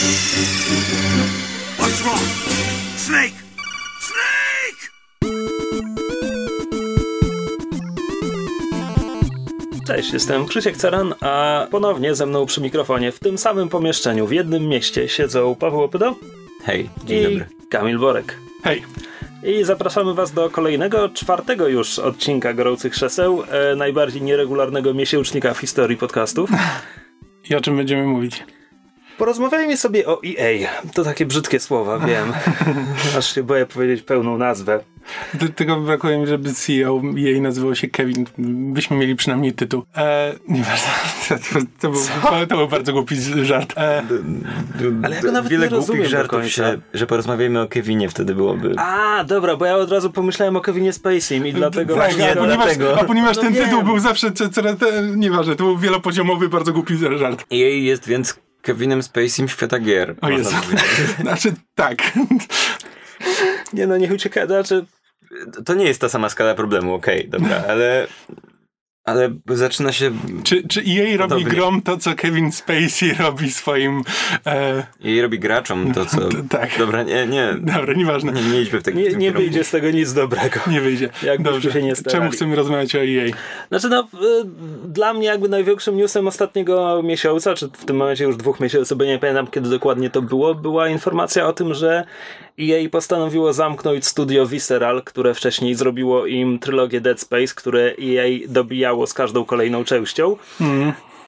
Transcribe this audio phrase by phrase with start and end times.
[0.00, 2.20] What's wrong?
[2.96, 3.34] Snake!
[4.00, 4.90] Snake!
[9.86, 14.32] Cześć, jestem Krzysiek Ceran, a ponownie ze mną przy mikrofonie w tym samym pomieszczeniu, w
[14.32, 16.14] jednym mieście siedzą Paweł Opydo
[16.64, 17.46] Hej, dzień i dobry.
[17.70, 18.36] Kamil Borek.
[18.64, 18.82] Hej,
[19.42, 25.58] I zapraszamy Was do kolejnego, czwartego już odcinka Gorących Krzeseł, e, najbardziej nieregularnego miesięcznika w
[25.58, 26.50] historii podcastów.
[27.50, 28.44] i o czym będziemy mówić?
[29.20, 30.68] Porozmawiajmy sobie o EA.
[30.94, 32.32] To takie brzydkie słowa, wiem.
[33.18, 34.80] Aż się boję powiedzieć pełną nazwę.
[35.34, 38.26] Do tego brakuje mi, żeby CEO jej nazywał się Kevin.
[38.72, 39.82] Byśmy mieli przynajmniej tytuł.
[39.96, 40.88] E, nieważne.
[41.30, 42.00] To, to, był,
[42.48, 43.74] to był bardzo głupi żart.
[43.78, 44.02] E,
[45.02, 48.74] Ale ja go nawet Wiele nie głupich żartów się, że porozmawiamy o Kevinie wtedy byłoby.
[48.78, 51.94] A, dobra, bo ja od razu pomyślałem o Kevinie Spacey i dlatego...
[51.94, 53.00] tak, właśnie a ponieważ, dlatego.
[53.00, 53.64] a ponieważ No ten wiem.
[53.64, 54.76] tytuł był zawsze coraz...
[55.16, 57.44] Nieważne, to był wielopoziomowy, bardzo głupi żart.
[57.50, 60.14] Jej jest więc Kevinem Spacey'm świata gier.
[60.20, 60.56] O Jezu.
[61.20, 61.98] Znaczy, tak.
[63.72, 64.86] Nie no, niech ucieka, znaczy...
[65.64, 68.06] To nie jest ta sama skala problemu, okej, dobra, ale...
[69.04, 70.12] Ale zaczyna się...
[70.44, 71.44] Czy, czy EA robi Podobnie.
[71.44, 74.02] grom to, co Kevin Spacey robi swoim...
[74.46, 76.18] E, Jej robi graczom to, co...
[76.58, 76.78] tak.
[76.78, 77.54] Dobra, nie, nie.
[77.58, 78.32] dobra, nieważne.
[78.32, 80.60] Nie, nie idźmy w, tak, w Nie, nie wyjdzie z tego nic dobrego.
[80.66, 81.08] Nie wyjdzie.
[81.22, 81.72] Jakbyśmy Dobrze.
[81.72, 82.20] się nie starali.
[82.20, 83.30] Czemu chcemy rozmawiać o EA?
[83.68, 84.44] Znaczy no, y,
[84.84, 89.04] dla mnie jakby największym newsem ostatniego miesiąca, czy w tym momencie już dwóch miesięcy, bo
[89.04, 92.04] nie pamiętam kiedy dokładnie to było, była informacja o tym, że
[92.60, 99.06] EA postanowiło zamknąć studio Visceral, które wcześniej zrobiło im trylogię Dead Space, które EA dobijało
[99.06, 100.36] z każdą kolejną częścią.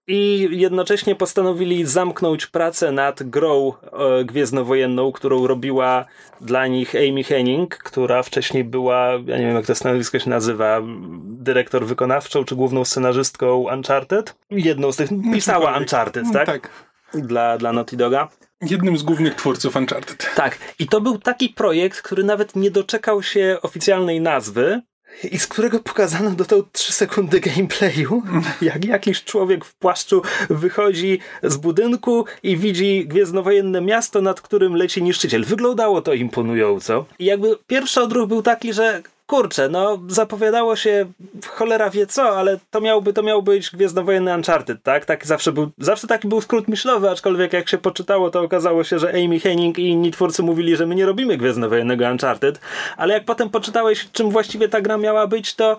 [0.07, 6.05] I jednocześnie postanowili zamknąć pracę nad grą e, gwiezdnowojenną, którą robiła
[6.41, 10.81] dla nich Amy Henning, która wcześniej była, ja nie wiem jak to stanowisko się nazywa,
[11.23, 14.35] dyrektor wykonawczą czy główną scenarzystką Uncharted.
[14.51, 15.79] Jedną z tych, pisała.
[15.79, 16.47] Uncharted, tak?
[16.47, 16.71] Tak.
[17.15, 18.29] Dla, dla Naughty Doga.
[18.63, 20.31] Jednym z głównych twórców Uncharted.
[20.35, 20.59] Tak.
[20.79, 24.83] I to był taki projekt, który nawet nie doczekał się oficjalnej nazwy
[25.31, 28.23] i z którego pokazano do tą 3 sekundy gameplayu,
[28.63, 35.03] jak jakiś człowiek w płaszczu wychodzi z budynku i widzi gwiezdnowojenne miasto, nad którym leci
[35.03, 35.45] niszczyciel.
[35.45, 37.07] Wyglądało to imponująco.
[37.19, 41.07] I jakby pierwszy odruch był taki, że kurczę, no zapowiadało się
[41.49, 45.05] cholera wie co, ale to miałby to miał być Gwiezdnowojenny Uncharted, tak?
[45.05, 48.99] tak zawsze, był, zawsze taki był skrót myślowy, aczkolwiek jak się poczytało, to okazało się,
[48.99, 52.61] że Amy Henning i inni twórcy mówili, że my nie robimy Gwiezdnowojennego Uncharted,
[52.97, 55.77] ale jak potem poczytałeś, czym właściwie ta gra miała być, to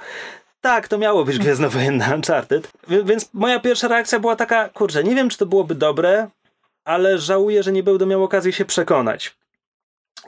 [0.62, 2.72] tak, to miało być Gwiezdnowojenny Uncharted.
[2.88, 6.28] Więc moja pierwsza reakcja była taka, kurczę, nie wiem, czy to byłoby dobre,
[6.86, 9.36] ale żałuję, że nie będę miał okazji się przekonać.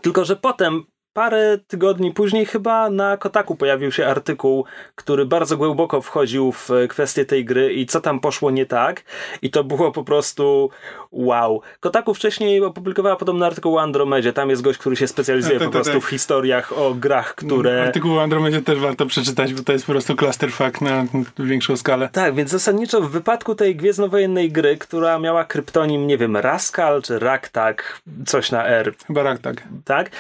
[0.02, 4.66] Tylko, że potem, parę tygodni później, chyba na Kotaku pojawił się artykuł,
[4.96, 9.04] który bardzo głęboko wchodził w kwestię tej gry i co tam poszło nie tak.
[9.42, 10.70] I to było po prostu
[11.12, 11.62] wow.
[11.80, 14.34] Kotaku wcześniej opublikowała podobny artykuł o Andromedzie.
[14.34, 16.02] Tam jest gość, który się specjalizuje Tak, tak, po prostu tak.
[16.02, 17.84] w historiach o grach, które.
[17.84, 21.06] Artykuł o Andromedzie też warto przeczytać, bo to jest po prostu clusterfuck na
[21.40, 22.10] większą skalę.
[22.12, 27.20] Tak, więc zasadniczo w wypadku tej gwiezdnowojennej gry, która miała kryptonim, nie wiem, Raskal czy
[27.20, 29.40] Raktak, coś na R, Chyba rak
[29.86, 30.12] tak.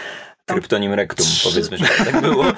[0.45, 2.45] Kryptonim Rectum, powiedzmy, że tak było.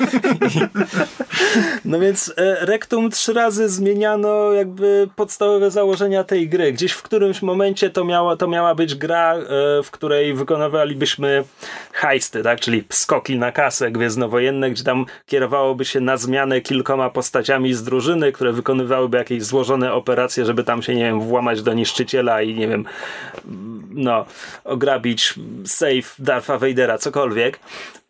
[1.86, 6.74] No więc e, Rectum trzy razy zmieniano jakby podstawowe założenia tej gry.
[6.74, 9.44] Gdzieś w którymś momencie to miała, to miała być gra, e,
[9.84, 11.44] w której wykonywalibyśmy
[11.92, 12.60] heisty, tak?
[12.60, 18.32] czyli skoki na kasę gwiezdnowojenne, gdzie tam kierowałoby się na zmianę kilkoma postaciami z drużyny,
[18.32, 22.68] które wykonywałyby jakieś złożone operacje, żeby tam się, nie wiem, włamać do niszczyciela i nie
[22.68, 22.86] wiem,
[23.90, 24.26] no,
[24.64, 25.34] ograbić
[25.66, 27.60] safe Dartha Vadera, cokolwiek.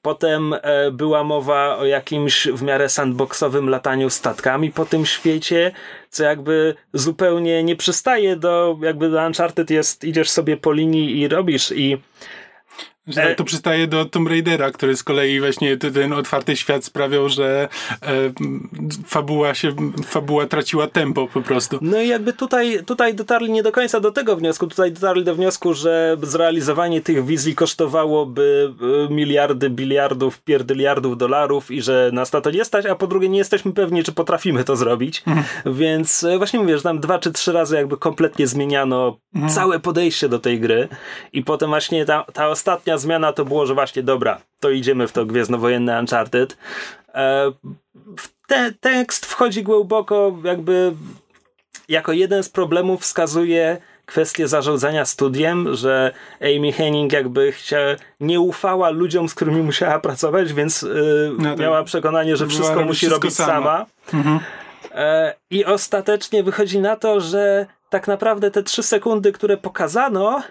[0.02, 5.72] Potem e, była mowa o jakimś w miarę sandboxowym lataniu statkami po tym świecie,
[6.10, 11.28] co jakby zupełnie nie przystaje do, jakby do Uncharted jest, idziesz sobie po linii i
[11.28, 11.98] robisz i
[13.08, 17.30] Że E- To przystaje do Tomb Raidera, który z kolei właśnie ten otwarty świat sprawiał,
[17.30, 17.70] że
[18.02, 18.08] e,
[19.06, 19.76] fabuła się,
[20.06, 21.80] fabuła traciła tempo po prostu.
[21.82, 25.36] No i jakby tutaj, tutaj dotarli nie do końca do tego wniosku, tutaj dotarli do
[25.36, 28.74] wniosku, że zrealizowanie tych wizji kosztowałoby
[29.10, 33.30] y, miliardy, biliardów, pierdyliardów dolarów i że nas na to nie stać, a po drugie
[33.30, 35.24] nie jesteśmy pewni, czy potrafimy to zrobić.
[35.66, 39.18] Więc y, właśnie mówię, że tam dwa czy trzy razy jakby kompletnie zmieniano
[39.50, 40.88] całe podejście do tej gry
[41.34, 45.12] i potem właśnie ta, ta ostatnia zmiana to było, że właśnie dobra, to idziemy w
[45.12, 46.58] to gwiezdnowojenne Uncharted.
[47.14, 47.52] E,
[48.48, 50.94] te, tekst wchodzi głęboko jakby
[51.90, 56.12] jako jeden z problemów wskazuje kwestię zarządzania studiem, że
[56.42, 57.78] Amy Henning jakby chcia,
[58.20, 61.60] nie ufała ludziom, z którymi musiała pracować, więc yy, No tak.
[61.60, 63.86] miała przekonanie, że wszystko robić musi wszystko robić sama.
[64.12, 64.40] sama.
[64.92, 70.42] E, I ostatecznie wychodzi na to, że tak naprawdę te trzy sekundy, które pokazano,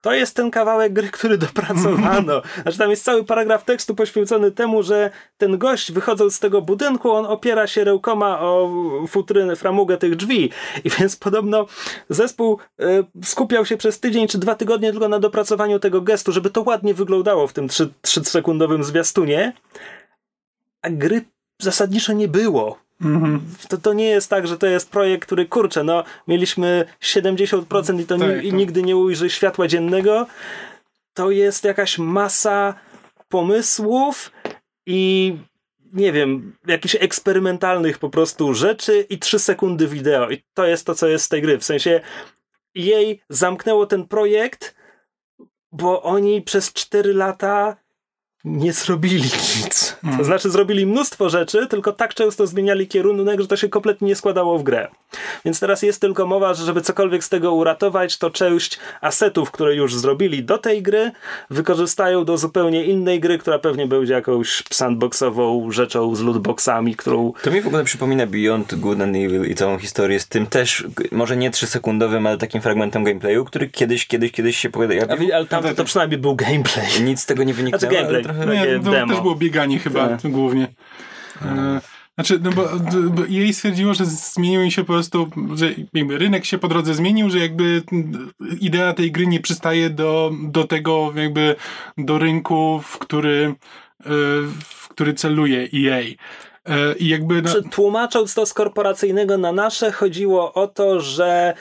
[0.00, 2.42] to jest ten kawałek gry, który dopracowano.
[2.62, 7.12] Znaczy tam jest cały paragraf tekstu poświęcony temu, że ten gość wychodząc z tego budynku,
[7.12, 8.70] on opiera się rękoma o
[9.08, 10.50] futrynę, framugę tych drzwi.
[10.84, 11.66] I więc podobno
[12.08, 16.50] zespół y, skupiał się przez tydzień czy dwa tygodnie tylko na dopracowaniu tego gestu, żeby
[16.50, 19.52] to ładnie wyglądało w tym 3-sekundowym zwiastunie.
[20.82, 21.24] A gry
[21.58, 22.87] zasadniczo nie było.
[23.00, 23.40] Mhm.
[23.68, 28.04] To, to nie jest tak, że to jest projekt, który kurczę, no mieliśmy 70% i
[28.06, 28.58] to Tak, ni- i tak.
[28.58, 30.26] nigdy nie ujrzy światła dziennego.
[31.14, 32.74] To jest jakaś masa
[33.28, 34.32] pomysłów
[34.86, 35.36] i
[35.92, 40.30] nie wiem, jakichś eksperymentalnych po prostu rzeczy i 3 sekundy wideo.
[40.30, 41.58] I to jest to, co jest z tej gry.
[41.58, 42.00] W sensie
[42.74, 44.74] jej zamknęło ten projekt,
[45.72, 47.76] bo oni przez 4 lata
[48.44, 49.96] nie zrobili nic.
[50.18, 54.16] To znaczy zrobili mnóstwo rzeczy, tylko tak często zmieniali kierunek, że to się kompletnie nie
[54.16, 54.88] składało w grę.
[55.44, 59.74] Więc teraz jest tylko mowa, że żeby cokolwiek z tego uratować, to część asetów, które
[59.74, 61.10] już zrobili do tej gry,
[61.50, 67.50] wykorzystają do zupełnie innej gry, która pewnie będzie jakąś sandboxową rzeczą z lootboxami, którą To
[67.50, 71.36] mi w ogóle przypomina Beyond Good and Evil i całą historię z tym też, może
[71.36, 75.00] nie 3-sekundowym, ale takim fragmentem gameplayu, który kiedyś, kiedyś, kiedyś się pojawił.
[75.18, 77.02] wi- ale tam to przynajmniej był gameplay.
[77.02, 78.27] Nic z tego nie wyniknęło, Znaczy gameplay.
[78.34, 78.46] Trochę...
[78.46, 79.12] No, takie to demo.
[79.12, 80.30] też było bieganie chyba Tak.
[80.30, 80.68] głównie.
[81.42, 81.80] E,
[82.18, 82.68] Znaczy, no bo,
[83.10, 87.30] bo jej stwierdziło, że zmienił się po prostu, że jakby rynek się po drodze zmienił,
[87.30, 87.82] że jakby
[88.60, 91.56] idea tej gry nie przystaje do, do tego jakby
[91.98, 93.54] do rynku, w który,
[94.00, 94.04] e,
[94.60, 96.00] w który celuje EA.
[96.68, 101.54] E, I jakby no, Czy Tłumacząc to z korporacyjnego na nasze, chodziło o to, że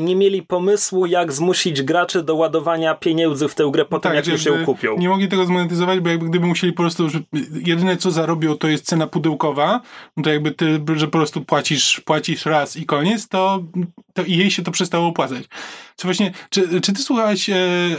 [0.00, 4.26] nie mieli pomysłu, jak zmusić graczy do ładowania pieniędzy w tę grę po tym, jak
[4.26, 4.96] już ją kupią.
[4.98, 7.20] Nie mogli tego zmonetyzować, bo jakby gdyby musieli po prostu, że
[7.66, 9.80] jedyne co zarobią to jest cena pudełkowa,
[10.16, 13.62] no to jakby ty, że po prostu płacisz, płacisz raz i koniec, to,
[14.14, 15.44] to i jej się to przestało opłacać.
[15.96, 17.54] Co właśnie, czy, czy ty słuchałeś e,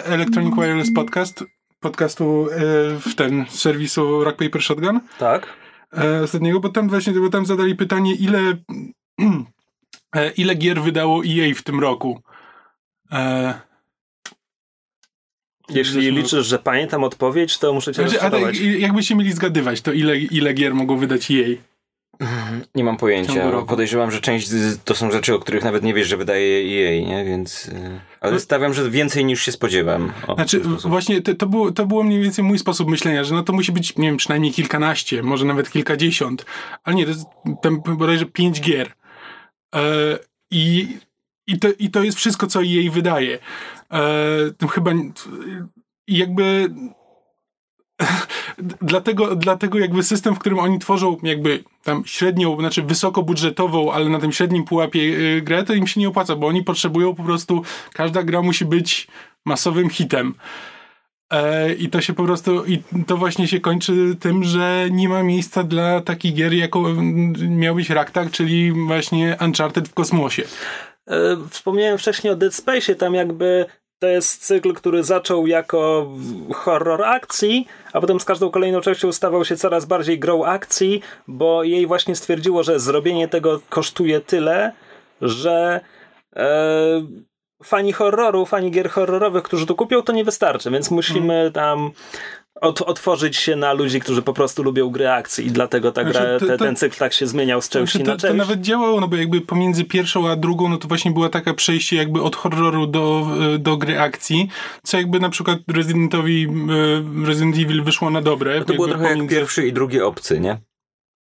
[0.06, 1.44] Electronic Wireless Podcast?
[1.80, 2.57] Podcastu e,
[3.00, 5.48] w ten serwisu Rock Paper Shotgun Tak.
[5.98, 8.56] e, ostatniego, bo tam właśnie, bo tam zadali pytanie, ile e,
[10.38, 12.21] ile gier wydało EA w tym roku.
[13.12, 13.53] E,
[15.69, 18.59] Jeśli Zresztą- liczysz, że pamiętam odpowiedź, to muszę cię Znaczy, a tak, rozczarować.
[18.79, 21.62] jakbyście mieli zgadywać, to ile, ile gier mogło wydać jej?
[22.75, 23.51] Nie mam pojęcia.
[23.67, 24.50] Podejrzewam, że część
[24.85, 27.25] to są rzeczy, o których nawet nie wiesz, że wydaje EA, nie?
[27.25, 27.67] Więc...
[27.67, 30.13] y, Ale stawiam, że więcej niż się spodziewam.
[30.27, 33.44] O, Znaczy, właśnie to, to, było, to było mniej więcej mój sposób myślenia, że no
[33.44, 36.45] to musi być, nie wiem, przynajmniej kilkanaście, może nawet kilkadziesiąt,
[36.83, 37.25] ale nie, to jest
[37.62, 38.91] tam bodajże pięć gier.
[39.75, 40.19] E,
[40.51, 40.98] i,
[41.48, 43.39] i, to, I to jest wszystko, co jej wydaje.
[43.92, 44.92] E, chyba
[46.07, 46.69] jakby
[48.81, 54.19] dlatego, dlatego jakby system, w którym oni tworzą jakby tam średnią, znaczy wysokobudżetową, ale na
[54.19, 57.63] tym średnim pułapie y, grę, to im się nie opłaca, bo oni potrzebują po prostu,
[57.94, 59.07] każda gra musi być
[59.45, 60.33] masowym hitem.
[61.33, 65.24] E, I to się po prostu, i to właśnie się kończy tym, że nie ma
[65.24, 66.83] miejsca dla takich gier, jaką
[67.50, 70.44] miał być Raktak, czyli właśnie Uncharted w kosmosie.
[71.07, 73.66] E, Wspomniałem wcześniej o Dead Space, tam jakby
[74.00, 76.12] to jest cykl, który zaczął jako
[76.54, 81.63] horror akcji, a potem z każdą kolejną częścią stawał się coraz bardziej grą akcji, bo
[81.63, 84.72] jej właśnie stwierdziło, że zrobienie tego kosztuje tyle,
[85.22, 85.81] że
[86.36, 87.01] e,
[87.63, 91.91] fani horroru, fani gier horrorowych, którzy to kupią, to nie wystarczy, więc musimy tam
[92.62, 96.12] od, otworzyć się na ludzi, którzy po prostu lubią gry akcji i dlatego ta gra,
[96.22, 98.38] Znaczy, te, to- ten cykl tak się zmieniał z części Znaczy, na to, to część.
[98.38, 101.96] nawet działało, no bo jakby pomiędzy pierwszą a drugą, no to właśnie była taka przejście
[101.96, 103.27] jakby od horroru do,
[103.60, 104.48] do gry akcji,
[104.84, 106.48] co jakby na przykład Residentowi
[107.24, 108.60] e, Resident Evil wyszło na dobre.
[108.60, 110.58] No to było trochę jak pomiędzy- pierwszy i drugi obcy, nie?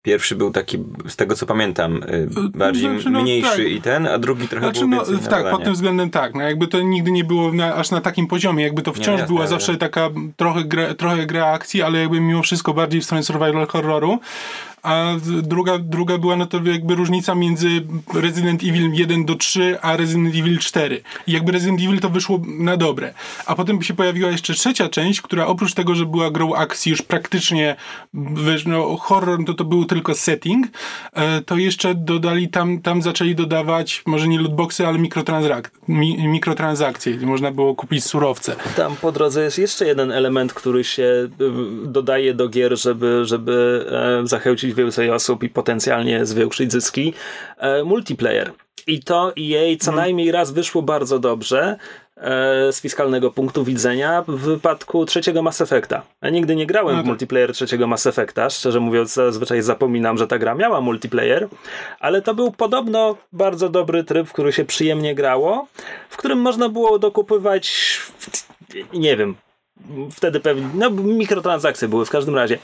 [0.04, 3.72] Pierwszy był taki, z tego co pamiętam, y, bardziej znaczy, no, mniejszy tak.
[3.72, 6.34] i ten, a drugi trochę Znaczy, było no, tak, pod tym względem tak.
[6.34, 8.64] No, jakby to nigdy nie było na, aż na takim poziomie.
[8.64, 11.98] Jakby to Nie, wciąż jasne, była ale- zawsze taka trochę gra, trochę gra akcji, ale
[11.98, 14.18] jakby mimo wszystko bardziej w stronę survival horroru.
[14.84, 17.68] A druga, druga była no to jakby różnica między
[18.14, 21.02] Resident Evil 1 do 3, a Resident Evil 4.
[21.26, 23.14] I jakby Resident Evil to wyszło na dobre.
[23.46, 27.02] A potem się pojawiła jeszcze trzecia część, która oprócz tego, że była grą akcji, już
[27.02, 27.76] praktycznie
[28.66, 30.66] no, horror to, to był tylko setting,
[31.12, 37.16] e, to jeszcze dodali tam, tam zaczęli dodawać, może nie lootboxy, ale mikrotransak mi, mikrotransakcje,
[37.16, 38.56] można było kupić surowce.
[38.76, 41.28] Tam po drodze jest jeszcze jeden element, który się y,
[41.86, 43.86] dodaje do gier, żeby, żeby
[44.22, 44.26] e,
[44.74, 47.14] zachęcić więcej osób i potencjalnie zwiększyć zyski.
[47.58, 48.52] E, multiplayer.
[48.86, 51.76] I to jej co najmniej raz wyszło bardzo dobrze.
[52.16, 56.02] e, z fiskalnego punktu widzenia w wypadku trzeciego Mass Effecta.
[56.22, 57.06] Ja nigdy nie grałem No w tak.
[57.06, 61.48] multiplayer trzeciego Mass Effecta, szczerze mówiąc zazwyczaj zapominam, że ta gra miała multiplayer,
[62.00, 65.66] ale to był podobno bardzo dobry tryb, w który się przyjemnie grało,
[66.08, 67.98] w którym można było dokupywać
[68.92, 69.34] nie wiem,
[70.10, 72.58] wtedy pewnie, no mikrotransakcje były w każdym razie,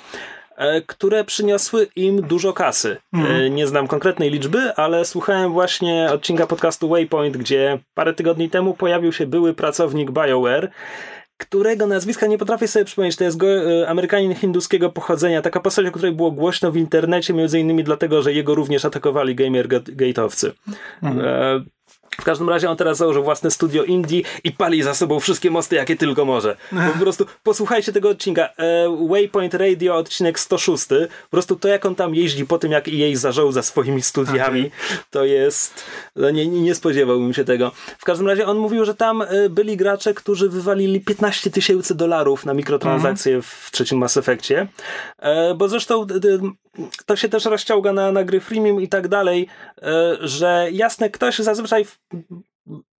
[0.86, 2.96] które przyniosły im dużo kasy.
[3.14, 8.74] E, Nie znam konkretnej liczby, ale słuchałem właśnie odcinka podcastu Waypoint, gdzie parę tygodni temu
[8.74, 10.70] pojawił się były pracownik BioWare,
[11.36, 13.16] którego nazwiska nie potrafię sobie przypomnieć.
[13.16, 15.42] To jest go, e, Amerykanin hinduskiego pochodzenia.
[15.42, 19.36] Taka postać, o której było głośno w internecie, między innymi dlatego, że jego również atakowali
[19.36, 20.50] gamergate'owcy.
[21.02, 21.60] E,
[22.10, 25.76] w każdym razie on teraz założył własne studio indie i pali za sobą wszystkie mosty,
[25.76, 26.56] jakie tylko może.
[26.92, 28.48] Po prostu posłuchajcie tego odcinka.
[28.58, 30.86] E, Waypoint Radio, odcinek 106.
[31.22, 34.70] Po prostu to, jak on tam jeździ po tym, jak jej zażął za swoimi studiami,
[35.10, 35.84] to jest...
[36.16, 37.72] No nie, nie spodziewałbym się tego.
[37.98, 42.46] W każdym razie on mówił, że tam e, byli gracze, którzy wywalili 15 tysięcy dolarów
[42.46, 44.66] na mikrotransakcje w trzecim Mass Effectie.
[45.18, 46.06] E, bo zresztą
[47.06, 49.46] to się też rozciąga na, na gry freemium i tak dalej,
[49.82, 51.84] e, że jasne, ktoś zazwyczaj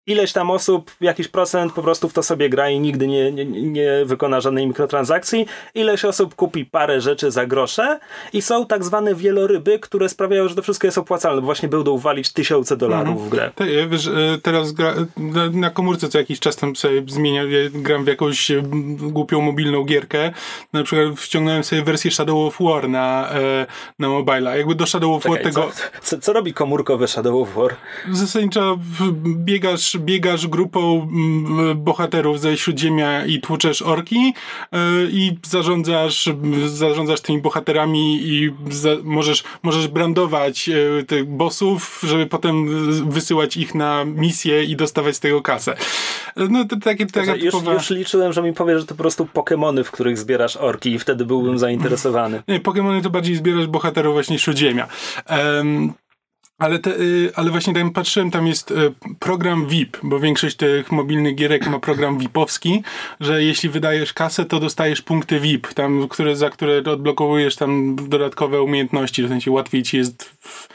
[0.07, 3.45] ileś tam osób, jakiś procent po prostu w to sobie gra i nigdy nie, nie,
[3.47, 5.47] nie wykona żadnej mikrotransakcji.
[5.75, 7.99] Ileś osób kupi parę rzeczy za grosze
[8.33, 11.99] i są tak zwane wieloryby, które sprawiają, że to wszystko jest opłacalne, bo właśnie będą
[11.99, 13.51] walić tysiące dolarów w grę.
[13.55, 14.95] Te, e, wiesz, e, teraz gra,
[15.53, 18.63] na, komórce co jakiś czas tam sobie zmieniam, gram w jakąś e,
[18.99, 20.33] głupią mobilną gierkę.
[20.73, 23.31] Na przykład wciągnąłem sobie wersję Shadow of War na,
[23.99, 24.59] na mobile.
[24.59, 25.71] Jakby do Shadow of War Czekaj, tego...
[25.71, 27.77] co, co, co robi komórkowe Shadow of War?
[28.13, 28.79] Zasadniczo
[29.23, 34.35] biegasz, biegasz grupą mm, bohaterów ze Śródziemia i tłuczesz orki
[34.73, 34.79] e,
[35.11, 36.29] i zarządzasz,
[36.67, 42.67] zarządzasz tymi bohaterami i za, możesz, możesz brandować e, tych bossów, żeby potem
[43.11, 45.77] wysyłać ich na misje i dostawać z tego kasę.
[46.37, 47.73] E, No to takie, taka Już, typowa...
[47.73, 50.99] już liczyłem, że mi powie, że to po prostu Pokemony, w których zbierasz orki i
[50.99, 52.43] wtedy byłbym zainteresowany.
[52.49, 54.87] Nie, Pokémony to bardziej zbierasz bohaterów właśnie Śródziemia.
[55.27, 55.93] Em,
[56.61, 58.75] ale, te, y, ale właśnie tam patrzyłem, tam jest y,
[59.19, 62.83] program VIP, bo większość tych mobilnych gierek ma program VIP-owski,
[63.21, 68.63] że jeśli wydajesz kasę, to dostajesz punkty VIP, tam, które, za które odblokowujesz tam dodatkowe
[68.63, 70.25] umiejętności, w sensie łatwiej ci jest...
[70.25, 70.69] W,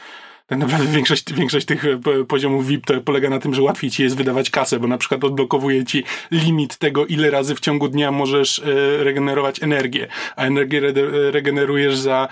[0.46, 3.90] tak naprawdę większość, większość tych e, po- poziomów VIP to polega na tym, że łatwiej
[3.90, 7.88] ci jest wydawać kasę, bo na przykład odblokowuje ci limit tego, ile razy w ciągu
[7.88, 8.64] dnia możesz e,
[9.04, 12.28] regenerować energię, a energię re- regenerujesz za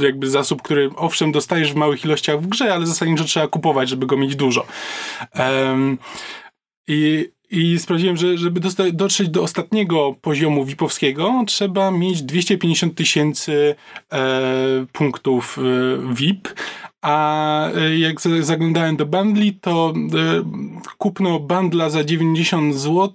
[0.00, 4.06] jakby zasób, który owszem dostajesz w małych ilościach w grze, ale zasadniczo trzeba kupować, żeby
[4.06, 4.66] go mieć dużo.
[5.32, 5.98] Em,
[6.88, 8.60] I i sprawdziłem, że żeby
[8.92, 13.74] dotrzeć do ostatniego poziomu VIP-owskiego, trzeba mieć 250 tysięcy
[14.12, 16.48] e, punktów e, VIP.
[17.02, 20.42] A e, jak za- zaglądałem do bundli, to e,
[20.98, 23.08] kupno bundla za 90 zł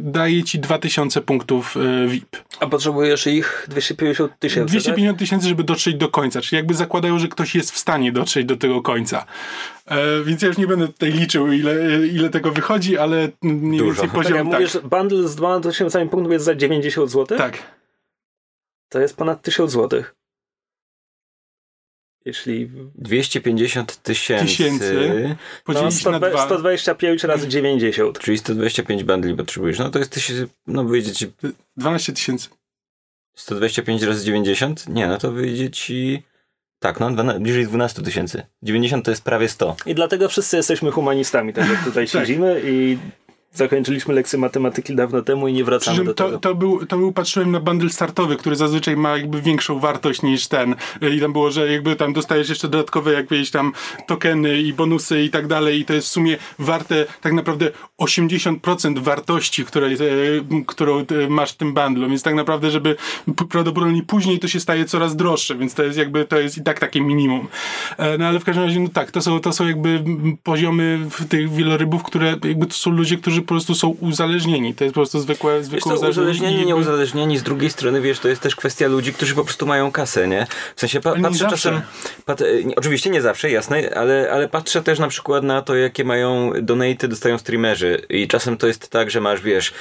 [0.00, 2.36] daje ci 2000 punktów e, VIP.
[2.60, 4.82] A potrzebujesz ich 250 tysięcy, tak?
[4.82, 6.40] 250 tysięcy, żeby dotrzeć do końca.
[6.40, 9.24] Czyli jakby zakładają, że ktoś jest w stanie dotrzeć do tego końca.
[9.86, 11.74] E, więc ja już nie będę tutaj liczył, ile,
[12.06, 14.02] ile tego wychodzi, ale mniej Dużo.
[14.02, 14.60] więcej Tak, Tak, poziom jak tak.
[14.60, 17.38] mówisz, bundle z 2000 punktów jest za 90 zł?
[17.38, 17.58] Tak.
[18.88, 20.02] To jest ponad 1000 zł.
[22.24, 22.70] Jeśli...
[22.94, 25.24] 250 tysięcy, Tysięcy.
[25.28, 26.44] No, Podzielić na 100, dwa.
[26.44, 28.18] 125 razy 90.
[28.18, 29.78] czyli 125 bundli potrzebujesz.
[29.78, 31.26] No to jest tysięcy, no wyjdzie ci
[31.76, 32.48] 12 tysięcy.
[33.34, 34.88] 125 razy 90?
[34.88, 36.22] Nie, no to wyjdzie ci...
[36.78, 38.42] Tak, no, bliżej 12 tysięcy.
[38.62, 39.76] 90 to jest prawie 100.
[39.86, 42.98] I dlatego wszyscy jesteśmy humanistami, tak jak tutaj siedzimy i
[43.54, 46.38] zakończyliśmy lekcję matematyki dawno temu i nie wracamy czym do to, tego.
[46.38, 50.48] to, był, to był, patrzyłem na bundle startowy, który zazwyczaj ma jakby większą wartość niż
[50.48, 50.74] ten.
[51.16, 53.72] I tam było, że jakby tam dostajesz jeszcze dodatkowe jakieś tam
[54.06, 57.70] tokeny i bonusy i tak dalej i to jest w sumie warte tak naprawdę
[58.00, 59.98] 80% wartości, której, e,
[60.66, 62.96] którą e, masz w tym bundlu, więc tak naprawdę, żeby
[63.50, 66.80] prawdopodobnie później to się staje coraz droższe, więc to jest jakby, to jest i tak
[66.80, 67.48] takie minimum.
[67.98, 70.04] E, No ale w każdym razie, no tak, to są, to są jakby
[70.42, 74.74] poziomy tych wielorybów, które jakby to są ludzie, którzy po prostu są uzależnieni.
[74.74, 78.00] To jest po prostu zwykłe, Wiesz zwykłe co, uzależnieni, i nie uzależnieni, z drugiej strony,
[78.00, 80.46] wiesz, to jest też kwestia ludzi, którzy po prostu mają kasę, nie?
[80.76, 81.80] W sensie pa, patrzę czasem,
[82.24, 85.74] pat, e, nie, oczywiście nie zawsze, jasne, ale, ale patrzę też na przykład na to,
[85.74, 89.72] jakie mają donaty dostają streamerzy i czasem to jest tak, że masz, wiesz,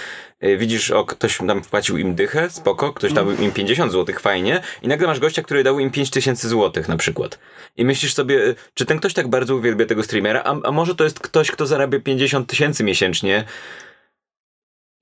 [0.57, 4.61] widzisz, o, ktoś tam wpłacił im dychę, spoko, ktoś dał im 50 zł, fajnie.
[4.81, 7.39] I nagle masz gościa, który dał im 5000 zł na przykład.
[7.77, 10.95] I myślisz sobie, e, czy ten ktoś tak bardzo uwielbia tego streamera, a, a może
[10.95, 13.43] to jest ktoś, kto zarabia 50 tysięcy miesięcznie,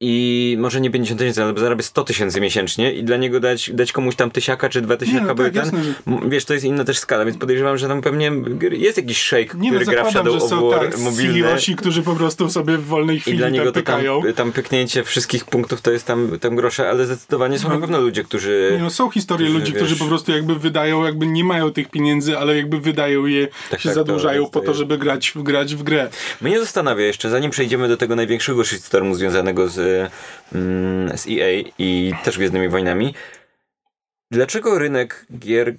[0.03, 3.91] i może nie 50 tysięcy, ale zarabia 100 tysięcy miesięcznie i dla niego dać, dać
[3.91, 5.93] komuś tam tysiaka czy dwa tysiaka, no bo tak, ten,
[6.29, 8.31] wiesz, to jest inna też skala, więc podejrzewam, że tam pewnie
[8.71, 11.41] jest jakiś shake, Nie no, który gra w Shadow of War tak mobilny.
[11.41, 14.01] CEOsi, którzy po prostu sobie w wolnej I chwili dla niego to tam,
[14.35, 18.23] tam pyknięcie wszystkich punktów to jest tam, tam grosze, ale zdecydowanie są na pewno ludzie,
[18.23, 18.69] którzy...
[18.71, 21.71] Nie no, są historie którzy, ludzi, którzy wiesz- po prostu jakby wydają, jakby nie mają
[21.71, 25.33] tych pieniędzy, ale jakby wydają je, Tak, się tak, zadłużają to po to, żeby grać,
[25.35, 26.09] grać w grę.
[26.41, 29.90] Mnie zastanawia jeszcze, zanim przejdziemy do tego największego shitstormu związanego z,
[30.55, 33.13] mm, z EA i też Gwiezdnymi Wojnami,
[34.31, 35.75] dlaczego rynek gier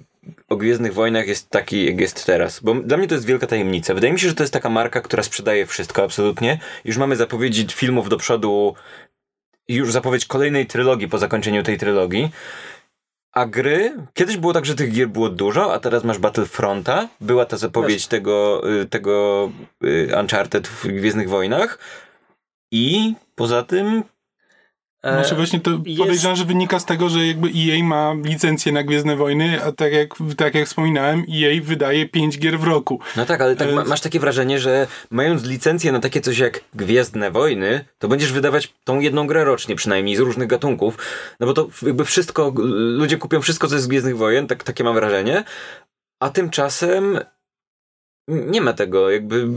[0.49, 2.59] o Gwiezdnych Wojnach jest taki, jak jest teraz?
[2.59, 3.93] Bo dla mnie to jest wielka tajemnica.
[3.93, 6.59] Wydaje mi się, że to jest taka marka, która sprzedaje wszystko absolutnie.
[6.85, 8.75] Już mamy zapowiedzi filmów do przodu,
[9.67, 12.29] już zapowiedź kolejnej trylogii po zakończeniu tej trylogii.
[13.33, 13.93] A gry?
[14.13, 17.07] Kiedyś było tak, że tych gier było dużo, a teraz masz Battlefronta.
[17.21, 19.51] Była ta zapowiedź tego, y, tego
[19.83, 21.79] y, Uncharted w Gwiezdnych Wojnach.
[22.73, 24.03] I poza tym
[25.03, 28.71] E, Znaczy właśnie to jest- podejrzewam, że wynika z tego, że jakby EA ma licencję
[28.71, 32.99] na Gwiezdne Wojny, a tak jak, tak jak wspominałem, EA wydaje 5 gier w roku.
[33.17, 36.37] No tak, ale tak E, ma, masz takie wrażenie, że mając licencję na takie coś
[36.37, 40.97] jak Gwiezdne Wojny, to będziesz wydawać tą jedną grę rocznie przynajmniej z różnych gatunków,
[41.39, 42.53] no bo to jakby wszystko,
[42.97, 45.43] ludzie kupią wszystko, co jest z Gwiezdnych Wojen, tak, takie mam wrażenie,
[46.19, 47.19] a tymczasem
[48.27, 49.47] nie ma tego, jakby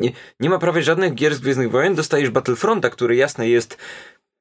[0.00, 3.78] nie, nie ma prawie żadnych gier z Gwiezdnych Wojen, dostajesz Battlefronta, który jasne jest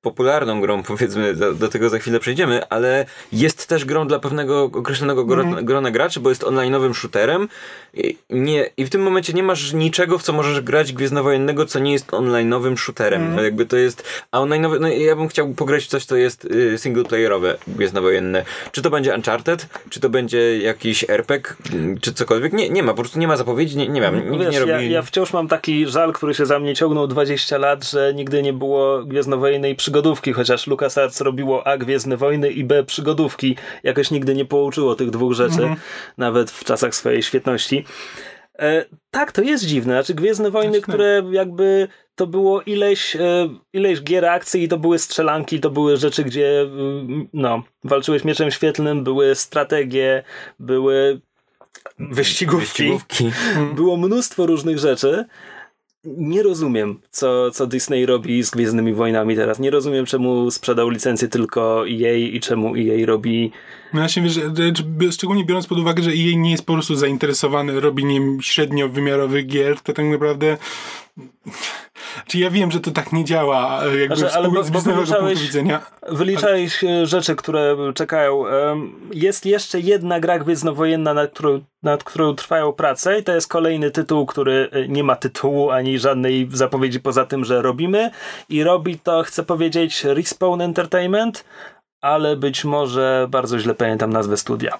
[0.01, 4.63] popularną grą, powiedzmy, do, do tego za chwilę przejdziemy, ale jest też grą dla pewnego
[4.63, 7.47] określonego gro, grona graczy, bo jest online'owym shooterem
[7.93, 11.79] I, nie, i w tym momencie nie masz niczego, w co możesz grać gwiezdnowojennego, co
[11.79, 13.35] nie jest online'owym shooterem.
[13.35, 16.45] No jakby to jest, a online'owy, no ja bym chciał pograć w coś, co jest
[16.45, 18.45] y, singleplayerowe, gwiezdnowojenne.
[18.71, 21.53] Czy to będzie Uncharted, czy to będzie jakiś RPG,
[22.01, 22.53] czy cokolwiek.
[22.53, 24.71] Nie, nie ma, po prostu nie ma zapowiedzi, nie, nie mam, nikt Wiesz, nie robi...
[24.71, 28.43] ja, ja wciąż mam taki żal, który się za mnie ciągnął 20 lat, że nigdy
[28.43, 33.55] nie było Gwiezdnowojennej przygodówki, chociaż LucasArts robiło A Gwiezdne Wojny i B przygodówki.
[33.83, 35.75] Jakoś nigdy nie połączyło tych dwóch rzeczy,
[36.17, 37.85] nawet w czasach swojej świetności.
[38.59, 39.93] E, tak, to jest dziwne.
[39.93, 44.99] Znaczy Gwiezdne Wojny, które jakby to było ileś, e, ileś gier akcji, i to były
[44.99, 50.23] strzelanki, to były rzeczy, gdzie mm, no, walczyłeś mieczem świetlnym, były strategie,
[50.59, 51.21] były
[51.99, 52.91] wyścigówki.
[52.91, 53.31] Wyścigówki.
[53.75, 55.25] Było mnóstwo różnych rzeczy.
[56.17, 59.59] Nie rozumiem, co, co Disney robi z Gwiezdnymi Wojnami teraz.
[59.59, 63.51] Nie rozumiem, czemu sprzedał licencję tylko EA i czemu EA robi...
[63.93, 64.39] No się wiesz,
[65.11, 69.93] szczególnie biorąc pod uwagę, że EA nie jest po prostu zainteresowany robieniem średniowymiarowych gier, to
[69.93, 70.57] tak naprawdę
[72.25, 75.39] czy ja wiem, że to tak nie działa, jakby Znaczy, ale bo- z biznesowego punktu
[75.41, 75.81] widzenia.
[76.09, 78.43] Wyliczałeś e, rzeczy, które czekają.
[79.13, 83.91] Jest jeszcze jedna gra gwiezdnowojenna, nad którą, nad którą trwają prace i to jest kolejny
[83.91, 88.11] tytuł, który e, nie ma tytułu ani żadnej zapowiedzi poza tym, że robimy
[88.49, 91.45] i robi to, chcę powiedzieć, Respawn Entertainment,
[92.01, 94.79] ale być może bardzo źle pamiętam nazwę studia.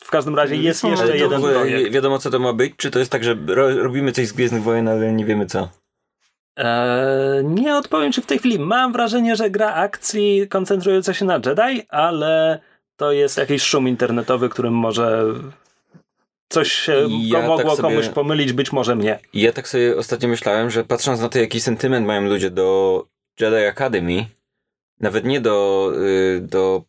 [0.00, 1.92] W każdym razie jest jeszcze Ale jeden projekt.
[1.92, 2.72] wiadomo, co to ma być?
[2.76, 5.68] Czy to jest tak, że ro, robimy coś z Gwiezdnych Wojen, ale nie wiemy co?
[6.56, 8.58] Eee, nie odpowiem ci w tej chwili.
[8.58, 12.60] Mam wrażenie, że gra akcji koncentrująca się na Jedi, ale
[12.96, 15.24] to jest jakiś szum internetowy, którym może
[16.48, 19.18] coś się Ja go mogło tak sobie- komuś pomylić, być może mnie.
[19.32, 23.04] Ja tak sobie ostatnio myślałem, że patrząc na to, jaki sentyment mają ludzie do
[23.40, 24.26] Jedi Academy,
[25.00, 26.82] nawet nie do, y, do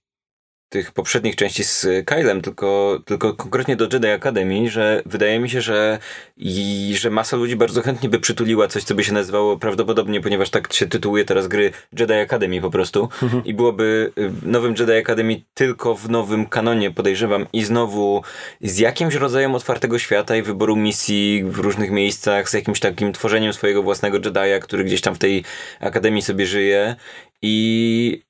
[0.69, 5.61] tych poprzednich części z Kylem, tylko, tylko konkretnie do Jedi Academy, że wydaje mi się,
[5.61, 5.99] że,
[6.37, 10.49] i, że masa ludzi bardzo chętnie by przytuliła coś, co by się nazywało prawdopodobnie, ponieważ
[10.49, 13.09] tak się tytułuje teraz gry Jedi Academy po prostu.
[13.45, 18.23] I byłoby y, nowym Jedi Academy tylko w nowym kanonie, podejrzewam, i znowu
[18.61, 23.53] z jakimś rodzajem otwartego świata i wyboru misji w różnych miejscach, z jakimś takim tworzeniem
[23.53, 25.43] swojego własnego Jedi'a, który gdzieś tam w tej
[25.79, 26.95] Akademii sobie żyje.
[27.41, 28.25] I-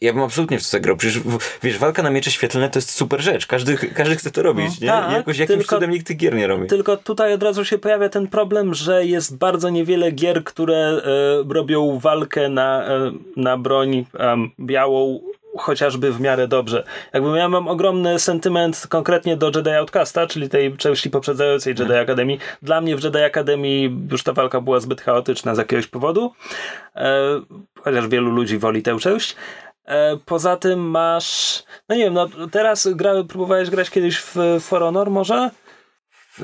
[0.00, 0.96] ja bym absolutnie w to zagrał.
[0.96, 1.22] Przecież
[1.62, 3.46] wiesz, walka na miecze świetlne to jest super rzecz.
[3.46, 4.88] Każdy, każdy chce to robić, nie?
[4.88, 6.66] tak, jakoś jakimś tylko- cudem nikt tych gier nie robi.
[6.66, 11.00] Tylko tutaj od razu się pojawia ten problem, że jest bardzo niewiele gier, które e,
[11.54, 14.06] robią walkę na, e, na broń
[14.60, 15.20] białą
[15.56, 16.84] chociażby w miarę dobrze.
[17.12, 22.38] Jakby ja mam ogromny sentyment konkretnie do Jedi Outcasta, czyli tej części poprzedzającej Jedi Academy.
[22.62, 23.68] Dla mnie w Jedi Academy
[24.10, 26.32] już ta walka była zbyt chaotyczna z jakiegoś powodu,
[26.96, 27.16] e,
[27.80, 29.36] chociaż wielu ludzi woli tę część.
[29.84, 34.82] E, Poza tym masz, no nie wiem, no teraz gra, próbowałeś grać kiedyś w For
[34.82, 35.50] Honor może?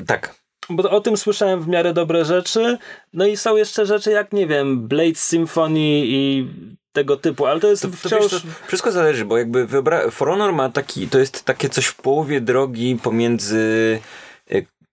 [0.07, 0.35] Tak.
[0.69, 2.77] Bo o tym słyszałem w miarę dobre rzeczy.
[3.13, 6.47] No i są jeszcze rzeczy jak, nie wiem, Blade Symphony i
[6.95, 8.31] tego typu, ale to jest To, wciąż...
[8.31, 11.95] to wszystko zależy, bo jakby wyobra- For Honor ma taki, to jest takie coś w
[11.95, 13.99] połowie drogi pomiędzy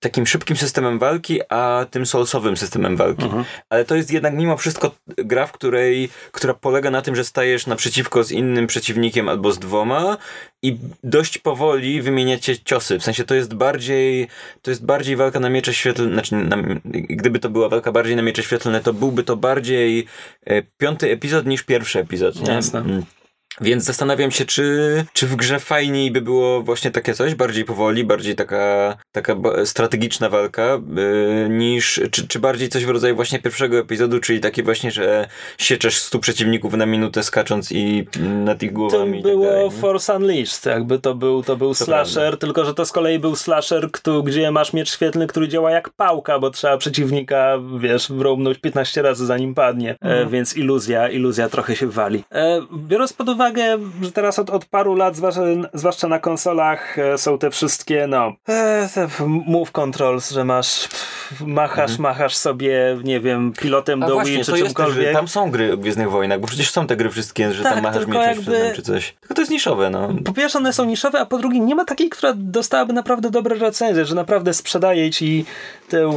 [0.03, 3.25] takim szybkim systemem walki, a tym solsowym systemem walki.
[3.71, 7.67] Ale to jest jednak mimo wszystko gra, w której, która polega na tym, że stajesz
[7.67, 10.17] naprzeciwko z innym przeciwnikiem albo z dwoma
[10.63, 12.99] i dość powoli wymieniacie ciosy.
[12.99, 14.29] W sensie to jest bardziej,
[14.63, 18.23] to jest bardziej walka na miecze świetlne, znaczy na, gdyby to była walka bardziej na
[18.23, 20.07] miecze świetlne, to byłby to bardziej
[20.45, 22.41] e, piąty epizod niż pierwszy epizod.
[22.41, 22.53] Nie?
[22.53, 23.03] Jasne.
[23.61, 28.05] Więc zastanawiam się, czy, czy w grze fajniej by było właśnie takie coś, bardziej powoli,
[28.05, 33.79] bardziej taka, taka strategiczna walka, yy, niż, czy, czy bardziej coś w rodzaju właśnie pierwszego
[33.79, 38.75] epizodu, czyli takie właśnie, że sieczesz stu przeciwników na minutę skacząc i nad ich To
[38.75, 39.71] głowami i tak było nie?
[39.71, 42.37] Force Unleashed, jakby to był, to był slasher, prawda.
[42.37, 43.91] tylko że to z kolei był slasher,
[44.25, 49.27] gdzie masz miecz świetlny, który działa jak pałka, bo trzeba przeciwnika, wiesz, wrąbnąć 15 razy
[49.27, 52.25] zanim padnie, e, więc iluzja, iluzja trochę się wali.
[52.33, 53.42] E, biorąc pod uwagę,
[54.03, 55.41] że teraz od, od paru lat, zwłaszcza,
[55.75, 60.89] zwłaszcza na konsolach, e, są te wszystkie, no, e, te move controls, że masz,
[61.41, 65.07] machasz, machasz sobie, nie wiem, pilotem A do właśnie, Wii czy jest czymkolwiek.
[65.07, 67.75] że tam są gry o Gwiezdnych Wojnach, bo przecież są te gry wszystkie, że Tak,
[67.75, 69.15] tam machasz mieczem jakby- czy coś.
[69.21, 70.09] Tylko to jest niszowe, no.
[70.25, 73.57] po pierwsze one są niszowe, a po drugie nie ma takiej, która dostałaby naprawdę dobre
[73.57, 75.45] recenzje, że naprawdę sprzedaje ci
[75.89, 76.17] tę...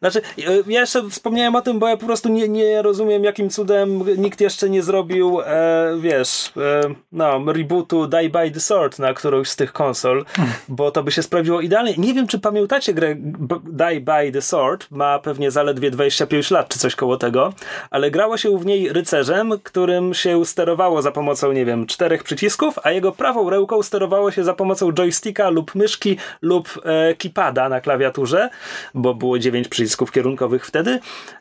[0.00, 3.50] Znaczy, e, ja jeszcze wspomniałem o tym, bo ja po prostu nie, nie rozumiem, jakim
[3.50, 9.14] cudem nikt jeszcze nie zrobił, e, wiesz, e, no, rebootu Die by the Sword na
[9.14, 10.24] którąś z tych konsol,
[10.68, 11.94] bo to by się sprawdziło idealnie.
[11.98, 13.16] Nie wiem, czy pamiętacie grę
[13.64, 17.52] Die by the Sword, ma pewnie zaledwie 25 lat, czy coś koło tego,
[17.90, 22.78] ale grało się w niej rycerzem, którym się sterowało za pomocą, nie wiem, czterech przycisków,
[22.82, 27.80] a jego prawą ręką sterowało się za pomocą joysticka lub myszki lub e, keypada na
[27.80, 28.50] klawiaturze,
[28.94, 31.00] bo było dziewięć przycisków kierunkowych wtedy,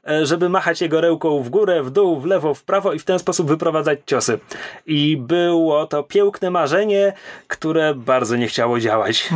[0.09, 3.03] e, żeby machać jego ręką w górę, w dół, w lewo, w prawo i w
[3.05, 4.39] ten sposób wyprowadzać ciosy.
[4.85, 7.13] I było to piękne marzenie,
[7.47, 9.29] które bardzo nie chciało działać.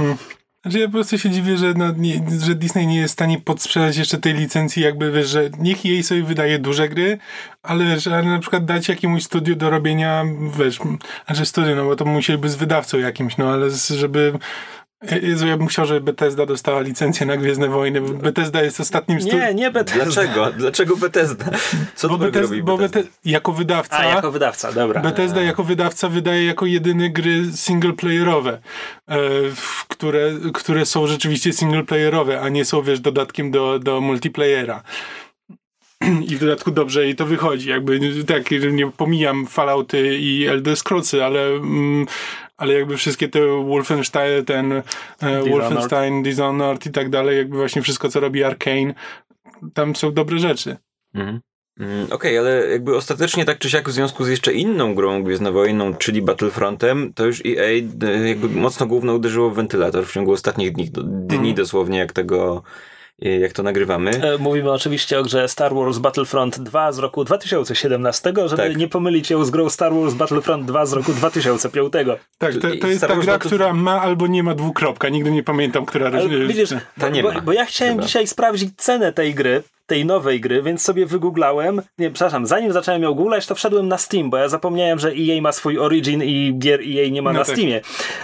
[0.63, 2.13] Znaczy ja po prostu się dziwię, że, no, nie,
[2.45, 6.03] że Disney nie jest w stanie podsprzedać jeszcze tej licencji, jakby wiesz, że niech jej
[6.03, 7.17] sobie wydaje duże gry,
[7.63, 10.25] ale wiesz, ale na przykład dać jakiemuś studiu do robienia,
[10.59, 10.79] wiesz,
[11.25, 14.33] znaczy studiu, no bo to musieliby z wydawcą jakimś, no ale z- żeby
[15.21, 19.21] Jezu, ja bym chciał, żeby Bethesda dostała licencję na Gwiezdne Wojny, bo Bethesda jest ostatnim
[19.21, 19.39] studiem.
[19.39, 20.05] Nie, nie Bethesda.
[20.05, 20.51] Dlaczego?
[20.51, 21.45] Dlaczego Bethesda?
[21.95, 23.11] Co Bo, dobrego Bethesda, robi bo Bethesda?
[23.25, 25.01] Jako wydawca, A, jako wydawca, dobra.
[25.01, 28.59] Bethesda jako wydawca wydaje jako jedyny gry singleplayerowe,
[29.07, 29.17] e,
[29.87, 34.83] które, które są rzeczywiście singleplayerowe, a nie są, wiesz, dodatkiem do, do multiplayera.
[36.29, 37.69] I w dodatku dobrze i to wychodzi.
[37.69, 42.05] Jakby tak, nie pomijam Fallouty i Elder Scrollsy, ale, mm,
[42.63, 44.81] ale jakby wszystkie te Wolfenstein, ten e,
[45.49, 48.93] Wolfenstein, Dishonored i tak dalej, jakby właśnie wszystko, co robi Arkane,
[49.73, 50.77] tam są dobre rzeczy.
[51.13, 51.39] Mhm.
[51.79, 55.93] Mm, Okej, ale jakby ostatecznie tak czy siak w związku z jeszcze inną grą Gwiezdnowojną,
[55.95, 60.71] czyli Battlefrontem, to już EA d- jakby mocno główno uderzyło w wentylator w ciągu ostatnich
[60.71, 61.55] dni, dni Mhm.
[61.55, 64.11] dosłownie, jak tego, e, jak to nagrywamy.
[64.11, 68.77] E, Mówimy oczywiście o grze Star Wars Battlefront 2 z roku 2017, żeby Tak.
[68.77, 71.93] nie pomylić ją z grą Star Wars Battlefront 2 z roku 2005.
[72.37, 75.09] Tak, to, to jest Star ta Wars gra, która ma albo nie ma dwukropka.
[75.09, 76.07] Nigdy nie pamiętam, która...
[76.07, 78.05] Ale różni- widzisz, Ta nie bo, ma, bo ja chciałem chyba.
[78.05, 81.81] dzisiaj sprawdzić cenę tej gry, tej nowej gry, więc sobie wygooglałem.
[81.97, 85.41] Nie, przepraszam, zanim zacząłem ją googlać, to wszedłem na Steam, bo ja zapomniałem, że EA
[85.41, 87.55] ma swój Origin i gier EA nie ma No na tak.
[87.55, 87.81] Steamie.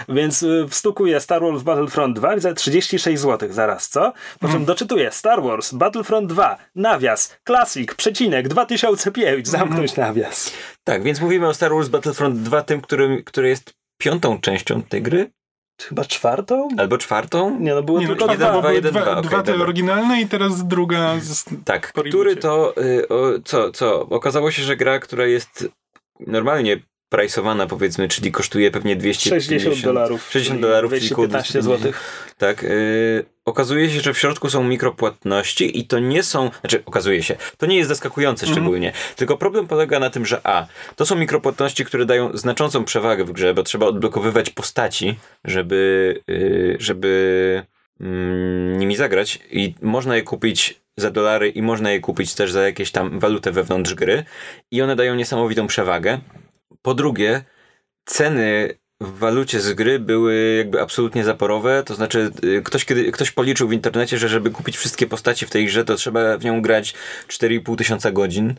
[0.08, 4.12] Więc y, wstukuję Star Wars Battlefront 2 za 36 zł zaraz, co?
[4.40, 10.52] Po czym doczytuję Star Wars Battlefront 2, nawias, Classic, przecinek, 2005, zamknąć nawias.
[10.84, 15.02] Tak, więc mówimy o Star Wars Battlefront 2, tym, który, który jest piątą częścią tej
[15.02, 15.30] gry,
[15.88, 16.68] Chyba czwartą?
[16.76, 17.60] albo czwartą.
[17.60, 18.50] Nie, no było Nie, no, tylko jeden, dwa.
[18.52, 19.64] dwa, były jeden, dwa, dwa, dwa te dobra.
[19.64, 21.20] oryginalne i teraz druga...
[21.20, 21.44] Z...
[21.64, 25.68] Tak, który to, y, o, co, co, okazało się, że gra, która jest
[26.26, 30.30] normalnie priceowana powiedzmy, czyli kosztuje pewnie 250 60 dolarów.
[30.30, 32.00] 60 czyli dolarów, czyli około 215 250 zł.
[32.38, 32.64] Tak.
[32.64, 36.50] y, okazuje się, że w środku są mikropłatności i to nie są.
[36.60, 38.56] Znaczy, okazuje się, to nie jest zaskakujące Mhm.
[38.56, 38.92] szczególnie.
[39.16, 43.32] Tylko problem polega na tym, że A, to są mikropłatności, które dają znaczącą przewagę w
[43.32, 47.62] grze, bo trzeba odblokowywać postaci, żeby, y, żeby
[48.00, 52.62] mm, nimi zagrać i można je kupić za dolary i można je kupić też za
[52.62, 54.24] jakieś tam walutę wewnątrz gry
[54.70, 56.18] i one dają niesamowitą przewagę.
[56.82, 57.44] Po drugie,
[58.04, 63.30] ceny w walucie z gry były jakby absolutnie zaporowe, to znaczy y, ktoś, kiedy, ktoś
[63.30, 66.62] policzył w internecie, że żeby kupić wszystkie postaci w tej grze, to trzeba w nią
[66.62, 66.94] grać
[67.28, 68.54] 4,5 tysiąca godzin.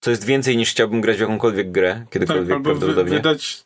[0.00, 3.16] Co jest więcej niż chciałbym grać w jakąkolwiek grę, Tak, kiedykolwiek albo wy, prawdopodobnie.
[3.16, 3.64] wydać...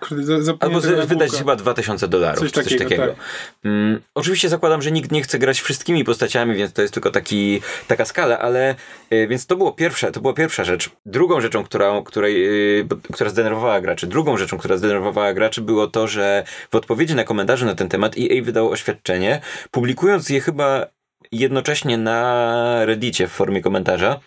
[0.00, 3.06] kurde, za- Albo z, wydać chyba 2000 dolarów, Coś coś, coś takiego, takiego.
[3.06, 3.16] tak.
[3.64, 7.60] Mm, oczywiście zakładam, że nikt nie chce grać wszystkimi postaciami, więc to jest tylko taki,
[7.86, 8.74] taka skala, ale
[9.12, 10.90] y, więc to było pierwsze, to była pierwsza rzecz.
[11.06, 12.46] Drugą rzeczą, która, której,
[12.80, 17.24] y, która zdenerwowała graczy, drugą rzeczą, która zdenerwowała graczy było to, że w odpowiedzi na
[17.24, 20.86] komentarze na ten temat EA wydało oświadczenie, publikując je chyba
[21.32, 24.20] jednocześnie na Reddicie w formie komentarza,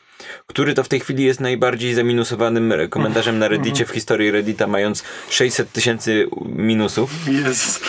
[0.47, 5.03] który to w tej chwili jest najbardziej zaminusowanym komentarzem na Reddicie w historii Reddita, mając
[5.29, 7.11] 600 tysięcy minusów.
[7.27, 7.79] Jezus.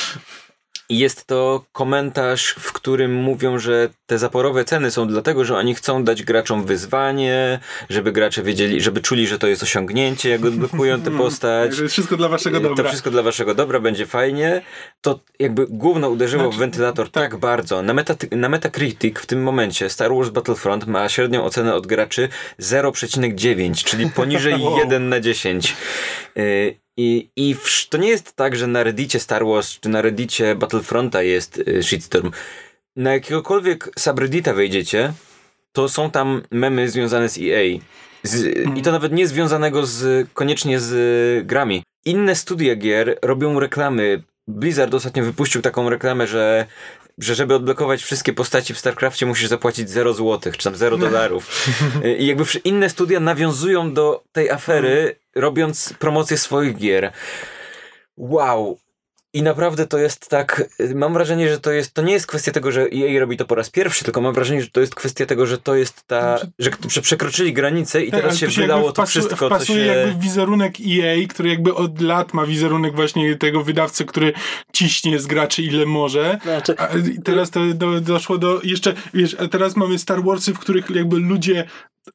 [0.93, 6.05] Jest to komentarz, w którym mówią, że te zaporowe ceny są dlatego, że oni chcą
[6.05, 7.59] dać graczom wyzwanie,
[7.91, 11.79] żeby gracze wiedzieli, żeby czuli, że to jest osiągnięcie, jak odblokują tę postać.
[11.79, 12.89] To wszystko dla waszego To dobra.
[12.89, 14.63] wszystko dla waszego dobra, będzie fajnie.
[15.01, 17.83] To jakby gówno uderzyło Znaczy, w wentylator tak, bardzo.
[17.83, 22.29] Na, meta, na Metacritic w tym momencie Star Wars Battlefront ma średnią ocenę od graczy
[22.61, 24.79] 0,9, czyli poniżej Wow.
[24.79, 25.77] 1 na 10.
[26.97, 30.55] I, i w, to nie jest tak, że na Reddicie Star Wars czy na Reddicie
[30.55, 32.31] Battlefronta jest y, shitstorm.
[32.97, 35.13] Na jakiegokolwiek subreddita wejdziecie,
[35.73, 37.79] to są tam memy związane z EA.
[38.23, 41.83] Z, I to nawet nie związanego z, koniecznie z y, grami.
[42.05, 44.23] Inne studia gier robią reklamy.
[44.49, 46.67] Blizzard ostatnio wypuścił taką reklamę, że,
[47.19, 51.69] że żeby odblokować wszystkie postaci w StarCraftie musisz zapłacić 0 złotych, czy tam 0 dolarów.
[52.05, 57.13] Y, I jakby inne studia nawiązują do tej afery, robiąc promocję swoich gier.
[58.17, 58.79] Wow.
[59.35, 62.53] I naprawdę to jest tak, y, mam wrażenie, że to jest, to nie jest kwestia
[62.53, 65.27] tego, że EA robi to po raz pierwszy, tylko mam wrażenie, że to jest kwestia
[65.27, 68.93] tego, że to jest ta, że, że przekroczyli granicę i Tak, teraz się tu wydało
[68.93, 69.79] to wszystko, co się...
[69.79, 74.33] jakby w wizerunek EA, który jakby od lat ma wizerunek właśnie tego wydawcy, który
[74.73, 76.39] ciśnie z graczy ile może.
[76.43, 80.55] Znaczy, A i teraz to do, doszło do jeszcze, wiesz, a teraz mamy Star Warsy,
[80.55, 81.65] w których jakby ludzie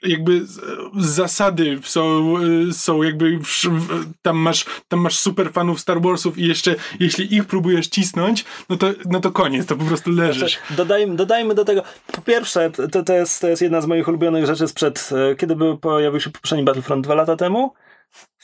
[0.04, 0.60] jakby z,
[0.98, 2.36] z zasady są,
[2.70, 6.76] y, są jakby w, w, tam, masz, tam masz super fanów Star Warsów i jeszcze
[7.08, 10.58] jeśli ich próbujesz cisnąć, no to, no to koniec, to po prostu leżysz.
[10.60, 14.08] Znaczy, dodajmy, dodajmy do tego, po pierwsze, to, to, jest, to jest jedna z moich
[14.08, 17.74] ulubionych rzeczy sprzed, e, kiedy był, pojawił się poprzedni Battlefront dwa lata temu.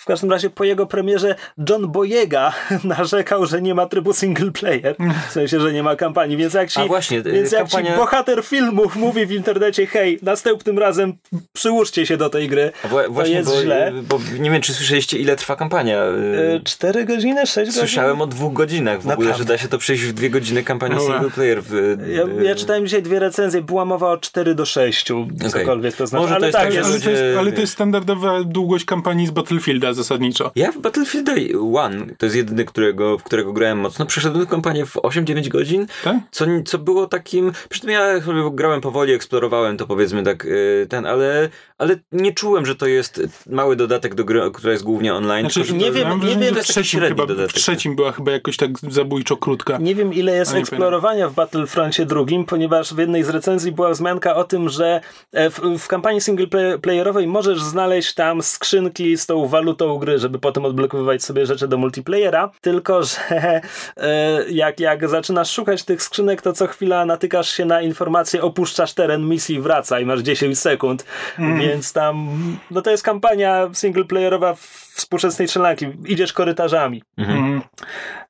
[0.03, 1.35] W każdym razie po jego premierze
[1.69, 4.95] John Boyega narzekał, że nie ma trybu single player,
[5.29, 7.91] w sensie, że nie ma kampanii, więc jak ci, A właśnie, y, więc jak kampania-
[7.91, 11.13] ci bohater filmu mówi w internecie, hej, następnym razem
[11.53, 13.91] przyłóżcie się do tej gry, A wła- to Właśnie, jest bo, źle.
[14.09, 15.97] bo nie wiem, czy słyszeliście, ile trwa kampania.
[16.03, 17.73] E, Y, Cztery godziny, sześć godzin?
[17.73, 19.37] Słyszałem o dwóch godzinach w ogóle, Naprawdę?
[19.37, 21.13] że da się to przejść w dwie godziny kampania Dobra.
[21.13, 21.63] single player.
[21.63, 25.11] W, Ja, y, ja czytałem dzisiaj dwie recenzje, była mowa o 4 do 6,
[25.51, 26.21] cokolwiek to znaczy.
[26.21, 28.43] Może to ale jest tak, tak, jest, ale, to jest, ludzie- ale to jest standardowa
[28.43, 30.51] długość kampanii z Battlefielda zasadniczo.
[30.55, 34.95] Ja w Battlefield 1, to jest jedyny, którego, w którego grałem mocno, przeszedłem kampanię w
[34.95, 36.15] 8-9 godzin, Tak?
[36.31, 38.13] co, co było takim, przy tym ja
[38.51, 41.49] grałem powoli, eksplorowałem to powiedzmy tak, y, ten, ale,
[41.83, 45.49] ale nie czułem, że to jest mały dodatek do gry, która jest głównie online.
[45.49, 47.51] Znaczy, nie wiem- mam nie wiem, jest trzecim, chyba, dodatek.
[47.51, 49.77] w trzecim była chyba jakoś tak zabójczo krótka.
[49.77, 54.35] Nie wiem, ile jest eksplorowania w Battlefroncie drugim, ponieważ w jednej z recenzji była wzmianka
[54.35, 59.97] o tym, że e, w, w kampanii singleplayerowej możesz znaleźć tam skrzynki z tą walutą
[59.97, 63.17] gry, żeby potem odblokowywać sobie rzeczy do multiplayera, tylko że
[63.97, 68.93] e, jak, jak zaczynasz szukać tych skrzynek, to co chwila natykasz się na informację opuszczasz
[68.93, 71.05] teren misji, wraca i masz 10 sekund,
[71.73, 72.37] więc tam
[72.71, 74.55] no to jest kampania singleplayerowa
[74.93, 75.85] współczesnej strzelanki.
[76.05, 77.03] Idziesz korytarzami.
[77.17, 77.61] Mhm.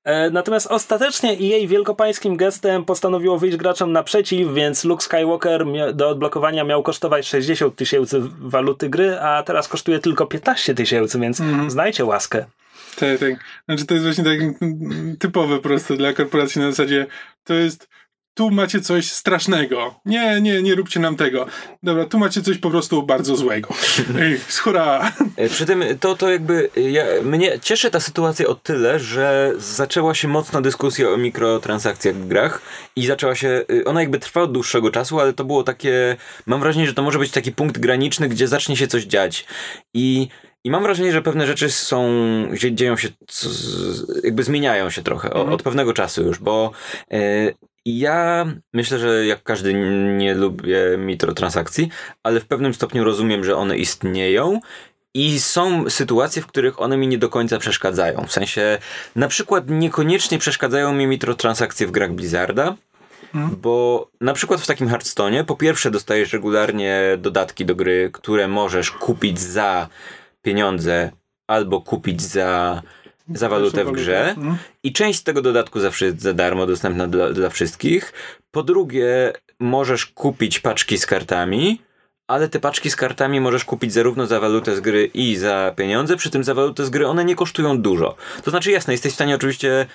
[0.04, 6.64] E, Natomiast ostatecznie EA wielkopańskim gestem postanowiło wyjść graczom naprzeciw, więc Luke Skywalker do odblokowania
[6.64, 12.46] miał kosztować 60 tysięcy waluty gry, a teraz kosztuje tylko 15 tysięcy, więc znajcie łaskę.
[13.00, 13.34] Tak, tak.
[13.66, 17.06] Znaczy to jest właśnie tak mm, typowe po prostu dla korporacji na zasadzie
[17.44, 17.90] to jest
[18.34, 19.96] tu macie coś strasznego.
[20.06, 21.46] Nie, nie, nie róbcie nam tego.
[21.84, 23.70] Dobra, tu macie coś po prostu bardzo złego.
[24.22, 25.12] Ej, hurra!
[25.38, 29.54] E, Przy tym to, to jakby e, ja, mnie cieszy ta sytuacja o tyle, że
[29.58, 32.62] zaczęła się mocna dyskusja o mikrotransakcjach w grach
[32.96, 36.16] i zaczęła się, e, ona jakby trwa od dłuższego czasu, ale to było takie,
[36.46, 39.46] mam wrażenie, że to może być taki punkt graniczny, gdzie zacznie się coś dziać
[39.94, 40.28] i
[40.66, 42.10] i mam wrażenie, że pewne rzeczy są,
[42.54, 43.10] dzie- dzieją się,
[44.24, 46.72] jakby zmieniają się trochę o, od pewnego czasu już, bo
[47.86, 49.74] ja myślę, że jak każdy
[50.18, 51.90] nie lubię mikrotransakcji,
[52.24, 54.60] ale w pewnym stopniu rozumiem, że one istnieją
[55.14, 58.26] i są sytuacje, w których one mi nie do końca przeszkadzają.
[58.28, 58.78] W sensie,
[59.16, 62.76] na przykład niekoniecznie przeszkadzają mi mikrotransakcje w grach Blizzarda,
[63.34, 68.92] bo na przykład w takim Hearthstone, po pierwsze dostajesz regularnie dodatki do gry, które możesz
[68.92, 69.88] kupić za
[70.42, 71.12] pieniądze
[71.48, 72.82] albo kupić za,
[73.30, 74.30] za walutę w grze.
[74.30, 74.58] Mhm.
[74.84, 78.14] I część tego dodatku zawsze jest za darmo dostępna dla, dla wszystkich.
[78.52, 81.82] Po drugie, możesz kupić paczki z kartami,
[82.28, 86.18] ale te paczki z kartami możesz kupić zarówno za walutę z gry i za pieniądze,
[86.18, 88.16] przy tym za walutę z gry one nie kosztują dużo.
[88.44, 89.86] To znaczy jasne, jesteś w stanie oczywiście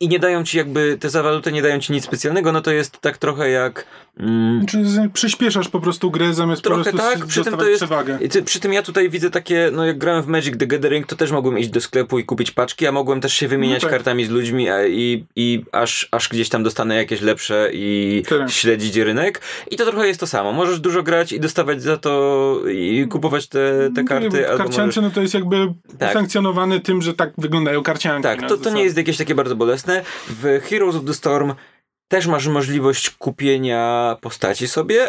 [0.00, 2.70] i nie dają ci jakby, te za walutę nie dają ci nic specjalnego, no to
[2.70, 3.86] jest tak trochę jak...
[4.20, 7.64] Mm, Czy z- przyspieszasz po prostu grę zamiast po Trochę prostu tak, przy tym to
[7.68, 7.76] jest.
[7.82, 8.18] przewagę.
[8.44, 11.30] Przy tym ja tutaj widzę takie, no jak grałem w Magic the Gathering, to też
[11.32, 13.96] mogłem iść do sklepu i kupić paczki, a mogłem też się wymieniać No tak.
[13.98, 18.48] kartami z ludźmi a, i, i aż, aż gdzieś tam dostanę jakieś lepsze i Tyle.
[18.48, 19.40] śledzić rynek.
[19.70, 20.52] I to trochę jest to samo.
[20.52, 24.56] Możesz dużo grać i dostawać za to i kupować te, te No, karty, w albo
[24.58, 24.96] karciance możesz...
[25.02, 26.12] no to jest jakby Tak.
[26.12, 28.22] sankcjonowany tym, że tak wyglądają karcianki.
[28.22, 29.87] Tak, na to, to nie jest jakieś takie bardzo bolesne.
[30.28, 31.54] W Heroes of the Storm
[32.08, 35.08] też masz możliwość kupienia postaci sobie,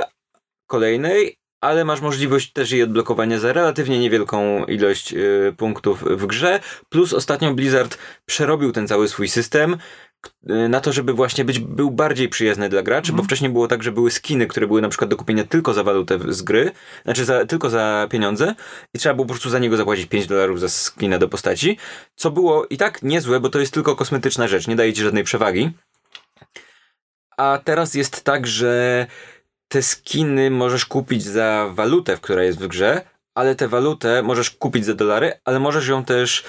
[0.68, 6.60] kolejnej, ale masz możliwość też jej odblokowania za relatywnie niewielką ilość y, punktów w grze.
[6.90, 9.78] Plus ostatnio Blizzard przerobił ten cały swój system
[10.44, 13.92] na to, żeby właśnie być, był bardziej przyjazny dla graczy, bo wcześniej było tak, że
[13.92, 16.72] były skiny, które były na przykład do kupienia tylko za walutę z gry,
[17.06, 18.56] znaczy za, tylko za pieniądze
[18.94, 21.78] i trzeba było po prostu za niego zapłacić 5 dolarów za skina do postaci,
[22.16, 25.24] co było i tak niezłe, bo to jest tylko kosmetyczna rzecz, nie daje ci żadnej
[25.24, 25.72] przewagi.
[27.38, 29.08] A teraz jest tak, że
[29.68, 33.02] te skiny możesz kupić za walutę, która jest w grze,
[33.36, 36.44] ale tę walutę możesz kupić za dolary, ale możesz ją też y,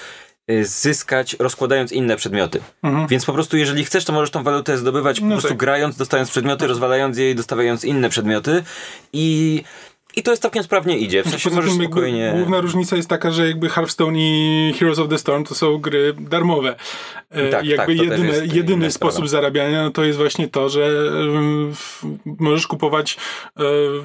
[0.63, 2.59] zyskać rozkładając inne przedmioty.
[2.83, 3.07] Mhm.
[3.07, 5.57] Więc po prostu jeżeli chcesz, to możesz tą walutę zdobywać po No prostu tak.
[5.57, 8.63] grając, dostając przedmioty, rozwalając je i dostawając inne przedmioty
[9.13, 9.63] i,
[10.15, 11.23] i to jest całkiem sprawnie idzie.
[11.23, 12.31] W sensie możesz tym spokojnie...
[12.35, 16.13] główna różnica jest taka, że jakby Hearthstone i Heroes of the Storm to są gry
[16.19, 16.75] darmowe.
[17.29, 20.17] E, Tak, I jakby tak, też jedyny, jest jedyny inna sposób zarabiania no to jest
[20.17, 20.89] właśnie to, że
[21.73, 23.17] w- możesz kupować e,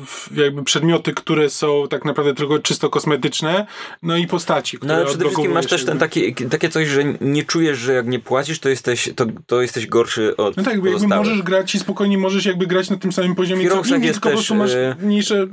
[0.06, 3.66] w- jakby przedmioty, które są tak naprawdę tylko czysto kosmetyczne,
[4.02, 7.04] no i postaci, które No ale przede wszystkim masz też ten taki, takie coś, że
[7.20, 10.72] nie czujesz, że jak nie płacisz, to jesteś, to, to jesteś gorszy od No tak,
[10.72, 14.06] jakby możesz grać i spokojnie możesz jakby grać na tym samym poziomie W co inni,
[14.06, 15.46] jest tylko po też, prostu masz e, mniejsze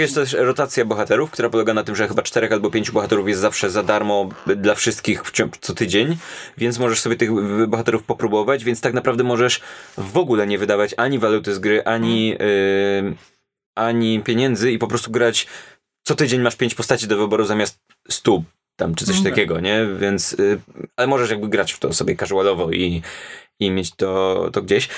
[0.00, 0.20] Możliwości.
[0.20, 3.40] jest też rotacja bohaterów, która polega na tym, że chyba czterech albo pięciu bohaterów jest
[3.40, 6.16] zawsze za darmo dla wszystkich w ciągu co tydzień,
[6.58, 7.30] więc możesz sobie tych
[7.68, 9.60] bohaterów popróbować, więc tak naprawdę możesz
[9.98, 13.14] w ogóle nie wydawać ani waluty z gry, ani, y,
[13.74, 15.46] ani pieniędzy i po prostu grać
[16.06, 17.78] co tydzień masz pięć postaci do wyboru zamiast
[18.08, 18.44] stu
[18.76, 19.34] tam czy coś Mhm.
[19.34, 19.86] takiego, nie?
[19.98, 20.60] Więc, y,
[20.96, 23.02] ale możesz jakby grać w to sobie casualowo i,
[23.60, 24.88] i mieć to, to gdzieś.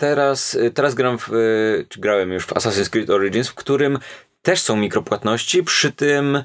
[0.00, 3.98] Teraz, y, teraz gram w, y, czy grałem już w Assassin's Creed Origins, w którym
[4.42, 6.42] też są mikropłatności, przy tym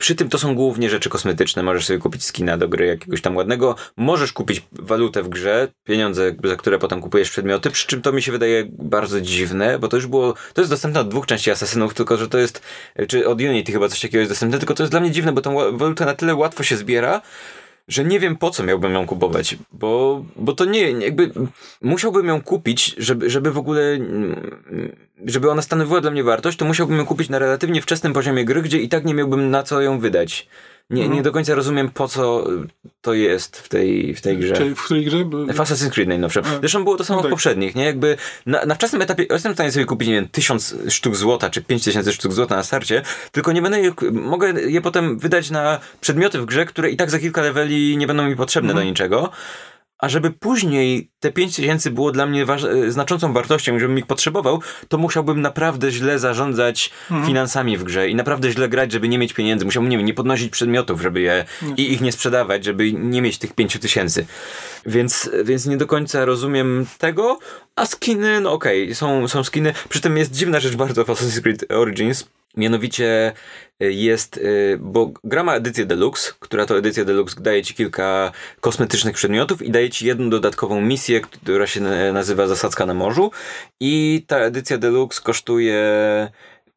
[0.00, 1.62] przy tym to są głównie rzeczy kosmetyczne.
[1.62, 3.76] Możesz sobie kupić skina do gry jakiegoś tam ładnego.
[3.96, 8.22] Możesz kupić walutę w grze, pieniądze, za które potem kupujesz przedmioty, przy czym to mi
[8.22, 11.94] się wydaje bardzo dziwne, bo to już było, to jest dostępne od dwóch części Asasynów,
[11.94, 12.62] tylko że to jest,
[13.08, 15.40] czy od Unity chyba coś takiego jest dostępne, tylko to jest dla mnie dziwne, bo
[15.40, 17.22] tą wa- walutę na tyle łatwo się zbiera,
[17.90, 21.30] że nie wiem po co miałbym ją kupować, bo, bo to nie, jakby
[21.82, 23.98] musiałbym ją kupić, żeby, żeby w ogóle,
[25.26, 28.62] żeby ona stanowiła dla mnie wartość, to musiałbym ją kupić na relatywnie wczesnym poziomie gry,
[28.62, 30.48] gdzie i tak nie miałbym na co ją wydać.
[30.90, 31.16] Nie, Mhm.
[31.16, 32.44] nie do końca rozumiem po co
[33.00, 34.54] to jest w tej, w tej grze.
[34.56, 35.24] Czyli w której grze?
[35.24, 36.40] W Assassin's Creed najnowsze.
[36.44, 36.58] A.
[36.60, 37.30] Zresztą było to samo No w tak.
[37.30, 37.84] poprzednich, nie?
[37.84, 41.50] Jakby na, na wczesnym etapie jestem w stanie sobie kupić, nie wiem, tysiąc sztuk złota,
[41.50, 45.50] czy pięć tysięcy sztuk złota na starcie, tylko nie będę je, mogę je potem wydać
[45.50, 48.86] na przedmioty w grze, które i tak za kilka leveli nie będą mi potrzebne Mhm.
[48.86, 49.30] do niczego.
[50.00, 52.46] A żeby później te 5 tysięcy było dla mnie
[52.86, 57.26] e, znaczącą wartością, żebym ich potrzebował, to musiałbym naprawdę źle zarządzać Mhm.
[57.26, 59.64] finansami w grze i naprawdę źle grać, żeby nie mieć pieniędzy.
[59.64, 61.44] Musiałbym, nie wiem, nie podnosić przedmiotów, żeby je
[61.76, 64.26] i ich nie sprzedawać, żeby nie mieć tych 5 tysięcy.
[64.86, 67.38] Więc, więc nie do końca rozumiem tego,
[67.76, 69.74] a skiny, no okej, są, są skiny.
[69.88, 72.24] Przy tym jest dziwna rzecz bardzo w Assassin's Creed Origins,
[72.56, 73.32] mianowicie
[73.82, 78.32] y, jest, y, bo gra ma edycję Deluxe, która to edycja Deluxe daje ci kilka
[78.60, 83.30] kosmetycznych przedmiotów i daje ci jedną dodatkową misję, która się na- nazywa Zasadzka na morzu
[83.80, 85.82] i ta edycja Deluxe kosztuje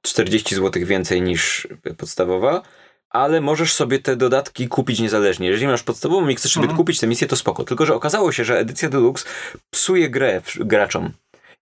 [0.02, 2.62] 40 zł więcej niż podstawowa.
[3.10, 5.48] Ale możesz sobie te dodatki kupić niezależnie.
[5.48, 6.78] Jeżeli masz podstawową i chcesz sobie Mhm.
[6.78, 7.64] kupić tę misję, to spoko.
[7.64, 9.26] Tylko, że okazało się, że edycja Deluxe
[9.70, 11.12] psuje grę graczom.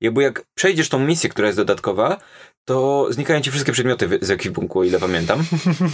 [0.02, 2.18] Jakby jak przejdziesz tą misję, która jest dodatkowa,
[2.66, 5.44] to znikają ci wszystkie przedmioty z ekwipunku, o ile pamiętam.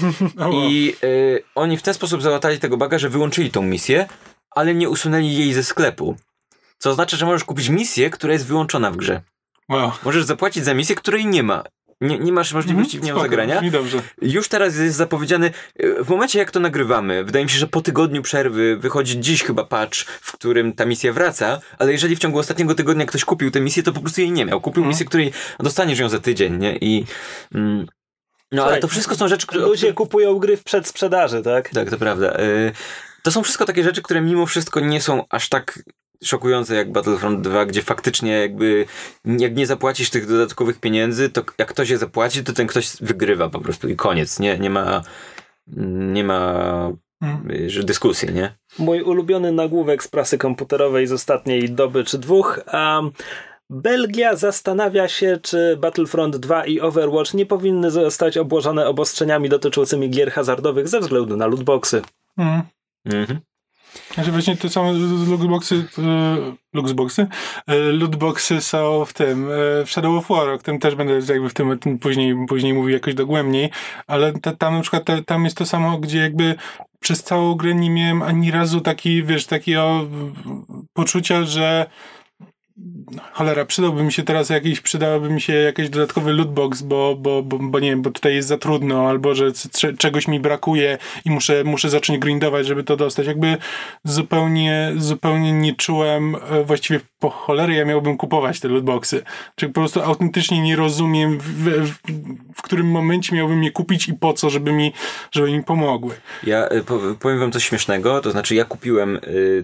[0.64, 4.08] I y, oni w ten sposób załatali tego baga, że wyłączyli tą misję,
[4.52, 6.16] ale nie usunęli jej ze sklepu.
[6.78, 9.22] Co oznacza, że możesz kupić misję, która jest wyłączona w grze.
[9.70, 9.92] wow.
[10.04, 11.64] Możesz zapłacić za misję, której nie ma.
[12.02, 13.62] Nie, nie masz możliwości w nią Mhm, Spoko, zagrania.
[14.22, 15.52] Już teraz jest zapowiedziany,
[15.84, 19.44] y, w momencie jak to nagrywamy, wydaje mi się, że po tygodniu przerwy wychodzi dziś
[19.44, 23.52] chyba patch, w którym ta misja wraca, ale jeżeli w ciągu ostatniego tygodnia ktoś kupił
[23.52, 24.62] tę misję, to po prostu jej nie miał.
[24.62, 24.90] Kupił Mhm.
[24.90, 26.78] misję, której dostaniesz ją za tydzień, nie?
[26.78, 27.06] I...
[27.56, 27.86] Mm,
[28.52, 29.66] no ale Słuchaj, to wszystko są rzeczy, które...
[29.66, 31.70] Ludzie kupują gry w przedsprzedaży, tak?
[31.70, 32.40] Tak, to prawda.
[32.40, 32.72] Y,
[33.24, 35.80] To są wszystko takie rzeczy, które mimo wszystko nie są aż tak
[36.24, 38.86] szokujące jak Battlefront 2, gdzie faktycznie jakby
[39.26, 43.50] jak nie zapłacisz tych dodatkowych pieniędzy, to jak ktoś je zapłaci, to ten ktoś wygrywa
[43.50, 44.40] po prostu i koniec.
[44.40, 45.02] Nie, nie ma
[46.14, 46.92] nie ma
[47.68, 48.56] że dyskusji, nie?
[48.80, 52.60] Mój ulubiony nagłówek z prasy komputerowej z ostatniej doby czy dwóch.
[52.74, 53.12] Um,
[53.70, 60.32] Belgia zastanawia się, czy Battlefront 2 i Overwatch nie powinny zostać obłożone obostrzeniami dotyczącymi gier
[60.32, 62.02] hazardowych ze względu na lootboxy.
[62.38, 62.62] Mm.
[63.06, 63.40] Mhm.
[64.14, 64.92] Znaczy właśnie te same
[65.30, 67.28] lootboxy, e, lootboxy,
[67.68, 71.50] e, lootboxy są w tym, e, w Shadow of War, o którym też będę jakby
[71.50, 73.70] w tym, tym później, później mówił jakoś dogłębniej,
[74.08, 76.56] ale ta, tam na przykład ta, tam jest to samo, gdzie jakby
[77.00, 80.06] przez całą grę nie miałem ani razu taki, wiesz, takiego
[80.94, 81.86] poczucia, że
[83.32, 87.60] cholera, przydałby mi się teraz jakiś, przydałaby mi się jakiś dodatkowy lootbox, bo, bo, bo,
[87.60, 89.52] bo nie wiem, bo tutaj jest za trudno, albo że
[89.98, 93.28] czegoś mi brakuje i muszę, muszę zacząć grindować, żeby to dostać.
[93.28, 93.58] Jakby
[94.04, 99.24] zupełnie, zupełnie nie czułem e, właściwie po cholery ja miałbym kupować te lootboxy.
[99.56, 101.94] Czyli po prostu autentycznie nie rozumiem w, w,
[102.56, 104.94] w którym momencie miałbym je kupić i po co, żeby mi,
[105.32, 106.16] żeby mi pomogły.
[106.44, 109.64] Ja po, powiem wam coś śmiesznego, to znaczy ja kupiłem y,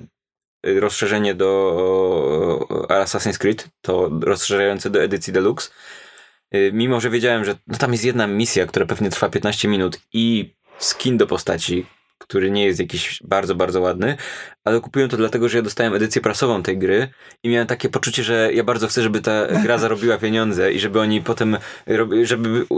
[0.64, 5.72] rozszerzenie do Assassin's Creed, to rozszerzające do edycji Deluxe,
[6.56, 10.00] y, mimo że wiedziałem, że no, tam jest jedna misja, która pewnie trwa 15 minut
[10.14, 11.86] i skin do postaci,
[12.18, 14.18] który nie jest jakiś bardzo, bardzo ładny,
[14.64, 17.08] ale kupiłem to dlatego, że ja dostałem edycję prasową tej gry
[17.44, 21.00] i miałem takie poczucie, że ja bardzo chcę, żeby ta gra zarobiła pieniądze i żeby
[21.00, 21.58] oni potem,
[21.88, 22.26] żeby,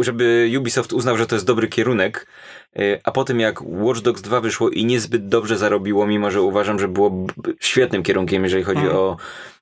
[0.02, 2.28] żeby Ubisoft uznał, że to jest dobry kierunek,
[2.80, 6.80] y, a potem jak Watch Dogs 2 wyszło i niezbyt dobrze zarobiło, mimo że uważam,
[6.80, 7.28] że było
[7.60, 8.98] świetnym kierunkiem, jeżeli chodzi Mhm.
[8.98, 9.18] o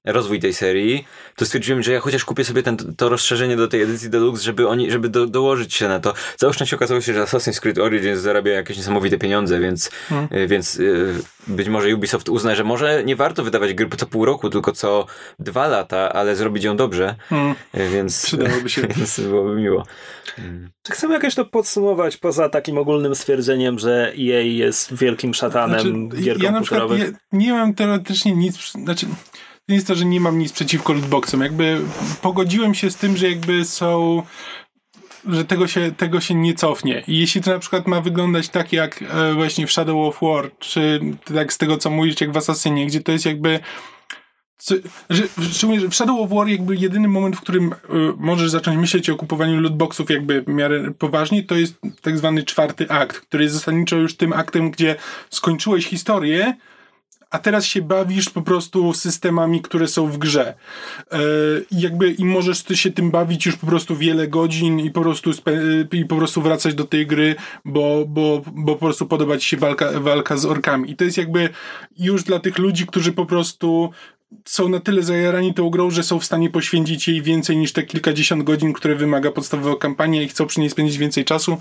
[0.06, 3.82] rozwój tej serii, to stwierdziłem, że ja chociaż kupię sobie ten, to rozszerzenie do tej
[3.82, 6.14] edycji Deluxe, żeby oni, żeby do, dołożyć się na to.
[6.38, 10.42] Całe szczęście okazało się, że Assassin's Creed Origins zarabia jakieś niesamowite pieniądze, więc, Mhm.
[10.42, 11.16] y, więc y,
[11.48, 15.06] być może Ubisoft uzna, że może nie warto wydawać gry co pół roku, tylko co
[15.40, 17.56] dwa lata, ale zrobić ją dobrze, Hmm.
[17.78, 18.82] y, więc, Przydałoby się.
[18.98, 19.86] więc byłoby miło.
[20.84, 25.80] Czy chcemy jakoś to podsumować poza takim ogólnym stwierdzeniem, że EA jest wielkim szatanem
[26.10, 29.06] Znaczy, gier ja na przykład nie, nie mam teoretycznie nic, znaczy
[29.70, 31.82] nie jest to, że nie mam nic przeciwko lootboxom, jakby
[32.22, 34.24] pogodziłem się z tym, że jakby są
[35.28, 37.04] że tego się, tego się nie cofnie.
[37.08, 40.52] I jeśli to na przykład ma wyglądać tak jak e, właśnie w Shadow of War,
[40.60, 41.00] czy
[41.34, 43.60] tak z tego co mówisz, jak w Assassinie, gdzie to jest jakby
[44.58, 44.76] co,
[45.10, 47.76] że, szczególnie, w Shadow of War jakby jedyny moment, w którym y,
[48.18, 52.90] możesz zacząć myśleć o kupowaniu lootboxów jakby w miarę poważnie, to jest tak zwany czwarty
[52.90, 54.96] akt, który jest zasadniczo już tym aktem, gdzie
[55.30, 56.56] skończyłeś historię,
[57.34, 60.54] a teraz się bawisz po prostu systemami, które są w grze.
[61.12, 61.20] E,
[61.72, 65.32] jakby i możesz ty się tym bawić już po prostu wiele godzin i po prostu,
[65.92, 69.58] i po prostu wracać do tej gry, bo, bo, bo po prostu podoba ci się
[69.58, 70.92] walka, walka z orkami.
[70.92, 71.50] I to jest jakby
[71.98, 73.90] już dla tych ludzi, którzy po prostu
[74.46, 77.84] są na tyle zajarani tą grą, że są w stanie poświęcić jej więcej niż te
[77.84, 81.58] kilkadziesiąt godzin, które wymaga podstawowa kampania i chcą przy niej spędzić więcej czasu,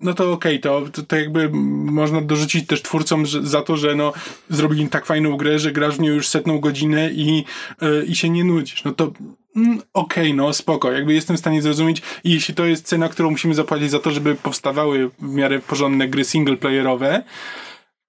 [0.00, 1.50] no to okej, to, to, to jakby
[1.92, 4.12] można dorzucić też twórcom że, za to, że no,
[4.48, 7.44] zrobili tak fajną grę, że grasz w nią już setną godzinę i,
[7.82, 8.84] yy, i się nie nudzisz.
[8.84, 9.12] No to
[9.56, 13.30] mm, okej, no spoko, jakby jestem w stanie zrozumieć i jeśli to jest cena, którą
[13.30, 17.22] musimy zapłacić za to, żeby powstawały w miarę porządne gry singleplayerowe,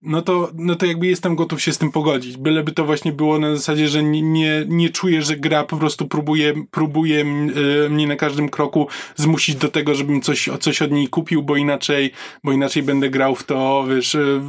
[0.02, 2.38] no to, no to jakby jestem gotów się z tym pogodzić.
[2.38, 6.08] Byleby to właśnie było na zasadzie, że nie, nie, nie czuję, że gra po prostu
[6.08, 7.26] próbuje, próbuje
[7.86, 11.56] y, mnie na każdym kroku zmusić do tego, żebym coś, coś od niej kupił, bo
[11.56, 12.12] inaczej,
[12.44, 14.42] bo inaczej będę grał w to, wiesz, y,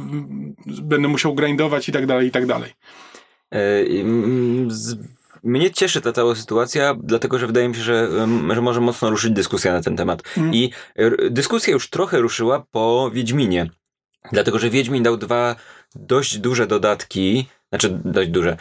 [0.65, 2.71] będę musiał grindować i tak dalej, i tak dalej.
[3.51, 3.83] E,
[5.43, 8.09] Mnie cieszy ta cała sytuacja, dlatego że wydaje mi się, że,
[8.55, 10.23] że może mocno ruszyć dyskusja na ten temat.
[10.37, 10.53] Mm.
[10.53, 10.71] I
[11.31, 13.69] dyskusja już trochę ruszyła po Wiedźminie.
[14.31, 15.55] Dlatego, że Wiedźmin dał dwa
[15.95, 18.57] dość duże dodatki, znaczy dość duże.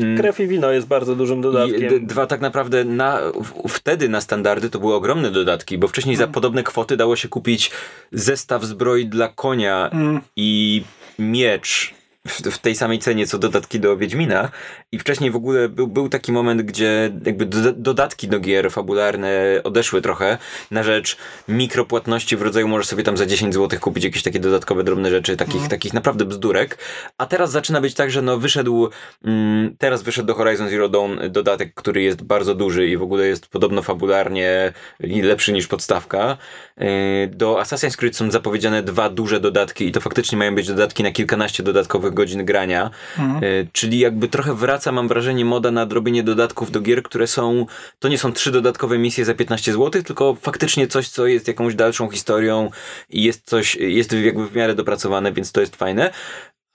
[0.00, 2.06] Mm, Krew i wino jest bardzo dużym dodatkiem.
[2.06, 6.26] dwa tak naprawdę na, w, wtedy na standardy to były ogromne dodatki, bo wcześniej Mm.
[6.28, 7.70] za podobne kwoty dało się kupić
[8.12, 10.20] zestaw zbroi dla konia Mm.
[10.36, 10.82] i
[11.18, 11.94] miecz
[12.26, 14.50] w, tej samej cenie co dodatki do Wiedźmina
[14.92, 19.60] i wcześniej w ogóle był, był taki moment, gdzie jakby do, dodatki do gier fabularne
[19.64, 20.38] odeszły trochę
[20.70, 21.16] na rzecz
[21.48, 25.36] mikropłatności w rodzaju możesz sobie tam za 10 zł kupić jakieś takie dodatkowe drobne rzeczy,
[25.36, 25.70] takich, Mhm.
[25.70, 26.78] takich naprawdę bzdurek,
[27.18, 28.88] a teraz zaczyna być tak, że no wyszedł
[29.24, 33.26] mm, teraz wyszedł do Horizon Zero Dawn dodatek, który jest bardzo duży i w ogóle
[33.26, 36.38] jest podobno fabularnie lepszy niż podstawka.
[36.76, 36.86] Yy,
[37.28, 41.10] Do Assassin's Creed są zapowiedziane dwa duże dodatki i to faktycznie mają być dodatki na
[41.10, 42.90] kilkanaście dodatkowych godzin grania.
[43.18, 43.42] Mhm.
[43.42, 47.66] Yy, Czyli jakby trochę wraca, mam wrażenie, moda na robienie dodatków do gier, które są,
[47.98, 51.74] to nie są trzy dodatkowe misje za 15 zł, tylko faktycznie coś, co jest jakąś
[51.74, 52.70] dalszą historią
[53.10, 56.10] i jest coś, jest jakby w miarę dopracowane, więc to jest fajne.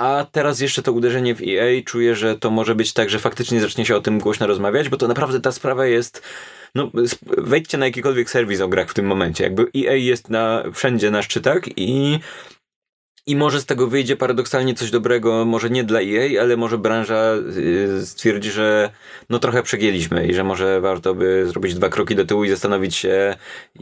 [0.02, 3.62] A teraz jeszcze to uderzenie w EA, czuję, że to może być tak, że faktycznie
[3.62, 6.24] zacznie się o tym głośno rozmawiać, bo to naprawdę ta sprawa jest
[6.76, 6.92] no,
[7.38, 9.44] wejdźcie na jakikolwiek serwis o grach w tym momencie.
[9.44, 12.20] Jakby EA jest na, wszędzie na szczytach i
[13.26, 17.34] i może z tego wyjdzie paradoksalnie coś dobrego, może nie dla EA, ale może branża
[17.58, 18.90] y, stwierdzi, że
[19.30, 22.96] no trochę przegięliśmy i że może warto by zrobić dwa kroki do tyłu i zastanowić
[22.96, 23.36] się,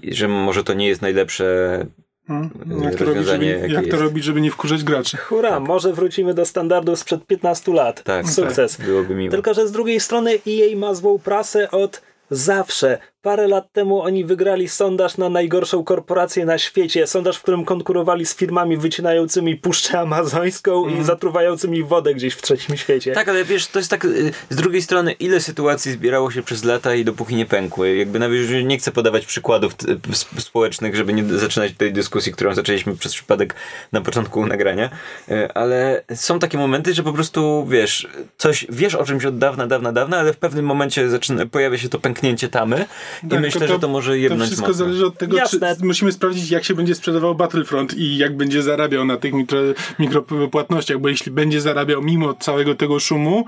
[0.03, 1.85] że może to nie jest najlepsze
[2.29, 2.49] Hmm?
[2.81, 5.17] y, Jak, to robić, żeby, jak to robić, żeby nie wkurzać graczy?
[5.17, 8.03] Hurra, może wrócimy do standardów sprzed 15 lat.
[8.03, 8.77] Tak, Sukces.
[8.77, 9.31] tak, byłoby miło.
[9.31, 12.01] Tylko, że z drugiej strony EA ma złą prasę od
[12.31, 12.97] zawsze.
[13.21, 17.07] Parę lat temu oni wygrali sondaż na najgorszą korporację na świecie.
[17.07, 22.77] Sondaż, w którym konkurowali z firmami wycinającymi Puszczę Amazońską i zatruwającymi wodę gdzieś w trzecim
[22.77, 23.11] świecie.
[23.11, 26.63] Tak, ale wiesz, to jest tak, y, z drugiej strony, ile sytuacji zbierało się przez
[26.63, 27.95] lata i dopóki nie pękły.
[27.95, 29.73] Jakby nawet nie chcę podawać przykładów
[30.21, 33.55] sp- społecznych, żeby nie zaczynać tej dyskusji, którą zaczęliśmy przez przypadek
[33.91, 34.89] na początku nagrania,
[35.31, 38.07] Y, ale są takie momenty, że po prostu, wiesz,
[38.37, 41.89] coś, wiesz o czymś od dawna, dawna, dawna, ale w pewnym momencie zaczyna, pojawia się
[41.89, 42.85] to pęknięcie tamy
[43.23, 44.85] i Tak, myślę, tylko że to może To jebnąć wszystko mocno.
[44.85, 45.75] zależy od tego, Jasne.
[45.75, 49.59] czy musimy sprawdzić, jak się będzie sprzedawał Battlefront i jak będzie zarabiał na tych mikro,
[49.99, 53.45] mikropłatnościach, bo jeśli będzie zarabiał mimo całego tego szumu,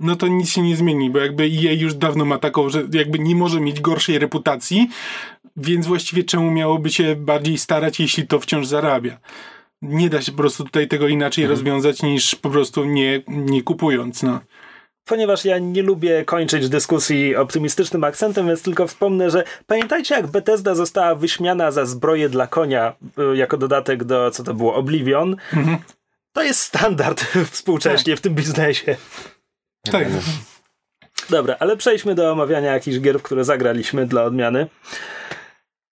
[0.00, 3.18] no to nic się nie zmieni, bo jakby EA już dawno ma taką, że jakby
[3.18, 4.88] nie może mieć gorszej reputacji,
[5.56, 9.18] więc właściwie czemu miałoby się bardziej starać, jeśli to wciąż zarabia?
[9.82, 11.58] Nie da się po prostu tutaj tego inaczej Mhm.
[11.58, 14.40] rozwiązać niż po prostu nie, nie kupując, no.
[15.04, 20.74] Ponieważ ja nie lubię kończyć dyskusji optymistycznym akcentem, więc tylko wspomnę, że pamiętajcie, jak Bethesda
[20.74, 22.92] została wyśmiana za zbroję dla konia
[23.32, 25.36] y, jako dodatek do, co to było, Oblivion.
[26.32, 28.96] To jest standard współcześnie w tym biznesie.
[29.90, 30.08] Tak.
[31.30, 34.66] Dobra, ale przejdźmy do omawiania jakichś gier, które zagraliśmy dla odmiany.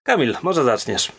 [0.04, 1.12] Kamil, może zaczniesz.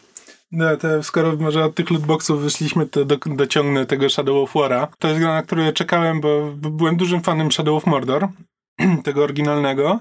[0.52, 4.86] No, to skoro może od tych lootboxów wyszliśmy, to do, dociągnę tego Shadow of War'a.
[4.98, 8.28] To jest gra, na którą czekałem, bo byłem dużym fanem Shadow of Mordor,
[9.04, 10.00] tego oryginalnego.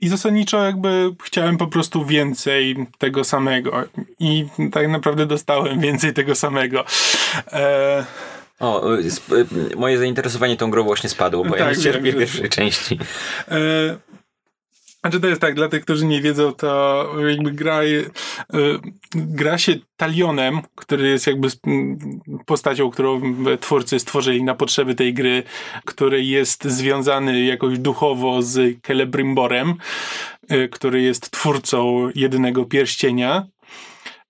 [0.00, 3.84] I zasadniczo jakby chciałem po prostu więcej tego samego.
[4.20, 6.84] I tak naprawdę dostałem więcej tego samego.
[7.52, 8.04] E,
[8.60, 8.82] O,
[9.76, 12.98] moje zainteresowanie tą grą właśnie spadło, bo ja Tak, nie cierpię pierwszej części.
[13.48, 13.58] E,
[15.00, 17.84] Znaczy to jest tak, dla tych, którzy nie wiedzą, to jakby gra, e,
[19.14, 21.48] gra się talionem, który jest jakby
[22.46, 23.20] postacią, którą
[23.60, 25.42] twórcy stworzyli na potrzeby tej gry,
[25.84, 29.74] który jest związany jakoś duchowo z Celebrimborem,
[30.48, 33.46] e, który jest twórcą jedynego pierścienia.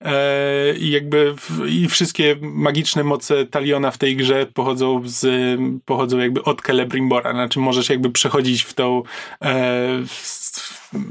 [0.01, 5.27] E, I jakby w, i wszystkie magiczne moce Taliona w tej grze pochodzą z,
[5.85, 9.03] pochodzą jakby od Celebrimbora, znaczy możesz jakby przechodzić w tą
[9.41, 10.49] e, w,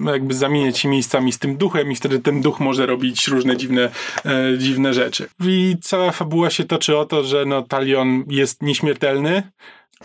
[0.07, 3.91] jakby zamieniać się miejscami z tym duchem i wtedy ten duch może robić różne dziwne,
[4.25, 5.29] e, dziwne rzeczy.
[5.45, 9.43] I cała fabuła się toczy o to, że no Talion jest nieśmiertelny,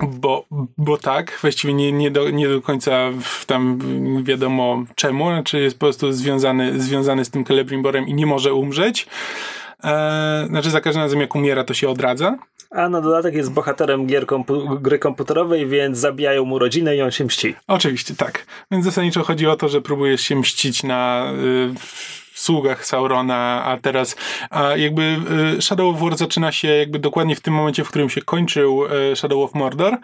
[0.01, 0.45] bo,
[0.77, 3.09] bo tak, właściwie nie, nie, do, nie do końca
[3.47, 3.79] tam
[4.23, 9.07] wiadomo czemu, znaczy jest po prostu związany, związany z tym Celebrimborem i nie może umrzeć.
[9.83, 12.37] E, znaczy za każdym razem jak umiera, to się odradza.
[12.71, 17.11] A na dodatek jest bohaterem gier kompu- gry komputerowej, więc zabijają mu rodzinę i on
[17.11, 17.55] się mści.
[17.67, 18.45] Oczywiście, tak.
[18.71, 23.77] Więc zasadniczo chodzi o to, że próbujesz się mścić na y, w sługach Saurona, a
[23.77, 24.15] teraz
[24.49, 25.17] a jakby
[25.57, 28.85] y, Shadow of War zaczyna się jakby dokładnie w tym momencie, w którym się kończył
[28.85, 29.97] y, Shadow of Mordor.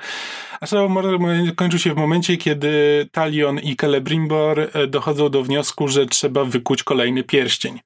[0.61, 5.29] A Shadow of Mordor mo- kończył się w momencie, kiedy Talion i Celebrimbor y, dochodzą
[5.29, 7.79] do wniosku, że trzeba wykuć kolejny pierścień.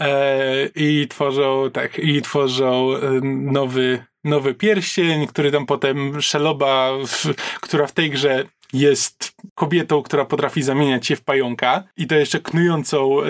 [0.00, 6.90] E, I tworzą, tak, i tworzą e, nowy, nowy pierścień, który tam potem Szeloba,
[7.60, 12.40] która w tej grze jest kobietą, która potrafi zamieniać się w pająka i to jeszcze
[12.40, 13.26] knującą e,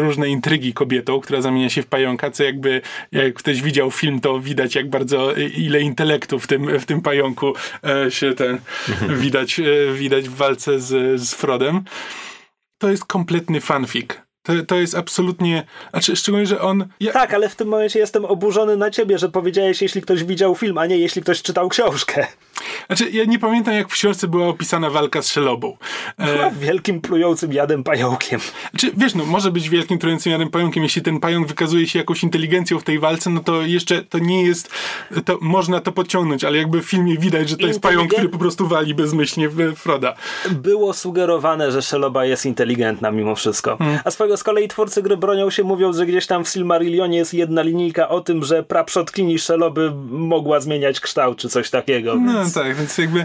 [0.00, 2.80] różne intrygi kobietą, która zamienia się w pająka, co jakby
[3.12, 7.00] jak ktoś widział film, to widać jak bardzo e, ile intelektu w tym, w tym
[7.00, 7.52] pająku
[7.84, 8.58] e, się ten
[9.08, 11.84] widać, e, widać w walce z, z Frodem.
[12.78, 14.27] To jest kompletny fanfic.
[14.48, 16.86] To, to jest absolutnie, znaczy szczególnie, że on...
[17.00, 20.54] Ja, Tak, ale w tym momencie jestem oburzony na ciebie, że powiedziałeś, jeśli ktoś widział
[20.54, 22.26] film, a nie jeśli ktoś czytał książkę.
[22.86, 25.76] Znaczy, ja nie pamiętam, jak w książce była opisana walka z Szelobą.
[26.18, 28.40] Była E, wielkim, plującym jadem pająkiem.
[28.70, 30.82] znaczy, wiesz, no, może być wielkim, trującym jadem pająkiem.
[30.82, 34.42] Jeśli ten pająk wykazuje się jakąś inteligencją w tej walce, no to jeszcze to nie
[34.42, 34.70] jest,
[35.24, 38.38] to można to podciągnąć, ale jakby w filmie widać, że to jest pająk, który po
[38.38, 40.14] prostu wali bezmyślnie w Froda.
[40.50, 43.76] Było sugerowane, że Sheloba jest inteligentna mimo wszystko.
[43.76, 43.98] Hmm.
[44.04, 47.34] A swojego z kolei twórcy gry bronią się, mówiąc, że gdzieś tam w Silmarillionie jest
[47.34, 52.14] jedna linijka o tym, że praprzodkini Sheloby mogła zmieniać kształt, czy coś takiego.
[52.14, 53.24] No, Więc tak, więc jakby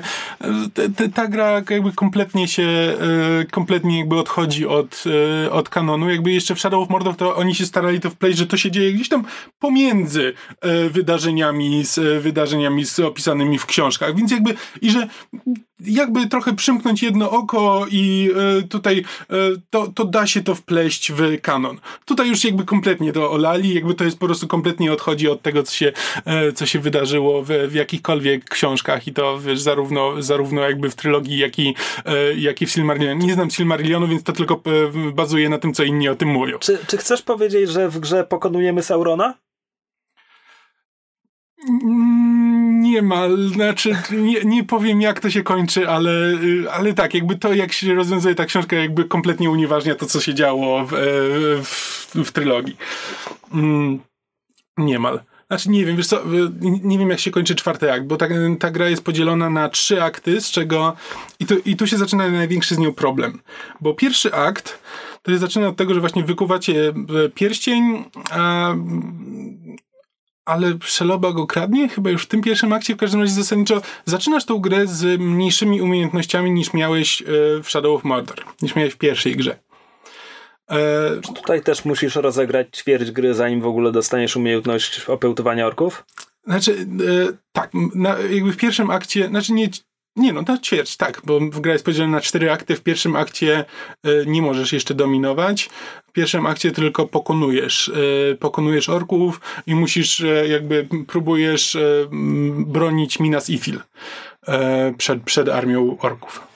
[0.96, 5.04] te, ta gra jakby kompletnie się, e, kompletnie jakby odchodzi od,
[5.46, 6.10] e, od kanonu.
[6.10, 8.72] Jakby jeszcze w Shadow of Mordor to oni się starali to wpleść, że to się
[8.72, 9.26] dzieje gdzieś tam
[9.60, 14.16] pomiędzy e, wydarzeniami, z wydarzeniami z opisanymi w książkach.
[14.16, 15.08] Więc jakby, i że
[15.80, 18.32] jakby trochę przymknąć jedno oko i
[18.70, 19.06] tutaj
[19.70, 21.80] to, to da się to wpleść w kanon.
[22.06, 25.64] Tutaj już jakby kompletnie to olali, jakby to jest po prostu kompletnie odchodzi od tego,
[25.64, 25.94] co się,
[26.56, 31.38] co się wydarzyło w, w jakichkolwiek książkach i to wiesz, zarówno, zarówno jakby w trylogii,
[31.38, 31.76] jak i,
[32.38, 33.20] jak i w Silmarillion.
[33.20, 34.62] Nie znam Silmarillionu, więc to tylko
[35.14, 36.60] bazuje na tym, co inni o tym mówią.
[36.60, 39.34] Czy, czy chcesz powiedzieć, że w grze pokonujemy Saurona?
[41.70, 43.22] Mm, nie ma,
[43.54, 46.12] znaczy nie, nie powiem jak to się kończy, ale,
[46.72, 50.34] ale tak, jakby to jak się rozwiązuje ta książka jakby kompletnie unieważnia to, co się
[50.34, 50.98] działo w, e,
[51.64, 52.78] w, w trylogii.
[53.54, 54.00] Mm,
[54.78, 55.20] niemal.
[55.48, 56.22] Znaczy nie wiem, wiesz co,
[56.62, 58.28] nie wiem jak się kończy czwarty akt, bo ta,
[58.60, 60.96] ta gra jest podzielona na trzy akty, z czego
[61.40, 63.40] i, to, i tu się zaczyna największy z nią problem.
[63.82, 64.80] Bo pierwszy akt
[65.22, 66.90] to jest zaczyna od tego, że właśnie wykuwacie
[67.26, 68.74] e, pierścień, a
[70.46, 71.90] ale Szeloba go kradnie?
[71.90, 75.82] Chyba już w tym pierwszym akcie w każdym razie zasadniczo zaczynasz tą grę z mniejszymi
[75.82, 77.26] umiejętnościami niż miałeś e,
[77.64, 79.60] w Shadow of Mordor, niż miałeś w pierwszej grze.
[80.70, 80.78] E,
[81.36, 86.04] Tutaj też musisz rozegrać ćwierć gry, zanim w ogóle dostaniesz umiejętność opełtowania orków?
[86.48, 89.70] Znaczy, e, tak, na, jakby w pierwszym akcie, znaczy nie,
[90.16, 92.76] nie no, na ćwierć, tak, bo gra jest podzielona na cztery akty.
[92.76, 93.66] W pierwszym akcie
[94.04, 95.70] e, nie możesz jeszcze dominować.
[96.08, 97.92] W pierwszym akcie tylko pokonujesz.
[98.32, 101.78] E, pokonujesz orków i musisz, e, jakby próbujesz
[102.58, 103.80] bronić Minas Ithil
[104.98, 106.48] przed, przed armią orków.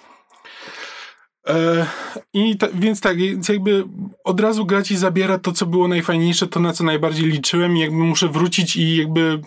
[2.34, 3.18] I ta, więc tak,
[3.50, 3.84] jakby
[4.24, 7.80] od razu gra ci zabiera to, co było najfajniejsze, to na co najbardziej liczyłem i
[7.80, 9.40] jakby muszę wrócić i jakby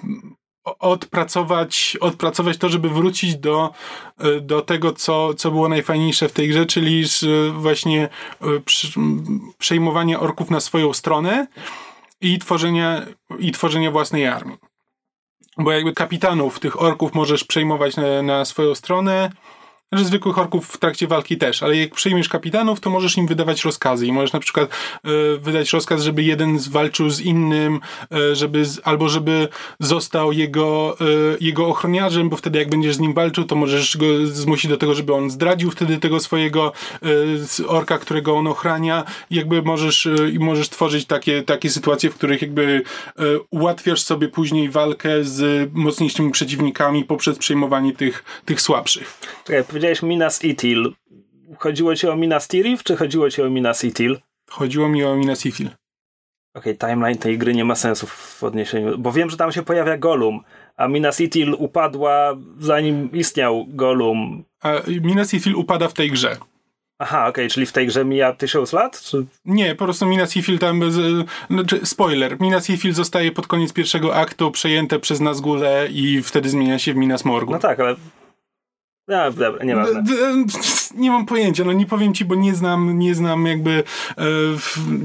[0.64, 3.70] odpracować, odpracować to, żeby wrócić do,
[4.18, 7.04] e, do tego, co, co było najfajniejsze w tej grze, czyli
[7.52, 8.08] właśnie
[8.42, 8.46] e,
[9.58, 11.46] przejmowanie orków na swoją stronę
[12.20, 13.06] i tworzenie,
[13.38, 14.58] i tworzenie własnej armii.
[15.58, 19.30] Bo jakby kapitanów tych orków możesz przejmować na, na swoją stronę,
[19.92, 23.64] że zwykłych orków w trakcie walki też, ale jak przyjmiesz kapitanów, to możesz im wydawać
[23.64, 24.70] rozkazy i możesz na przykład
[25.06, 27.80] y, wydać rozkaz, żeby jeden zwalczył z innym,
[28.12, 29.48] y, żeby z, albo żeby
[29.80, 30.96] został jego,
[31.34, 34.76] y, jego ochroniarzem, bo wtedy jak będziesz z nim walczył, to możesz go zmusić do
[34.76, 36.72] tego, żeby on zdradził wtedy tego swojego
[37.66, 42.82] orka, którego on ochrania jakby możesz, możesz tworzyć takie, takie sytuacje, w których jakby
[43.50, 49.18] ułatwiasz sobie później walkę z mocniejszymi przeciwnikami poprzez przejmowanie tych, tych słabszych.
[49.80, 50.92] Powiedziałeś Minas Ithil.
[51.58, 54.18] Chodziło ci o Minas Tirith, czy chodziło ci o Minas Ithil?
[54.50, 55.66] Chodziło mi o Minas Ithil.
[56.54, 59.62] Okej, okay, timeline tej gry nie ma sensu w odniesieniu, bo wiem, że tam się
[59.62, 60.40] pojawia Golum,
[60.76, 64.44] a Minas Ithil upadła zanim istniał Golum.
[64.62, 64.72] A
[65.02, 66.36] Minas Ithil upada w tej grze.
[66.98, 69.00] Aha, okej, okay, czyli w tej grze mija tysiąc lat?
[69.00, 69.26] Czy...
[69.44, 74.16] Nie, po prostu Minas Ithil tam, z, znaczy, spoiler, Minas Ithil zostaje pod koniec pierwszego
[74.16, 77.54] aktu przejęte przez Nazgulę i wtedy zmienia się w Minas Morgul.
[77.54, 77.96] No tak, ale
[79.10, 80.04] no, dobra, nieważne.
[80.94, 84.24] Nie mam pojęcia, no nie powiem ci, bo nie znam, nie znam jakby e,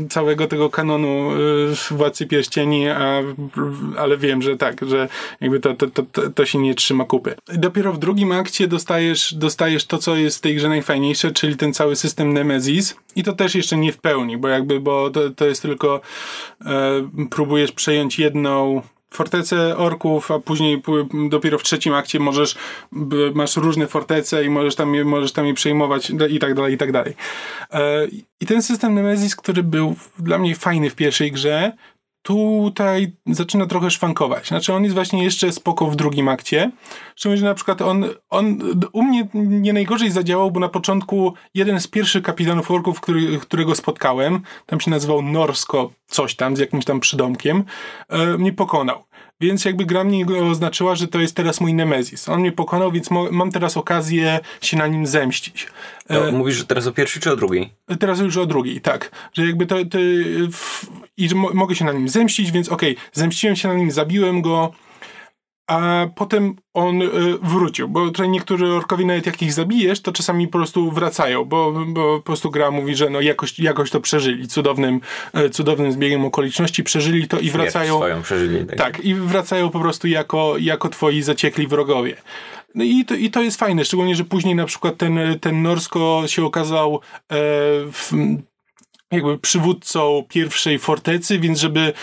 [0.09, 3.21] całego tego kanonu e, Władcy Pierścieni, a,
[3.97, 5.07] ale wiem, że tak, że
[5.41, 7.35] jakby to, to, to, to się nie trzyma kupy.
[7.53, 11.73] Dopiero w drugim akcie dostajesz, dostajesz to, co jest w tej grze najfajniejsze, czyli ten
[11.73, 15.45] cały system Nemesis i to też jeszcze nie w pełni, bo jakby, bo to, to
[15.45, 16.01] jest tylko
[16.65, 18.81] e, próbujesz przejąć jedną
[19.15, 20.81] fortece orków, a później
[21.29, 22.55] dopiero w trzecim akcie możesz,
[23.33, 26.91] masz różne fortece i możesz tam, możesz tam je przejmować i tak dalej, i tak
[26.91, 27.13] dalej.
[27.71, 28.07] E,
[28.39, 31.71] I ten system Nemesis, który był dla mnie fajny w pierwszej grze,
[32.25, 34.47] tutaj zaczyna trochę szwankować.
[34.47, 36.71] Znaczy on jest właśnie jeszcze spoko w drugim akcie.
[37.15, 38.59] Szczególnie, że na przykład on, on
[38.93, 43.75] u mnie nie najgorzej zadziałał, bo na początku jeden z pierwszych kapitanów orków, który, którego
[43.75, 47.63] spotkałem, tam się nazywał Norsko coś tam, z jakimś tam przydomkiem,
[48.09, 49.03] e, mnie pokonał.
[49.41, 52.29] Więc jakby gra mnie oznaczyła, że to jest teraz mój Nemezis.
[52.29, 55.67] On mnie pokonał, więc mam teraz okazję się na nim zemścić.
[56.07, 57.73] To e, mówisz, że teraz o pierwszej czy o drugiej?
[57.99, 59.11] Teraz już o drugiej, tak.
[59.33, 59.75] Że jakby to...
[59.85, 59.97] to
[60.51, 60.85] w,
[61.17, 63.91] I że mo mogę się na nim zemścić, więc okej, okay, zemściłem się na nim,
[63.91, 64.73] zabiłem go,
[65.67, 67.07] a potem on y,
[67.41, 71.85] wrócił, bo tutaj niektórzy orkowie nawet jak ich zabijesz, to czasami po prostu wracają, bo,
[71.87, 75.01] bo po prostu gra mówi, że no jakoś, jakoś to przeżyli, cudownym,
[75.37, 77.97] y, cudownym zbiegiem okoliczności przeżyli to i wracają.
[77.97, 78.65] swoją przeżyli.
[78.65, 78.77] Tak.
[78.77, 82.15] tak, i wracają po prostu jako, jako twoi zaciekli wrogowie.
[82.75, 86.23] No i to, i to jest fajne, szczególnie, że później na przykład ten, ten Norsko
[86.27, 86.99] się okazał e,
[87.91, 88.11] w,
[89.11, 91.93] jakby przywódcą pierwszej fortecy, więc żeby e,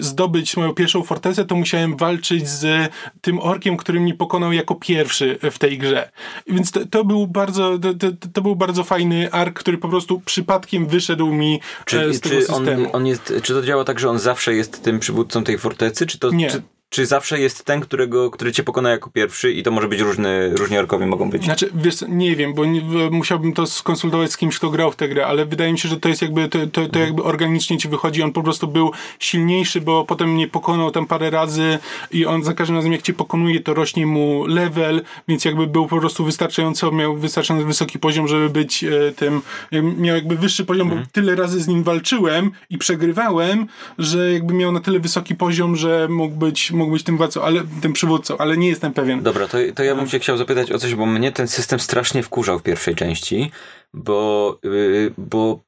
[0.00, 5.38] zdobyć moją pierwszą fortecę, to musiałem walczyć z tym orkiem, który mnie pokonał jako pierwszy
[5.50, 6.10] w tej grze.
[6.46, 10.86] Więc to, to był bardzo to, to, był bardzo fajny ark, który po prostu przypadkiem
[10.86, 12.86] wyszedł mi Czy, e, z tego czy, systemu.
[12.86, 16.06] on, on jest, czy to działa tak, że on zawsze jest tym przywódcą tej fortecy?
[16.06, 16.50] Czy to, Nie.
[16.50, 20.00] Czy, czy zawsze jest ten, którego, który cię pokona jako pierwszy i to może być
[20.00, 21.44] różny, różni orkowie mogą być?
[21.44, 22.80] Znaczy, wiesz, nie wiem, bo nie,
[23.10, 26.00] musiałbym to skonsultować z kimś, kto grał w tę grę, ale wydaje mi się, że
[26.00, 29.80] to jest jakby, to, to, to jakby organicznie ci wychodzi, on po prostu był silniejszy,
[29.80, 31.78] bo potem mnie pokonał tam parę razy
[32.10, 35.86] i on za każdym razem jak cię pokonuje, to rośnie mu level, więc jakby był
[35.86, 40.64] po prostu wystarczająco, miał wystarczająco wysoki poziom, żeby być e, tym, jak- miał jakby wyższy
[40.64, 43.66] poziom, bo tyle razy z nim walczyłem i przegrywałem,
[43.98, 47.62] że jakby miał na tyle wysoki poziom, że mógł być, mógł być tym władcą, ale
[47.82, 49.22] tym przywódcą, ale nie jestem pewien.
[49.22, 52.22] Dobra, to, to ja bym cię chciał zapytać o coś, bo mnie ten system strasznie
[52.22, 53.50] wkurzał w pierwszej części,
[53.94, 55.60] bo, yy, bo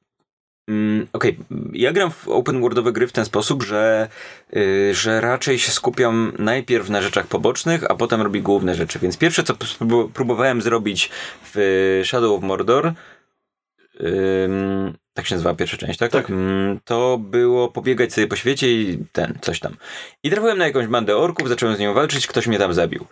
[0.67, 1.37] mm, okej,
[1.73, 4.09] ja gram w open worldowe gry w ten sposób, że,
[4.53, 9.17] yy, że raczej się skupiam najpierw na rzeczach pobocznych, a potem robię główne rzeczy, więc
[9.17, 9.53] pierwsze co
[10.13, 11.09] próbowałem zrobić
[11.53, 12.93] w Shadow of Mordor
[14.01, 16.11] Ym, tak się nazywa pierwsza część, tak?
[16.11, 16.29] Tak.
[16.29, 19.75] Ym, to było pobiegać sobie po świecie i ten, coś tam.
[20.23, 23.05] I trafiłem na jakąś bandę orków, zacząłem z nią walczyć, ktoś mnie tam zabił.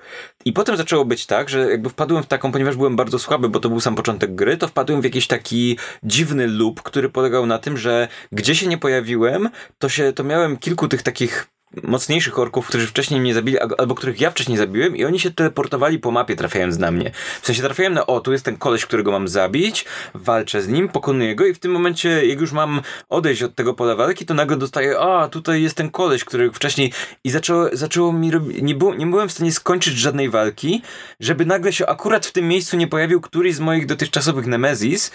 [0.45, 3.59] I potem zaczęło być tak, że jakby wpadłem w taką, ponieważ byłem bardzo słaby, bo
[3.59, 7.57] to był sam początek gry, to wpadłem w jakiś taki dziwny loop, który polegał na
[7.57, 9.49] tym, że gdzie się nie pojawiłem,
[9.79, 11.47] to się, to miałem kilku tych takich
[11.84, 15.99] mocniejszych orków, którzy wcześniej mnie zabili, albo których ja wcześniej zabiłem i oni się teleportowali
[15.99, 17.11] po mapie trafiając na mnie.
[17.41, 20.89] W sensie trafiałem na, o, tu jest ten koleś, którego mam zabić, walczę z nim,
[20.89, 24.34] pokonuję go i w tym momencie, jak już mam odejść od tego pola walki, to
[24.34, 26.93] nagle dostaję, a, tutaj jest ten koleś, który wcześniej
[27.24, 30.82] i zaczęło, zaczęło mi robić, nie, nie byłem w stanie skończyć żadnej walki,
[31.19, 35.11] żeby nagle się akurat w tym miejscu nie pojawił któryś z moich dotychczasowych Nemezis,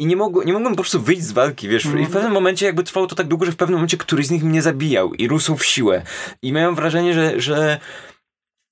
[0.00, 1.84] i nie, mogło, nie mogłem po prostu wyjść z walki, wiesz.
[1.84, 4.30] I w pewnym momencie jakby trwało to tak długo, że w pewnym momencie któryś z
[4.30, 6.02] nich mnie zabijał i rósł w siłę.
[6.42, 7.80] I miałem wrażenie, że, że,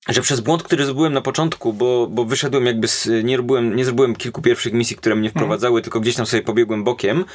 [0.09, 3.85] że przez błąd, który zrobiłem na początku, bo, bo wyszedłem jakby z, nie, robiłem, nie
[3.85, 7.25] zrobiłem kilku pierwszych misji, które mnie wprowadzały, tylko gdzieś tam sobie pobiegłem bokiem,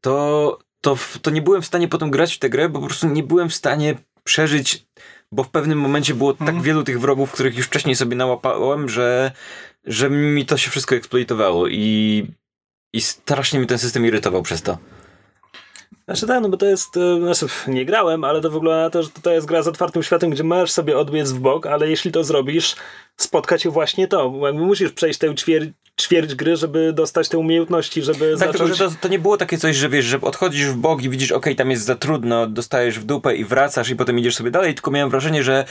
[0.00, 3.08] to, to, to nie byłem w stanie potem grać w tę grę, bo po prostu
[3.08, 3.94] nie byłem w stanie
[4.24, 4.86] przeżyć,
[5.32, 9.32] bo w pewnym momencie było tak wielu tych wrogów, których już wcześniej sobie nałapałem, że,
[9.84, 12.26] że mi to się wszystko eksploitowało i
[12.94, 14.78] i strasznie mi ten system irytował przez to.
[16.04, 19.02] Znaczy tak, no bo to jest, e, znaczy nie grałem, ale to wygląda na to,
[19.02, 22.12] że to jest gra z otwartym światem, gdzie możesz sobie odbiec w bok, ale jeśli
[22.12, 22.76] to zrobisz,
[23.16, 24.32] spotka cię właśnie to.
[24.42, 25.70] Jakby musisz przejść tę ćwierć,
[26.00, 28.78] ćwierć gry, żeby dostać te umiejętności, żeby Tak, tylko zacząć...
[28.78, 31.32] że to, to nie było takie coś, że wiesz, że odchodzisz w bok i widzisz,
[31.32, 34.74] okej, tam jest za trudno, dostajesz w dupę i wracasz i potem idziesz sobie dalej,
[34.74, 35.64] tylko miałem wrażenie, że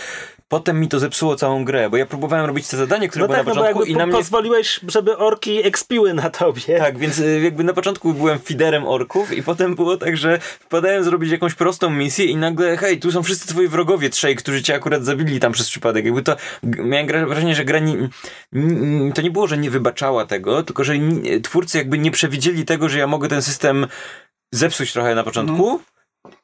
[0.47, 3.38] potem mi to zepsuło całą grę, bo ja próbowałem robić te zadanie, które No było
[3.38, 4.15] tak, na no początku jakby i na mnie...
[4.15, 6.78] pozwoliłeś, żeby orki ekspiły na tobie.
[6.78, 11.03] Tak, więc y, jakby na początku byłem fiderem orków i potem było tak, że wpadałem
[11.03, 14.76] zrobić jakąś prostą misję i nagle, hej, tu są wszyscy twoi wrogowie trzej, którzy cię
[14.76, 16.05] akurat zabili tam przez przypadek.
[16.05, 18.09] Jakby to, miałem wrażenie, że gra nie,
[19.15, 19.69] to nie było, że nie
[20.26, 20.93] tego, tylko że
[21.43, 23.88] twórcy jakby nie przewidzieli tego, że ja mogę ten system
[24.51, 25.80] zepsuć trochę na początku.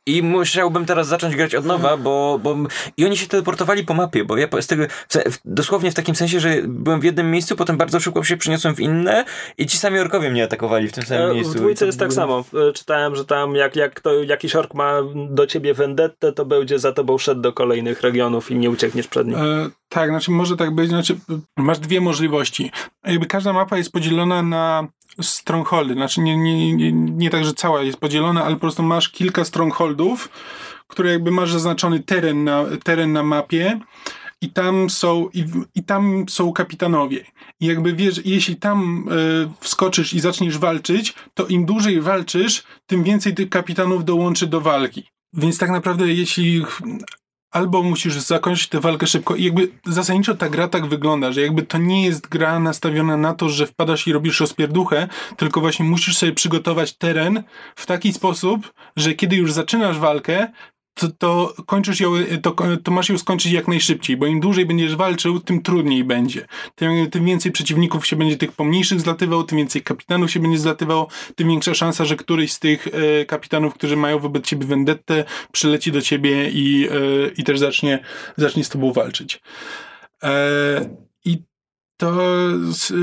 [0.06, 2.58] I musiałbym teraz zacząć grać od nowa, bo, bo.
[2.98, 4.84] I oni się teleportowali po mapie, bo ja z tego.
[5.08, 8.24] W, se- w, dosłownie w takim sensie, że byłem w jednym miejscu, potem bardzo szybko
[8.24, 9.26] się przeniosłem w inne
[9.58, 11.54] i ci sami orkowie mnie atakowali w tym samym E, miejscu.
[11.54, 12.44] W dwójce to jest tak było- samo.
[12.70, 16.80] E, Czytałem, że tam jak, jak to, jakiś ork ma do ciebie vendettę, to będzie
[16.80, 19.36] za tobą szedł do kolejnych regionów i nie uciekniesz przed nim.
[19.36, 21.18] E, tak, znaczy może tak być, znaczy
[21.58, 22.72] masz dwie możliwości.
[23.06, 24.88] Jakby każda mapa jest podzielona na
[25.22, 29.10] strongholdy, znaczy nie, nie, nie, nie tak, że cała jest podzielona, ale po prostu masz
[29.10, 30.30] kilka strongholdów,
[30.88, 33.80] które jakby masz zaznaczony teren na, teren na mapie
[34.42, 35.46] i tam są i,
[35.76, 37.26] i tam są kapitanowie.
[37.60, 43.04] I jakby wiesz, jeśli tam e, wskoczysz i zaczniesz walczyć, to im dłużej walczysz, tym
[43.04, 45.04] więcej tych kapitanów dołączy do walki.
[45.34, 46.66] Więc tak naprawdę jeśli
[47.52, 49.36] albo musisz zakończyć tę walkę szybko.
[49.36, 53.34] I jakby zasadniczo ta gra tak wygląda, że jakby to nie jest gra nastawiona na
[53.34, 57.44] to, że wpadasz i robisz rozpierduchę, tylko właśnie musisz sobie przygotować teren
[57.76, 60.48] w taki sposób, że kiedy już zaczynasz walkę,
[60.94, 62.12] to, to kończysz ją,
[62.42, 66.46] to, to masz ją skończyć jak najszybciej, bo im dłużej będziesz walczył, tym trudniej będzie.
[66.76, 71.08] Tym, tym więcej przeciwników się będzie tych pomniejszych zlatywał, tym więcej kapitanów się będzie zlatywało,
[71.36, 75.92] tym większa szansa, że któryś z tych e, kapitanów, którzy mają wobec ciebie vendettę, przyleci
[75.92, 78.00] do ciebie i, e, i też zacznie,
[78.38, 79.42] zacznie z tobą walczyć.
[80.24, 80.90] E,
[81.26, 81.44] I
[81.98, 82.14] to
[82.72, 82.94] z,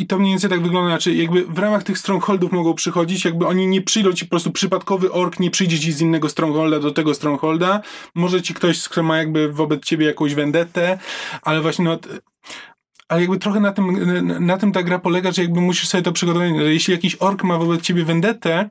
[0.00, 3.46] i to mniej więcej tak wygląda, znaczy jakby w ramach tych strongholdów mogą przychodzić, jakby
[3.46, 6.90] oni nie przyjdą ci po prostu przypadkowy ork, nie przyjdzie ci z innego strongholda do
[6.90, 7.80] tego strongholda,
[8.14, 10.98] może ci ktoś, kto ma jakby wobec ciebie jakąś vendettę,
[11.42, 11.98] ale właśnie no,
[13.08, 13.86] ale jakby trochę na tym,
[14.46, 17.58] na, tym ta gra polega, że jakby musisz sobie to przygotować, jeśli jakiś ork ma
[17.58, 18.70] wobec ciebie vendetę,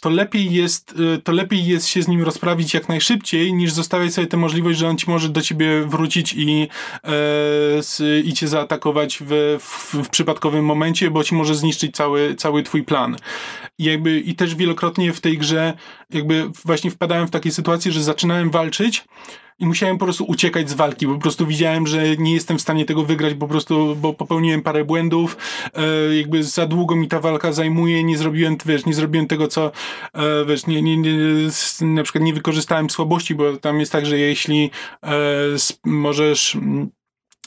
[0.00, 4.14] to lepiej jest, y, to lepiej jest się z nim rozprawić jak najszybciej, niż zostawiać
[4.14, 6.68] sobie tę możliwość, że on ci może do ciebie wrócić i,
[7.04, 12.62] e, i cię zaatakować w, w, w przypadkowym momencie, bo ci może zniszczyć cały, cały
[12.62, 13.16] twój plan.
[13.78, 15.72] I jakby, i też wielokrotnie w tej grze
[16.10, 19.04] jakby właśnie wpadałem w takie sytuacje, że zaczynałem walczyć,
[19.58, 22.62] i musiałem po prostu uciekać z walki, bo po prostu widziałem, że nie jestem w
[22.62, 25.36] stanie tego wygrać, po prostu, bo popełniłem parę błędów,
[25.74, 29.72] e, jakby za długo mi ta walka zajmuje, nie zrobiłem, wiesz, nie zrobiłem tego, co,
[30.14, 31.12] e, wiesz, nie, nie, nie,
[31.80, 34.70] na przykład nie wykorzystałem słabości, bo tam jest tak, że jeśli
[35.02, 35.10] e,
[35.84, 36.90] możesz mm,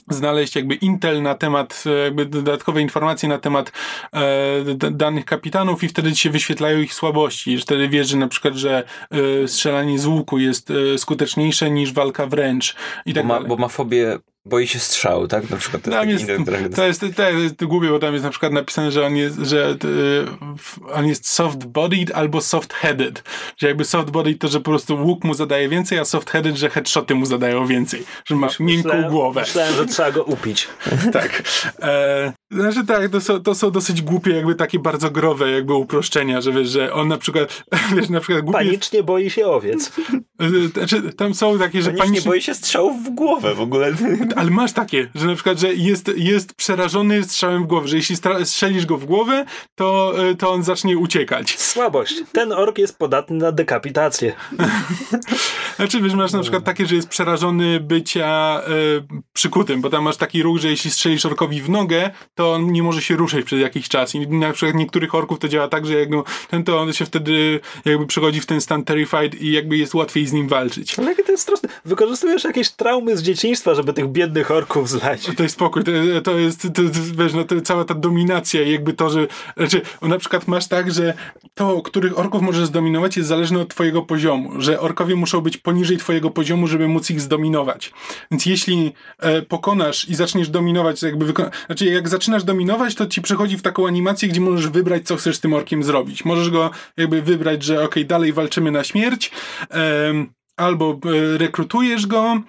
[0.10, 3.72] znaleźć jakby intel na temat, e, jakby dodatkowe informacje na temat
[4.14, 7.58] e, danych kapitanów i wtedy ci się wyświetlają ich słabości.
[7.58, 8.84] Wtedy wiesz, że na przykład, że
[9.44, 12.76] e, strzelanie z łuku jest e, skuteczniejsze niż walka wręcz
[13.06, 13.50] i tak bo, ma, dalej.
[13.50, 15.50] bo ma fobię boi się strzału, tak?
[15.50, 18.00] Na przykład to jest Tam taki jest, inny, który- to jest, to jest głupie, bo
[18.00, 23.22] tam jest na przykład napisane, że on jest, że y, on jest soft-bodied albo soft-headed.
[23.58, 27.16] Że jakby soft-bodied to, że po prostu łuk mu zadaje więcej, a soft-headed, że headshoty
[27.16, 28.04] mu zadają więcej.
[28.26, 29.42] Że ma miękką głowę.
[29.42, 30.68] Myślałem, że trzeba go upić.
[31.14, 31.44] Tak.
[31.82, 36.42] E, znaczy tak, to są, to są dosyć głupie, jakby takie bardzo growe jakby uproszczenia,
[36.42, 37.64] że wiesz, że on na przykład,
[37.96, 39.92] wiesz, na przykład głupie Panicznie boi się owiec.
[40.74, 43.94] znaczy, tam są takie, że Panicznie panicznie, boi się strzałów w głowę w ogóle.
[44.36, 48.16] ale masz takie, że na przykład, że jest, jest przerażony strzałem w głowę, że jeśli
[48.44, 49.46] strzelisz go w głowę,
[49.76, 51.60] to, e, to on zacznie uciekać.
[51.60, 52.16] Słabość.
[52.32, 54.34] Ten ork jest podatny na dekapitację.
[55.76, 58.72] Znaczy, wiesz, masz na przykład takie, że jest przerażony bycia e,
[59.34, 62.12] przykutym, bo tam masz taki ruch, że jeśli strzelisz orkowi w nogę,
[62.42, 64.16] to on nie może się ruszyć przez jakiś czas.
[64.16, 67.06] I na przykład niektórych orków to działa tak, że jak no, ten to on się
[67.06, 71.00] wtedy jakby przechodzi w ten stan terrified i jakby jest łatwiej z nim walczyć.
[71.00, 71.70] Ale jakie to jest straszne.
[71.86, 75.30] Wykorzystujesz jakieś traumy z dzieciństwa, żeby tych biednych orków zlać.
[75.38, 75.92] To jest spokój, to,
[76.24, 76.82] to jest, to, to,
[77.18, 79.28] wiesz, no, to cała ta dominacja i jakby to, że,
[79.58, 81.14] znaczy, na przykład masz tak, że
[81.54, 85.98] to, których orków możesz zdominować jest zależne od twojego poziomu, że orkowie muszą być poniżej
[85.98, 87.94] twojego poziomu, żeby móc ich zdominować.
[88.32, 93.22] Więc jeśli e, pokonasz i zaczniesz dominować, jakby wyko- znaczy jak zaczynasz dominować, to ci
[93.22, 96.26] przechodzi w taką animację, gdzie możesz wybrać, co chcesz z tym orkiem zrobić.
[96.26, 99.32] Możesz go jakby wybrać, że okej, dalej walczymy na śmierć,
[100.58, 102.42] albo e, rekrutujesz go,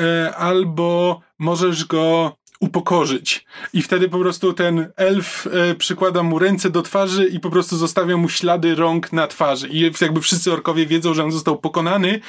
[0.00, 3.44] e, albo możesz go upokorzyć.
[3.72, 7.76] I wtedy po prostu ten elf e, przykłada mu ręce do twarzy i po prostu
[7.76, 9.68] zostawia mu ślady rąk na twarzy.
[9.68, 12.20] I jakby wszyscy orkowie wiedzą, że on został pokonany,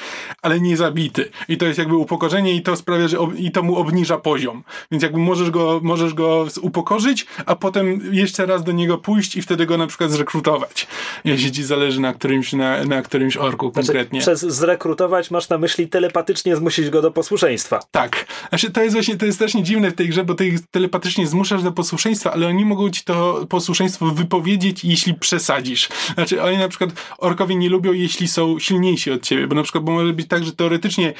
[0.42, 1.30] ale nie zabity.
[1.48, 4.62] I to jest jakby upokorzenie i to sprawia, że ob- i to mu obniża poziom.
[4.90, 9.42] Więc jakby możesz go, możesz go upokorzyć, a potem jeszcze raz do niego pójść i
[9.42, 10.86] wtedy go na przykład zrekrutować.
[11.24, 14.20] Jeśli ci zależy na którymś, na, na którymś orku Znaczy, konkretnie.
[14.20, 17.80] przez zrekrutować masz na myśli telepatycznie zmusić go do posłuszeństwa.
[17.90, 18.26] Tak.
[18.48, 21.26] Znaczy, to jest właśnie, to jest strasznie dziwne w tej grze, bo ty ich telepatycznie
[21.26, 25.88] zmuszasz do posłuszeństwa, ale oni mogą ci to posłuszeństwo wypowiedzieć, jeśli przesadzisz.
[26.14, 29.84] Znaczy, oni na przykład, orkowie nie lubią, jeśli są silniejsi od ciebie, bo na przykład,
[29.84, 31.14] bo może być tak, że teoretycznie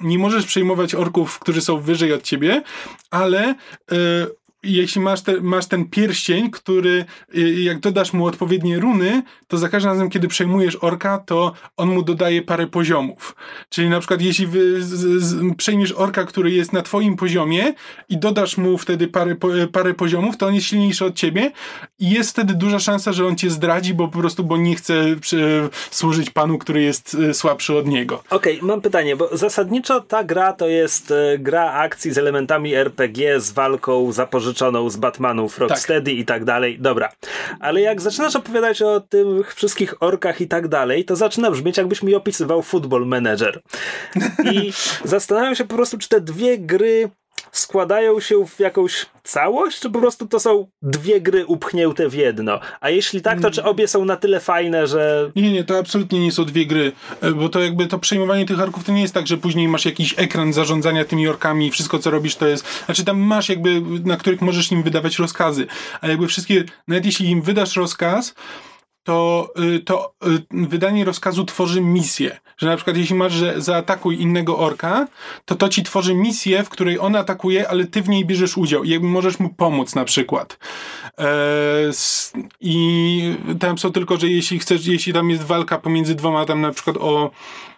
[0.00, 2.62] nie możesz przejmować orków, którzy są wyżej od ciebie,
[3.10, 3.54] ale...
[3.90, 7.04] Yy, jeśli masz, te, masz ten pierścień, który
[7.36, 11.88] y, jak dodasz mu odpowiednie runy, to za każdym razem, kiedy przejmujesz orka, to on
[11.88, 13.36] mu dodaje parę poziomów.
[13.68, 17.74] Czyli na przykład jeśli wy, z, z, przejmiesz orka, który jest na twoim poziomie
[18.08, 21.52] i dodasz mu wtedy parę, po, parę poziomów, to on jest silniejszy od ciebie
[21.98, 25.04] i jest wtedy duża szansa, że on cię zdradzi, bo po prostu bo nie chce
[25.20, 28.22] przy, służyć panu, który jest y, słabszy od niego.
[28.30, 33.52] Okej, mam pytanie, bo zasadniczo ta gra to jest gra akcji z elementami RPG, z
[33.52, 34.53] walką zapożyczoną
[34.88, 36.78] z Batmanów, Rocksteady i tak dalej.
[36.78, 37.12] Dobra.
[37.60, 42.02] Ale jak zaczynasz opowiadać o tych wszystkich orkach i tak dalej, to zaczyna brzmieć jakbyś
[42.02, 43.62] mi opisywał Football Manager.
[44.52, 44.72] I
[45.04, 47.10] zastanawiam się po prostu, czy te dwie gry
[47.52, 52.60] składają się w jakąś całość, czy po prostu to są dwie gry upchnięte w jedno?
[52.80, 56.20] A jeśli tak, to czy obie są na tyle fajne, że Nie, nie, to absolutnie
[56.20, 59.14] nie są dwie gry, e, bo to jakby to przejmowanie tych orków to nie jest
[59.14, 62.84] tak, że później masz jakiś ekran zarządzania tymi orkami i wszystko co robisz to jest,
[62.84, 65.66] znaczy tam masz jakby, na których możesz im wydawać rozkazy,
[66.00, 68.34] ale jakby wszystkie, nawet jeśli im wydasz rozkaz,
[69.04, 72.40] to, y, to y, wydanie rozkazu tworzy misję.
[72.56, 75.06] Że na przykład jeśli masz, że zaatakuj innego orka,
[75.44, 78.84] to to ci tworzy misję, w której on atakuje, ale ty w niej bierzesz udział
[78.84, 80.58] i jakby możesz mu pomóc na przykład.
[81.18, 81.26] E,
[82.60, 86.72] I tam są tylko, że jeśli chcesz, jeśli tam jest walka pomiędzy dwoma tam na
[86.72, 87.30] przykład o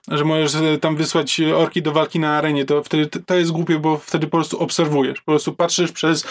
[0.09, 3.79] że możesz e, tam wysłać orki do walki na arenie, to wtedy to jest głupie,
[3.79, 5.21] bo wtedy po prostu obserwujesz.
[5.21, 6.27] Po prostu patrzysz przez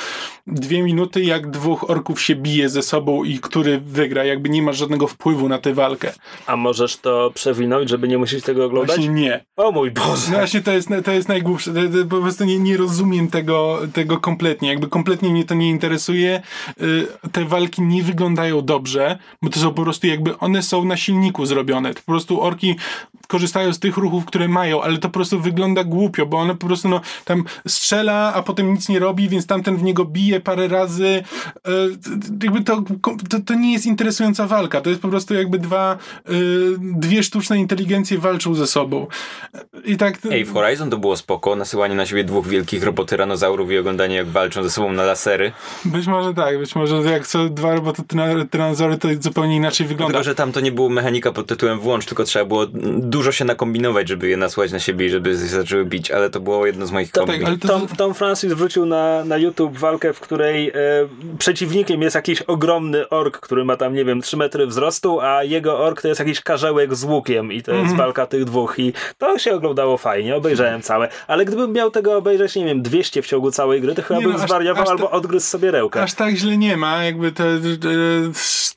[0.48, 4.78] dwie minuty, jak dwóch orków się bije ze sobą i który wygra, jakby nie masz
[4.78, 6.14] żadnego wpływu na tę walkę.
[6.48, 8.96] A możesz to przewinąć, żeby nie musieć tego oglądać?
[8.98, 9.46] Właśnie nie.
[9.58, 10.32] O mój Boże.
[10.32, 11.72] No właśnie to jest, to jest najgłupsze.
[12.10, 14.70] Po prostu nie, nie rozumiem tego, tego kompletnie.
[14.70, 16.42] Jakby kompletnie mnie to nie interesuje.
[16.82, 20.98] Y, Te walki nie wyglądają dobrze, bo to są po prostu jakby one są na
[20.98, 21.94] silniku zrobione.
[21.94, 22.76] Po prostu orki
[23.28, 26.68] korzystają z tych ruchów, które mają, ale to po prostu wygląda głupio, bo one po
[26.68, 30.68] prostu no, tam strzela, a potem nic nie robi, więc tamten w niego bije parę
[30.68, 31.24] razy.
[31.68, 32.84] Y, Jakby to,
[33.30, 34.82] to, to nie jest interesująca walka.
[34.82, 35.98] To jest po prostu jakby dwa,
[36.30, 39.08] y, dwie sztuczne inteligencje walczą ze sobą.
[39.86, 40.20] I tak...
[40.32, 44.28] Ej, w Horizon to było spoko, nasyłanie na siebie dwóch wielkich robotyranozaurów i oglądanie jak
[44.28, 45.52] walczą ze sobą na lasery.
[45.86, 48.04] Być może tak, być może jak co dwa roboty
[48.52, 50.14] tyranozory to zupełnie inaczej wygląda.
[50.14, 52.66] Tylko, że tam to nie było mechanika pod tytułem włącz, tylko trzeba było
[52.98, 56.66] dużo się nakombinować, żeby je nasłać na siebie i żeby zaczęły bić, ale to było
[56.66, 57.32] jedno z moich kombi.
[57.34, 60.74] tak, ale to- Tom, Tom Francis wrzucił na, na YouTube walkę, w której e,
[61.40, 65.80] przeciwnikiem jest jakiś ogromny ork, który ma tam, nie wiem, 3 metry wzrostu, a jego
[65.80, 67.98] ork to jest jakiś karzełek z łukiem i to jest Mhm.
[67.98, 72.56] walka tych dwóch i to się oglądało fajnie, obejrzałem całe, ale gdybym miał tego obejrzeć,
[72.56, 75.04] nie wiem, 200 w ciągu całej gry, to chyba Nie bym no, zwariował aż albo
[75.04, 76.04] to- odgryzł sobie rełkę.
[76.04, 77.60] Aż tak źle nie ma, jakby te, e,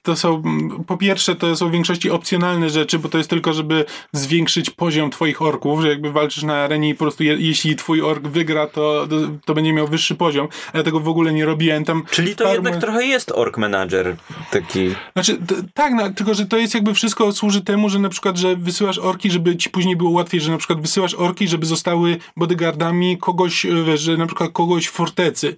[0.03, 0.43] to są,
[0.87, 5.11] po pierwsze to są w większości opcjonalne rzeczy, bo to jest tylko, żeby zwiększyć poziom
[5.11, 8.67] twoich orków, że jakby walczysz na arenie i po prostu je, jeśli twój ork wygra,
[8.67, 9.09] to,
[9.45, 12.03] to będzie miał wyższy poziom, a ja tego w ogóle nie robiłem tam.
[12.11, 14.17] Czyli to jednak trochę jest ork manager
[14.51, 14.95] taki.
[15.13, 18.37] Znaczy, t- tak, no, tylko że to jest jakby wszystko służy temu, że na przykład,
[18.37, 22.17] że wysyłasz orki, żeby ci później było łatwiej, że na przykład wysyłasz orki, żeby zostały
[22.37, 25.57] bodyguardami kogoś, e, wiesz, że na przykład kogoś w fortecy.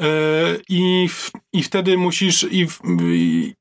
[0.00, 0.04] E,
[0.68, 3.54] i, w, I wtedy musisz i, w, i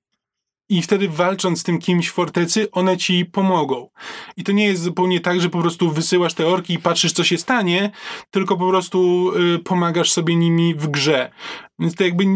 [0.70, 3.89] i wtedy walcząc z tym kimś w fortecy, one ci pomogą.
[4.38, 7.24] I to nie jest zupełnie tak, że po prostu wysyłasz te orki i patrzysz, co
[7.24, 7.91] się stanie,
[8.32, 11.32] tylko po prostu y, pomagasz sobie nimi w grze.
[11.80, 12.28] Więc to jakby y,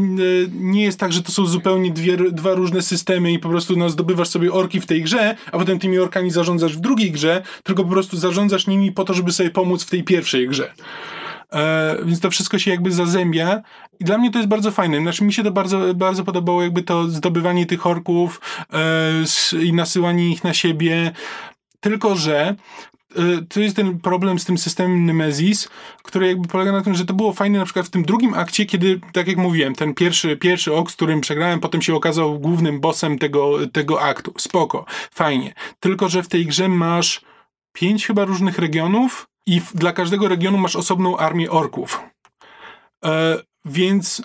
[0.54, 3.90] nie jest tak, że to są zupełnie dwie, dwa różne systemy i po prostu no,
[3.90, 7.84] zdobywasz sobie orki w tej grze, a potem tymi orkami zarządzasz w drugiej grze, tylko
[7.84, 10.74] po prostu zarządzasz nimi po to, żeby sobie pomóc w tej pierwszej grze.
[11.54, 13.62] E, więc to wszystko się jakby zazębia
[14.00, 15.02] i dla mnie to jest bardzo fajne.
[15.02, 18.42] Znaczy mi się to bardzo, bardzo podobało jakby to zdobywanie tych orków
[18.74, 21.12] e, i nasyłanie ich na siebie.
[21.80, 22.56] Tylko, że
[23.16, 25.70] e, to jest ten problem z tym systemem Nemesis,
[26.04, 28.66] który jakby polega na tym, że to było fajne na przykład w tym drugim akcie,
[28.66, 32.80] kiedy, tak jak mówiłem, ten pierwszy, pierwszy ok, z którym przegrałem, potem się okazał głównym
[32.80, 34.34] bossem tego, tego aktu.
[34.38, 35.54] Spoko, fajnie.
[35.80, 37.22] Tylko, że w tej grze masz
[37.74, 42.02] pięć chyba różnych regionów i dla każdego regionu masz osobną armię orków.
[43.66, 44.22] Więc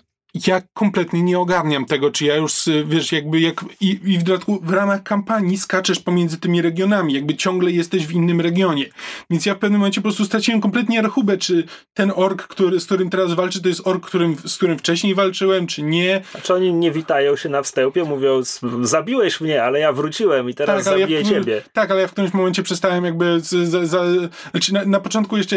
[0.47, 4.23] ja kompletnie nie ogarniam tego, czy ja już, y, wiesz, jakby jak i, i w
[4.23, 8.87] dodatku w ramach kampanii skaczesz pomiędzy tymi regionami, jakby ciągle jesteś w innym regionie.
[9.31, 11.65] Więc ja w pewnym momencie po prostu straciłem kompletnie rachubę, czy
[11.95, 15.67] ten ork, który, z którym teraz walczę, to jest ork, którym, z którym wcześniej walczyłem,
[15.67, 16.23] czy nie.
[16.35, 20.55] A czy oni nie witają się na wstępie, mówiąc, zabiłeś mnie, ale ja wróciłem i
[20.55, 21.63] teraz ale zabiję ja w, ciebie.
[21.73, 24.05] Tak, ale ja w którymś momencie przestałem jakby z, za, za,
[24.51, 25.57] znaczy na, na początku jeszcze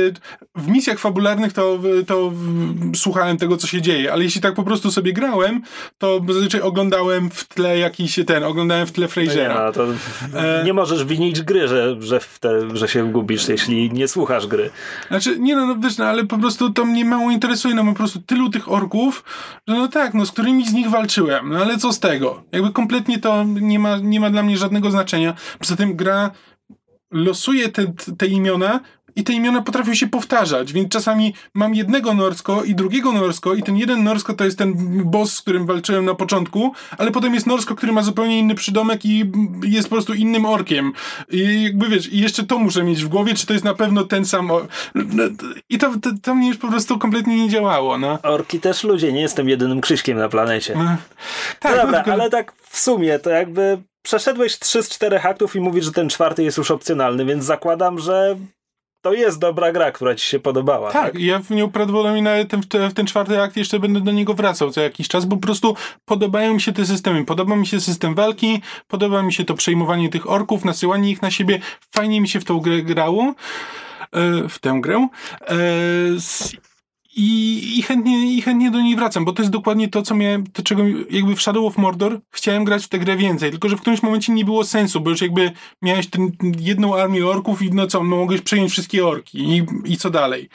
[0.55, 2.31] w misjach fabularnych to, to
[2.95, 5.61] słuchałem tego, co się dzieje, ale jeśli tak po prostu sobie grałem,
[5.97, 9.63] to zazwyczaj oglądałem w tle jakiś ten, oglądałem w tle Nie, Frasera.
[9.65, 9.87] no, to
[10.39, 10.63] E.
[10.65, 14.69] nie możesz winić gry, że, że, te, że się gubisz, jeśli nie słuchasz gry.
[15.07, 17.93] Znaczy, nie no, no wiesz, no, ale po prostu to mnie mało interesuje, no po
[17.93, 19.23] prostu tylu tych orków,
[19.67, 22.43] że no tak, no z którymi z nich walczyłem, no ale co z tego?
[22.51, 25.33] Jakby kompletnie to nie ma, nie ma dla mnie żadnego znaczenia.
[25.59, 26.31] Poza tym gra
[27.11, 28.79] losuje te, te imiona
[29.17, 33.63] i te imiona potrafią się powtarzać, więc czasami mam jednego Norsko i drugiego Norsko i
[33.63, 37.47] ten jeden Norsko to jest ten boss, z którym walczyłem na początku, ale potem jest
[37.47, 39.31] Norsko, który ma zupełnie inny przydomek i
[39.63, 40.93] jest po prostu innym orkiem.
[41.31, 44.03] I jakby wiesz, i jeszcze to muszę mieć w głowie, czy to jest na pewno
[44.03, 44.67] ten sam or...
[44.95, 45.23] No,
[45.69, 48.19] I to, to, to mnie już po prostu kompletnie nie działało, no.
[48.23, 50.73] Orki też ludzie, nie jestem jedynym Krzyśkiem na planecie.
[50.75, 50.83] No.
[50.83, 50.95] No
[51.59, 55.59] Tak, Dobra, tylko- ale tak w sumie to jakby przeszedłeś trzy z czterech aktów i
[55.59, 58.35] mówisz, że ten czwarty jest już opcjonalny, więc zakładam, że
[59.07, 60.91] to jest dobra gra, która ci się podobała.
[60.91, 64.01] Tak, i ja w nią prawdopodobnie ten, w, te, w ten czwarty akt jeszcze będę
[64.01, 67.25] do niego wracał co jakiś czas, bo po prostu podobają mi się te systemy.
[67.25, 71.31] Podoba mi się system walki, podoba mi się to przejmowanie tych orków, nasyłanie ich na
[71.31, 71.59] siebie.
[71.95, 73.33] Fajnie mi się w tą grę grało.
[74.11, 75.07] E, w tę grę.
[77.19, 80.47] I, i chętnie, i chętnie do niej wracam, bo to jest dokładnie to, co miałem,
[80.47, 83.77] to czego jakby w Shadow of Mordor chciałem grać w tę grę więcej, tylko że
[83.77, 85.51] w którymś momencie nie było sensu, bo już jakby
[85.81, 89.97] miałeś ten, jedną armię orków i no co, no mogłeś przejąć wszystkie orki i, i
[89.97, 90.49] co dalej.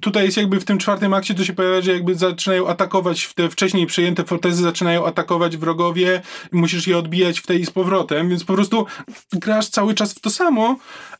[0.00, 3.48] Tutaj jest jakby w tym czwartym akcie to się pojawia, że jakby zaczynają atakować te
[3.48, 8.54] wcześniej przejęte fortezy, zaczynają atakować wrogowie, musisz je odbijać w tej z powrotem, więc po
[8.54, 8.86] prostu
[9.32, 10.76] grasz cały czas w to samo,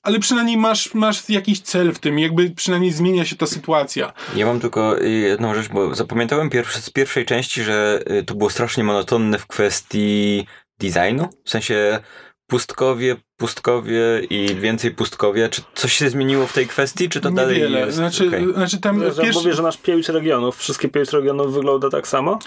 [0.07, 4.13] ale przynajmniej masz, masz jakiś cel w tym, jakby przynajmniej zmienia się ta sytuacja.
[4.37, 8.51] Ja mam tylko jedną rzecz, bo zapamiętałem pierwszy, z pierwszej części, że y, to było
[8.51, 10.47] strasznie monotonne w kwestii
[10.81, 11.99] designu, w sensie
[12.47, 14.01] pustkowie, pustkowie
[14.31, 15.49] i więcej pustkowie.
[15.49, 17.81] Czy coś się zmieniło w tej kwestii, czy to dalej Niewiele.
[17.81, 17.97] jest?
[17.97, 18.55] Znaczy, okej?
[18.55, 20.57] znaczy tam Że pierwszy, Mówię, że masz pięć regionów.
[20.57, 22.39] Wszystkie pięć regionów wygląda tak samo?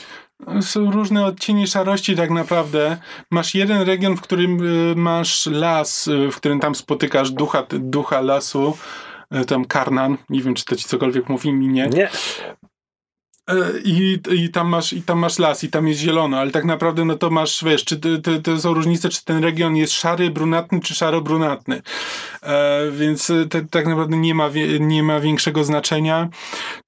[0.61, 2.97] Są różne odcienie szarości tak naprawdę.
[3.31, 8.21] Masz jeden region, w którym y, masz las, y, w którym tam spotykasz ducha, ducha
[8.21, 8.77] lasu,
[9.41, 11.87] y, tam Karnan, nie wiem czy to ci cokolwiek mówi mi, nie?
[11.87, 12.09] Nie.
[13.49, 16.65] E, I, i, tam masz, I tam masz las, i tam jest zielono, ale tak
[16.65, 18.09] naprawdę no to masz, wiesz, czy to,
[18.43, 21.81] to, są różnice, czy ten region jest szary, brunatny, czy szaro-brunatny.
[22.43, 26.29] E, więc te, tak naprawdę nie ma, nie ma większego znaczenia.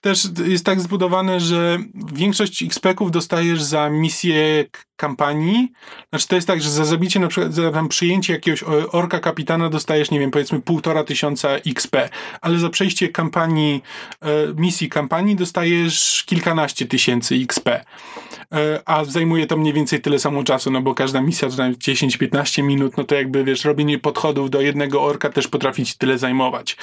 [0.01, 1.78] Też jest tak zbudowane, że
[2.14, 5.72] większość XP-ków dostajesz za misję k- kampanii.
[6.10, 9.20] Znaczy to jest tak, że za zabicie, na przykład za tam przyjęcie jakiegoś o- orka
[9.20, 12.10] kapitana dostajesz, nie wiem, powiedzmy półtora tysiąca XP,
[12.41, 13.84] ale za przejście kampanii,
[14.22, 17.68] e, misji kampanii dostajesz kilkanaście tysięcy XP.
[17.70, 21.74] E, a zajmuje to mniej więcej tyle samo czasu, no bo każda misja to tam
[21.74, 26.18] 10-15 minut, no to jakby wiesz, robienie podchodów do jednego orka też potrafi ci tyle
[26.18, 26.78] zajmować.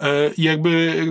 [0.00, 1.04] E, jakby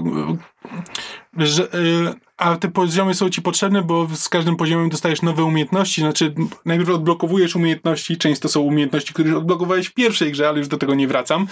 [1.40, 5.44] e, że, e, a te poziomy są ci potrzebne, bo z każdym poziomem dostajesz nowe
[5.44, 6.34] umiejętności, znaczy
[6.66, 10.78] najpierw odblokowujesz umiejętności, często są umiejętności, które już odblokowałeś w pierwszej grze, ale już do
[10.78, 11.48] tego nie wracam,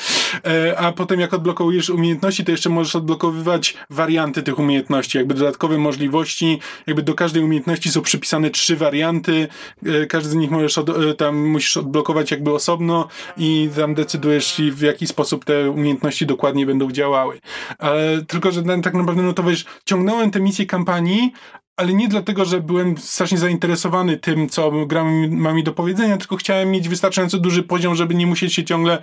[0.46, 5.78] e, a potem jak odblokowujesz umiejętności, to jeszcze możesz odblokowywać warianty tych umiejętności, jakby dodatkowe
[5.78, 9.48] możliwości, jakby do każdej umiejętności są przypisane trzy warianty,
[9.86, 13.08] e, każdy z nich możesz od, e, tam musisz odblokować jakby osobno
[13.38, 17.42] i tam decydujesz w jaki sposób te umiejętności dokładnie będą działały.
[17.78, 21.34] Ale tylko, że tak naprawdę no to wiesz, ciągnąłem te misje kampanii,
[21.78, 26.36] ale nie dlatego, że byłem strasznie zainteresowany tym, co gra ma mi do powiedzenia, tylko
[26.36, 28.98] chciałem mieć wystarczająco duży poziom, żeby nie musieć się ciągle,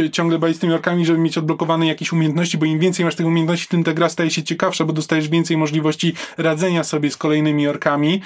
[0.00, 3.14] e, ciągle bawić z tymi orkami, żeby mieć odblokowane jakieś umiejętności, bo im więcej masz
[3.14, 7.16] tych umiejętności, tym ta gra staje się ciekawsza, bo dostajesz więcej możliwości radzenia sobie z
[7.16, 8.20] kolejnymi orkami.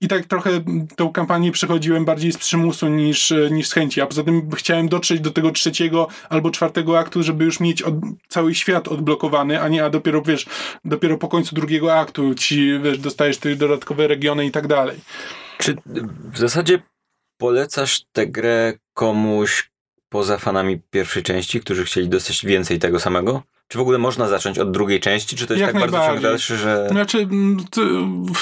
[0.00, 0.50] I tak trochę
[0.96, 4.88] tą kampanię przechodziłem bardziej z przymusu niż, e, niż z chęci, a poza tym chciałem
[4.88, 7.94] dotrzeć do tego trzeciego albo czwartego aktu, żeby już mieć od,
[8.28, 10.46] cały świat odblokowany, a nie, a dopiero, wiesz,
[10.84, 15.00] dopiero po końcu drugiego aktu ci, wiesz, dostajesz te dodatkowe regiony i tak dalej.
[15.58, 15.76] Czy
[16.32, 16.82] w zasadzie
[17.38, 19.70] polecasz tę grę komuś
[20.08, 23.42] poza fanami pierwszej części, którzy chcieli dostać więcej tego samego?
[23.68, 25.36] Czy w ogóle można zacząć od drugiej części?
[25.36, 26.88] Czy to jest Jak tak bardzo ciąg dalszy, że...
[26.90, 27.28] Znaczy,
[27.70, 27.80] to,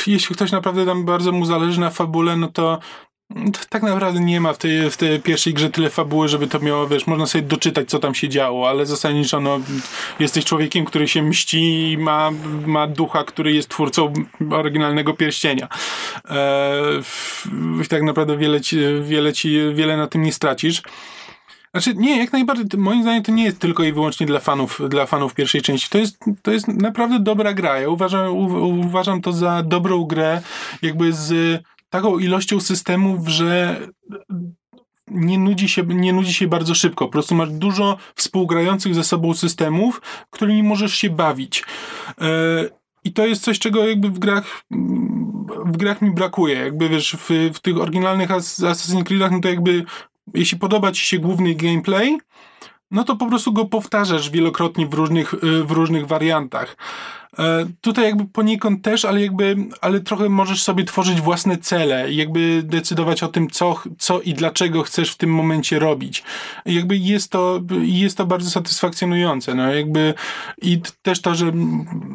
[0.06, 2.78] jeśli ktoś naprawdę tam bardzo mu zależy na fabule, no to
[3.68, 6.86] tak naprawdę nie ma w tej, w tej pierwszej grze tyle fabuły, żeby to miało,
[6.88, 9.60] wiesz, można sobie doczytać, co tam się działo, ale zasadniczo, no,
[10.18, 12.30] jesteś człowiekiem, który się mści i ma,
[12.66, 14.12] ma ducha, który jest twórcą
[14.50, 15.68] oryginalnego pierścienia.
[16.30, 16.82] E,
[17.88, 20.82] tak naprawdę wiele ci, wiele ci, wiele na tym nie stracisz.
[21.70, 25.06] Znaczy, nie, jak najbardziej, moim zdaniem to nie jest tylko i wyłącznie dla fanów, dla
[25.06, 25.88] fanów pierwszej części.
[25.90, 27.80] To jest, to jest naprawdę dobra gra.
[27.80, 30.42] Ja uważam, u, uważam to za dobrą grę,
[30.82, 33.80] jakby z taką ilością systemów, że
[35.08, 37.06] nie nudzi, się, nie nudzi się bardzo szybko.
[37.06, 41.64] Po prostu masz dużo współgrających ze sobą systemów, którymi możesz się bawić.
[42.20, 42.24] E,
[43.04, 44.62] I to jest coś, czego jakby w grach,
[45.66, 46.54] w grach mi brakuje.
[46.58, 49.84] Jakby wiesz, w, w tych oryginalnych As- Assassin's Creed'ach, no to jakby
[50.34, 52.18] jeśli podoba ci się główny gameplay,
[52.90, 56.76] no to po prostu go powtarzasz wielokrotnie w różnych, y, w różnych wariantach.
[57.38, 62.16] E, Tutaj jakby poniekąd też, ale jakby, ale trochę możesz sobie tworzyć własne cele i
[62.16, 66.22] jakby decydować o tym, co, co i dlaczego chcesz w tym momencie robić.
[66.66, 70.14] Jakby jest to, jest to bardzo satysfakcjonujące, no jakby
[70.62, 71.52] i też to, że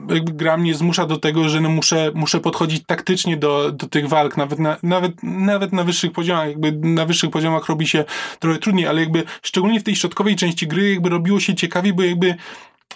[0.09, 4.07] jakby gra mnie zmusza do tego, że no muszę, muszę podchodzić taktycznie do, do tych
[4.09, 8.05] walk, nawet na, nawet, nawet na wyższych poziomach, jakby na wyższych poziomach robi się
[8.39, 12.03] trochę trudniej, ale jakby szczególnie w tej środkowej części gry jakby robiło się ciekawie, bo
[12.03, 12.35] jakby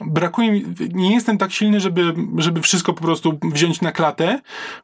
[0.02, 4.40] brakuje mi, nie jestem tak silny, żeby, żeby wszystko po prostu wziąć na klatę,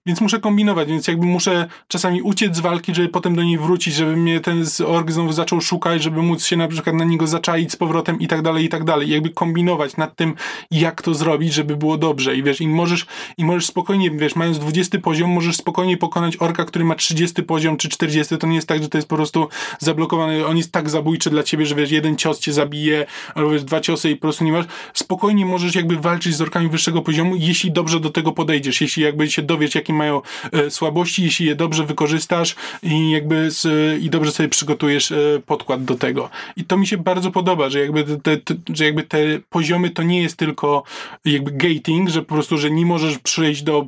[0.05, 3.93] więc muszę kombinować, więc jakby muszę czasami uciec z walki, żeby potem do niej wrócić,
[3.93, 7.72] żeby mnie ten org znowu zaczął szukać, żeby móc się na przykład na niego zaczaić
[7.72, 9.09] z powrotem i tak dalej, i tak dalej.
[9.09, 10.36] Jakby kombinować nad tym,
[10.72, 12.36] jak to zrobić, żeby było dobrze.
[12.36, 13.05] I wiesz, i możesz,
[13.38, 17.78] i możesz spokojnie, wiesz, mając 20 poziom, możesz spokojnie pokonać orka, który ma 30 poziom
[17.78, 18.38] czy 40.
[18.38, 19.47] To nie jest tak, że to jest po prostu
[19.80, 20.45] zablokowany.
[20.47, 23.05] On jest tak zabójczy dla ciebie, że wiesz, jeden cios cię zabije,
[23.36, 24.66] albo wiesz, dwa ciosy i po prostu nie masz.
[25.02, 29.32] Spokojnie możesz jakby walczyć z orkami wyższego poziomu, jeśli dobrze do tego podejdziesz, jeśli jakby
[29.32, 30.22] się dowiesz, jakie mają
[30.52, 33.66] e, słabości, jeśli je dobrze wykorzystasz i jakby z,
[34.02, 36.30] i dobrze sobie przygotujesz e, podkład do tego.
[36.58, 39.18] I to mi się bardzo podoba, że jakby te, te, że jakby te
[39.49, 40.84] poziomy to nie jest tylko
[41.26, 43.88] jakby gating, że po prostu, że nie możesz przejść do,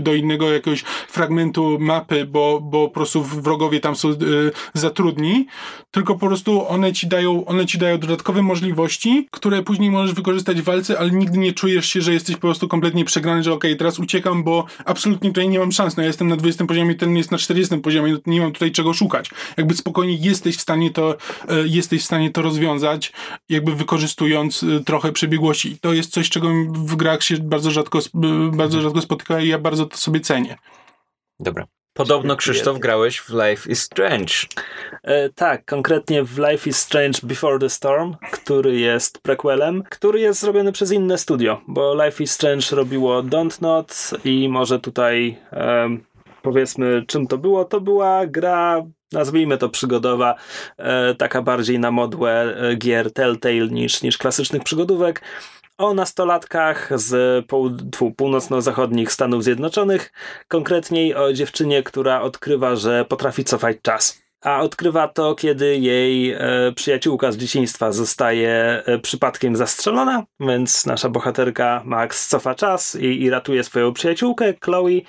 [0.00, 4.14] do innego jakiegoś fragmentu mapy, bo, bo po prostu wrogowie tam są y,
[4.74, 5.46] zatrudni,
[5.90, 10.60] tylko po prostu one ci dają, one ci dają dodatkowe możliwości, które później możesz wykorzystać
[10.60, 13.70] w walce, ale nigdy nie czujesz się, że jesteś po prostu kompletnie przegrany, że okej,
[13.70, 16.94] okay, teraz uciekam, bo absolutnie tutaj nie mam szans, no ja jestem na 20 poziomie,
[16.94, 19.30] ten jest na 40 poziomie, no nie mam tutaj czego szukać.
[19.56, 23.12] Jakby spokojnie jesteś w stanie to, y, jesteś w stanie to rozwiązać,
[23.48, 25.78] jakby wykorzystując y, trochę przebiegłości.
[25.80, 27.98] To jest coś, czego w grach się bardzo rzadko,
[28.52, 30.56] bardzo rzadko spotyka i ja bardzo to sobie cenię.
[31.40, 31.79] Dobra.
[31.92, 34.34] Podobno Krzysztof grałeś w Life is Strange.
[35.02, 40.40] E, tak, konkretnie w Life is Strange Before the Storm, który jest prequelem, który jest
[40.40, 45.88] zrobiony przez inne studio, bo Life is Strange robiło Don't Not i może tutaj e,
[46.42, 47.64] powiedzmy czym to było.
[47.64, 50.34] To była gra nazwijmy to przygodowa,
[50.76, 55.22] e, taka bardziej na modłę e, gier Telltale niż, niż klasycznych przygodówek
[55.80, 57.70] o nastolatkach z pół,
[58.16, 60.12] północno-zachodnich Stanów Zjednoczonych,
[60.48, 64.22] konkretniej o dziewczynie, która odkrywa, że potrafi cofać czas.
[64.42, 66.38] A odkrywa to, kiedy jej e,
[66.76, 73.30] przyjaciółka z dzieciństwa zostaje e, przypadkiem zastrzelona, więc nasza bohaterka Max cofa czas i, i
[73.30, 75.00] ratuje swoją przyjaciółkę, Chloe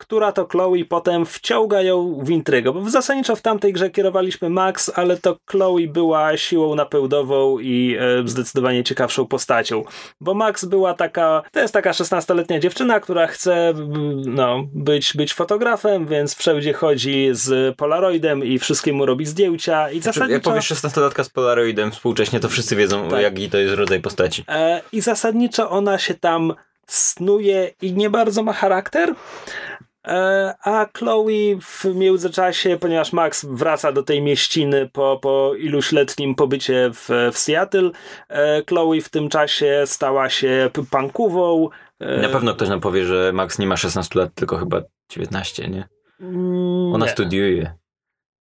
[0.00, 4.92] która to Chloe potem wciąga ją w intrygę, bo zasadniczo w tamtej grze kierowaliśmy Max,
[4.94, 9.84] ale to Chloe była siłą napędową i e, zdecydowanie ciekawszą postacią,
[10.20, 13.74] bo Max była taka, to jest taka 16-letnia dziewczyna, która chce
[14.26, 20.18] no, być, być fotografem, więc wszędzie chodzi z Polaroidem i wszystkiemu robi zdjęcia i znaczy,
[20.18, 20.34] zasadniczo...
[20.34, 23.22] Jak powiesz 16-latka z Polaroidem współcześnie, to wszyscy wiedzą, tak.
[23.22, 24.44] jaki to jest rodzaj postaci.
[24.48, 26.54] E, I zasadniczo ona się tam
[26.86, 29.14] snuje i nie bardzo ma charakter,
[30.64, 36.90] a Chloe w międzyczasie, ponieważ Max wraca do tej mieściny po, po iluś letnim pobycie
[36.94, 37.90] w, w Seattle,
[38.28, 41.68] e, Chloe w tym czasie stała się punkową.
[42.00, 45.68] E, Na pewno ktoś nam powie, że Max nie ma 16 lat, tylko chyba 19,
[45.68, 45.88] nie?
[46.20, 47.12] Mm, ona nie.
[47.12, 47.74] studiuje.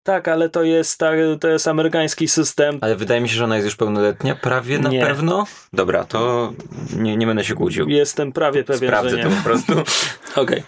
[0.03, 0.99] Tak, ale to jest,
[1.39, 2.77] to jest amerykański system.
[2.81, 5.01] Ale wydaje mi się, że ona jest już pełnoletnia, prawie na nie.
[5.01, 5.45] pewno.
[5.73, 6.53] Dobra, to
[6.95, 7.89] nie, nie będę się kłócił.
[7.89, 9.23] Jestem prawie pewien, Sprawdzę że nie.
[9.23, 9.73] to po prostu.
[10.41, 10.43] Okej.
[10.43, 10.63] Okay.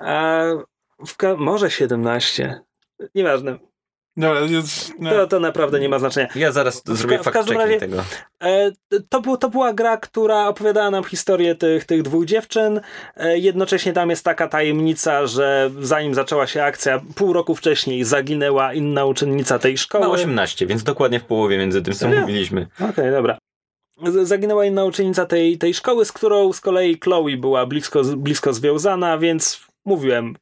[0.00, 0.44] A
[1.36, 2.60] może 17.
[3.14, 3.58] Nieważne.
[4.16, 5.10] Dobra, jest, no.
[5.10, 6.28] to, to naprawdę nie ma znaczenia.
[6.34, 8.04] Ja zaraz w, zrobię w każdym razie, tego.
[8.42, 8.72] E,
[9.08, 12.80] to, był, to była gra, która opowiadała nam historię tych, tych dwóch dziewczyn.
[13.16, 18.74] E, jednocześnie tam jest taka tajemnica, że zanim zaczęła się akcja, pół roku wcześniej zaginęła
[18.74, 20.06] inna uczennica tej szkoły.
[20.06, 22.66] Ma 18, więc dokładnie w połowie między tym, co mówiliśmy.
[22.76, 23.38] Okej, okay, dobra.
[24.22, 29.18] Zaginęła inna uczennica tej, tej szkoły, z którą z kolei Chloe była blisko, blisko związana,
[29.18, 30.34] więc mówiłem,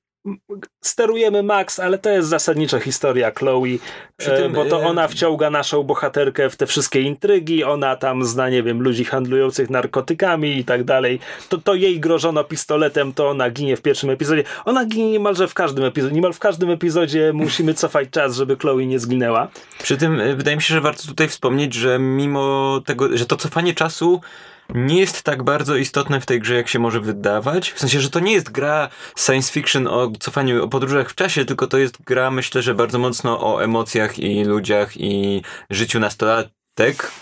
[0.85, 3.79] sterujemy Max, ale to jest zasadniczo historia Chloe,
[4.19, 8.25] e, tym, bo to e, ona wciąga naszą bohaterkę w te wszystkie intrygi, ona tam
[8.25, 11.21] zna, nie wiem, ludzi handlujących narkotykami i tak dalej.
[11.49, 14.45] To, to jej grożono pistoletem, to ona ginie w pierwszym epizodzie.
[14.65, 16.15] Ona ginie niemalże w każdym epizodzie.
[16.15, 19.49] Niemal w każdym epizodzie musimy cofać czas, żeby Chloe nie zginęła.
[19.83, 23.37] Przy tym e, wydaje mi się, że warto tutaj wspomnieć, że mimo tego, że to
[23.37, 24.21] cofanie czasu
[24.69, 27.71] nie jest tak bardzo istotne w tej grze, jak się może wydawać.
[27.71, 31.45] W sensie, że to nie jest gra science fiction o cofaniu, o podróżach w czasie,
[31.45, 36.64] tylko to jest gra, myślę, że bardzo mocno o emocjach i ludziach i życiu nastolat
[36.75, 37.13] tak?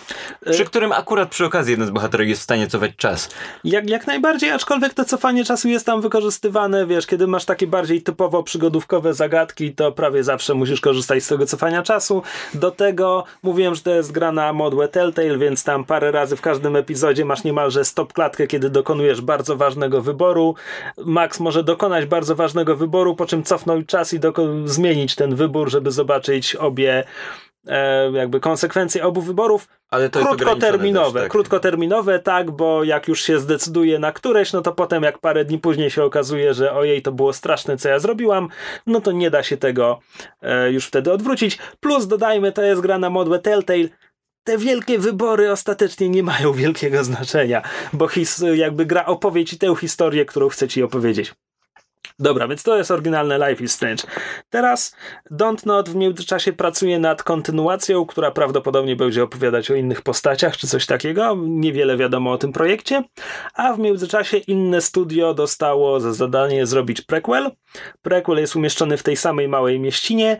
[0.50, 3.28] Przy którym akurat przy okazji jeden z bohaterów jest w stanie cofać czas.
[3.64, 8.02] Jak, jak najbardziej, aczkolwiek to cofanie czasu jest tam wykorzystywane, wiesz, kiedy masz takie bardziej
[8.02, 12.22] typowo przygodówkowe zagadki, to prawie zawsze musisz korzystać z tego cofania czasu.
[12.54, 16.40] Do tego mówiłem, że to jest gra na modłę Telltale, więc tam parę razy w
[16.40, 20.54] każdym epizodzie masz niemalże stop klatkę, kiedy dokonujesz bardzo ważnego wyboru.
[20.98, 24.20] Max może dokonać bardzo ważnego wyboru, po czym cofnąć czas i
[24.64, 27.04] zmienić ten wybór, żeby zobaczyć obie
[28.12, 29.68] jakby konsekwencje obu wyborów.
[29.90, 31.12] Ale to krótkoterminowe.
[31.12, 31.32] Też, tak.
[31.32, 35.58] Krótkoterminowe, tak, bo jak już się zdecyduje na któreś, no to potem jak parę dni
[35.58, 38.48] później się okazuje, że ojej, to było straszne, co ja zrobiłam,
[38.86, 40.00] no to nie da się tego
[40.42, 41.58] e, już wtedy odwrócić.
[41.80, 43.88] Plus dodajmy, to jest gra na modłę Telltale,
[44.44, 47.62] te wielkie wybory ostatecznie nie mają wielkiego znaczenia,
[47.92, 51.34] bo his, jakby gra opowie ci tę historię, którą chce ci opowiedzieć.
[52.18, 54.04] Dobra, więc to jest oryginalne Life is Strange.
[54.50, 54.96] Teraz
[55.30, 60.66] Don't Not w międzyczasie pracuje nad kontynuacją, która prawdopodobnie będzie opowiadać o innych postaciach czy
[60.66, 61.36] coś takiego.
[61.46, 63.04] Niewiele wiadomo o tym projekcie.
[63.54, 67.50] A w międzyczasie inne studio dostało za zadanie zrobić prequel.
[68.02, 70.36] Prequel jest umieszczony w tej samej małej mieścinie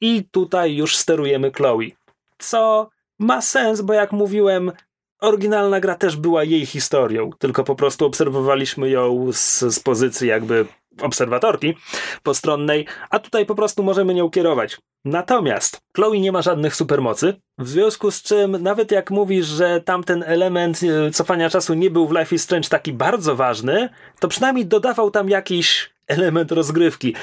[0.00, 1.90] i tutaj już sterujemy Chloe.
[2.38, 4.72] Co ma sens, bo jak mówiłem,
[5.20, 10.66] oryginalna gra też była jej historią, tylko po prostu obserwowaliśmy ją z, z pozycji jakby
[11.00, 11.74] obserwatorki
[12.22, 14.78] postronnej, a tutaj po prostu możemy nią kierować.
[15.04, 20.24] Natomiast Chloe nie ma żadnych supermocy, w związku z czym nawet jak mówisz, że tamten
[20.26, 23.88] element e, cofania czasu nie był w Life is Strange taki bardzo ważny,
[24.20, 27.14] to przynajmniej dodawał tam jakiś element rozgrywki.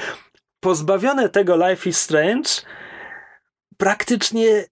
[0.60, 2.50] Pozbawione tego Life is Strange
[3.76, 4.64] praktycznie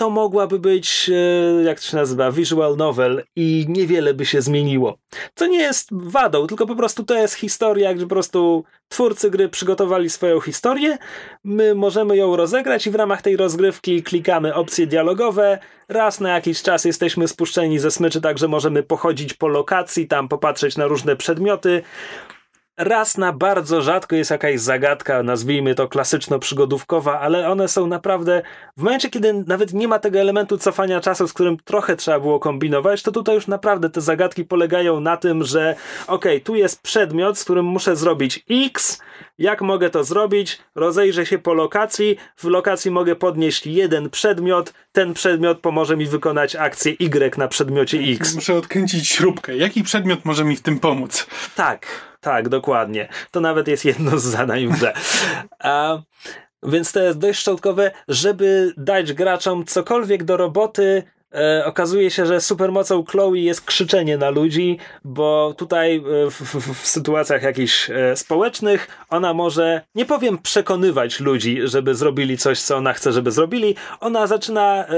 [0.00, 4.98] to mogłaby być, e, jak to się nazywa, visual novel i niewiele by się zmieniło.
[5.34, 9.48] To nie jest wadą, tylko po prostu to jest historia, gdzie po prostu twórcy gry
[9.48, 10.98] przygotowali swoją historię,
[11.44, 15.58] my możemy ją rozegrać i w ramach tej rozgrywki klikamy opcje dialogowe,
[15.88, 20.28] raz na jakiś czas jesteśmy spuszczeni ze smyczy, tak że możemy pochodzić po lokacji, tam
[20.28, 21.82] popatrzeć na różne przedmioty,
[22.80, 28.42] raz na bardzo rzadko jest jakaś zagadka, nazwijmy to klasyczno-przygodówkowa, ale one są naprawdę,
[28.76, 32.40] w momencie kiedy nawet nie ma tego elementu cofania czasu, z którym trochę trzeba było
[32.40, 35.74] kombinować, to tutaj już naprawdę te zagadki polegają na tym, że
[36.06, 39.00] ok, tu jest przedmiot, z którym muszę zrobić X,
[39.38, 40.58] jak mogę to zrobić?
[40.74, 46.56] Rozejrzę się po lokacji, w lokacji mogę podnieść jeden przedmiot, ten przedmiot pomoże mi wykonać
[46.56, 48.34] akcję Y na przedmiocie X.
[48.34, 49.56] Muszę odkręcić śrubkę.
[49.56, 51.26] Jaki przedmiot może mi w tym pomóc?
[51.56, 53.08] Tak, tak, dokładnie.
[53.30, 54.92] To nawet jest jedno z zadań w grze.
[55.58, 55.98] A,
[56.62, 61.02] więc to jest dość szczątkowe, żeby dać graczom cokolwiek do roboty,
[61.34, 66.82] E, okazuje się, że supermocą Chloe jest krzyczenie na ludzi, bo tutaj e, w, w,
[66.82, 72.76] w, sytuacjach jakichś e, społecznych ona może, nie powiem przekonywać ludzi, żeby zrobili coś, co
[72.76, 73.74] ona chce, żeby zrobili.
[74.00, 74.94] Ona zaczyna e,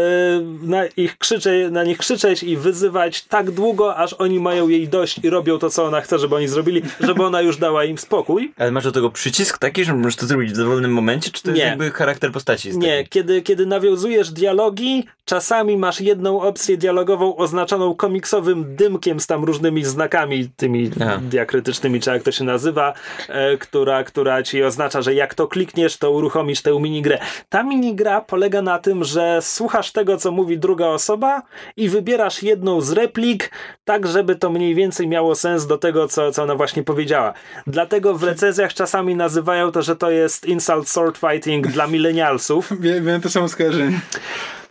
[0.63, 5.21] na, ich krzycze, na nich krzyczeć i wyzywać tak długo, aż oni mają jej dość
[5.23, 8.53] i robią to, co ona chce, żeby oni zrobili, żeby ona już dała im spokój.
[8.59, 11.51] Ale masz do tego przycisk taki, że możesz to zrobić w dowolnym momencie, czy to
[11.51, 11.67] jest Nie.
[11.67, 12.69] jakby charakter postaci?
[12.69, 13.09] jest Nie, taki?
[13.09, 19.85] kiedy, kiedy nawiązujesz dialogi, czasami masz jedną opcję dialogową oznaczoną komiksowym dymkiem z tam różnymi
[19.85, 21.21] znakami, tymi Aha.
[21.23, 22.93] diakrytycznymi, czy jak to się nazywa,
[23.29, 27.19] e, która, która ci oznacza, że jak to klikniesz, to uruchomisz tę minigrę.
[27.49, 31.43] Ta minigra polega na tym, że słuchasz tego, co mówi druga osoba
[31.77, 33.51] i wybierasz jedną z replik,
[33.85, 37.33] tak żeby to mniej więcej miało sens do tego, co, co ona właśnie powiedziała.
[37.67, 42.73] Dlatego w recenzjach czasami nazywają to, że to jest insult sword fighting dla milenialsów.
[42.81, 44.01] Wiem to samo skojarzenie.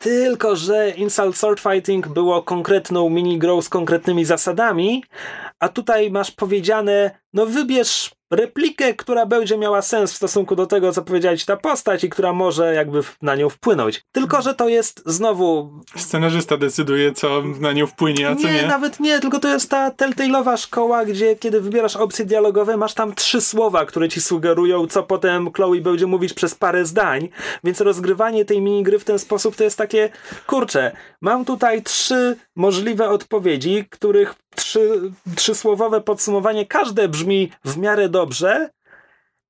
[0.01, 5.03] Tylko, że Insult Sword Fighting było konkretną minigrą z konkretnymi zasadami,
[5.61, 10.91] a tutaj masz powiedziane, no wybierz replikę, która będzie miała sens w stosunku do tego,
[10.91, 14.03] co powiedziała ci ta postać i która może jakby na nią wpłynąć.
[14.11, 15.79] Tylko, że to jest znowu...
[15.95, 18.67] Scenarzysta decyduje, co na nią wpłynie, a co Nie, nie.
[18.67, 23.15] nawet nie, tylko to jest ta telltale'owa szkoła, gdzie kiedy wybierasz opcje dialogowe, masz tam
[23.15, 27.29] trzy słowa, które ci sugerują, co potem Chloe będzie mówić przez parę zdań,
[27.63, 30.09] więc rozgrywanie tej minigry w ten sposób to jest takie,
[30.47, 35.11] kurczę, mam tutaj trzy możliwe odpowiedzi, których trzy,
[35.51, 38.69] trzysłowowe podsumowanie, każde brzmi w miarę dobrze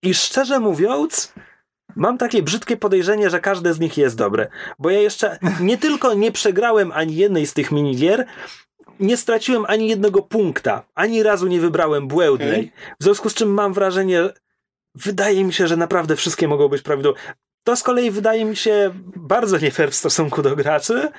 [0.03, 1.33] i szczerze mówiąc,
[1.95, 4.47] Mam takie brzydkie podejrzenie, że każde z nich jest dobre.
[4.79, 8.25] Bo ja jeszcze nie tylko nie przegrałem ani jednej z tych minigier,
[8.99, 10.83] nie straciłem ani jednego punkta.
[10.95, 12.49] Ani razu nie wybrałem błędnej.
[12.49, 12.71] Okej.
[12.99, 14.29] W związku z czym mam wrażenie,
[14.95, 17.19] wydaje mi się, że naprawdę wszystkie mogą być prawidłowe.
[17.63, 21.11] To z kolei wydaje mi się bardzo nie fair w stosunku do graczy,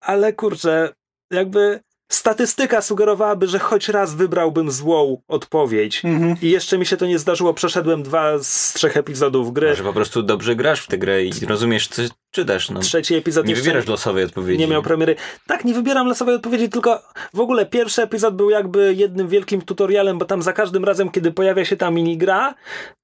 [0.00, 0.94] ale kurczę,
[1.30, 6.04] jakby statystyka sugerowałaby, że choć raz wybrałbym złą odpowiedź.
[6.04, 6.36] Mhm.
[6.42, 7.54] I jeszcze mi się to nie zdarzyło.
[7.54, 9.68] Przeszedłem dwa z trzech epizodów gry.
[9.68, 12.02] Może po prostu dobrze grasz w tę grę i rozumiesz, co
[12.34, 12.70] czytasz.
[12.70, 12.80] No.
[12.80, 14.58] Trzeci epizod Nie wybierasz losowej odpowiedzi.
[14.58, 15.16] nie miał premiery.
[15.46, 17.02] Tak, nie wybieram losowej odpowiedzi, tylko
[17.34, 21.32] w ogóle pierwszy epizod był jakby jednym wielkim tutorialem, bo tam za każdym razem, kiedy
[21.32, 22.54] pojawia się ta minigra,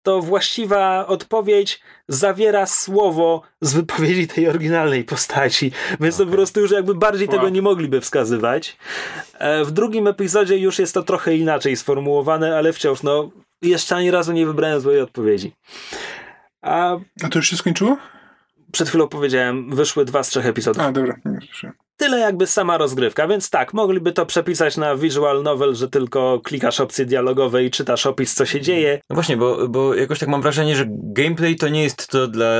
[0.02, 5.72] to właściwa odpowiedź zawiera słowo z wypowiedzi tej oryginalnej postaci.
[6.00, 7.36] Więc to po prostu już jakby bardziej Wow.
[7.36, 8.76] tego nie mogliby wskazywać.
[9.38, 13.30] E, W drugim epizodzie już jest to trochę inaczej sformułowane, ale wciąż, no,
[13.62, 15.52] jeszcze ani razu nie wybrałem złej odpowiedzi.
[16.62, 17.96] A A to już się skończyło?
[18.72, 20.82] Przed chwilą powiedziałem, wyszły dwa z trzech epizodów.
[20.82, 21.16] A, dobra.
[21.24, 21.76] Nie słyszałem.
[21.96, 26.80] Tyle jakby sama rozgrywka, więc tak, mogliby to przepisać na visual novel, że tylko klikasz
[26.80, 29.00] opcje dialogowe i czytasz opis, co się dzieje.
[29.10, 32.50] No właśnie, bo, bo jakoś tak mam wrażenie, że gameplay to nie jest to dla.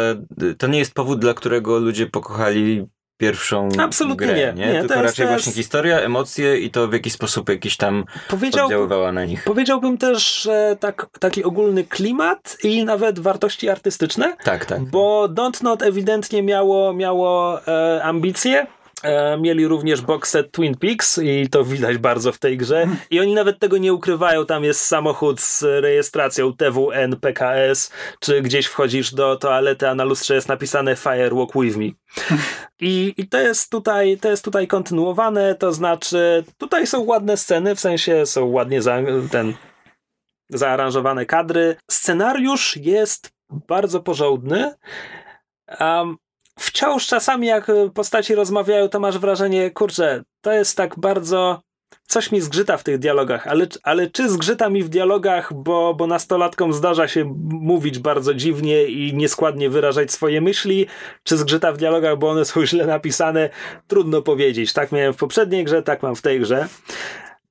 [0.59, 2.87] To nie jest powód, dla którego ludzie pokochali
[3.21, 4.53] pierwszą Absolutnie grę, nie.
[4.67, 4.73] nie?
[4.73, 7.77] Nie, to Tylko jest- raczej jest- właśnie historia, emocje i to w jakiś sposób jakiś
[7.77, 9.45] tam Powiedział, oddziaływała na nich.
[9.45, 14.81] powiedziałbym też, że tak, taki ogólny klimat i nawet wartości artystyczne, Tak, tak.
[14.81, 18.67] bo Don't Not ewidentnie miało, miało e, ambicje, E,
[19.41, 22.87] mieli również box set Twin Peaks i to widać bardzo w tej grze.
[23.11, 24.47] I oni nawet tego nie ukrywają.
[24.47, 30.35] Tam jest samochód z rejestracją TWN, PKS, czy gdzieś wchodzisz do toalety, a na lustrze
[30.35, 31.91] jest napisane Firewalk with me.
[32.81, 37.75] I, I to jest tutaj, to jest tutaj kontynuowane, to znaczy tutaj są ładne sceny,
[37.75, 38.99] w sensie są ładnie za,
[39.31, 39.55] ten
[40.49, 41.77] zaaranżowane kadry.
[41.91, 44.75] Scenariusz jest bardzo porządny.
[45.81, 46.17] Um,
[46.61, 51.61] wciąż czasami jak postaci rozmawiają, to masz wrażenie, kurczę, to jest tak bardzo
[52.07, 56.07] coś mi zgrzyta w tych dialogach, ale, ale czy zgrzyta mi w dialogach, bo, bo
[56.07, 60.87] nastolatkom zdarza się mówić bardzo dziwnie i nieskładnie wyrażać swoje myśli,
[61.25, 63.51] czy zgrzyta w dialogach, bo one są źle napisane,
[63.87, 64.73] trudno powiedzieć.
[64.73, 66.69] Tak miałem w poprzedniej grze, tak mam w tej grze.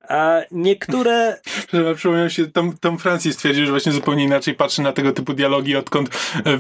[0.10, 1.42] A niektóre.
[1.96, 5.76] Przypomniał się, Tom, Tom Francis stwierdził, że właśnie zupełnie inaczej patrzy na tego typu dialogi,
[5.76, 6.10] odkąd
[6.46, 6.60] e,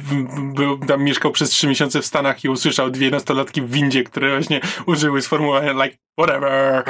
[0.55, 4.29] był, tam mieszkał przez trzy miesiące w Stanach i usłyszał dwie nastolatki w windzie, które
[4.29, 6.83] właśnie użyły sformułowania like whatever.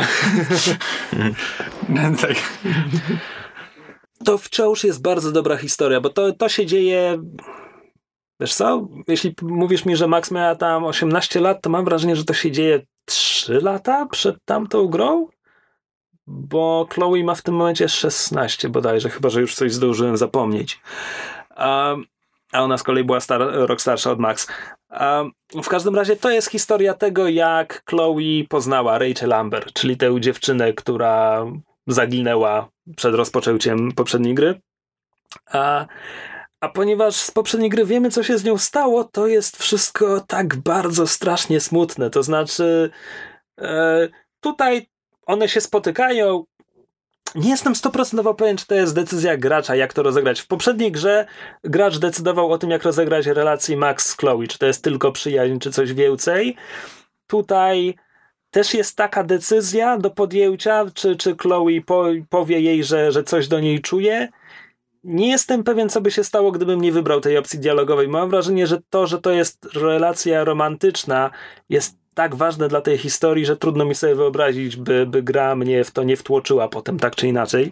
[2.22, 2.36] tak.
[4.26, 7.22] To wciąż jest bardzo dobra historia, bo to, to się dzieje.
[8.40, 8.88] Wiesz co?
[9.08, 12.52] Jeśli mówisz mi, że Max miała tam 18 lat, to mam wrażenie, że to się
[12.52, 15.28] dzieje 3 lata przed tamtą grą
[16.30, 20.82] bo Chloe ma w tym momencie 16 bodajże, chyba że już coś zdążyłem zapomnieć.
[21.56, 21.96] a
[22.52, 24.48] ona z kolei była star, rok starsza od Max.
[25.64, 30.74] w każdym razie to jest historia tego, jak Chloe poznała Rachel Amber, czyli tę dziewczynę,
[30.74, 31.46] która
[31.88, 34.62] zaginęła przed rozpoczęciem poprzedniej gry.
[35.52, 35.86] A,
[36.60, 40.56] a ponieważ z poprzedniej gry wiemy, co się z nią stało, to jest wszystko tak
[40.56, 42.10] bardzo strasznie smutne.
[42.10, 42.90] To znaczy,
[43.62, 44.88] e, tutaj
[45.30, 46.44] one się spotykają.
[47.36, 50.42] Nie jestem 100% pewien, czy to jest decyzja gracza, jak to rozegrać.
[50.42, 51.26] W poprzedniej grze
[51.64, 55.60] gracz decydował o tym, jak rozegrać relację Max z Chloe, czy to jest tylko przyjaźń,
[55.60, 56.56] czy coś więcej.
[57.28, 57.96] Tutaj
[58.52, 63.48] też jest taka decyzja do podjęcia, czy, czy Chloe po, powie jej, że, że coś
[63.48, 64.30] do niej czuje.
[65.04, 68.08] Nie jestem pewien, co by się stało, gdybym nie wybrał tej opcji dialogowej.
[68.08, 71.30] Mam wrażenie, że to, że to jest relacja romantyczna,
[71.70, 75.84] jest tak ważne dla tej historii, że trudno mi sobie wyobrazić, by, by gra mnie
[75.84, 77.72] w to nie wtłoczyła potem, tak czy inaczej.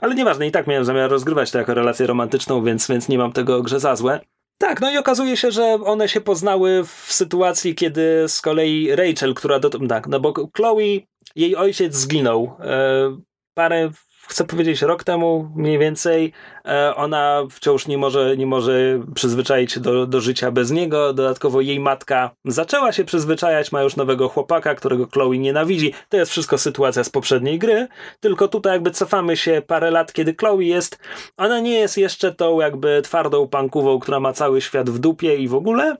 [0.00, 3.32] Ale nieważne, i tak miałem zamiar rozgrywać to jako relację romantyczną, więc, więc nie mam
[3.32, 4.20] tego grze za złe.
[4.58, 9.34] Tak, no i okazuje się, że one się poznały w sytuacji, kiedy z kolei Rachel,
[9.34, 11.00] która do tak, no bo Chloe,
[11.36, 13.16] jej ojciec zginął e,
[13.54, 13.90] parę
[14.30, 16.32] chcę powiedzieć, rok temu mniej więcej
[16.64, 21.12] e, ona wciąż nie może, nie może przyzwyczaić się do, do życia bez niego.
[21.12, 25.92] Dodatkowo jej matka zaczęła się przyzwyczajać, ma już nowego chłopaka, którego Chloe nienawidzi.
[26.08, 27.88] To jest wszystko sytuacja z poprzedniej gry,
[28.20, 30.98] tylko tutaj jakby cofamy się parę lat, kiedy Chloe jest,
[31.36, 35.48] ona nie jest jeszcze tą jakby twardą pankową, która ma cały świat w dupie i
[35.48, 35.96] w ogóle,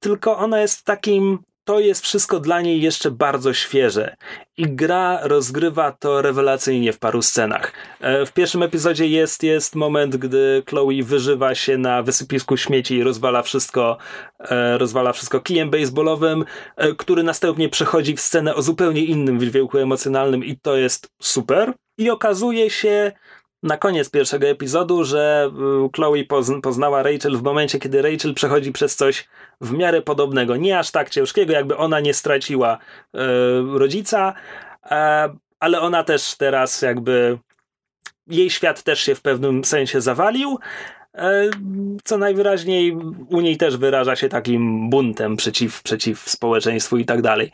[0.00, 1.38] tylko ona jest takim
[1.70, 4.16] to jest wszystko dla niej jeszcze bardzo świeże.
[4.56, 7.72] I gra rozgrywa to rewelacyjnie w paru scenach.
[8.00, 13.02] E, w pierwszym epizodzie jest, jest moment, gdy Chloe wyżywa się na wysypisku śmieci i
[13.02, 13.98] rozwala wszystko,
[14.38, 16.44] e, rozwala wszystko kijem baseballowym,
[16.76, 21.72] e, który następnie przechodzi w scenę o zupełnie innym wydźwięku emocjonalnym i to jest super.
[21.98, 23.12] I okazuje się,
[23.62, 25.50] na koniec pierwszego epizodu, że
[25.86, 26.24] y, Chloe
[26.62, 29.28] poznała Rachel w momencie, kiedy Rachel przechodzi przez coś
[29.60, 30.56] w miarę podobnego.
[30.56, 32.78] Nie aż tak ciężkiego, jakby ona nie straciła
[33.14, 33.18] e,
[33.78, 34.34] rodzica,
[34.90, 35.28] e,
[35.60, 37.38] ale ona też teraz jakby
[38.26, 40.58] jej świat też się w pewnym sensie zawalił.
[41.14, 41.50] E,
[42.04, 42.96] co najwyraźniej
[43.28, 47.52] u niej też wyraża się takim buntem przeciw, przeciw społeczeństwu i tak dalej.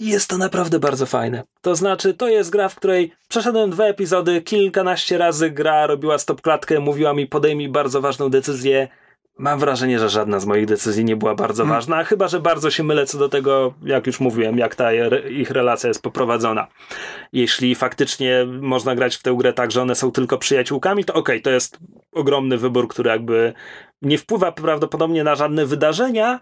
[0.00, 1.42] I jest to naprawdę bardzo fajne.
[1.60, 6.80] To znaczy, to jest gra, w której przeszedłem dwa epizody, kilkanaście razy gra robiła stopklatkę,
[6.80, 8.88] mówiła mi podejmij bardzo ważną decyzję.
[9.38, 11.76] Mam wrażenie, że żadna z moich decyzji nie była bardzo hmm.
[11.76, 14.92] ważna, chyba że bardzo się mylę co do tego, jak już mówiłem, jak ta
[15.30, 16.66] ich relacja jest poprowadzona.
[17.32, 21.36] Jeśli faktycznie można grać w tę grę tak, że one są tylko przyjaciółkami, to okej,
[21.36, 21.78] okay, to jest
[22.12, 23.52] ogromny wybór, który jakby
[24.02, 26.40] nie wpływa prawdopodobnie na żadne wydarzenia,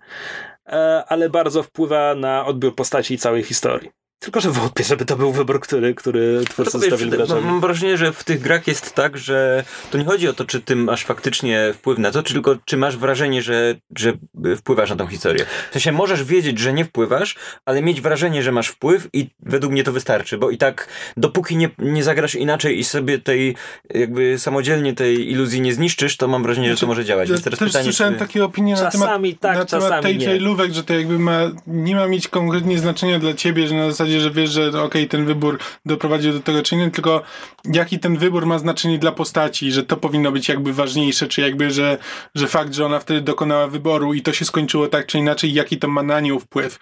[1.09, 3.98] ale bardzo wpływa na odbiór postaci i całej historii.
[4.20, 7.47] Tylko, że wątpię, żeby to był wybór, który, który twórcy zostawili graczowi.
[7.47, 10.61] Mam wrażenie, że w tych grach jest tak, że to nie chodzi o to, czy
[10.61, 14.12] ty masz faktycznie wpływ na to, tylko czy masz wrażenie, że, że
[14.57, 15.47] wpływasz na tą historię.
[15.70, 19.73] W sensie możesz wiedzieć, że nie wpływasz, ale mieć wrażenie, że masz wpływ i według
[19.73, 23.57] mnie to wystarczy, bo i tak dopóki nie, nie zagrasz inaczej i sobie tej
[23.95, 27.28] jakby samodzielnie tej iluzji nie zniszczysz, to mam wrażenie, że to może działać.
[27.28, 28.20] Ja Więc teraz też pytanie, słyszałem czy...
[28.20, 31.19] takie opinie czasami na temat, tak, na temat czasami tej, tej lówek, że to jakby
[31.19, 34.71] ma, nie ma mieć konkretnie znaczenia dla ciebie, że na zasadzie zasadzie, że wiesz, że
[34.71, 37.23] no, okej, ten wybór doprowadził do tego czy nie, tylko
[37.65, 41.71] jaki ten wybór ma znaczenie dla postaci, że to powinno być jakby ważniejsze, czy jakby,
[41.71, 41.99] że,
[42.35, 45.77] że fakt, że ona wtedy dokonała wyboru i to się skończyło tak czy inaczej, jaki
[45.77, 46.79] to ma na nią wpływ.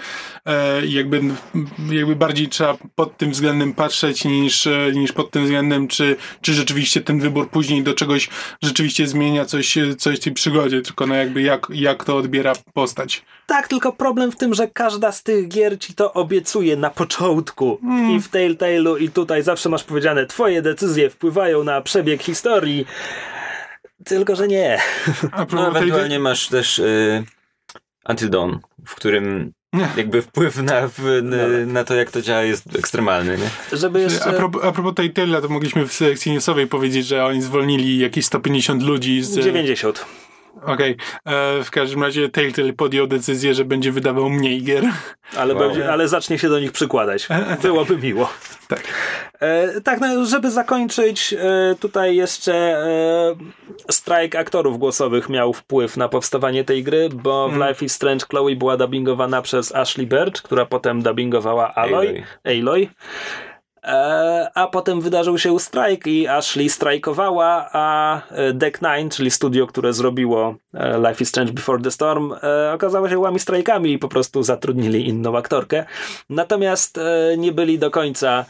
[0.47, 1.20] E, jakby,
[1.90, 7.01] jakby bardziej trzeba pod tym względem patrzeć niż, niż pod tym względem, czy, czy rzeczywiście
[7.01, 8.28] ten wybór później do czegoś
[8.62, 13.23] rzeczywiście zmienia coś, coś w tej przygodzie, tylko no jakby jak, jak to odbiera postać.
[13.47, 17.15] Tak, tylko problem w tym, że każda z tych gier ci to obiecuje na początku.
[18.10, 22.86] I w Telltale'u, i tutaj zawsze masz powiedziane, twoje decyzje wpływają na przebieg historii.
[24.05, 24.78] Tylko, że nie.
[25.32, 27.24] A No, ewentualnie masz też y,
[28.09, 28.52] Until Dawn,
[28.86, 29.52] w którym
[29.97, 33.78] jakby wpływ na, w, n, na to, jak to działa jest ekstremalny, nie?
[33.78, 34.32] Żeby a jeszcze...
[34.32, 38.26] propos, a propos tej Telltale, to mogliśmy w sekcji newsowej powiedzieć, że oni zwolnili jakieś
[38.26, 39.38] 150 ludzi z...
[39.38, 40.06] 90.
[40.66, 44.84] Okej, e, w każdym razie Telltale podjął decyzję, że będzie wydawał mniej gier.
[45.36, 45.62] Ale, Wow.
[45.68, 47.28] będzie, ale zacznie się do nich przykładać.
[47.62, 48.30] Byłoby miło.
[48.68, 48.82] Tak.
[49.40, 53.34] E, tak, no, żeby zakończyć, e, tutaj jeszcze e,
[53.90, 58.56] strajk aktorów głosowych miał wpływ na powstawanie tej gry, bo w Life is Strange Chloe
[58.56, 62.24] była dubbingowana przez Ashley Birch, która potem dubbingowała Aloy.
[62.44, 62.82] Aloy.
[62.88, 62.94] E,
[64.54, 69.92] a potem wydarzył się strajk i Ashley strajkowała, a e, Deck Nine, czyli studio, które
[69.92, 74.08] zrobiło e, Life is Strange Before the Storm, e, okazało się łami strajkami i po
[74.08, 75.84] prostu zatrudnili inną aktorkę.
[76.30, 78.44] Natomiast e, nie byli do końca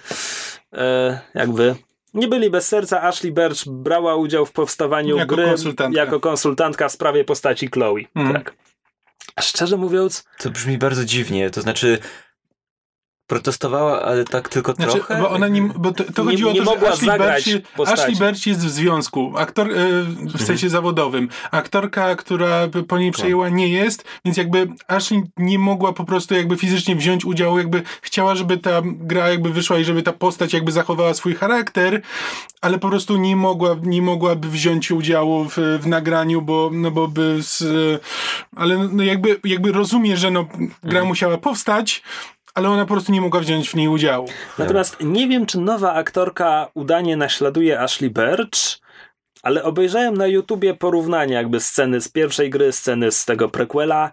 [0.72, 1.74] e, jakby
[2.14, 3.02] nie byli bez serca.
[3.02, 6.00] Ashley Birch brała udział w powstawaniu Jako gry konsultantka.
[6.00, 8.00] jako konsultantka w sprawie postaci Chloe.
[8.14, 8.34] Mhm.
[8.34, 8.54] Tak.
[9.40, 11.98] Szczerze mówiąc, To brzmi bardzo dziwnie, to znaczy
[13.26, 15.20] protestowała, ale tak tylko Znaczy, trochę?
[15.20, 17.88] bo ona nie, bo to, to Nie- chodziło nie o to, że Ashley Birch.
[17.92, 19.74] Ashley Birch jest w związku, aktor, e,
[20.38, 21.28] w sensie zawodowym.
[21.50, 26.56] Aktorka, która po niej przejęła nie jest, więc jakby Ashley nie mogła po prostu jakby
[26.56, 30.72] fizycznie wziąć udziału, jakby chciała, żeby ta gra jakby wyszła i żeby ta postać jakby
[30.72, 32.02] zachowała swój charakter,
[32.60, 37.08] ale po prostu nie mogła, nie mogłaby wziąć udziału w, w nagraniu, bo, no bo
[37.08, 37.64] by z,
[38.56, 40.46] ale no jakby, jakby rozumie, że no,
[40.82, 42.02] gra musiała powstać,
[42.56, 44.28] ale ona po prostu nie mogła wziąć w niej udziału.
[44.58, 48.78] Natomiast nie wiem, czy nowa aktorka udanie naśladuje Ashley Birch,
[49.42, 54.12] ale obejrzałem na YouTubie porównanie jakby sceny z pierwszej gry, sceny z tego prequela.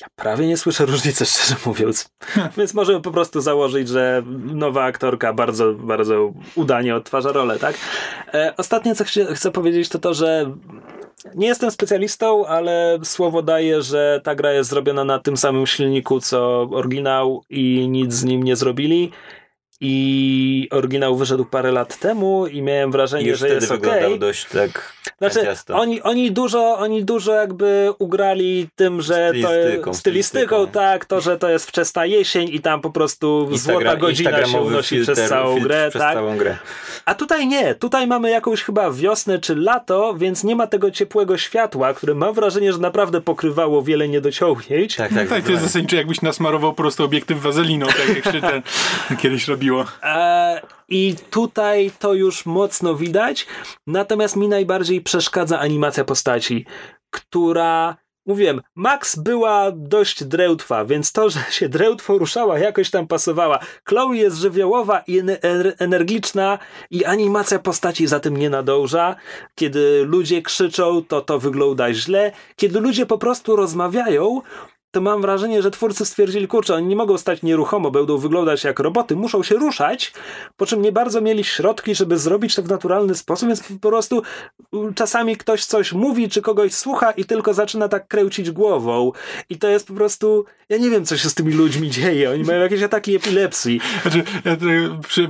[0.00, 2.08] Ja prawie nie słyszę różnicy, szczerze mówiąc.
[2.56, 7.76] Więc możemy po prostu założyć, że nowa aktorka bardzo, bardzo udanie odtwarza rolę, tak?
[8.34, 10.50] E, ostatnie, co chcę, chcę powiedzieć, to to, że
[11.34, 16.20] nie jestem specjalistą, ale słowo daje, że ta gra jest zrobiona na tym samym silniku,
[16.20, 19.10] co oryginał i nic z nim nie zrobili.
[19.80, 24.18] I oryginał wyszedł parę lat temu i miałem I wrażenie, już że wtedy jest wyglądał
[24.18, 30.00] dość tak Znaczy, oni, oni, dużo, oni dużo jakby ugrali tym, że to Stylistyką, jest
[30.00, 34.46] stylistyką, tak, to, że to jest wczesna jesień i tam po prostu złota Instagram- godzina
[34.46, 36.14] się unosi filtr, przez całą filtr grę, przez tak.
[36.14, 36.56] całą grę.
[37.04, 41.38] A tutaj nie, tutaj mamy jakąś chyba wiosnę czy lato, więc nie ma tego ciepłego
[41.38, 44.96] światła, które mam wrażenie, że naprawdę pokrywało wiele niedociągnięć.
[44.96, 45.44] Tak, Tak, tak.
[45.44, 48.62] to jest zasadniczo jakbyś nasmarował po prostu obiektyw wazeliną, tak jak się ten
[49.22, 49.48] kiedyś
[50.02, 53.46] E, I tutaj to już mocno widać.
[53.86, 56.66] Natomiast mi najbardziej przeszkadza animacja postaci,
[57.10, 57.96] która.
[58.26, 63.58] Mówiłem, Max była dość drełtwa, więc to, że się drełtwo ruszała, jakoś tam pasowała.
[63.88, 66.58] Chloe jest żywiołowa i ener- ener- energiczna
[66.90, 69.16] i animacja postaci za tym nie nadąża.
[69.54, 72.32] Kiedy ludzie krzyczą, to to wygląda źle.
[72.56, 74.40] Kiedy ludzie po prostu rozmawiają,
[74.94, 78.78] to mam wrażenie, że twórcy stwierdzili, kurczę, oni nie mogą stać nieruchomo, będą wyglądać jak
[78.78, 80.12] roboty, muszą się ruszać,
[80.56, 84.22] po czym nie bardzo mieli środki, żeby zrobić to w naturalny sposób, więc po prostu
[84.72, 89.12] mm, czasami ktoś coś mówi, czy kogoś słucha i tylko zaczyna tak kręcić głową.
[89.50, 92.44] I to jest po prostu, ja nie wiem, co się z tymi ludźmi dzieje, oni
[92.44, 93.80] mają jakieś ataki epilepsji.
[94.02, 94.24] Znaczy,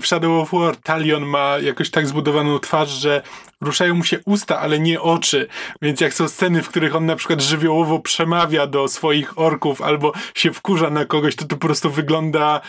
[0.01, 3.23] w Shadow of War Talion ma jakoś tak zbudowaną twarz, że
[3.61, 5.47] ruszają mu się usta, ale nie oczy.
[5.83, 9.54] Więc jak są sceny, w których on na przykład żywiołowo przemawia do swoich orków
[9.85, 12.61] albo się wkurza na kogoś, to to po prostu wygląda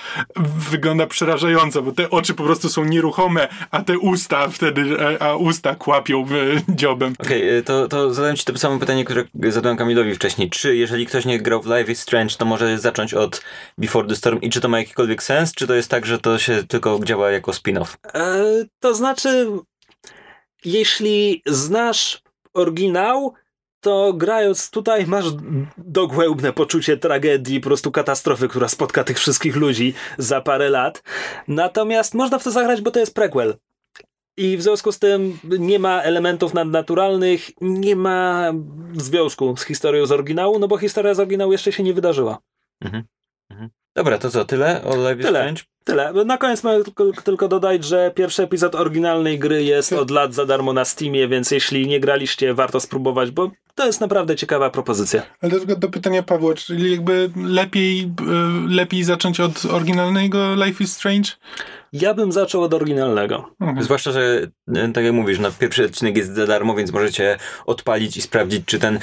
[0.71, 5.35] wygląda przerażająco, bo te oczy po prostu są nieruchome, a te usta wtedy, a, a
[5.35, 7.13] usta kłapią e, dziobem.
[7.19, 10.49] Okej, y, to, to zadałem ci to samo pytanie, które zadałem Kamilowi wcześniej.
[10.49, 13.43] Czy jeżeli ktoś nie grał w Live is Strange, to może zacząć od
[13.77, 16.39] Before the Storm i czy to ma jakikolwiek sens, czy to jest tak, że to
[16.39, 17.97] się tylko działa jako spin-off?
[18.13, 18.43] E,
[18.79, 19.47] to znaczy,
[20.65, 22.21] jeśli znasz
[22.53, 23.33] oryginał,
[23.85, 25.25] to grając tutaj masz
[25.77, 31.03] dogłębne poczucie tragedii, po prostu katastrofy, która spotka tych wszystkich ludzi za parę lat.
[31.47, 33.55] Natomiast można w to zagrać, bo to jest prequel.
[34.37, 38.51] I w związku z tym nie ma elementów nadnaturalnych, nie ma
[38.93, 42.37] związku z historią z oryginału, no bo historia z oryginału jeszcze się nie wydarzyła.
[43.95, 45.39] Dobra, to co, tyle o Live is Tyle.
[45.39, 45.63] Strange?
[45.85, 46.13] Tyle.
[46.25, 50.45] Na koniec mogę tylko, tylko dodać, że pierwszy epizod oryginalnej gry jest od lat za
[50.45, 55.21] darmo na Steamie, więc jeśli nie graliście, warto spróbować, bo to jest naprawdę ciekawa propozycja.
[55.41, 60.93] Ale do, do pytania Pawła, czyli jakby lepiej, y, lepiej zacząć od oryginalnego Life is
[60.93, 61.31] Strange?
[61.93, 63.51] Ja bym zaczął od oryginalnego.
[63.59, 63.83] Mhm.
[63.83, 68.17] Zwłaszcza, że e, tak jak mówisz, na pierwszy odcinek jest za darmo, więc możecie odpalić
[68.17, 68.99] i sprawdzić, czy ten.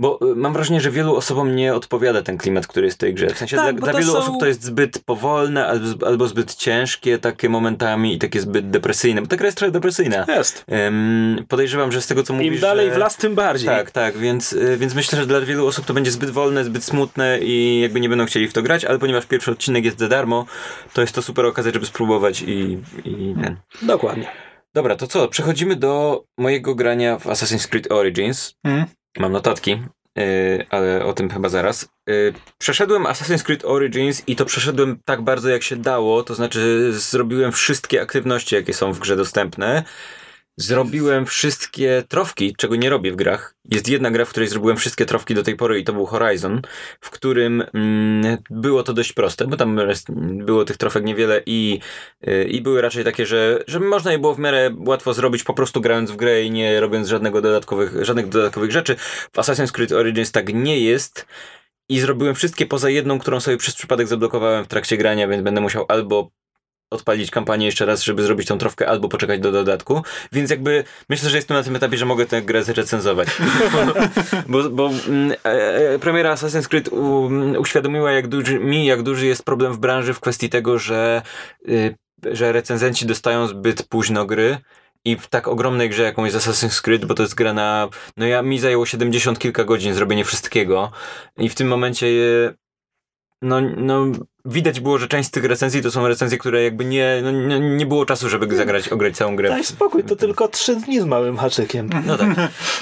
[0.00, 3.14] Bo e, mam wrażenie, że wielu osobom nie odpowiada ten klimat, który jest w tej
[3.14, 3.26] grze.
[3.26, 6.54] W sensie Tak, dla, dla wielu są- osób to jest zbyt powolne, albo, albo zbyt
[6.54, 10.26] ciężkie takie momentami i takie zbyt depresyjne, bo ta gra jest trochę depresyjna.
[10.28, 10.64] Jest.
[10.68, 12.94] Em, podejrzewam, że z tego co mówisz, Im dalej że...
[12.94, 13.68] w las, tym bardziej.
[13.68, 16.84] Tak, tak, więc, y, więc myślę, że dla wielu osób to będzie zbyt wolne, zbyt
[16.84, 20.08] smutne i jakby nie będą chcieli w to grać, ale ponieważ pierwszy odcinek jest za
[20.08, 20.46] darmo,
[20.92, 23.56] to jest to super okazja, żeby spróbować i, i ten.
[23.82, 24.26] Dokładnie.
[24.74, 25.28] Dobra, to co?
[25.28, 28.54] Przechodzimy do mojego grania w Assassin's Creed Origins.
[28.64, 28.86] Mhm.
[29.18, 29.82] Mam notatki,
[30.18, 31.88] y, ale o tym chyba zaraz.
[32.10, 36.92] Y, Przeszedłem Assassin's Creed Origins i to przeszedłem tak bardzo jak się dało, to znaczy
[36.92, 39.84] zrobiłem wszystkie aktywności, jakie są w grze dostępne.
[40.56, 43.54] Zrobiłem wszystkie trofki, czego nie robię w grach.
[43.64, 46.62] Jest jedna gra, w której zrobiłem wszystkie trofki do tej pory i to był Horizon,
[47.00, 49.80] w którym mm, było to dość proste, bo tam
[50.44, 51.80] było tych trofek niewiele i,
[52.28, 55.54] y, i były raczej takie, że, że można je było w miarę łatwo zrobić po
[55.54, 58.96] prostu grając w grę i nie robiąc żadnego dodatkowych, żadnych dodatkowych rzeczy.
[59.32, 61.26] W Assassin's Creed Origins tak nie jest.
[61.88, 65.60] I zrobiłem wszystkie poza jedną, którą sobie przez przypadek zablokowałem w trakcie grania, więc będę
[65.60, 66.30] musiał albo
[66.90, 70.02] odpalić kampanię jeszcze raz, żeby zrobić tą trofkę, albo poczekać do dodatku.
[70.32, 73.28] Więc jakby myślę, że jestem na tym etapie, że mogę tę grę zrecenzować.
[74.48, 75.48] bo bo mm, e,
[75.94, 79.78] e, premiera Assassin's Creed u, mm, uświadomiła jak duży, mi, jak duży jest problem w
[79.78, 81.22] branży w kwestii tego, że,
[81.68, 84.58] y, że recenzenci dostają zbyt późno gry.
[85.04, 87.88] I w tak ogromnej grze, jaką jest Assassin's Creed, bo to jest gra na.
[88.16, 90.92] No ja mi zajęło 70 kilka godzin zrobienie wszystkiego.
[91.38, 92.06] I w tym momencie.
[92.06, 92.59] e,
[93.42, 94.06] No, no,
[94.44, 97.20] widać było, że część z tych recenzji to są recenzje, które jakby nie.
[97.22, 99.48] No, nie, nie było czasu, żeby zagrać, ograć całą grę.
[99.48, 101.90] Daj spokój, to tylko trzy dni z małym haczykiem.
[102.06, 102.28] No tak.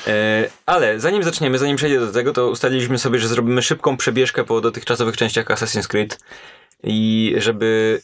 [0.06, 4.44] E, ale zanim zaczniemy, zanim przejdę do tego, to ustaliliśmy sobie, że zrobimy szybką przebieżkę
[4.44, 6.18] po dotychczasoych częściach Assassin's Creed
[6.82, 8.00] i żeby,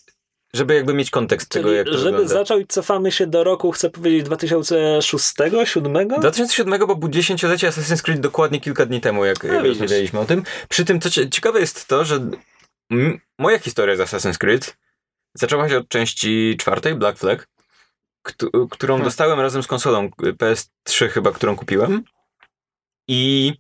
[0.55, 2.29] żeby jakby mieć kontekst tego, Czyli, jak to żeby wygląda.
[2.35, 6.09] zacząć, cofamy się do roku, chcę powiedzieć 2006, 2007?
[6.09, 9.63] 2007, bo był dziesięciolecie Assassin's Creed dokładnie kilka dni temu, jak, widzisz.
[9.65, 10.43] rozmawialiśmy o tym.
[10.69, 12.21] Przy tym, co cie- ciekawe jest to, że
[13.39, 14.77] moja historia z Assassin's Creed
[15.35, 17.49] zaczęła się od części czwartej, Black Flag,
[18.23, 19.05] któ- którą Hmm.
[19.05, 22.03] dostałem razem z konsolą y, PS3 chyba, którą kupiłem.
[23.09, 23.53] I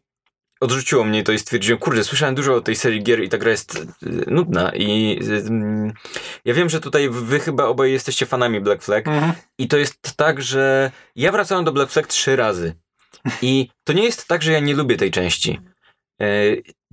[0.61, 3.51] odrzuciło mnie to i stwierdziłem, kurde, słyszałem dużo o tej serii gier i ta gra
[3.51, 3.87] jest y,
[4.27, 5.93] nudna i y, mm,
[6.45, 9.33] ja wiem, że tutaj wy chyba obaj jesteście fanami Black Flag Mhm.
[9.59, 12.75] i to jest tak, że ja wracałem do Black Flag trzy razy.
[13.43, 15.61] I to nie jest tak, że ja nie lubię tej części.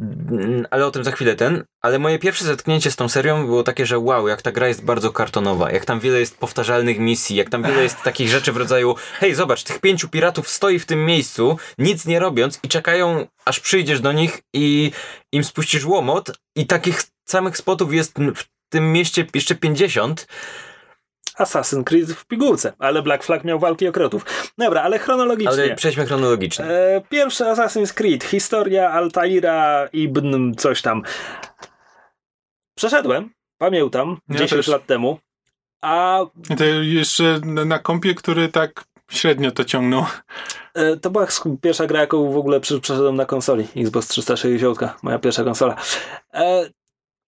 [0.01, 1.63] Mm, ale o tym za chwilę ten.
[1.81, 4.85] Ale moje pierwsze zetknięcie z tą serią było takie, że wow, jak ta gra jest
[4.85, 8.57] bardzo kartonowa, jak tam wiele jest powtarzalnych misji, jak tam wiele jest takich rzeczy w
[8.57, 13.27] rodzaju hej, zobacz, tych pięciu piratów stoi w tym miejscu, nic nie robiąc i czekają,
[13.45, 14.91] aż przyjdziesz do nich i
[15.31, 20.27] im spuścisz łomot i takich samych spotów jest w tym mieście jeszcze 50.
[21.39, 24.25] Assassin's Creed w pigułce, ale Black Flag miał walki okrotów.
[24.57, 25.51] Dobra, ale chronologicznie.
[25.51, 26.65] Ale przejdźmy chronologicznie.
[26.65, 31.01] E, pierwszy Assassin's Creed, historia Altaira ibn coś tam.
[32.77, 34.67] Przeszedłem, pamiętam, Ja 10 też.
[34.67, 35.19] lat temu.
[35.81, 40.05] A I to jeszcze na, kompie, który tak średnio to ciągnął.
[40.73, 41.27] e, to była
[41.61, 43.67] pierwsza gra, jaką w ogóle przeszedłem na konsoli.
[43.77, 45.75] Xbox 360, moja pierwsza konsola.
[46.33, 46.69] E,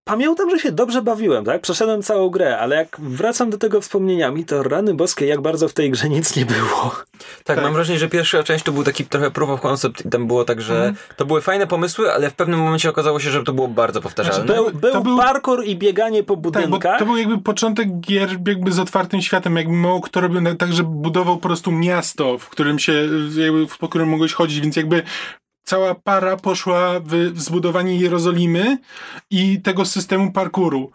[0.05, 1.61] Pamiętam, że się dobrze bawiłem, tak?
[1.61, 5.73] Przeszedłem całą grę, ale jak wracam do tego wspomnieniami, to rany boskie, jak bardzo w
[5.73, 6.95] tej grze nic nie było.
[7.43, 7.61] Tak, Tak.
[7.61, 10.45] mam wrażenie, że pierwsza część to był taki trochę proof of concept i tam było
[10.45, 10.95] tak, że Mhm.
[11.17, 14.45] to były fajne pomysły, ale w pewnym momencie okazało się, że to było bardzo powtarzalne.
[14.45, 16.99] Znaczy, Był, był, to był- parkour i bieganie po Tak, bo budynkach.
[16.99, 20.84] to był jakby początek gier jakby z otwartym światem, jakby mało kto robił tak, że
[20.84, 22.93] budował po prostu miasto, w którym się,
[23.38, 25.03] jakby, po którym mogłeś chodzić, więc jakby
[25.64, 28.77] cała para poszła w, zbudowanie Jerozolimy
[29.30, 30.91] i tego systemu parkouru.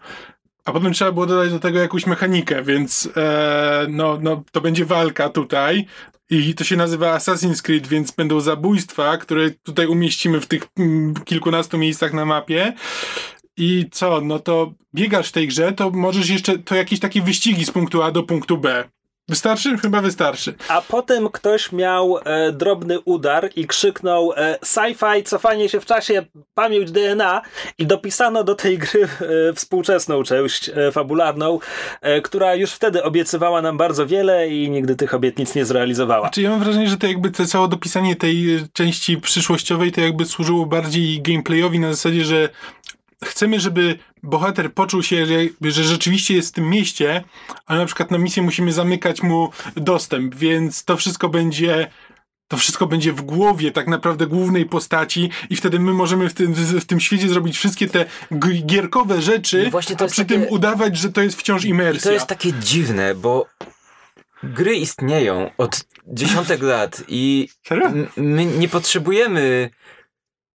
[0.65, 4.85] A potem trzeba było dodać do tego jakąś mechanikę, więc e, no, no, to będzie
[4.85, 5.85] walka tutaj.
[6.29, 11.13] I to się nazywa Assassin's Creed, więc będą zabójstwa, które tutaj umieścimy w tych mm,
[11.25, 12.73] kilkunastu miejscach na mapie.
[13.57, 17.65] I co, no to biegasz w tej grze, to możesz jeszcze, to jakieś takie wyścigi
[17.65, 18.89] z punktu A do punktu B.
[19.29, 19.77] Wystarczy?
[19.77, 20.53] Chyba wystarczy.
[20.67, 26.25] A potem ktoś miał e, drobny udar i krzyknął e, sci-fi, cofanie się w czasie,
[26.53, 27.41] pamięć DNA
[27.77, 31.59] i dopisano do tej gry e, współczesną część e, fabularną,
[32.01, 36.29] e, która już wtedy obiecywała nam bardzo wiele i nigdy tych obietnic nie zrealizowała.
[36.29, 40.25] Czy ja mam wrażenie, że to jakby to całe dopisanie tej części przyszłościowej to jakby
[40.25, 42.49] służyło bardziej gameplayowi na zasadzie, że
[43.25, 47.23] chcemy, żeby bohater poczuł się, że, że rzeczywiście jest w tym mieście,
[47.65, 51.87] ale na przykład na misję musimy zamykać mu dostęp, więc to wszystko będzie
[52.47, 56.53] to wszystko będzie w głowie tak naprawdę głównej postaci i wtedy my możemy w tym,
[56.53, 58.05] w tym świecie zrobić wszystkie te
[58.65, 61.69] gierkowe rzeczy, No właśnie to a przy takie- tym udawać, że to jest wciąż I
[61.69, 62.03] imersja.
[62.09, 63.45] to jest takie dziwne, bo
[64.43, 67.49] gry istnieją od dziesiątek lat i
[68.17, 69.69] my nie potrzebujemy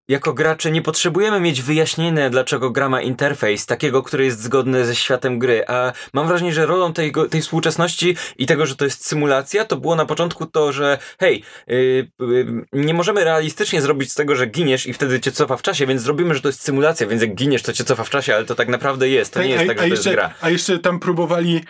[0.08, 4.96] jako gracze nie potrzebujemy mieć wyjaśnienia, dlaczego gra ma interfejs takiego, który jest zgodny ze
[4.96, 9.08] światem gry, a mam wrażenie, że rolą tej, tej współczesności i tego, że to jest
[9.08, 14.16] symulacja, to było na początku to, że hej, yy, yy, nie możemy realistycznie zrobić z
[14.16, 17.08] tego, że giniesz i wtedy cię cofa w czasie, więc zrobimy, że to jest symulacja,
[17.08, 19.50] więc jak giniesz, to cię cofa w czasie, ale to tak naprawdę jest, to nie
[19.50, 20.34] jest tak, że to jest jeszcze, gra.
[20.42, 21.64] a jeszcze tam próbowali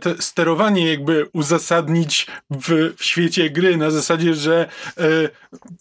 [0.00, 4.68] te sterowanie jakby uzasadnić w, w świecie gry na zasadzie, że
[4.98, 5.02] e,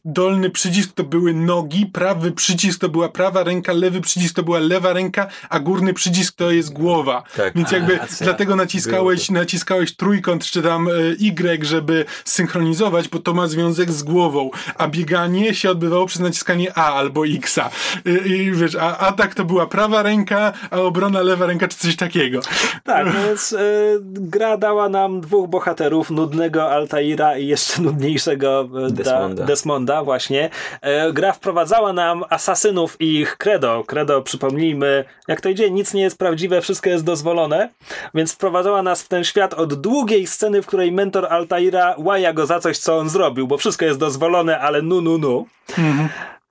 [0.05, 4.59] dolny przycisk to były nogi, prawy przycisk to była prawa ręka, lewy przycisk to była
[4.59, 7.23] lewa ręka, a górny przycisk to jest głowa.
[7.37, 7.53] Tak.
[7.55, 8.25] Więc A, jakby racja.
[8.25, 14.03] dlatego naciskałeś, naciskałeś trójkąt czy tam e, Y, żeby synchronizować, bo to ma związek z
[14.03, 17.69] głową, a bieganie się odbywało przez naciskanie A albo Xa.
[18.05, 21.95] I, i wiesz, a atak to była prawa ręka, a obrona lewa ręka czy coś
[21.95, 22.39] takiego.
[22.83, 23.59] Tak, no więc e,
[24.01, 29.45] gra dała nam dwóch bohaterów, nudnego Altaira i jeszcze nudniejszego e, da, Desmonda.
[29.45, 30.49] Desmonda właśnie.
[30.81, 33.83] E, gra wprowadzała nam asasynów i ich credo.
[33.87, 37.69] Credo, przypomnijmy, jak to idzie, nic nie jest prawdziwe, wszystko jest dozwolone,
[38.13, 42.45] więc wprowadzała nas w ten świat od długiej sceny, w której mentor Altaira łaja go
[42.45, 45.47] za coś, co on zrobił, bo wszystko jest dozwolone, ale nu, nu, nu.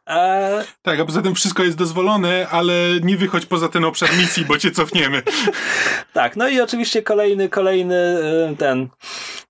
[0.09, 2.73] E, Tak, a poza tym wszystko jest dozwolone, ale
[3.03, 5.23] nie wychodź poza ten obszar misji, bo cię cofniemy.
[6.13, 8.19] Tak, no i oczywiście kolejny, kolejny
[8.53, 8.89] y, ten,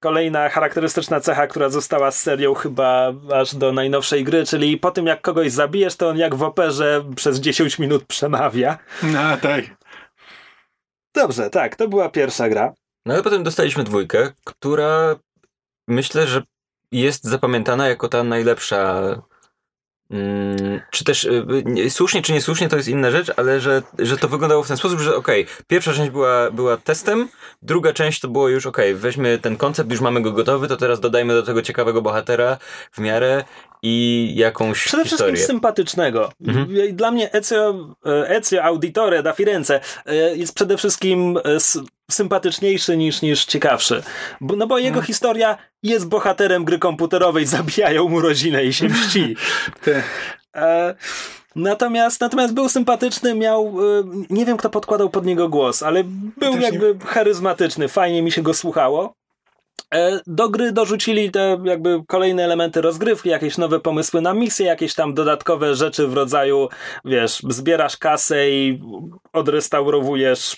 [0.01, 5.06] kolejna charakterystyczna cecha, która została z serią chyba aż do najnowszej gry, czyli po tym
[5.06, 8.78] jak kogoś zabijesz, to on jak w operze przez 10 minut przemawia.
[9.02, 9.64] No tak.
[11.14, 12.72] Dobrze, tak, to była pierwsza gra.
[13.06, 15.16] No ale potem dostaliśmy dwójkę, która
[15.89, 16.43] myślę, że
[16.93, 19.02] jest zapamiętana jako ta najlepsza.
[20.10, 24.16] Mm, czy też y, nie, słusznie czy niesłusznie to jest inna rzecz, ale że, że
[24.16, 27.28] to wyglądało w ten sposób, że okej, pierwsza część była, była testem,
[27.62, 31.01] druga część to było już okej, weźmy ten koncept, już mamy go gotowy, to teraz
[31.01, 32.59] dodajmy do tego ciekawego bohatera
[32.93, 33.44] w miarę
[33.82, 35.47] i jakąś Przede wszystkim historię.
[35.47, 36.32] sympatycznego.
[36.89, 41.60] I Dla mnie Ezio, e, Ezio Auditore da Firenze e, jest przede wszystkim e,
[42.10, 44.02] sympatyczniejszy niż, niż ciekawszy.
[44.40, 49.36] Bo, no bo jego historia jest bohaterem gry komputerowej, zabijają mu rodzinę i się mści.
[50.55, 50.94] E,
[51.56, 53.66] natomiast, natomiast był sympatyczny, miał,
[54.01, 58.22] e, nie wiem kto podkładał pod niego głos, ale był Też nie- jakby charyzmatyczny, fajnie
[58.22, 59.12] mi się go słuchało.
[59.94, 64.94] E, Do gry dorzucili te jakby kolejne elementy rozgrywki, jakieś nowe pomysły na misje, jakieś
[64.94, 66.68] tam dodatkowe rzeczy w rodzaju,
[67.05, 68.80] wiesz, zbierasz kasę i
[69.32, 70.56] odrestaurowujesz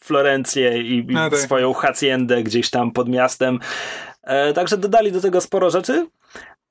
[0.00, 1.38] Florencję i, i No tak.
[1.38, 3.58] swoją haciendę gdzieś tam pod miastem.
[4.22, 6.06] E, Także dodali do tego sporo rzeczy.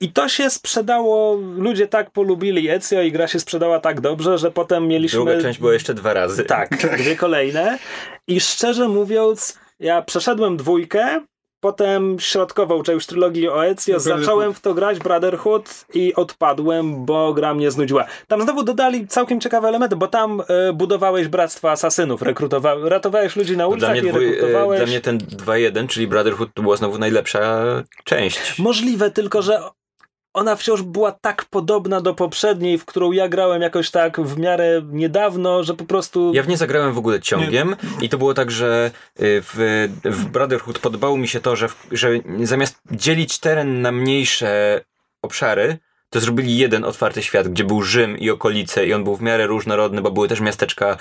[0.01, 4.51] I to się sprzedało, ludzie tak polubili Ezio i gra się sprzedała tak dobrze, że
[4.51, 5.17] potem mieliśmy...
[5.17, 6.43] Druga część była jeszcze dwa razy.
[6.43, 7.79] Tak, dwie kolejne.
[8.27, 11.21] I szczerze mówiąc, ja przeszedłem dwójkę,
[11.59, 17.53] potem środkową część trylogii o Ezio, zacząłem w to grać Brotherhood i odpadłem, bo gra
[17.53, 18.05] mnie znudziła.
[18.27, 23.51] Tam znowu dodali całkiem ciekawe elementy, bo tam e, budowałeś bractwa asasynów, rekrutowa- ratowałeś ludzi
[23.51, 24.79] na Dla ulicach mnie, i dwój, e, rekrutowałeś.
[24.79, 27.61] dla mnie ten 2.1, czyli Brotherhood, to była znowu najlepsza
[28.03, 28.59] część.
[28.59, 29.59] Możliwe, tylko że
[30.33, 34.81] ona wciąż była tak podobna do poprzedniej, w którą ja grałem jakoś tak w miarę
[34.91, 36.31] niedawno, że po prostu...
[36.33, 40.25] Ja w nie zagrałem w ogóle ciągiem i to było tak, że y, w, w
[40.25, 42.09] Brotherhood podobało mi się to, że, w, że
[42.43, 44.81] zamiast dzielić teren na mniejsze
[45.21, 45.77] obszary,
[46.09, 49.47] to zrobili jeden otwarty świat, gdzie był Rzym i okolice i on był w miarę
[49.47, 50.97] różnorodny, bo były też miasteczka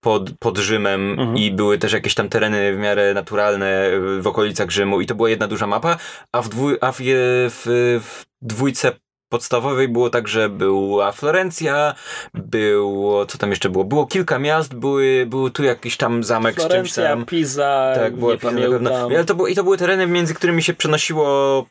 [0.00, 1.36] pod, pod Rzymem Mhm.
[1.36, 3.90] i były też jakieś tam tereny w miarę naturalne
[4.20, 5.96] w okolicach Rzymu i to była jedna duża mapa,
[6.32, 8.92] a w, dwój, a w, w, w dwójce
[9.28, 11.94] podstawowej było tak, że była Florencja,
[12.34, 13.84] było, co tam jeszcze było?
[13.84, 17.24] Było kilka miast, były, był tu jakiś tam zamek z czymś Florencja, tam.
[17.26, 18.78] Pisa, Tak, była nie Pisa na pewno.
[18.90, 19.12] pamiętam.
[19.12, 21.66] Ale to było, I to były tereny, między którymi się przenosiło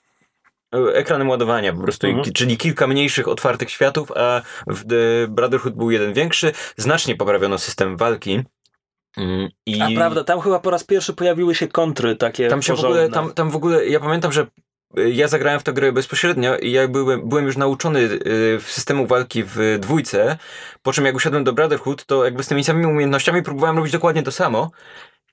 [0.76, 2.34] e, ekranem ładowania po prostu, Mhm.
[2.34, 6.52] Czyli kilka mniejszych otwartych światów, a w The Brotherhood był jeden większy.
[6.78, 8.44] Znacznie poprawiono system walki.
[9.18, 12.74] Mm, I A prawda, tam chyba po raz pierwszy pojawiły się kontry takie tam się
[12.74, 13.00] w porządne.
[13.02, 14.48] ogóle, tam, tam w ogóle, ja pamiętam, że
[14.98, 18.20] ja zagrałem w tę grę bezpośrednio i ja byłem, byłem już nauczony y,
[18.60, 20.38] w systemu walki w dwójce,
[20.84, 24.24] po czym jak usiadłem do Brotherhood, to jakby z tymi samymi umiejętnościami próbowałem robić dokładnie
[24.24, 24.72] to samo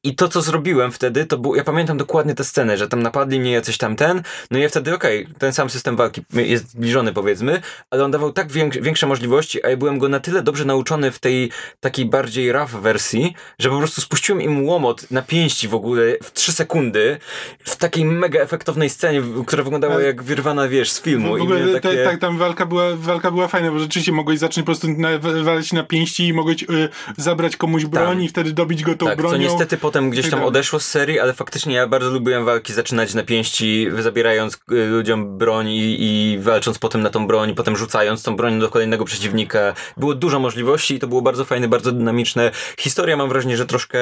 [0.04, 3.40] i to, co zrobiłem wtedy, to było, ja pamiętam dokładnie tę scenę, że tam napadli
[3.40, 7.12] mnie jacyś tam ten, no i ja wtedy, okej, ten sam system walki jest zbliżony
[7.12, 7.60] powiedzmy,
[7.90, 11.10] ale on dawał tak większe, większe możliwości, a ja byłem go na tyle dobrze nauczony
[11.10, 11.50] w tej
[11.80, 16.32] takiej bardziej rough wersji, że po prostu spuściłem im łomot na pięści w ogóle w
[16.32, 17.18] 3 sekundy,
[17.64, 21.34] w takiej mega efektownej scenie, która wyglądała jak wyrwana, wiesz, z filmu.
[21.34, 22.04] W I ogóle takie...
[22.04, 25.08] ta, tam walka była, walka była fajna, bo rzeczywiście mogłeś zacząć po prostu na,
[25.44, 28.24] walczyć na pięści i mogłeś y, zabrać komuś broń Tak.
[28.24, 29.32] i wtedy dobić go tą Tak, bronią.
[29.36, 33.14] co niestety potem gdzieś tam odeszło z serii, ale faktycznie ja bardzo lubiłem walki zaczynać
[33.14, 38.22] na pięści, zabierając y, ludziom broń i, i walcząc potem na tą broń, potem rzucając
[38.22, 39.74] tą broń do kolejnego przeciwnika.
[39.96, 42.50] Było dużo możliwości i to było bardzo fajne, bardzo dynamiczne.
[42.78, 43.98] Historia mam wrażenie, że troszkę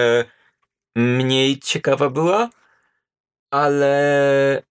[0.97, 2.51] mniej ciekawa była,
[3.51, 4.62] ale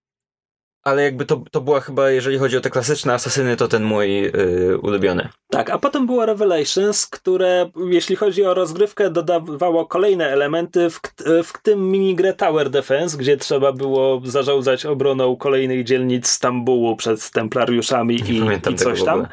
[0.87, 4.25] ale jakby to, to była chyba, jeżeli chodzi o te klasyczne asasyny, to ten mój
[4.25, 5.29] y, ulubiony.
[5.49, 11.11] Tak, a potem było Revelations, które jeśli chodzi o rozgrywkę dodawało kolejne elementy, w, k-
[11.43, 18.15] w tym minigrę Tower Defense, gdzie trzeba było zarządzać obroną kolejnych dzielnic Stambułu przed templariuszami
[18.15, 18.33] Nie
[18.69, 19.27] i, i coś tam.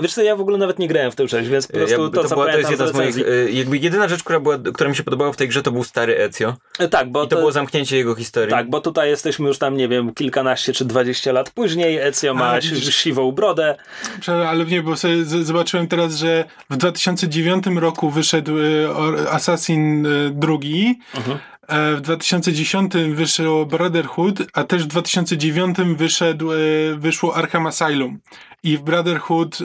[0.00, 2.16] Wiesz co, ja w ogóle nawet nie grałem w tę część, więc po prostu Jakby
[2.18, 4.90] to, co była, to jest jedna z moich, y, jakby jedyna rzecz, która, była, która
[4.90, 6.54] mi się podobała w tej grze, to był stary Ezio.
[6.78, 8.50] E, Tak, bo I to było zamknięcie jego historii.
[8.50, 11.98] Tak, bo tutaj jesteśmy już tam, nie wiem, kilkanaście czy dwadzieścia lat później.
[11.98, 12.96] Ezio ma A, si- widzisz.
[12.96, 13.76] siwą brodę.
[14.50, 18.86] Ale nie, bo sobie zobaczyłem teraz, że w 2009 roku wyszedł y,
[19.30, 21.38] Assassin y, drugi, Mhm.
[21.68, 28.18] e, w 2010 wyszło Brotherhood, a też w 2009 wyszedł, y, wyszło Arkham Asylum.
[28.64, 29.64] I w Brotherhood y,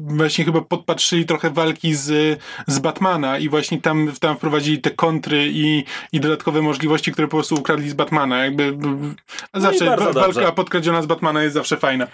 [0.00, 5.46] właśnie chyba podpatrzyli trochę walki z, z Batmana i właśnie tam, tam wprowadzili te kontry
[5.50, 8.44] i, i dodatkowe możliwości, które po prostu ukradli z Batmana.
[8.44, 8.76] Jakby,
[9.52, 10.40] a zawsze bardzo wa- dobrze.
[10.40, 12.04] walka podkradziona z Batmana jest zawsze fajna.
[12.04, 12.08] Y,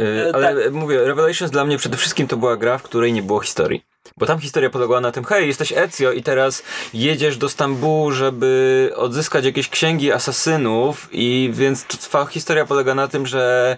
[0.00, 3.40] E, ale mówię, Revelations dla mnie przede wszystkim to była gra, w której nie było
[3.40, 3.82] historii.
[4.16, 6.62] Bo tam historia polegała na tym, hej, jesteś Ezio i teraz
[6.94, 13.08] jedziesz do Stambułu, żeby odzyskać jakieś księgi asasynów i więc t- twoja historia polega na
[13.08, 13.76] tym, że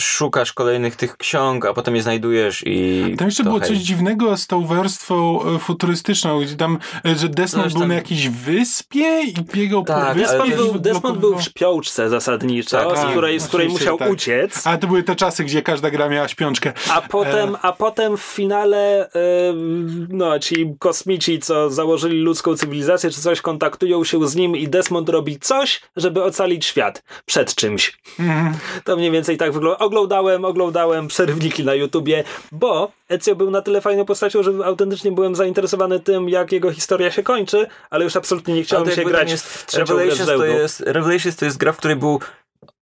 [0.00, 3.68] szukasz kolejnych tych ksiąg, a potem je znajdujesz i Tam jeszcze było hej.
[3.68, 7.88] coś dziwnego z tą warstwą e, futurystyczną, gdzie tam, e, że Desmond No, był tam-
[7.88, 10.56] na jakiejś wyspie i biegał Tak, po wyspie.
[10.56, 14.10] Był, Desmond był w szpiołce zasadniczo, Tak, z, której, z której musiał tak.
[14.10, 14.66] uciec.
[14.66, 16.72] A to były te czasy, gdzie każda gra miała śpiączkę.
[16.90, 19.10] A potem, a potem w finale e,
[20.08, 25.08] no, ci kosmici, co założyli ludzką cywilizację czy coś, kontaktują się z nim i Desmond
[25.08, 27.98] robi coś, żeby ocalić świat przed czymś.
[28.20, 28.54] Mhm.
[28.84, 29.78] To mniej więcej tak wygląda.
[29.88, 35.34] Oglądałem, oglądałem przerywniki na YouTubie, bo Ezio był na tyle fajną postacią, że autentycznie byłem
[35.34, 39.38] zainteresowany tym, jak jego historia się kończy, ale już absolutnie nie chciałem się grać tam
[39.38, 42.20] w Revelations to, jest, Revelations to jest gra, w której był,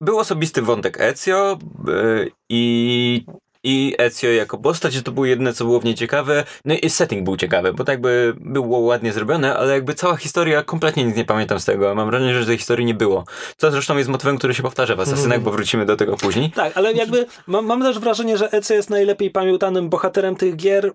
[0.01, 1.57] był osobisty wątek Ezio
[1.89, 3.25] y, i
[3.65, 6.43] i Ezio jako postać, to było jedyne, co było w niej ciekawe.
[6.65, 10.63] No i setting był ciekawy, bo tak jakby było ładnie zrobione, ale jakby cała historia,
[10.63, 11.95] kompletnie nic nie pamiętam z tego.
[11.95, 13.23] Mam wrażenie, że tej historii nie było.
[13.57, 16.51] Co zresztą jest motywem, który się powtarza w Asasynach, bo wrócimy do tego później.
[16.51, 20.91] Tak, ale jakby mam, mam też wrażenie, że Ezio jest najlepiej pamiętanym bohaterem tych gier,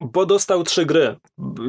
[0.00, 1.16] bo dostał trzy gry.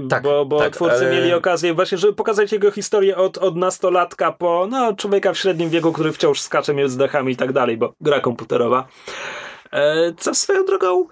[0.09, 3.55] Tak, bo bo tak, twórcy ale- mieli okazję właśnie, żeby pokazać jego historię od, od
[3.55, 7.77] nastolatka po no, człowieka w średnim wieku, który wciąż skacze między dachami i tak dalej,
[7.77, 8.87] bo gra komputerowa.
[9.73, 11.07] E, co swoją drogą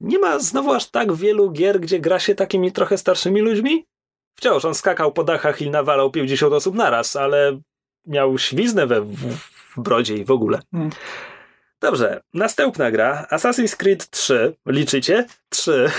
[0.00, 3.86] nie ma znowu aż tak wielu gier, gdzie gra się takimi trochę starszymi ludźmi.
[4.34, 7.60] Wciąż on skakał po dachach i nawalał 50 osób naraz, ale
[8.06, 9.16] miał świznę we w,
[9.76, 10.60] w brodzie i w ogóle.
[10.72, 10.90] Hmm.
[11.80, 14.56] Dobrze, następna gra Assassin's Creed 3.
[14.66, 15.26] Liczycie?
[15.52, 15.90] 3.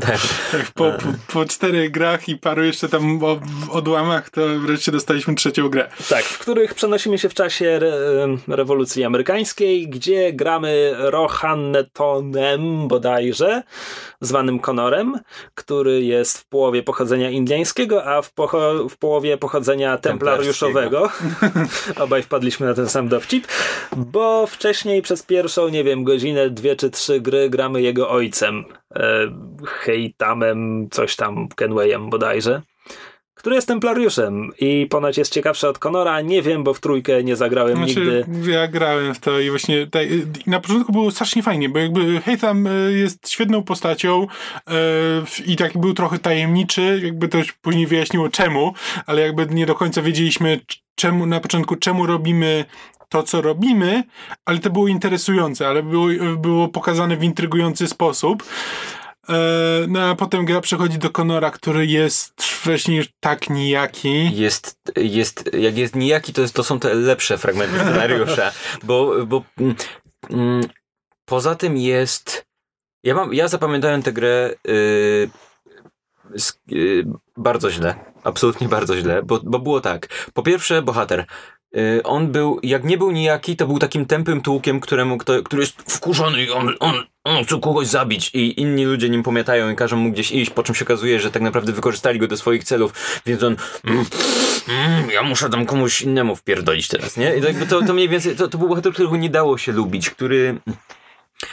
[0.00, 0.18] Tak.
[0.52, 0.98] Tak, po, po,
[1.32, 3.40] po czterech grach i paru jeszcze tam o-
[3.70, 5.88] odłamach, to wreszcie dostaliśmy trzecią grę.
[6.08, 7.92] Tak, w których przenosimy się w czasie re,
[8.48, 13.62] rewolucji amerykańskiej, gdzie gramy Rohannetonem bodajże,
[14.20, 15.18] zwanym Conorem,
[15.54, 21.10] który jest w połowie pochodzenia indyjskiego, a w, pocho- w połowie pochodzenia templariuszowego.
[22.04, 23.46] Obaj wpadliśmy na ten sam dowcip,
[23.96, 28.51] bo wcześniej przez pierwszą, nie wiem, godzinę, dwie czy trzy gry gramy jego ojcem,
[28.94, 29.28] e,
[29.66, 32.62] Heitamem, coś tam, Kenwayem bodajże
[33.42, 36.20] który jest templariuszem i ponoć jest ciekawszy od Conora.
[36.20, 38.50] Nie wiem, bo w trójkę nie zagrałem Znaczy, nigdy.
[38.52, 39.86] ja grałem w to i właśnie
[40.46, 45.56] i na początku było strasznie fajnie, bo jakby Haytham y, jest świetną postacią y, i
[45.56, 48.74] tak był trochę tajemniczy, jakby to już później wyjaśniło czemu,
[49.06, 50.60] ale jakby nie do końca wiedzieliśmy
[50.94, 52.64] czemu, na początku czemu robimy
[53.12, 54.02] to, co robimy,
[54.44, 56.06] ale to było interesujące, ale było,
[56.36, 58.42] było pokazane w intrygujący sposób.
[59.28, 59.34] E,
[59.88, 62.32] No a potem gra przechodzi do Conora, który jest
[62.64, 64.36] właśnie już tak nijaki.
[64.36, 68.52] Jest, jest, jak jest nijaki, to, jest, to są te lepsze fragmenty scenariusza,
[68.82, 69.74] bo, bo mm,
[70.30, 70.64] mm,
[71.24, 72.44] poza tym jest,
[73.04, 75.30] ja mam, ja zapamiętałem tę grę y, sk- y,
[77.36, 77.94] bardzo źle.
[78.24, 80.30] Absolutnie bardzo źle, bo, bo było tak.
[80.34, 81.26] Po pierwsze, bohater.
[81.76, 85.62] Y, On był, jak nie był nijaki, to był takim tępym tłukiem, któremu kto, który
[85.62, 86.94] jest wkurzony i on, on,
[87.24, 90.62] on chce kogoś zabić i inni ludzie nim pomiatają i każą mu gdzieś iść, po
[90.62, 94.04] czym się okazuje, że tak naprawdę wykorzystali go do swoich celów, więc on mm,
[94.68, 97.36] mm, ja muszę tam komuś innemu wpierdolić teraz, nie?
[97.36, 100.10] I to, to, to mniej więcej, to, to był bohater, którego nie dało się lubić,
[100.10, 100.58] który...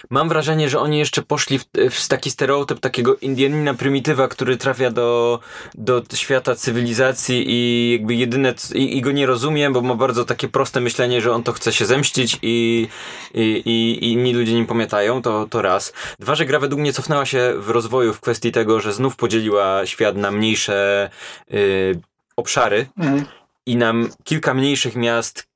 [0.09, 4.91] Mam wrażenie, że oni jeszcze poszli w, w taki stereotyp takiego Indianina prymitywa, który trafia
[4.91, 5.39] do,
[5.75, 10.47] do świata cywilizacji i jakby jedyne, i, i go nie rozumiem, bo ma bardzo takie
[10.47, 12.87] proste myślenie, że on to chce się zemścić i,
[13.33, 15.93] i, i, i inni ludzie nim pamiętają, to, to raz.
[16.19, 19.85] Dwa, że gra według mnie cofnęła się w rozwoju w kwestii tego, że znów podzieliła
[19.85, 21.09] świat na mniejsze
[21.53, 21.99] y,
[22.35, 23.25] obszary Mhm.
[23.65, 25.48] i nam kilka mniejszych miast,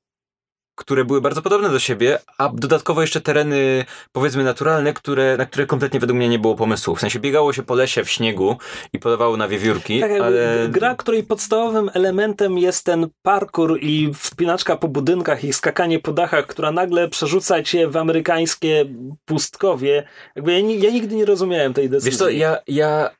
[0.74, 5.66] które były bardzo podobne do siebie, a dodatkowo jeszcze tereny, powiedzmy, naturalne, które, na które
[5.66, 6.94] kompletnie według mnie nie było pomysłu.
[6.96, 8.56] W sensie biegało się po lesie w śniegu
[8.92, 10.68] i podawało na wiewiórki, Tak, ale...
[10.68, 16.46] Gra, której podstawowym elementem jest ten parkour i wspinaczka po budynkach i skakanie po dachach,
[16.46, 18.84] która nagle przerzuca cię w amerykańskie
[19.24, 20.08] pustkowie.
[20.36, 22.10] Jakby ja, ja nigdy nie rozumiałem tej decyzji.
[22.10, 23.10] Wiesz co, ja, ja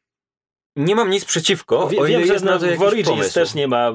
[0.77, 3.35] nie mam nic przeciwko, Wie, o ile wiem, że jest na to w Origins pomysł.
[3.35, 3.93] też nie ma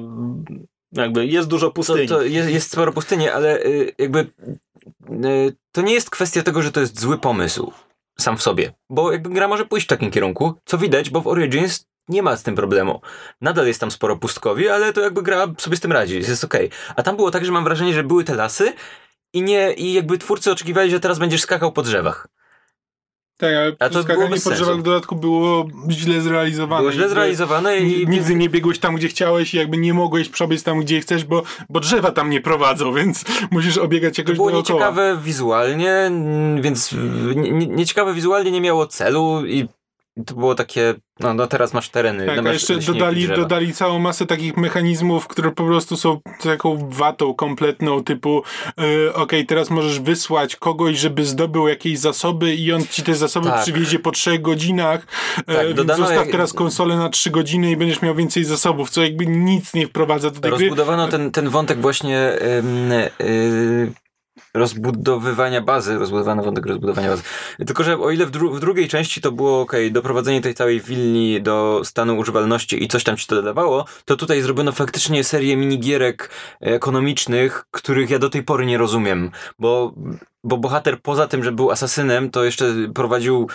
[0.92, 2.08] jakby jest dużo to, pustyni.
[2.08, 4.20] to jest, jest sporo pustyni, ale y, jakby
[5.26, 7.72] y, to nie jest kwestia tego, że to jest zły pomysł
[8.20, 11.28] sam w sobie, bo jakby gra może pójść w takim kierunku, co widać, bo w
[11.28, 13.02] Origins nie ma z tym problemu.
[13.42, 16.70] Nadal jest tam sporo pustkowi, ale to jakby gra sobie z tym radzi, jest okej.
[16.96, 18.74] A tam było tak, że mam wrażenie, że były te lasy
[19.34, 22.28] i nie, i jakby twórcy oczekiwali, że teraz będziesz skakał po drzewach.
[23.40, 26.82] Tak, ale A to skakanie po drzewach w dodatku było źle zrealizowane.
[26.82, 28.08] Było źle zrealizowane i...
[28.08, 31.44] Nigdy nie biegłeś tam, gdzie chciałeś i jakby nie mogłeś przebiec tam, gdzie chcesz, bo,
[31.70, 34.80] bo drzewa tam nie prowadzą, więc musisz obiegać To jakoś było dookoła.
[34.80, 36.12] nieciekawe wizualnie,
[36.62, 36.96] więc
[37.52, 39.68] nieciekawe wizualnie nie miało celu i
[40.26, 42.26] to było takie, no, no teraz masz tereny.
[42.26, 46.90] Tak, no a jeszcze dodali, dodali całą masę takich mechanizmów, które po prostu są taką
[46.90, 48.44] watą kompletną, typu
[48.78, 53.48] yy, okej, teraz możesz wysłać kogoś, żeby zdobył jakieś zasoby i on ci te zasoby
[53.50, 53.62] Tak.
[53.64, 55.08] przywiezie po trzech godzinach,
[55.46, 58.90] tak, więc dodano zostaw jak- teraz konsolę na trzy godziny i będziesz miał więcej zasobów,
[58.90, 60.60] co jakby nic nie wprowadza do tej gry.
[60.60, 62.92] Rozbudowano ten, ten wątek właśnie ym,
[63.22, 63.94] y,
[64.54, 67.24] rozbudowywania bazy, rozbudowano wątek rozbudowania bazy.
[67.58, 70.82] Tylko, że o ile w, dru w drugiej części to było ok, doprowadzenie tej całej
[70.82, 75.58] willi do stanu używalności i coś tam ci to dodawało, to tutaj zrobiono faktycznie serię
[75.58, 76.30] minigierek
[76.62, 79.94] ekonomicznych, których ja do tej pory nie rozumiem, bo,
[80.44, 83.50] bo bohater poza tym, że był asasynem, to jeszcze prowadził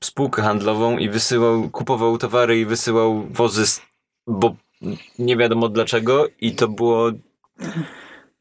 [0.00, 3.80] spółkę handlową i wysyłał, kupował towary i wysyłał wozy,
[4.26, 4.54] bo
[5.18, 7.10] nie wiadomo dlaczego i to było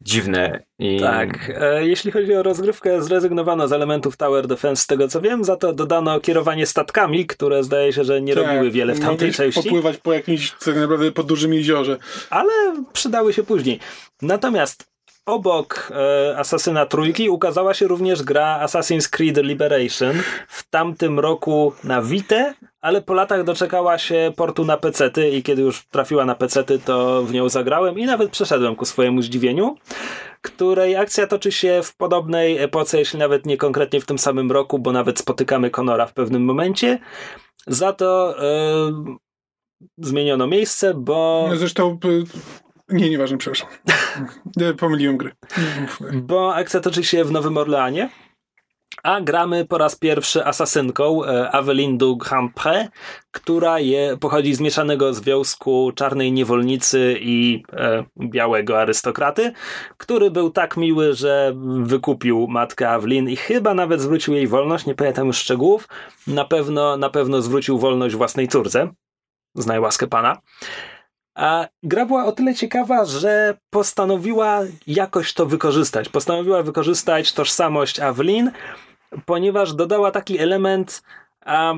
[0.01, 0.63] dziwne.
[0.79, 0.99] I...
[0.99, 1.51] Tak.
[1.61, 5.55] E, jeśli chodzi o rozgrywkę, zrezygnowano z elementów Tower Defense, z tego co wiem, za
[5.55, 9.63] to dodano kierowanie statkami, które zdaje się, że nie Tak, robiły wiele w tamtej części.
[9.63, 11.97] popływać po jakimś tak naprawdę po dużym jeziorze.
[12.29, 12.51] ale
[12.93, 13.79] przydały się później.
[14.21, 14.89] Natomiast
[15.25, 15.91] obok
[16.31, 20.15] e, Asasyna Trójki ukazała się również gra Assassin's Creed Liberation
[20.47, 25.61] w tamtym roku na Vita, ale po latach doczekała się portu na pecety i kiedy
[25.61, 29.75] już trafiła na pecety, to w nią zagrałem i nawet przeszedłem ku swojemu zdziwieniu
[30.41, 34.79] której akcja toczy się w podobnej epoce, jeśli nawet nie konkretnie w tym samym roku,
[34.79, 36.99] bo nawet spotykamy Conora w pewnym momencie.
[37.67, 39.15] Za to e,
[39.97, 41.99] zmieniono miejsce, bo No zresztą...
[42.89, 43.69] Nie, nieważne, przepraszam.
[44.79, 45.31] Pomyliłem gry.
[46.13, 48.09] bo akcja toczy się w Nowym Orleanie,
[49.03, 52.87] a gramy po raz pierwszy asasynką e, Aveline du Grandpré,
[53.31, 59.53] która je, pochodzi z mieszanego związku czarnej niewolnicy i e, białego arystokraty,
[59.97, 64.95] który był tak miły, że wykupił matkę Aveline i chyba nawet zwrócił jej wolność, nie
[64.95, 65.87] pamiętam już szczegółów,
[66.27, 68.89] na pewno, na pewno zwrócił wolność własnej córce,
[69.55, 70.37] znaj łaskę pana.
[71.39, 76.09] A gra była o tyle ciekawa, że postanowiła jakoś to wykorzystać.
[76.09, 78.51] Postanowiła wykorzystać tożsamość Aveline,
[79.25, 81.03] ponieważ dodała taki element,
[81.45, 81.73] a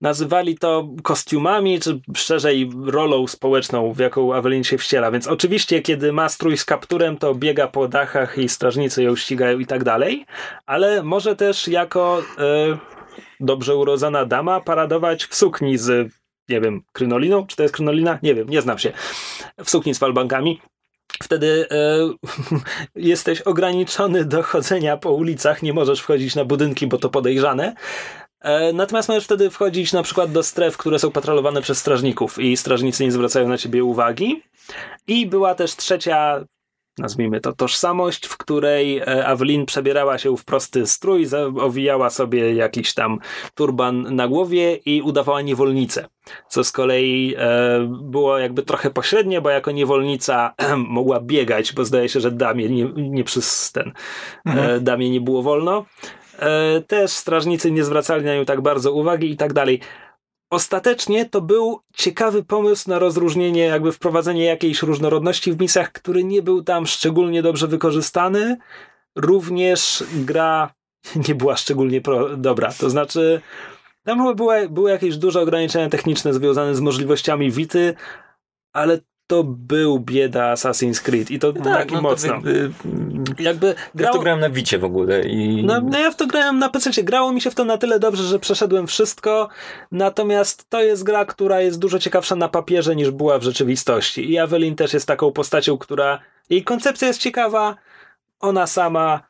[0.00, 5.10] nazywali to kostiumami, czy szerzej rolą społeczną, w jaką Aveline się wciela.
[5.10, 9.58] Więc oczywiście, kiedy ma strój z kapturem, to biega po dachach i strażnicy ją ścigają
[9.58, 10.26] i tak dalej,
[10.66, 12.78] ale może też jako e,
[13.40, 16.12] dobrze urodzona dama paradować w sukni z
[16.48, 17.46] nie wiem, krynoliną?
[17.46, 18.18] Czy to jest krynolina?
[18.22, 18.92] Nie wiem, nie znam się.
[19.64, 20.60] W sukni z falbankami.
[21.22, 21.76] Wtedy e,
[23.10, 27.74] jesteś ograniczony do chodzenia po ulicach, nie możesz wchodzić na budynki, bo to podejrzane.
[28.40, 32.56] E, natomiast możesz wtedy wchodzić na przykład do stref, które są patrolowane przez strażników i
[32.56, 34.42] strażnicy nie zwracają na ciebie uwagi.
[35.06, 36.44] I była też trzecia
[36.98, 41.26] nazwijmy to, tożsamość, w której e, Evelyn przebierała się w prosty strój,
[41.60, 43.18] owijała sobie jakiś tam
[43.54, 46.06] turban na głowie i udawała niewolnicę.
[46.48, 52.08] Co z kolei e, było jakby trochę pośrednie, bo jako niewolnica mogła biegać, bo zdaje
[52.08, 53.92] się, że damie nie, nie przez ten, e,
[54.50, 54.84] mhm.
[54.84, 55.84] damie nie było wolno.
[56.38, 59.80] E, też strażnicy nie zwracali na nią tak bardzo uwagi i tak dalej
[60.50, 66.42] ostatecznie to był ciekawy pomysł na rozróżnienie, jakby wprowadzenie jakiejś różnorodności w misjach, który nie
[66.42, 68.56] był tam szczególnie dobrze wykorzystany.
[69.16, 70.74] Również gra
[71.28, 72.72] nie była szczególnie pro, dobra.
[72.78, 73.40] To znaczy,
[74.04, 77.94] tam były, były jakieś duże ograniczenia techniczne związane z możliwościami Wity,
[78.72, 82.42] ale to był bieda Assassin's Creed i to tak, taki no mocno.
[82.42, 82.70] To, y,
[83.38, 84.12] jakby grało...
[84.14, 85.64] Ja to grałem na Wicie w ogóle i...
[85.64, 87.02] No, no ja w to grałem na PC.
[87.02, 89.48] Grało mi się w to na tyle dobrze, że przeszedłem wszystko,
[89.92, 94.38] natomiast to jest gra, która jest dużo ciekawsza na papierze niż była w rzeczywistości i
[94.38, 96.20] Evelyn też jest taką postacią, która...
[96.50, 97.76] Jej koncepcja jest ciekawa,
[98.40, 99.20] ona sama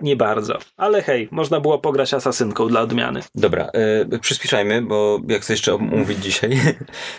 [0.00, 0.58] nie bardzo.
[0.76, 3.20] Ale hej, można było pograć asasynką dla odmiany.
[3.34, 3.70] Dobra,
[4.12, 6.50] e, przyspieszajmy, bo jak chcę jeszcze omówić dzisiaj.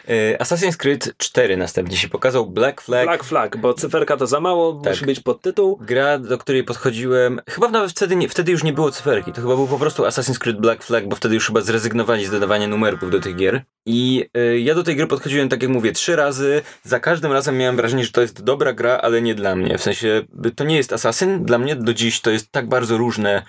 [0.07, 3.06] e, Assassin's Creed 4 następnie się pokazał, Black Flag.
[3.06, 4.93] Black Flag, bo cyferka to za mało, tak.
[4.93, 5.80] musi być podtytuł.
[5.81, 9.56] Gra, do której podchodziłem, chyba nawet wtedy, nie, wtedy już nie było cyferki, to chyba
[9.56, 13.11] był po prostu Assassin's Creed Black Flag, bo wtedy już chyba zrezygnowali z dodawania numerków
[13.11, 13.61] do tych gier.
[13.85, 16.61] I e, ja do tej gry podchodziłem, tak jak mówię, trzy razy.
[16.84, 19.77] Za każdym razem miałem wrażenie, że to jest dobra gra, ale nie dla mnie.
[19.77, 20.22] W sensie,
[20.56, 23.44] to nie jest Assassin, dla mnie do dziś to jest tak bardzo różne.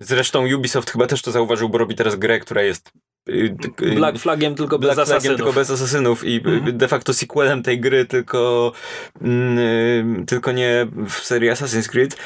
[0.00, 2.92] Zresztą Ubisoft chyba też to zauważył, bo robi teraz grę, która jest
[3.28, 6.78] y, y, Black Flagiem tylko Black bez Flagiem tylko bez asasynów i mm.
[6.78, 8.72] de facto sequelem tej gry, tylko,
[9.20, 12.16] mm, tylko nie w serii Assassin's Creed.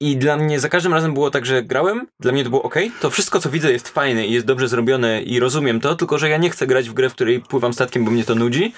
[0.00, 2.74] I dla mnie za każdym razem było tak, że grałem, dla mnie to było ok,
[3.00, 6.28] to wszystko co widzę jest fajne i jest dobrze zrobione i rozumiem to, tylko że
[6.28, 8.72] ja nie chcę grać w grę, w której pływam statkiem, bo mnie to nudzi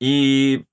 [0.00, 0.64] i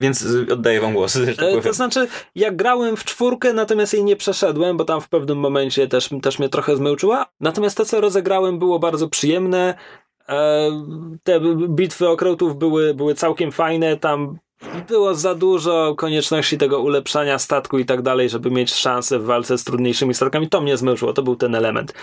[0.00, 1.18] więc oddaję wam głos.
[1.36, 5.38] Tak to znaczy, ja grałem w czwórkę, natomiast jej nie przeszedłem, bo tam w pewnym
[5.38, 7.26] momencie też, też mnie trochę zmęczyła.
[7.40, 9.74] Natomiast to, co rozegrałem, było bardzo przyjemne.
[10.28, 10.70] E,
[11.22, 13.96] te bitwy okrętów były, były całkiem fajne.
[13.96, 14.38] Tam
[14.88, 19.58] było za dużo konieczności tego ulepszania statku i tak dalej, żeby mieć szansę w walce
[19.58, 20.48] z trudniejszymi statkami.
[20.48, 21.94] To mnie zmęczyło, to był ten element.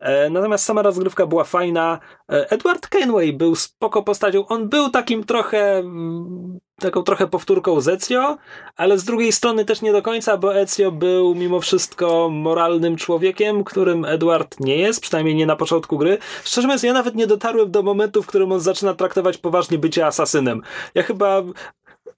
[0.00, 1.98] E, natomiast sama rozgrywka była fajna.
[2.32, 4.46] E, Edward Kenway był spoko postacią.
[4.46, 8.36] On był takim trochę mm, taką trochę powtórką z Ezio,
[8.76, 13.64] ale z drugiej strony też nie do końca, bo Ezio był mimo wszystko moralnym człowiekiem,
[13.64, 16.18] którym Edward nie jest, przynajmniej nie na początku gry.
[16.44, 20.06] Szczerze mówiąc, ja nawet nie dotarłem do momentu, w którym on zaczyna traktować poważnie bycie
[20.06, 20.62] asasynem.
[20.94, 21.42] Ja chyba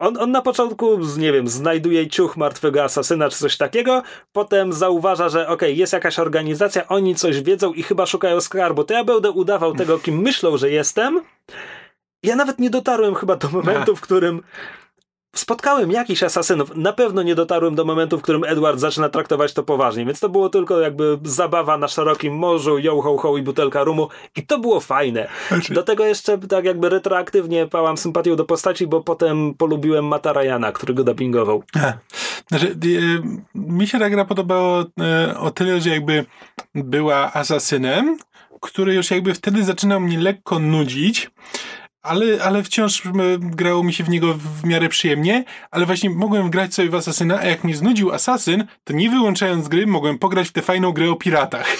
[0.00, 4.02] on, on na początku, nie wiem, znajduje ciuch martwego asasyna czy coś takiego,
[4.32, 8.84] potem zauważa, że okej, okay, jest jakaś organizacja, oni coś wiedzą i chyba szukają skarbu,
[8.84, 11.20] to ja będę udawał tego, kim myślą, że jestem.
[12.22, 14.42] Ja nawet nie dotarłem chyba do momentu, w którym
[15.36, 16.76] spotkałem jakichś asasynów.
[16.76, 20.28] Na pewno nie dotarłem do momentu, w którym Edward zaczyna traktować to poważnie, więc to
[20.28, 24.58] było tylko jakby zabawa na szerokim morzu, yo ho ho i butelka rumu i to
[24.58, 25.28] było fajne.
[25.48, 25.74] Znaczy...
[25.74, 30.72] Do tego jeszcze tak jakby retroaktywnie pałam sympatią do postaci, bo potem polubiłem Mata Ryana,
[30.72, 31.62] który go dubbingował.
[32.48, 33.22] Znaczy, e,
[33.54, 36.24] mi się ta gra podobała e, o tyle, że jakby
[36.74, 38.18] była asasynem,
[38.60, 41.30] który już jakby wtedy zaczynał mnie lekko nudzić,
[42.02, 43.02] ale, ale wciąż
[43.40, 47.38] grało mi się w niego w miarę przyjemnie, ale właśnie mogłem grać sobie w Asasyna,
[47.38, 51.10] a jak mnie znudził Asasyn, to nie wyłączając gry, mogłem pograć w tę fajną grę
[51.10, 51.76] o piratach.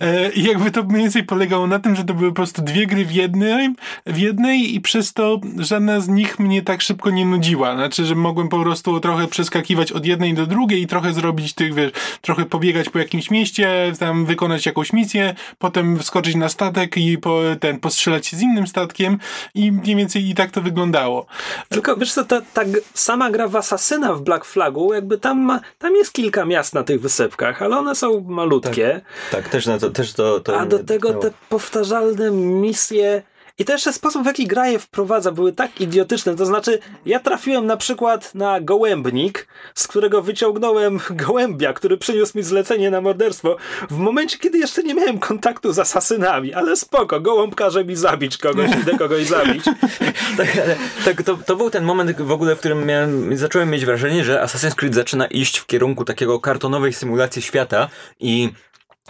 [0.00, 2.86] E, I jakby to mniej więcej polegało na tym, że to były po prostu dwie
[2.86, 3.68] gry w jednej,
[4.06, 7.74] w jednej i przez to żadna z nich mnie tak szybko nie nudziła.
[7.74, 11.74] Znaczy, że mogłem po prostu trochę przeskakiwać od jednej do drugiej i trochę zrobić tych,
[11.74, 17.18] wiesz, trochę pobiegać po jakimś mieście, tam wykonać jakąś misję, potem wskoczyć na statek i
[17.18, 19.18] po, ten, postrzelać się z innym statkiem
[19.54, 21.26] i mniej więcej i tak to wyglądało.
[21.68, 22.62] Tylko wiesz co, ta, ta
[22.94, 26.82] sama gra w Asasyna w Black Flagu, jakby tam, ma, tam jest kilka miast na
[26.82, 29.00] tych wysepkach, ale one są malutkie.
[29.30, 30.60] Tak, tak też, na to, też to, to...
[30.60, 33.22] A do tego te powtarzalne misje
[33.58, 36.36] i to jeszcze sposób, w jaki gra je wprowadza, były tak idiotyczne.
[36.36, 42.44] To znaczy, ja trafiłem na przykład na gołębnik, z którego wyciągnąłem gołębia, który przyniósł mi
[42.44, 43.56] zlecenie na morderstwo
[43.90, 48.38] w momencie, kiedy jeszcze nie miałem kontaktu z asasynami, ale spoko, gołąb każe mi zabić
[48.38, 49.64] kogoś, idę kogoś zabić.
[50.38, 53.84] tak, ale, tak to, to był ten moment w ogóle, w którym miałem, zacząłem mieć
[53.84, 57.88] wrażenie, że Assassin's Creed zaczyna iść w kierunku takiego kartonowej symulacji świata
[58.20, 58.52] i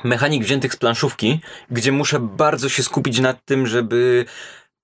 [0.05, 1.41] mechanik wziętych z planszówki,
[1.71, 4.25] gdzie muszę bardzo się skupić nad tym, żeby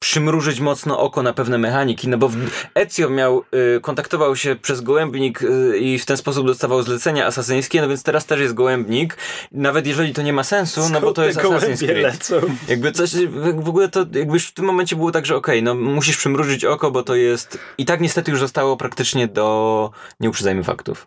[0.01, 2.31] przymrużyć mocno oko na pewne mechaniki, no bo
[2.75, 3.45] Ezio miał,
[3.77, 8.03] y, kontaktował się przez gołębnik y, i w ten sposób dostawał zlecenia asasyńskie, no więc
[8.03, 9.17] teraz też jest gołębnik,
[9.53, 12.03] nawet jeżeli to nie ma sensu, Skąd no bo to jest Assassin's Creed.
[12.03, 12.41] Lecą?
[12.69, 13.27] Jakby coś,
[13.57, 16.65] w ogóle to jakby w tym momencie było tak, że okej, okay, no musisz przymrużyć
[16.65, 21.07] oko, bo to jest i tak niestety już zostało praktycznie do, nie uprzedzajmy faktów.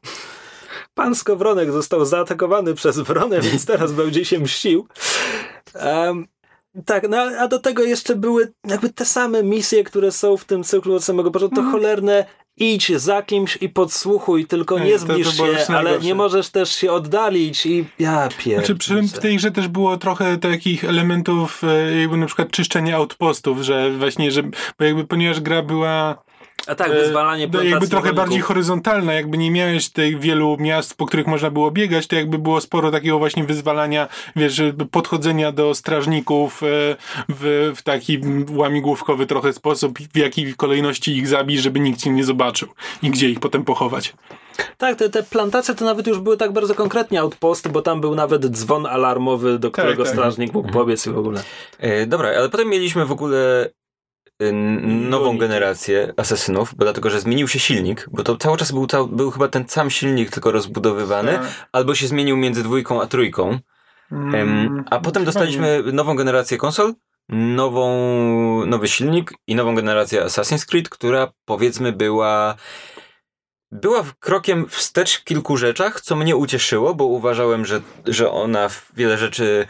[0.94, 4.88] Pan Skowronek został zaatakowany przez wronę, więc teraz będzie się mścił.
[5.86, 6.28] Um,
[6.86, 10.64] tak, no a do tego jeszcze były jakby te same misje, które są w tym
[10.64, 11.56] cyklu od samego początku.
[11.56, 12.26] To cholerne
[12.58, 16.16] idź za kimś i podsłuchuj, tylko Nie, nie to- to zbliż było się, ale nie
[16.16, 18.58] możesz też się oddalić i ja pierdolę.
[18.58, 22.98] Znaczy, przy, w tej grze też było trochę takich elementów, e, jakby na przykład czyszczenia
[22.98, 24.44] outpostów, że właśnie, że,
[24.80, 26.24] bo jakby ponieważ gra była
[26.68, 28.26] A tak, e, wyzwalanie no, plantacji jakby trochę rolników.
[28.26, 32.40] bardziej horyzontalna, jakby nie miałeś tych wielu miast, po których można było biegać, to jakby
[32.40, 34.62] było sporo takiego właśnie wyzwalania, wiesz,
[34.92, 36.66] podchodzenia do strażników e,
[37.30, 38.20] w, w taki
[38.56, 42.70] łamigłówkowy trochę sposób, w jakiej kolejności ich zabić, żeby nikt cię nie zobaczył
[43.02, 44.14] i gdzie ich potem pochować.
[44.78, 48.16] Tak, te, te plantacje to nawet już były tak bardzo konkretnie outposty, bo tam był
[48.16, 50.14] nawet dzwon alarmowy, do którego tak.
[50.14, 51.44] strażnik mógł pobiec i w ogóle.
[51.80, 53.83] E, dobra, ale potem mieliśmy w ogóle e,
[54.84, 59.32] nową generację asesynów, bo dlatego, że zmienił się silnik, bo to cały czas był, był
[59.32, 61.68] chyba ten sam silnik, tylko rozbudowywany, Tak.
[61.72, 63.60] albo się zmienił między dwójką a trójką.
[64.12, 66.94] Mm, a potem chyba dostaliśmy nową generację konsol,
[67.30, 72.56] nową, nowy silnik i nową generację Assassin's Creed, która powiedzmy była
[73.72, 79.18] była krokiem wstecz w kilku rzeczach, co mnie ucieszyło, bo uważałem, że, że ona wiele
[79.18, 79.68] rzeczy.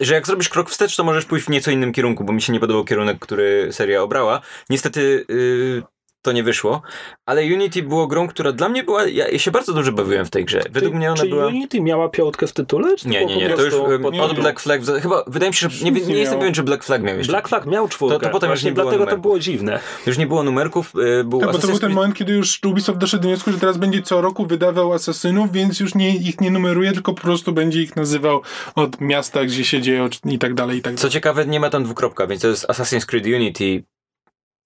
[0.00, 2.52] Że jak zrobisz krok wstecz, to możesz pójść w nieco innym kierunku, bo mi się
[2.52, 4.40] nie podobał kierunek, który seria obrała.
[4.70, 5.82] Niestety yy,
[6.22, 6.82] to nie wyszło,
[7.26, 9.06] ale Unity było grą, która dla mnie była.
[9.06, 10.62] Ja, się bardzo dobrze bawiłem w tej grze.
[10.70, 11.46] Według czy, mnie ona czy była.
[11.46, 12.96] Unity miała piątkę w tytule?
[12.96, 13.50] Czy Nie, nie, nie.
[13.50, 14.80] To już pod- od Black Flag.
[15.02, 15.84] Chyba wydaje mi się, że.
[15.84, 17.32] Nie, nie nie jestem pewien, czy Black Flag miał jeszcze.
[17.32, 18.18] Black Flag miał czwórkę.
[18.18, 19.80] To- to potem już nie było dlatego to było dziwne.
[20.06, 22.98] Już nie było numerków, yy, był Tak, bo to był ten moment, kiedy już Ubisoft
[22.98, 26.50] doszedł do wniosku, że teraz będzie co roku wydawał asasynów, więc już nie, ich nie
[26.50, 28.42] numeruje, tylko po prostu będzie ich nazywał
[28.74, 31.12] od miasta, gdzie się dzieją i tak dalej, i tak Co dalej.
[31.12, 33.82] ciekawe, nie ma tam dwukropka, więc to jest Assassin's Creed Unity,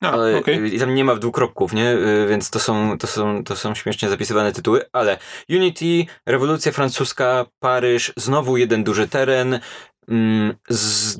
[0.01, 0.75] A, ale okej.
[0.75, 1.93] i tam nie ma dwukropków, nie?
[1.93, 5.19] Y, Więc to są, to, są, to są śmiesznie zapisywane tytuły, ale
[5.51, 9.61] Unity, rewolucja francuska, Paryż, znowu jeden duży teren,
[10.09, 11.19] mm, z,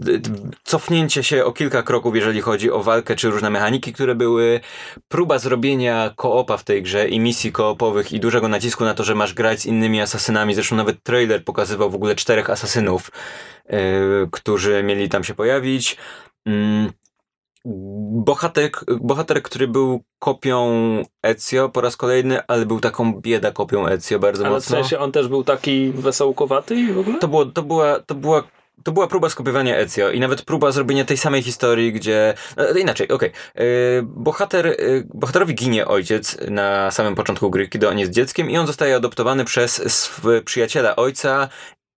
[0.65, 4.61] cofnięcie się o kilka kroków, jeżeli chodzi o walkę czy różne mechaniki, które były,
[5.09, 9.15] próba zrobienia koopa w tej grze i misji koopowych i dużego nacisku na to, że
[9.15, 10.55] masz grać z innymi asasynami.
[10.55, 13.11] Zresztą nawet trailer pokazywał w ogóle czterech asasynów,
[13.69, 13.79] yy,
[14.33, 15.97] którzy mieli tam się pojawić.
[16.47, 16.93] Mm,
[17.69, 18.71] Bohater,
[19.01, 20.73] bohater, który był kopią
[21.23, 24.77] Ezio po raz kolejny, ale był taką bieda kopią Ezio bardzo Ale w mocno.
[24.77, 27.19] sensie on też był taki wesołkowaty i w ogóle?
[27.19, 28.43] To, było, to, była, to, była,
[28.85, 32.35] to była próba skopiowania Ezio i nawet próba zrobienia tej samej historii, gdzie...
[32.57, 33.31] E, inaczej, okej.
[33.55, 33.63] E,
[34.03, 34.75] Bohater, e,
[35.15, 39.45] bohaterowi ginie ojciec na samym początku gry, kiedy on jest dzieckiem i on zostaje adoptowany
[39.45, 41.49] przez sw- przyjaciela ojca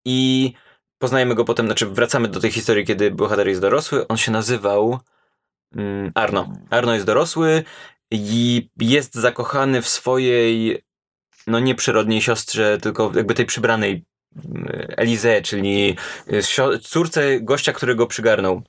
[0.05, 0.53] i
[0.99, 4.09] poznajemy go potem, znaczy wracamy do tej historii, kiedy bohater jest dorosły.
[4.09, 4.99] On się nazywał
[6.15, 6.53] Arno.
[6.71, 7.65] Arno jest dorosły
[8.11, 10.83] i jest zakochany w swojej
[11.47, 14.05] no nie przyrodniej siostrze, tylko jakby tej przybranej
[14.97, 15.97] Elize, czyli
[16.33, 18.63] y, córce gościa, którego przygarnął.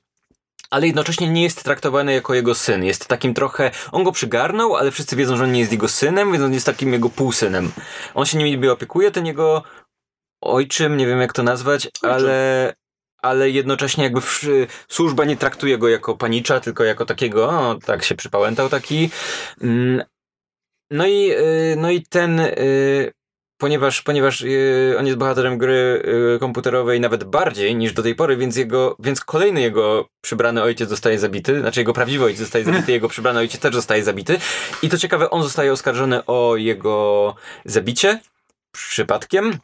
[0.70, 2.84] Ale jednocześnie nie jest traktowany jako jego syn.
[2.84, 3.70] Jest takim trochę.
[3.92, 6.66] On go przygarnął, ale wszyscy wiedzą, że on nie jest jego synem, więc on jest
[6.66, 7.72] takim jego półsynem.
[8.14, 9.62] On się nim niby opiekuje, ten jego
[10.40, 12.74] ojczym, nie wiem jak to nazwać, ale.
[13.22, 14.20] Ale jednocześnie jakby
[14.88, 19.10] służba nie traktuje go jako panicza, tylko jako takiego, o, tak się przypałętał taki.
[19.62, 20.02] Mm,
[20.90, 23.12] No i, y, no i ten, y,
[23.58, 26.02] ponieważ, ponieważ y, on jest bohaterem gry
[26.40, 31.18] komputerowej nawet bardziej niż do tej pory, więc jego, więc kolejny jego przybrany ojciec zostaje
[31.18, 34.38] zabity, znaczy jego prawdziwy ojciec zostaje zabity, jego przybrany ojciec też zostaje zabity.
[34.82, 37.34] I to ciekawe, on zostaje oskarżony o jego
[37.64, 38.20] zabicie
[38.72, 39.58] przypadkiem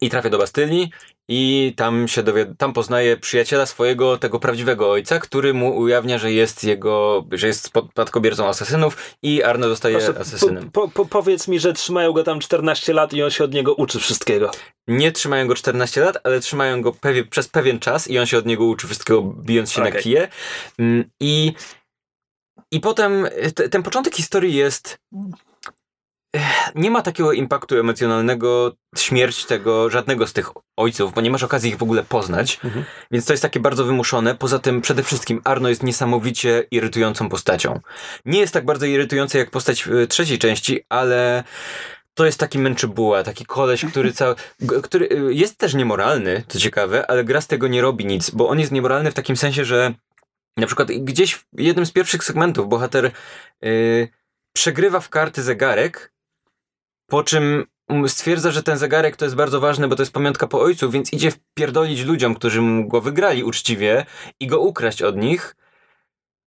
[0.00, 0.90] i trafia do Bastylii
[1.30, 6.32] i tam się dowiad- tam poznaje przyjaciela swojego, tego prawdziwego ojca, który mu ujawnia, że
[6.32, 10.70] jest jego, że jest spadkobiercą asasynów i Arno zostaje Proszę, asasynem.
[10.70, 13.74] po, po, powiedz mi, że trzymają go tam 14 lat i on się od niego
[13.74, 14.50] uczy wszystkiego.
[14.88, 18.38] Nie trzymają go 14 lat, ale trzymają go pewie, przez pewien czas i on się
[18.38, 20.02] od niego uczy wszystkiego, bijąc się na Okej.
[20.02, 20.28] kije.
[20.78, 21.52] Mm, I,
[22.72, 24.98] i potem te, ten początek historii jest.
[26.74, 31.70] Nie ma takiego impaktu emocjonalnego, śmierć tego, żadnego z tych ojców, bo nie masz okazji
[31.70, 32.84] ich w ogóle poznać, Mhm.
[33.10, 34.34] więc to jest takie bardzo wymuszone.
[34.34, 37.80] Poza tym, przede wszystkim, Arno jest niesamowicie irytującą postacią.
[38.24, 41.44] Nie jest tak bardzo irytujący jak postać w trzeciej części, ale
[42.14, 44.34] to jest taki męczybuła, taki koleś, który cały,
[44.82, 48.48] który y, jest też niemoralny, co ciekawe, ale gra z tego nie robi nic, bo
[48.48, 49.94] on jest niemoralny w takim sensie, że
[50.56, 53.10] na przykład gdzieś w jednym z pierwszych segmentów bohater
[53.64, 54.08] y,
[54.52, 56.12] przegrywa w karty zegarek,
[57.10, 57.64] po czym
[58.06, 61.12] stwierdza, że ten zegarek to jest bardzo ważny, bo to jest pamiątka po ojcu, więc
[61.12, 64.06] idzie wpierdolić ludziom, którzy mu go wygrali uczciwie
[64.40, 65.56] i go ukraść od nich.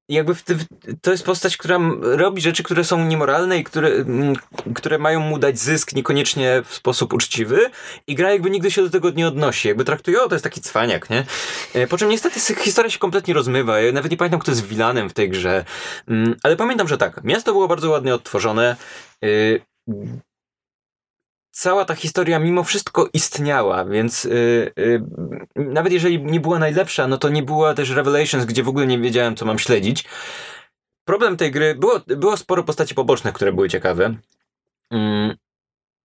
[0.10, 0.66] jakby w, w,
[1.02, 4.34] to jest postać, która robi rzeczy, które są niemoralne i które, m,
[4.76, 7.70] które mają mu dać zysk niekoniecznie w sposób uczciwy
[8.08, 9.68] i gra jakby nigdy się do tego nie odnosi.
[9.68, 11.26] Jakby traktuje, o to jest taki cwaniak, nie?
[11.74, 13.80] E, Po czym niestety historia się kompletnie rozmywa.
[13.82, 15.66] Ja nawet nie pamiętam, kto jest vilanem w tej grze.
[16.08, 18.76] Mm, Ale pamiętam, że tak, miasto było bardzo ładnie odtworzone.
[19.26, 19.62] Y,
[21.52, 25.04] Cała ta historia mimo wszystko istniała, więc y, y,
[25.56, 29.00] nawet jeżeli nie była najlepsza, no to nie była też Revelations, gdzie w ogóle nie
[29.00, 30.06] wiedziałem, co mam śledzić.
[31.06, 34.16] Problem tej gry, było, było sporo postaci pobocznych, które były ciekawe,
[34.92, 35.36] mm,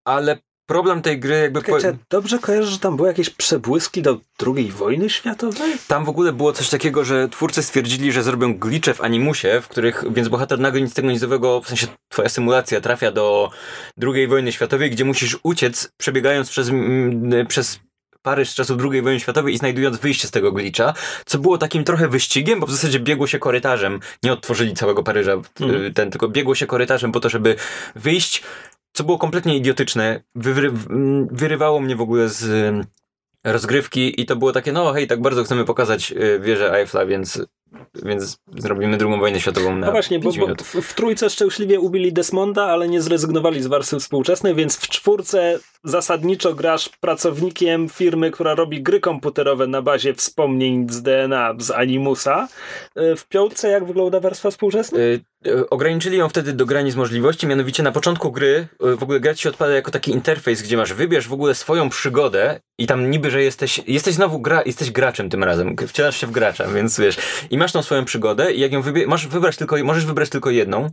[0.05, 1.61] ale problem tej gry jakby...
[1.61, 1.77] po-
[2.09, 5.73] dobrze kojarzę, że tam były jakieś przebłyski do II wojny światowej?
[5.87, 9.67] Tam w ogóle było coś takiego, że twórcy stwierdzili, że zrobią glicze w animusie, w
[9.67, 13.51] których, więc bohater nagle nic tego nic nowego, w sensie twoja symulacja trafia do
[14.01, 17.79] II wojny światowej, gdzie musisz uciec, przebiegając przez, mm, przez
[18.23, 20.93] Paryż z czasów II wojny światowej i znajdując wyjście z tego glicza,
[21.25, 25.33] co było takim trochę wyścigiem, bo w zasadzie biegło się korytarzem, nie odtworzyli całego Paryża,
[25.87, 27.55] y, ten, tylko biegło się korytarzem po to, żeby
[27.95, 28.43] wyjść,
[28.93, 32.75] co było kompletnie idiotyczne, Wywy, mm, wyrywało mnie w ogóle z
[33.43, 37.45] rozgrywki i to było takie, no hej, tak bardzo chcemy pokazać y, wieżę Eiffla, więc,
[38.03, 41.79] więc zrobimy drugą wojnę światową na No właśnie, bo, 5 bo w, w trójce szczęśliwie
[41.79, 48.31] ubili Desmonda, ale nie zrezygnowali z warstwy współczesnej, więc w czwórce zasadniczo grasz pracownikiem firmy,
[48.31, 52.47] która robi gry komputerowe na bazie wspomnień z DNA z Animusa.
[52.97, 54.97] Y, W piątce jak wygląda warstwa współczesna?
[55.47, 59.35] Y, Ograniczyli ją wtedy do granic możliwości, mianowicie na początku gry y, w ogóle gra
[59.35, 63.31] się odpada jako taki interfejs, gdzie masz wybierz w ogóle swoją przygodę i tam niby,
[63.31, 67.17] że jesteś, jesteś znowu gra, jesteś graczem tym razem, wcielasz się w gracza, więc wiesz,
[67.49, 70.49] i masz tą swoją przygodę i jak ją wybie- masz wybrać tylko, możesz wybrać tylko
[70.49, 70.89] jedną,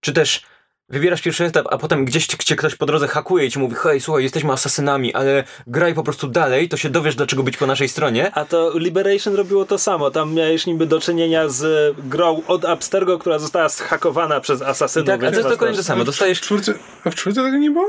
[0.00, 0.42] czy też
[0.88, 4.00] wybierasz pierwszy etap, a potem gdzieś cię, ktoś po drodze hakuje i ci mówi, hej,
[4.00, 7.88] słuchaj, jesteśmy asasynami, ale graj po prostu dalej, to się dowiesz, dlaczego być po naszej
[7.88, 8.32] stronie.
[8.34, 10.10] A to Liberation robiło to samo.
[10.10, 15.06] Tam miałeś niby do czynienia z grą od Abstergo, która została zhakowana przez asasynów.
[15.06, 16.74] I tak, ale więc to jest dokładnie to samo, dostajesz W czwórce,
[17.04, 17.86] a w czwórce tego nie było?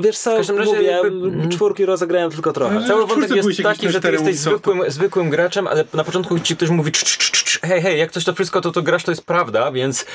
[0.00, 2.86] Wiesz co, W każdym razie mówię, jakby- czwórki rozegrałem tylko trochę.
[2.86, 6.68] Cały wątek jest taki, że ty jesteś zwykłym, zwykłym graczem, ale na początku ci ktoś
[6.68, 9.10] mówi cz, cz, cz, cz, hej, hej, jak coś to wszystko, to to grasz, to
[9.10, 10.06] jest prawda, więc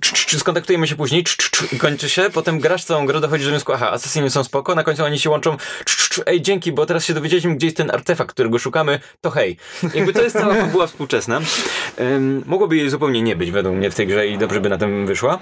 [0.00, 1.24] cz, cz, cz, skontaktujemy się później
[1.72, 4.84] i kończy się, potem grasz całą grę, dochodzisz do wniosku, aha, asesyni są spoko, na
[4.84, 7.76] końcu oni się łączą cz, cz, cz, ej, dzięki, bo teraz się dowiedzieliśmy, gdzie jest
[7.76, 9.56] ten artefakt, którego szukamy, to hej.
[9.94, 11.40] Jakby to jest cała fabuła współczesna.
[11.98, 14.78] Um, mogłoby jej zupełnie nie być według mnie w tej grze i dobrze by na
[14.78, 15.38] tym wyszła.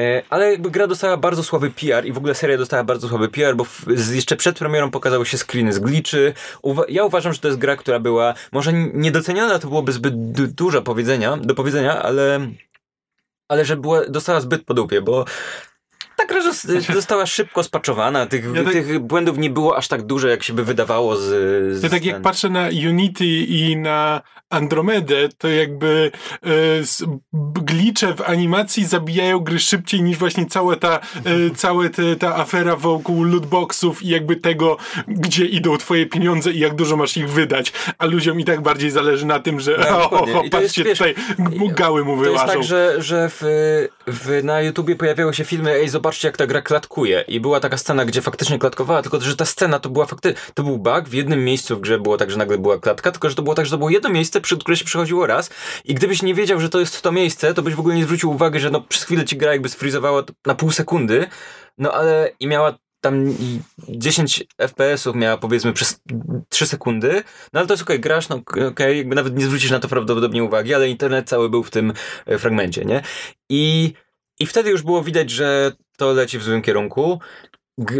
[0.00, 3.28] E, ale jakby gra dostała bardzo słaby PR i w ogóle seria dostała bardzo słaby
[3.28, 3.66] PR, bo
[4.12, 6.34] jeszcze przed premierą pokazały się screeny z gliczy.
[6.62, 10.32] Uwa- ja uważam, że to jest gra, która była może n- niedoceniona, to byłoby zbyt
[10.32, 12.40] du- dużo powiedzenia, do powiedzenia, ale
[13.48, 15.24] ale że była, dostała zbyt po dupie, bo
[16.20, 20.02] ta gra zos- została szybko spaczowana, tych, Ja tak- tych błędów nie było aż tak
[20.02, 21.20] dużo, jak się by wydawało z...
[21.78, 26.10] z Ja tak jak ten- patrzę na Unity i na Andromedę, to jakby
[26.42, 26.48] e,
[27.62, 31.00] glicze w animacji zabijają gry szybciej niż właśnie cała ta, e,
[31.56, 34.76] cała te, ta afera wokół lootboxów i jakby tego,
[35.08, 37.72] gdzie idą twoje pieniądze i jak dużo masz ich wydać.
[37.98, 40.98] A ludziom i tak bardziej zależy na tym, że No, o, o, jest, patrzcie wiesz,
[40.98, 42.52] tutaj, g- gały mu To jest wyłażą.
[42.52, 43.42] tak, że, że w,
[44.06, 47.24] w, na YouTubie pojawiały się filmy, ej, zobaczcie jak ta gra klatkuje.
[47.28, 50.62] I była taka scena, gdzie faktycznie klatkowała, tylko że ta scena to była fakty, to
[50.62, 53.34] był bug, w jednym miejscu w grze było tak, że nagle była klatka, tylko że
[53.34, 55.50] to było tak, że to było jedno miejsce, przy które się przechodziło raz
[55.84, 58.30] i gdybyś nie wiedział, że to jest to miejsce, to byś w ogóle nie zwrócił
[58.30, 61.26] uwagi, że no przez chwilę ci gra jakby sfrizowała na pół sekundy,
[61.78, 66.00] no ale i miała tam i 10 FPS-ów miała powiedzmy przez
[66.48, 67.22] 3 sekundy,
[67.52, 70.44] no ale to jest okej, grasz, no okej, jakby nawet nie zwrócisz na to prawdopodobnie
[70.44, 71.92] uwagi, ale internet cały był w tym
[72.26, 73.02] e, fragmencie, nie?
[73.48, 73.92] I,
[74.40, 77.20] I wtedy już było widać, że to leci w złym kierunku.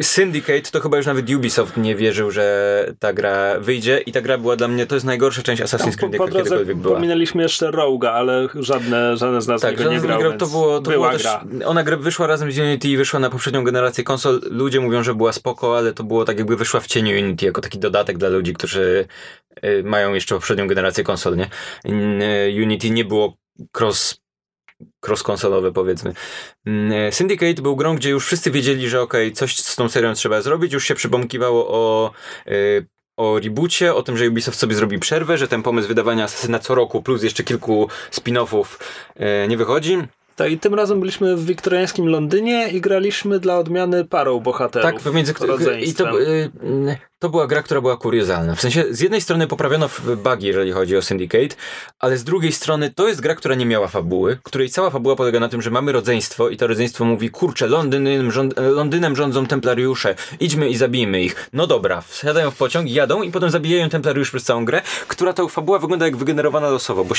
[0.02, 4.38] Syndicate to chyba już nawet Ubisoft nie wierzył, że ta gra wyjdzie i ta gra
[4.38, 6.94] była dla mnie, to jest najgorsza część Assassin's Creed, jaka kiedykolwiek była.
[6.94, 10.80] pominęliśmy jeszcze Roga, ale żadne, żadne z nas Tak, żaden nie grał, grał, to było,
[10.80, 11.44] to była też, gra.
[11.66, 14.40] ona gra wyszła razem z Unity i wyszła na poprzednią generację konsol.
[14.50, 17.60] Ludzie mówią, że była spoko, ale to było tak jakby wyszła w cieniu Unity jako
[17.60, 19.06] taki dodatek dla ludzi, którzy
[19.64, 21.50] y, mają jeszcze poprzednią generację konsol, nie?
[21.86, 23.36] Y, Unity nie było
[23.80, 24.20] cross
[25.06, 26.14] cross-konsolowe powiedzmy.
[26.66, 30.42] Mm, Syndicate był grą, gdzie już wszyscy wiedzieli, że okej, coś z tą serią trzeba
[30.42, 32.10] zrobić, już się przypomkiwało o
[32.46, 32.86] y,
[33.16, 36.74] o reboocie, o tym, że Ubisoft sobie zrobi przerwę, że ten pomysł wydawania Asasyna co
[36.74, 38.64] roku plus jeszcze kilku spin-offów
[39.44, 39.98] y, nie wychodzi.
[40.36, 44.92] Tak, i tym razem byliśmy w wiktoriańskim Londynie i graliśmy dla odmiany parą bohaterów.
[44.92, 45.34] Tak, pomiędzy
[45.80, 48.54] i to, y, y, to była gra, która była kuriozalna.
[48.54, 51.56] W sensie, z jednej strony poprawiono bugi, jeżeli chodzi o Syndicate,
[51.98, 55.40] ale z drugiej strony to jest gra, która nie miała fabuły, której cała fabuła polega
[55.40, 60.14] na tym, że mamy rodzeństwo i to rodzeństwo mówi, kurczę, Londynem, rząd, Londynem rządzą templariusze,
[60.40, 61.50] idźmy i zabijmy ich.
[61.52, 65.48] No dobra, wsiadają w pociąg, jadą i potem zabijają templariuszy przez całą grę, która ta
[65.48, 67.14] fabuła wygląda jak wygenerowana losowo, bo,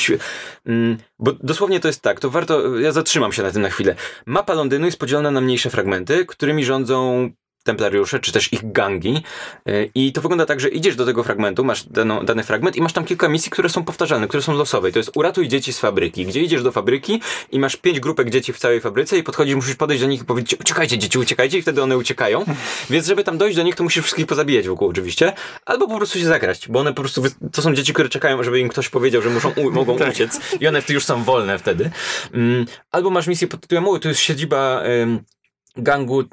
[0.66, 3.96] mm, bo dosłownie to jest tak, to warto, ja zatrzymam się na tym na chwilę.
[4.26, 7.30] Mapa Londynu jest podzielona na mniejsze fragmenty, którymi rządzą
[7.64, 9.24] templariusze, czy też ich gangi.
[9.66, 12.82] Yy, I to wygląda tak, że idziesz do tego fragmentu, masz daną, dany fragment i
[12.82, 14.90] masz tam kilka misji, które są powtarzalne, które są losowe.
[14.90, 17.22] I To jest uratuj dzieci z fabryki, gdzie idziesz do fabryki
[17.52, 20.26] i masz pięć grupek dzieci w całej fabryce i podchodzisz, musisz podejść do nich i
[20.26, 22.46] powiedzieć uciekajcie dzieci, uciekajcie i wtedy one uciekają.
[22.90, 25.34] Więc żeby tam dojść do nich, to musisz wszystkich pozabijać wokół oczywiście,
[25.66, 28.60] albo po prostu się zagrać, bo one po prostu, to są dzieci, które czekają, żeby
[28.60, 31.92] im ktoś powiedział, że muszą, mogą uciec i one wtedy już są wolne wtedy.
[32.34, 34.84] Mm, albo masz misję pod tytułem, to jest siedziba...
[35.04, 35.24] Ym,
[35.78, 36.24] gangu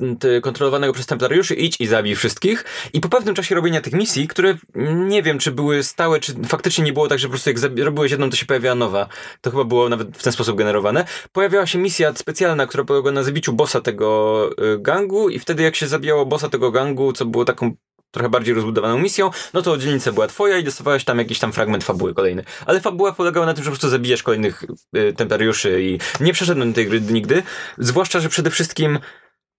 [0.43, 2.65] kontrolowanego przez templariuszy, idź i zabij wszystkich.
[2.93, 4.55] I po pewnym czasie robienia tych misji, które
[4.95, 8.11] nie wiem, czy były stałe, czy faktycznie nie było tak, że po prostu jak robiłeś
[8.11, 9.09] jedną, to się pojawiała nowa.
[9.41, 11.05] To chyba było nawet w ten sposób generowane.
[11.33, 15.77] Pojawiała się misja specjalna, która polegała na zabiciu bossa tego y, gangu i wtedy jak
[15.77, 17.75] się zabijało bossa tego gangu, co było taką
[18.11, 21.85] trochę bardziej rozbudowaną misją, no to dzielnica była twoja i dostawałeś tam jakiś tam fragment
[21.85, 22.45] fabuły kolejny.
[22.67, 24.65] Ale fabuła polegała na tym, że po prostu zabijasz kolejnych
[24.97, 27.43] y, templariuszy i nie przeszedłem tej gry nigdy,
[27.79, 28.99] zwłaszcza, że przede wszystkim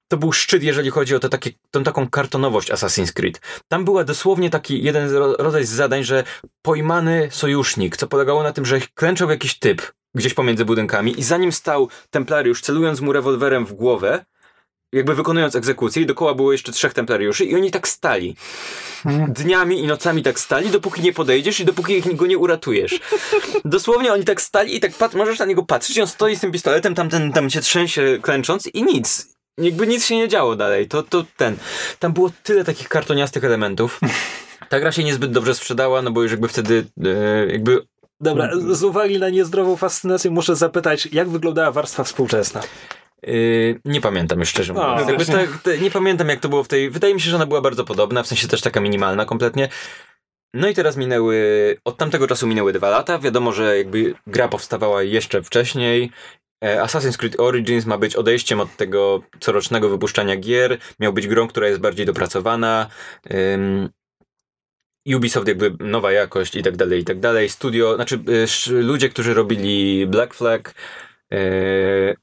[0.10, 3.41] to był szczyt, jeżeli chodzi o to takie, tą taką kartonowość Assassin's Creed.
[3.68, 6.23] Tam była dosłownie taki jeden ro- rodzaj zadań, że
[6.61, 11.38] pojmany sojusznik, co polegało na tym, że klęczał jakiś typ gdzieś pomiędzy budynkami i za
[11.38, 14.26] nim stał templariusz, celując mu rewolwerem w głowę,
[14.94, 18.36] jakby wykonując egzekucję i dookoła było jeszcze trzech templariuszy i oni tak stali.
[19.27, 22.99] Dniami i nocami tak stali, dopóki nie podejdziesz i dopóki ich go nie uratujesz.
[23.65, 26.40] Dosłownie oni tak stali i tak pat- możesz na niego patrzeć i on stoi z
[26.40, 29.39] tym pistoletem, tam, ten, tam się trzęsie klęcząc i nic.
[29.60, 30.88] Jakby nic się nie działo dalej.
[30.88, 31.57] To, to ten.
[31.99, 33.99] Tam było tyle takich kartoniastych elementów.
[34.69, 37.81] Ta gra się niezbyt dobrze sprzedała, no bo już jakby wtedy e, jakby
[38.22, 42.61] Dobra, z uwagi na niezdrową fascynację muszę zapytać, jak wyglądała warstwa współczesna?
[43.23, 45.11] Yy, nie pamiętam już szczerze mówiąc.
[45.15, 45.48] Właśnie.
[45.64, 46.90] tak, nie pamiętam jak to było w tej.
[46.90, 49.69] Wydaje mi się, że ona była bardzo podobna, w sensie też taka minimalna kompletnie.
[50.53, 51.77] No i teraz minęły.
[51.86, 53.19] Od tamtego czasu minęły dwa lata.
[53.19, 56.11] Wiadomo, że jakby gra powstawała jeszcze wcześniej.
[56.64, 60.77] E, Assassin's Creed Origins ma być odejściem od tego corocznego wypuszczania gier.
[60.99, 62.90] Miał być grą, która jest bardziej dopracowana.
[63.34, 63.90] Ym,
[65.15, 67.49] Ubisoft jakby nowa jakość i tak dalej, i tak dalej.
[67.49, 68.19] Studio, znaczy
[68.69, 70.73] y, ludzie, którzy robili Black Flag,
[71.34, 72.15] y,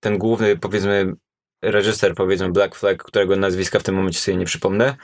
[0.00, 1.14] ten główny, powiedzmy,
[1.62, 4.96] reżyser, powiedzmy, Black Flag, którego nazwiska w tym momencie sobie nie przypomnę.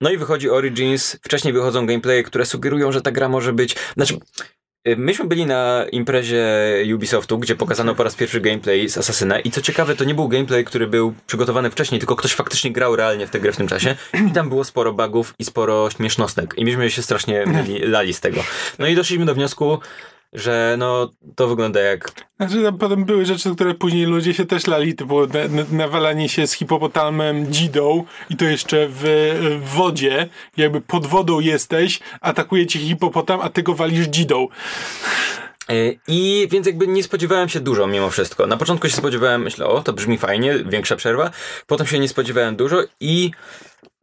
[0.00, 3.76] No i wychodzi Origins, wcześniej wychodzą gameplaye, które sugerują, że ta gra może być...
[3.96, 4.18] Znaczy,
[4.96, 6.46] myśmy byli na imprezie
[6.94, 10.28] Ubisoftu, gdzie pokazano po raz pierwszy gameplay z Assassina i co ciekawe, to nie był
[10.28, 13.68] gameplay, który był przygotowany wcześniej, tylko ktoś faktycznie grał realnie w tę grę w tym
[13.68, 13.96] czasie.
[14.28, 16.54] I tam było sporo bugów i sporo śmiesznostek.
[16.56, 17.44] I myśmy się strasznie
[17.80, 18.44] lali z tego.
[18.78, 19.78] No i doszliśmy do wniosku,
[20.32, 24.66] że no to wygląda jak Znaczy, tam potem były rzeczy, które później ludzie się też
[24.66, 29.02] lali, to było na, na, nawalanie się z hipopotamem dzidą i to jeszcze w,
[29.62, 34.48] w wodzie, jakby pod wodą jesteś, atakuje cię hipopotam, a ty go walisz dzidą.
[35.68, 35.74] E,
[36.08, 38.46] I więc jakby nie spodziewałem się dużo mimo wszystko.
[38.46, 41.30] Na początku się spodziewałem, myślę, o, to brzmi fajnie, większa przerwa.
[41.66, 43.30] Potem się nie spodziewałem dużo i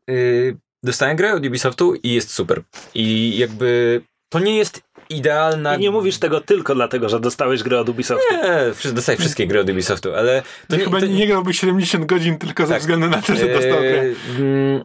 [0.07, 2.61] yy, dostałem grę od Ubisoftu i jest super.
[2.95, 5.76] I jakby to nie jest idealna...
[5.76, 8.36] I nie mówisz tego tylko dlatego, że dostałeś grę od Ubisoftu.
[8.36, 12.38] Nie, dostaję wszystkie gry od Ubisoftu, ale to nie, Chyba to, nie grałby 70 godzin
[12.38, 12.81] tylko ze Tak.
[12.81, 14.02] względu na to, że dostał grę.
[14.02, 14.84] Eee, mm,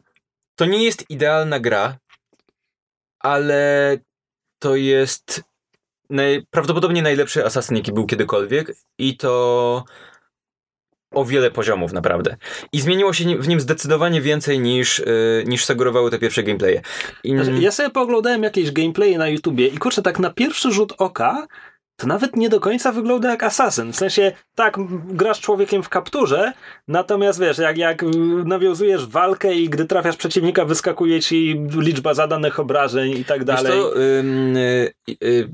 [0.56, 1.96] To nie jest idealna gra,
[3.20, 3.96] ale
[4.58, 5.42] to jest
[6.10, 9.84] naj, prawdopodobnie najlepszy Assassin, jaki był kiedykolwiek i to
[11.14, 12.36] o wiele poziomów naprawdę.
[12.72, 16.80] I zmieniło się w nim zdecydowanie więcej niż, yy, niż sugerowały te pierwsze gameplaye.
[17.24, 20.94] I, Znaczy, ja sobie pooglądałem jakieś gameplaye na YouTubie i kurczę, tak na pierwszy rzut
[20.98, 21.46] oka
[21.96, 23.92] to nawet nie do końca wygląda jak Assassin.
[23.92, 24.76] W sensie, tak,
[25.06, 26.52] grasz człowiekiem w kapturze,
[26.88, 28.06] natomiast wiesz, jak, jak y,
[28.44, 33.72] nawiązujesz walkę i gdy trafiasz przeciwnika, wyskakuje ci liczba zadanych obrażeń i tak Wiesz dalej.
[33.72, 35.48] co, ym, y, y, y,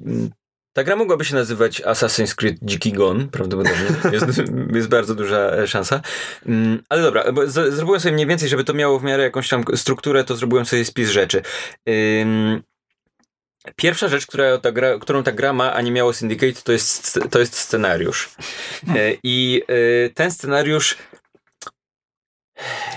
[0.72, 3.86] ta gra mogłaby się nazywać Assassin's Creed Dziki Gon, prawdopodobnie.
[4.12, 4.26] Jest,
[4.74, 6.00] jest bardzo duża e, szansa.
[6.48, 9.48] Ym, ale dobra, bo z, zrobiłem sobie mniej więcej, żeby to miało w miarę jakąś
[9.48, 11.42] tam strukturę, to zrobiłem sobie spis rzeczy.
[11.88, 12.62] Ym,
[13.76, 17.20] Pierwsza rzecz, która ta gra, którą ta gra ma, a nie miało Syndicate, to jest,
[17.30, 18.30] to jest scenariusz.
[18.88, 20.96] E, I e, ten scenariusz.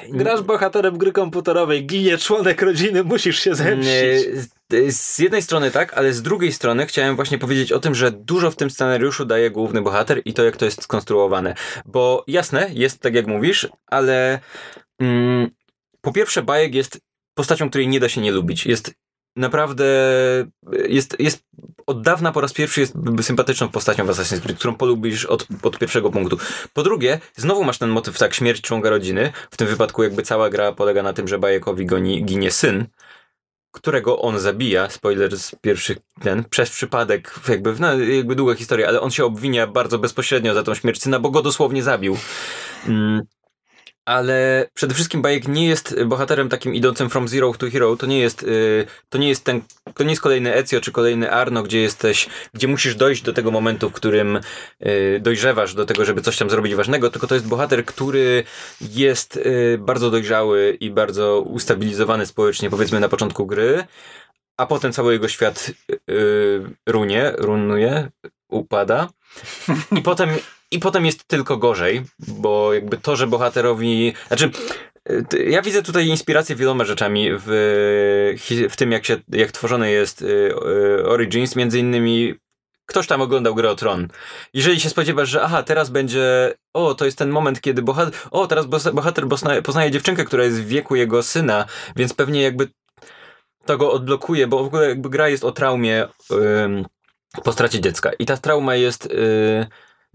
[0.09, 4.27] Grasz bohaterem gry komputerowej, ginie członek rodziny, musisz się zemścić.
[4.73, 8.11] Nie, Z jednej strony tak, ale z drugiej strony chciałem właśnie powiedzieć o tym, że
[8.11, 11.55] dużo w tym scenariuszu daje główny bohater i to, jak to jest skonstruowane.
[11.85, 14.39] Bo jasne, jest tak jak mówisz, ale
[14.99, 15.49] mm,
[16.01, 16.99] po pierwsze bajek jest
[17.33, 18.65] postacią, której nie da się nie lubić.
[18.65, 18.93] Jest
[19.35, 19.85] naprawdę,
[20.87, 21.43] jest, jest
[21.85, 25.77] od dawna po raz pierwszy jest sympatyczną postacią w Assassin's Creed, którą polubisz od, od
[25.77, 26.37] pierwszego punktu.
[26.73, 29.31] Po drugie, znowu masz ten motyw, tak, śmierć członka rodziny.
[29.51, 32.85] W tym wypadku jakby cała gra polega na tym, że Bajekowi goni, ginie syn,
[33.73, 39.01] którego on zabija, spoiler z pierwszych, ten, przez przypadek, jakby, no, jakby długa historia, ale
[39.01, 42.17] on się obwinia bardzo bezpośrednio za tą śmierć syna, bo go dosłownie zabił.
[42.87, 43.21] Mm
[44.05, 47.95] ale przede wszystkim Bajek nie jest bohaterem takim idącym from zero to hero.
[47.95, 49.61] To nie jest, yy, to nie jest ten,
[49.93, 53.51] to nie jest kolejny Ezio czy kolejny Arno, gdzie jesteś, gdzie musisz dojść do tego
[53.51, 54.39] momentu, w którym
[54.79, 58.43] yy, dojrzewasz do tego, żeby coś tam zrobić ważnego, tylko to jest bohater, który
[58.81, 63.83] jest yy, bardzo dojrzały i bardzo ustabilizowany społecznie, powiedzmy na początku gry,
[64.57, 65.71] a potem cały jego świat
[66.07, 68.09] yy, runie, runuje,
[68.49, 69.09] upada.
[69.97, 70.29] I potem
[70.73, 74.13] i potem jest tylko gorzej, bo jakby to, że bohaterowi.
[74.27, 74.51] Znaczy,
[75.33, 77.45] y, ja widzę tutaj inspirację wieloma rzeczami w,
[78.69, 82.33] w tym, jak, się, jak tworzone jest y, y, Origins, między innymi
[82.85, 84.07] ktoś tam oglądał grę o Tron.
[84.53, 88.47] Jeżeli się spodziewasz, że aha, teraz będzie, o, to jest ten moment, kiedy bohater, o,
[88.47, 89.27] teraz bohater
[89.63, 92.67] poznaje, dziewczynkę, która jest w wieku jego syna, więc pewnie jakby
[93.65, 96.07] to go odblokuje, bo w ogóle jakby gra jest o traumie
[97.43, 98.11] po stracie dziecka.
[98.19, 99.09] I ta trauma jest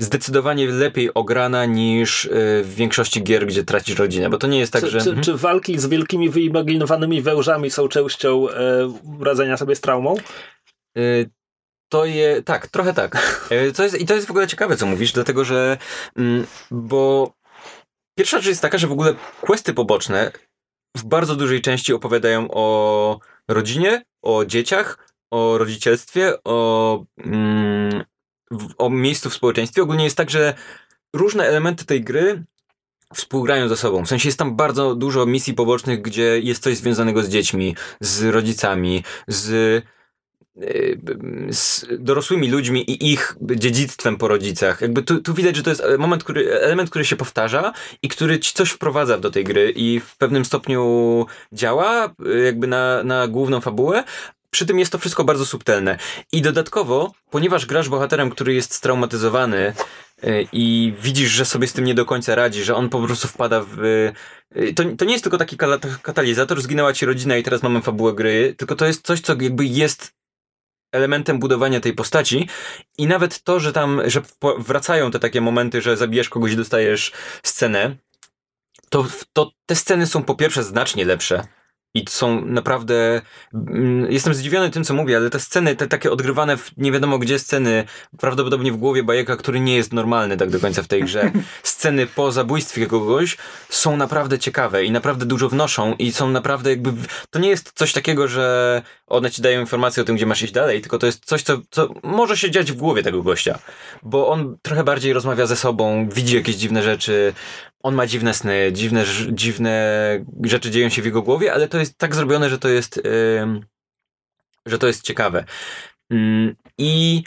[0.01, 2.31] zdecydowanie lepiej ograna niż y,
[2.65, 5.01] w większości gier, gdzie tracisz rodzinę, bo to nie jest tak, czy, że...
[5.01, 5.25] Czy, mhm.
[5.25, 10.17] czy, walki z wielkimi wyimaginowanymi wełżami są częścią e, radzenia sobie z traumą?
[10.99, 11.31] Y,
[11.93, 13.17] to je, tak, trochę tak.
[13.53, 15.79] Y, to jest, I to jest w ogóle ciekawe, co mówisz, dlatego że,
[16.17, 17.33] mm, bo
[18.19, 20.33] pierwsza rzecz jest taka, że w ogóle questy poboczne
[20.97, 23.19] w bardzo dużej części opowiadają o
[23.49, 28.05] rodzinie, o dzieciach, o rodzicielstwie, o mm,
[28.51, 29.83] w, o miejscu w społeczeństwie.
[29.83, 30.55] Ogólnie jest tak, że
[31.15, 32.45] różne elementy tej gry
[33.15, 34.05] współgrają ze sobą.
[34.05, 38.25] W sensie jest tam bardzo dużo misji pobocznych, gdzie jest coś związanego z dziećmi, z
[38.25, 39.51] rodzicami, z,
[40.63, 40.99] y,
[41.51, 44.81] z dorosłymi ludźmi i ich dziedzictwem po rodzicach.
[44.81, 47.73] Jakby tu, tu widać, że to jest moment, który, element, który się powtarza
[48.03, 52.67] i który ci coś wprowadza do tej gry i w pewnym stopniu działa y, jakby
[52.67, 54.05] na, na główną fabułę,
[54.51, 55.99] przy tym jest to wszystko bardzo subtelne.
[56.33, 59.75] I dodatkowo, ponieważ grasz bohaterem, który jest straumatyzowany
[60.23, 63.29] yy, i widzisz, że sobie z tym nie do końca radzi, że on po prostu
[63.29, 63.79] wpada w...
[64.55, 65.57] Yy, to, to nie jest tylko taki
[66.03, 69.65] katalizator, zginęła ci rodzina i teraz mamy fabułę gry, tylko to jest coś, co jakby
[69.65, 70.19] jest
[70.93, 72.49] elementem budowania tej postaci
[72.99, 74.23] i nawet to, że tam, że
[74.59, 77.13] wracają te takie momenty, że zabijasz kogoś i dostajesz
[77.43, 77.97] scenę,
[78.91, 81.47] to, to te sceny są po pierwsze znacznie lepsze
[81.95, 83.23] i są naprawdę.
[83.55, 87.19] Mm, jestem zdziwiony tym, co mówię, ale te sceny, te takie odgrywane w nie wiadomo
[87.19, 87.85] gdzie sceny,
[88.19, 91.31] prawdopodobnie w głowie bajeka, który nie jest normalny tak do końca w tej grze,
[91.63, 93.37] sceny po zabójstwie kogoś
[93.69, 96.93] są naprawdę ciekawe i naprawdę dużo wnoszą i są naprawdę jakby.
[97.31, 100.53] To nie jest coś takiego, że one ci dają informację o tym, gdzie masz iść
[100.53, 103.59] dalej, tylko to jest coś, co, co może się dziać w głowie tego gościa,
[104.03, 107.33] bo on trochę bardziej rozmawia ze sobą, widzi jakieś dziwne rzeczy,
[107.83, 111.99] on ma dziwne sny, dziwne, dziwne rzeczy dzieją się w jego głowie, ale to jest
[111.99, 113.61] tak zrobione, że to jest, yy,
[114.67, 115.45] że to jest ciekawe.
[116.11, 117.23] Yy, I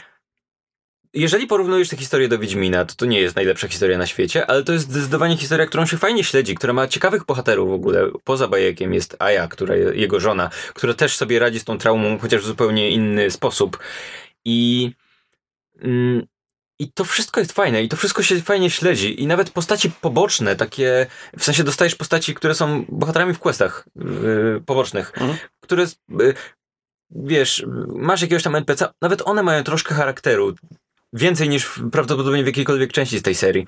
[1.14, 4.64] jeżeli porównujesz tę historię do Wiedźmina, to to nie jest najlepsza historia na świecie, ale
[4.64, 8.10] to jest zdecydowanie historia, którą się fajnie śledzi, która ma ciekawych bohaterów w ogóle.
[8.24, 12.42] Poza Bajekiem jest Aya, która, jego żona, która też sobie radzi z tą traumą, chociaż
[12.42, 13.78] w zupełnie inny sposób.
[14.44, 14.90] I
[15.80, 16.26] mm,
[16.82, 20.56] i to wszystko jest fajne i to wszystko się fajnie śledzi i nawet postaci poboczne,
[20.56, 21.06] takie,
[21.38, 25.38] w sensie dostajesz postaci, które są bohaterami w questach yy, pobocznych, mhm.
[25.60, 26.34] które, yy,
[27.10, 30.54] wiesz, masz jakiegoś tam NPC, nawet one mają troszkę charakteru,
[31.12, 33.66] więcej niż prawdopodobnie w jakiejkolwiek części z tej serii.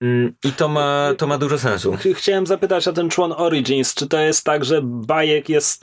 [0.00, 1.96] Mm, I to ma, to ma dużo sensu.
[2.14, 3.94] Chciałem zapytać o ten człon Origins.
[3.94, 5.82] Czy to jest tak, że Bajek jest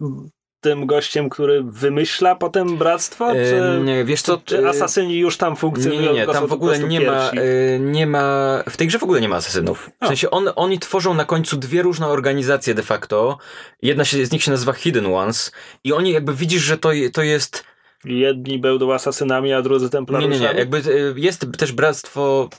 [0.65, 3.31] tym gościem, który wymyśla potem bractwo?
[3.33, 6.01] Czy, nie, wiesz co, czy asasyni już tam funkcjonują?
[6.01, 9.03] Nie, nie, nie tam w ogóle nie ma, e, nie ma, w tej grze w
[9.03, 9.89] ogóle nie ma asasynów.
[10.03, 13.37] W sensie on, oni tworzą na końcu dwie różne organizacje de facto.
[13.81, 15.51] Jedna się, z nich się nazywa Hidden Ones
[15.83, 17.63] i oni jakby widzisz, że to, to jest
[18.05, 20.39] Jedni będą asasynami, a drudzy templariuszami?
[20.39, 20.59] Nie, nie, nie.
[20.59, 20.81] Jakby e,
[21.15, 22.49] jest też bractwo,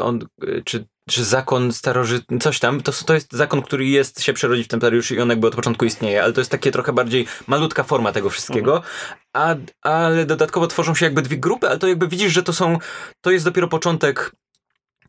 [0.00, 4.32] on, e, czy czy zakon starożytny, coś tam, to, to jest zakon, który jest, się
[4.32, 7.26] przerodzi w templariuszy i on jakby od początku istnieje, ale to jest takie trochę bardziej
[7.46, 8.82] malutka forma tego wszystkiego,
[9.32, 12.78] a, ale dodatkowo tworzą się jakby dwie grupy, ale to jakby widzisz, że to są,
[13.20, 14.32] to jest dopiero początek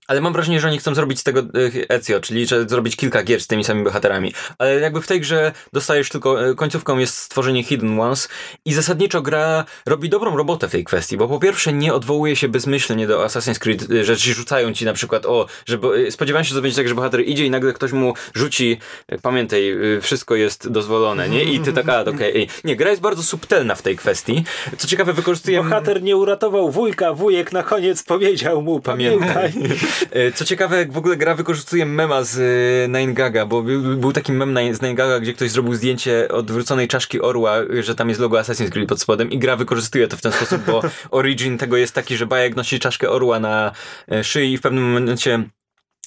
[0.07, 3.23] Ale mam wrażenie, że oni chcą zrobić z tego e, Ezio, czyli że zrobić kilka
[3.23, 4.33] gier z tymi samymi bohaterami.
[4.57, 8.29] Ale jakby w tej grze dostajesz tylko, e, końcówką jest stworzenie Hidden Ones
[8.65, 12.47] i zasadniczo gra robi dobrą robotę w tej kwestii, bo po pierwsze nie odwołuje się
[12.47, 16.45] bezmyślnie do Assassin's Creed, że ci rzucają ci na przykład, o, że bo, e, spodziewałem
[16.45, 18.77] się, że to będzie tak, że bohater idzie i nagle ktoś mu rzuci,
[19.21, 21.43] pamiętaj, wszystko jest dozwolone, nie?
[21.43, 22.47] I ty tak, a, okej.
[22.63, 24.43] Nie, gra jest bardzo subtelna w tej kwestii.
[24.77, 25.63] Co ciekawe, wykorzystuje...
[25.63, 29.47] Bohater nie uratował wujka, wujek na koniec powiedział mu, pamiętaj.
[29.47, 29.96] E,
[30.35, 34.75] Co ciekawe, w ogóle gra wykorzystuje mema z e, Nine Gaga, bo był, taki mem
[34.75, 38.69] z Nine Gaga, gdzie ktoś zrobił zdjęcie odwróconej czaszki orła, że tam jest logo Assassin's
[38.69, 42.17] Creed pod spodem i gra wykorzystuje to w ten sposób, bo origin tego jest taki,
[42.17, 43.71] że Bajek nosi czaszkę orła na
[44.11, 45.43] e, szyi i w pewnym momencie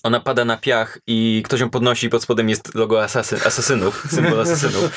[0.03, 4.05] ona pada na piach i ktoś ją podnosi i pod spodem jest logo asasyn, asasynów,
[4.15, 4.91] symbol asasynów.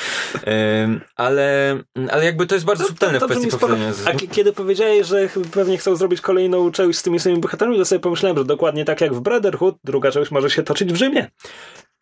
[0.84, 1.78] Ym, ale,
[2.12, 3.74] ale jakby to jest bardzo subtelne w No to kwestii brzmi spoko.
[3.76, 4.10] powtarzania.
[4.16, 7.86] A ki- kiedy powiedziałeś, że pewnie chcą zrobić kolejną część z tymi samymi bohaterami, to
[7.86, 11.28] sobie pomyślałem, że dokładnie tak jak w Brotherhood, druga część może się toczyć w Rzymie.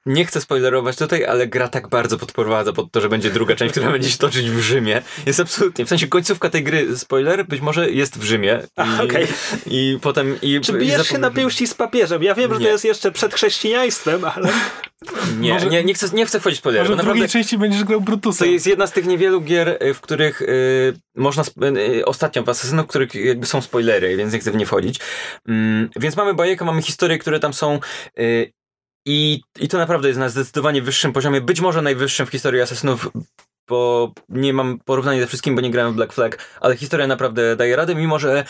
[0.05, 3.71] Nie chcę spoilerować tutaj, ale gra tak bardzo podprowadza pod to, że będzie druga część,
[3.71, 5.01] która będzie się toczyć w Rzymie.
[5.25, 8.59] Jest absolutnie, w sensie końcówka tej gry, spoiler, być może jest w Rzymie.
[8.99, 9.27] I, okej.
[9.65, 10.37] I potem...
[10.41, 12.23] I, Czy bijesz się na pięści z papieżem?
[12.23, 12.65] Ja wiem, że Nie.
[12.65, 14.49] to jest jeszcze przed chrześcijaństwem, ale...
[15.39, 16.81] Nie, Może- nie, nie, chcę, nie chcę wchodzić w spoiler.
[16.81, 18.51] Może w drugiej naprawdę części będziesz grał to Brutusem.
[18.51, 21.41] jest jedna z tych niewielu gier, y, w których y, można...
[21.49, 24.65] Sp- y, ostatnio w Assassinu, w których jakby są spoilery, więc nie chcę w nie
[24.65, 24.99] wchodzić.
[25.47, 27.79] Mm, więc mamy bajeka, mamy historie, które tam są...
[28.19, 28.51] Y,
[29.05, 33.09] i, I to naprawdę jest na zdecydowanie wyższym poziomie, być może najwyższym w historii Assassinów,
[33.69, 37.55] bo nie mam porównania ze wszystkim, bo nie grałem w Black Flag, ale historia naprawdę
[37.55, 38.45] daje radę, mimo że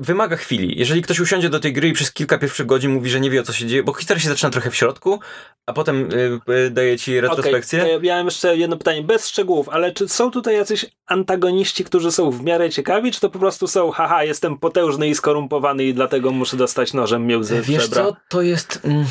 [0.00, 0.78] wymaga chwili.
[0.78, 3.40] Jeżeli ktoś usiądzie do tej gry i przez kilka pierwszych godzin mówi, że nie wie
[3.40, 5.20] o co się dzieje, bo historia się zaczyna trochę w środku,
[5.66, 7.78] a potem y, y, daje ci retrospekcję.
[7.78, 11.84] Okej, to ja miałem jeszcze jedno pytanie, bez szczegółów, ale czy są tutaj jacyś antagoniści,
[11.84, 15.84] którzy są w miarę ciekawi, czy to po prostu są, haha, jestem potężny i skorumpowany
[15.84, 18.04] i dlatego muszę dostać nożem między Wiesz żebra?
[18.04, 18.80] co, to jest...
[18.84, 19.04] Mm,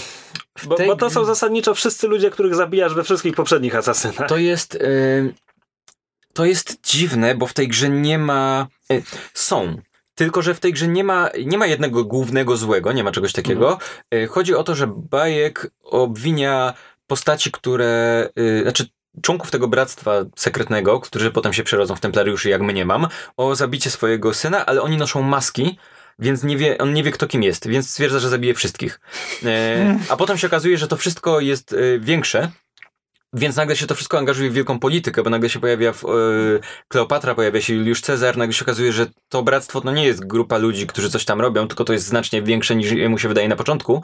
[0.64, 4.30] Bo, tej bo to są zasadniczo wszyscy ludzie, których zabijasz we wszystkich poprzednich asasynach.
[4.30, 4.76] To jest.
[4.76, 5.34] y,
[6.34, 8.68] to jest dziwne, bo w tej grze nie ma.
[8.92, 9.04] y,
[9.34, 9.78] są.
[10.20, 13.34] Tylko, że w tej grze nie ma, nie ma jednego głównego złego, nie ma czegoś
[13.34, 13.78] takiego.
[14.14, 16.74] Y, chodzi o to, że Bajek obwinia
[17.08, 18.30] postaci, które.
[18.40, 18.88] y, znaczy,
[19.22, 23.56] członków tego bractwa sekretnego, którzy potem się przerodzą w templariuszy, jak my nie mam, o
[23.56, 25.78] zabicie swojego syna, ale oni noszą maski.
[26.20, 29.00] Więc nie wie, on nie wie, kto kim jest, więc stwierdza, że zabije wszystkich.
[29.46, 32.52] E, a potem się okazuje, że to wszystko jest e, większe,
[33.34, 36.08] więc nagle się to wszystko angażuje w wielką politykę, bo nagle się pojawia w, e,
[36.88, 40.58] Kleopatra, pojawia się Juliusz Cezar, nagle się okazuje, że to bractwo to nie jest grupa
[40.58, 43.56] ludzi, którzy coś tam robią, tylko to jest znacznie większe niż mu się wydaje na
[43.56, 44.02] początku.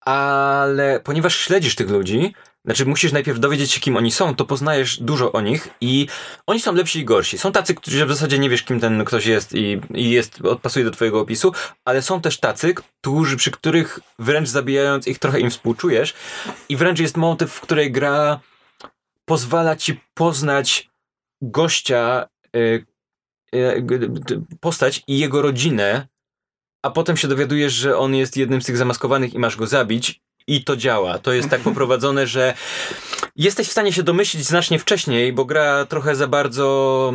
[0.00, 5.00] Ale ponieważ śledzisz tych ludzi, znaczy musisz najpierw dowiedzieć się, kim oni są, to poznajesz
[5.00, 6.06] dużo o nich i
[6.46, 7.38] oni są lepsi i gorsi.
[7.38, 10.84] Są tacy, którzy w zasadzie nie wiesz, kim ten ktoś jest i, i jest, pasuje
[10.84, 11.52] do twojego opisu,
[11.84, 16.14] ale są też tacy, którzy, przy których wręcz zabijając ich trochę im współczujesz
[16.68, 18.40] i wręcz jest motyw, w której gra
[19.24, 20.90] pozwala ci poznać
[21.42, 22.86] gościa, y,
[23.54, 26.08] y, d- postać i jego rodzinę,
[26.82, 30.20] a potem się dowiadujesz, że on jest jednym z tych zamaskowanych i masz go zabić.
[30.46, 31.18] I to działa.
[31.18, 32.54] To jest tak poprowadzone, że
[33.36, 37.12] jesteś w stanie się domyślić znacznie wcześniej, bo gra trochę za bardzo.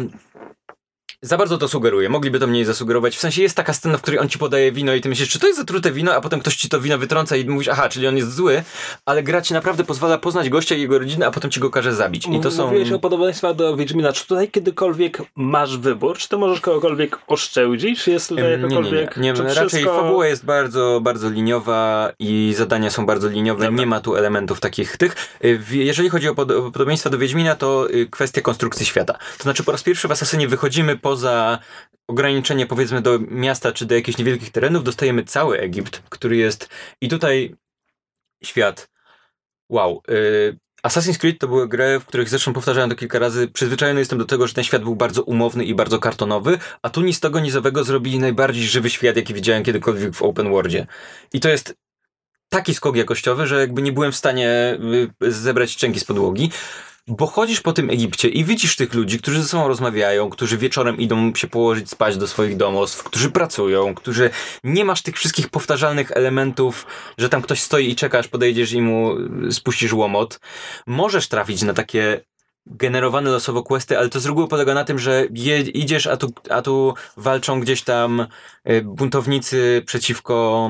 [1.21, 2.09] Za bardzo to sugeruje.
[2.09, 3.15] Mogliby to mniej zasugerować.
[3.17, 5.39] W sensie jest taka scena, w której on ci podaje wino i ty myślisz, czy
[5.39, 8.07] to jest zatrute wino, a potem ktoś ci to wino wytrąca i mówisz, aha, czyli
[8.07, 8.63] on jest zły,
[9.05, 11.95] ale gra ci naprawdę pozwala poznać gościa i jego rodzinę, a potem ci go każe
[11.95, 12.27] zabić.
[12.31, 12.65] I to są.
[12.65, 14.13] Mówiłeś o podobieństwach do Wiedźmina.
[14.13, 16.17] Czy tutaj kiedykolwiek masz wybór?
[16.17, 18.03] Czy to możesz kogokolwiek oszczędzić?
[18.03, 19.17] Czy jest tutaj Em, Nie, nie, jakakolwiek...
[19.17, 19.31] nie.
[19.33, 19.95] nie raczej wszystko...
[20.01, 23.65] fabuła jest bardzo, bardzo liniowa i zadania są bardzo liniowe.
[23.65, 23.79] Dobra.
[23.79, 25.15] Nie ma tu elementów takich tych.
[25.45, 29.13] Y, Jeżeli chodzi o pod- o podobieństwa do Wiedźmina, to y, kwestia konstrukcji świata.
[29.37, 31.59] To znaczy po raz pierwszy w Asasynie wychodzimy poza
[32.07, 36.69] ograniczenie powiedzmy do miasta czy do jakichś niewielkich terenów, dostajemy cały Egipt, który jest
[37.01, 37.55] i tutaj
[38.43, 38.89] świat
[39.69, 40.01] wow.
[40.09, 43.47] Y, Assassin's Creed to były gry, w których zresztą powtarzałem to kilka razy.
[43.47, 47.01] Przyzwyczajony jestem do tego, że ten świat był bardzo umowny i bardzo kartonowy, a tu
[47.01, 50.87] nic tego nizowego zrobili najbardziej żywy świat, jaki widziałem kiedykolwiek w open worldzie.
[51.33, 51.75] I to jest
[52.49, 54.77] taki skok jakościowy, że jakby nie byłem w stanie
[55.23, 56.51] y, zebrać szczęki z podłogi.
[57.07, 60.97] Bo chodzisz po tym Egipcie i widzisz tych ludzi, którzy ze sobą rozmawiają, którzy wieczorem
[60.97, 64.29] idą się położyć spać do swoich domostw, którzy pracują, którzy
[64.63, 66.85] nie masz tych wszystkich powtarzalnych elementów,
[67.17, 69.15] że tam ktoś stoi i czeka, aż podejdziesz i mu
[69.51, 70.39] spuścisz łomot.
[70.87, 72.21] Możesz trafić na takie
[72.65, 75.25] generowane losowo questy, ale to z reguły polega na tym, że
[75.73, 78.27] idziesz, a tu, a tu walczą gdzieś tam
[78.69, 80.69] y, buntownicy przeciwko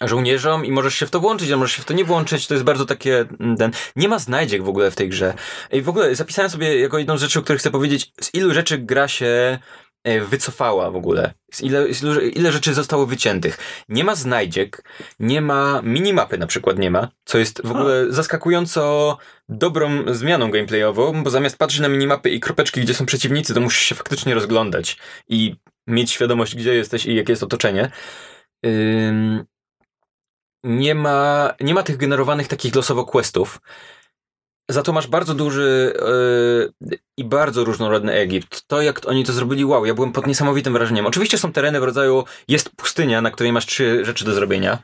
[0.00, 2.46] żołnierzom i możesz się w to włączyć, a możesz się w to nie włączyć.
[2.46, 3.24] To jest bardzo takie.
[3.40, 5.34] mm, Ten, nie ma znajdziek w ogóle w tej grze.
[5.72, 8.54] I w ogóle zapisałem sobie jako jedną z rzeczy, o których chcę powiedzieć, z ilu
[8.54, 9.58] rzeczy gra się
[10.04, 11.34] e, wycofała w ogóle.
[11.62, 13.58] Ile, ile, ile rzeczy zostało wyciętych.
[13.88, 14.84] Nie ma znajdziek,
[15.18, 19.16] nie ma minimapy na przykład nie ma, co jest w ogóle zaskakująco
[19.48, 23.82] dobrą zmianą gameplayową, bo zamiast patrzeć na minimapy i kropeczki, gdzie są przeciwnicy, to musisz
[23.82, 24.96] się faktycznie rozglądać
[25.28, 25.56] i
[25.86, 27.90] mieć świadomość, gdzie jesteś i jakie jest otoczenie.
[28.66, 29.44] Ym,
[30.64, 33.60] nie ma, nie ma tych generowanych takich losowo questów.
[34.70, 35.94] Za to masz bardzo duży
[36.80, 38.66] yy, i bardzo różnorodny Egipt.
[38.66, 41.06] To, jak oni to zrobili, wow, ja byłem pod niesamowitym wrażeniem.
[41.06, 44.78] Oczywiście są tereny w rodzaju, jest pustynia, na której masz trzy rzeczy do zrobienia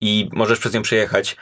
[0.00, 1.36] i możesz przez nią przejechać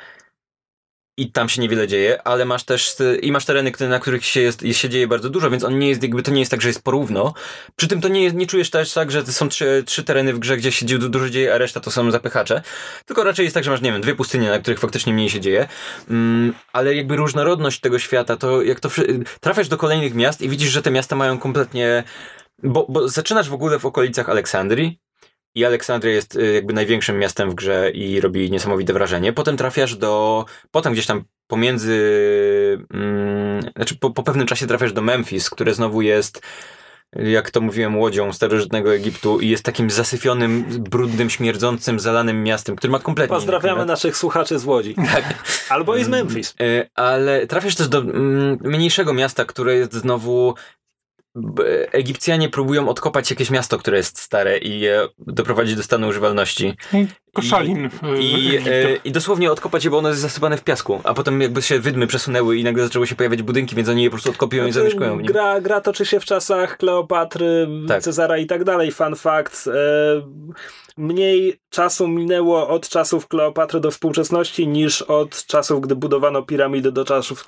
[1.16, 4.62] i tam się niewiele dzieje, ale masz też i masz tereny, na których się, jest,
[4.72, 6.82] się dzieje bardzo dużo, więc on nie jest jakby to nie jest tak, że jest
[6.82, 7.34] porówno.
[7.76, 10.56] Przy tym to nie, nie czujesz też tak, że są trzy, trzy tereny w grze,
[10.56, 12.62] gdzie się dużo dzieje, a reszta to są zapychacze.
[13.06, 15.40] Tylko raczej jest tak, że masz, nie wiem, dwie pustynie, na których faktycznie mniej się
[15.40, 15.68] dzieje.
[16.10, 18.88] Mm, ale jakby różnorodność tego świata, to jak to
[19.40, 22.04] trafiasz do kolejnych miast i widzisz, że te miasta mają kompletnie
[22.62, 24.98] bo, bo zaczynasz w ogóle w okolicach Aleksandrii,
[25.56, 29.32] i Aleksandria jest y, jakby największym miastem w grze i robi niesamowite wrażenie.
[29.32, 30.44] Potem trafiasz do.
[30.70, 31.98] Potem gdzieś tam pomiędzy.
[32.94, 36.40] Mm, znaczy po, po pewnym czasie trafiasz do Memphis, które znowu jest
[37.12, 42.90] jak to mówiłem, łodzią starożytnego Egiptu i jest takim zasyfionym, brudnym, śmierdzącym, zalanym miastem, który
[42.90, 43.36] ma kompletnie...
[43.36, 44.94] Pozdrawiamy naszych słuchaczy z Łodzi.
[45.14, 45.24] Tak.
[45.68, 46.54] Albo i z Memphis.
[46.62, 50.54] Y, ale trafiasz też do mm, mniejszego miasta, które jest znowu
[51.92, 56.74] Egipcjanie próbują odkopać jakieś miasto, które jest stare i je doprowadzić do stanu używalności.
[57.32, 57.90] Koszalin.
[58.18, 61.00] I, i, e, I, dosłownie odkopać je, bo ono jest zasypane w piasku.
[61.04, 64.10] A potem jakby się wydmy przesunęły i nagle zaczęły się pojawiać budynki, więc oni je
[64.10, 65.18] po prostu odkopią znaczy, i zamieszkują.
[65.22, 68.02] Gra, gra toczy się w czasach Kleopatry, tak.
[68.02, 68.92] Cezara i tak dalej.
[68.92, 69.68] Fun fact.
[69.68, 69.72] E,
[70.96, 77.04] mniej czasu minęło od czasów Kleopatry do współczesności niż od czasów, gdy budowano piramidy do
[77.04, 77.44] czasów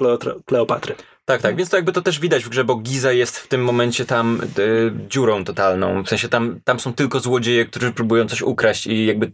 [0.46, 0.94] Kleopatry.
[1.28, 3.64] Tak, tak, więc to jakby to też widać w grze, bo Giza jest w tym
[3.64, 6.02] momencie tam y, dziurą totalną.
[6.02, 9.32] W sensie tam, tam są tylko złodzieje, którzy próbują coś ukraść i jakby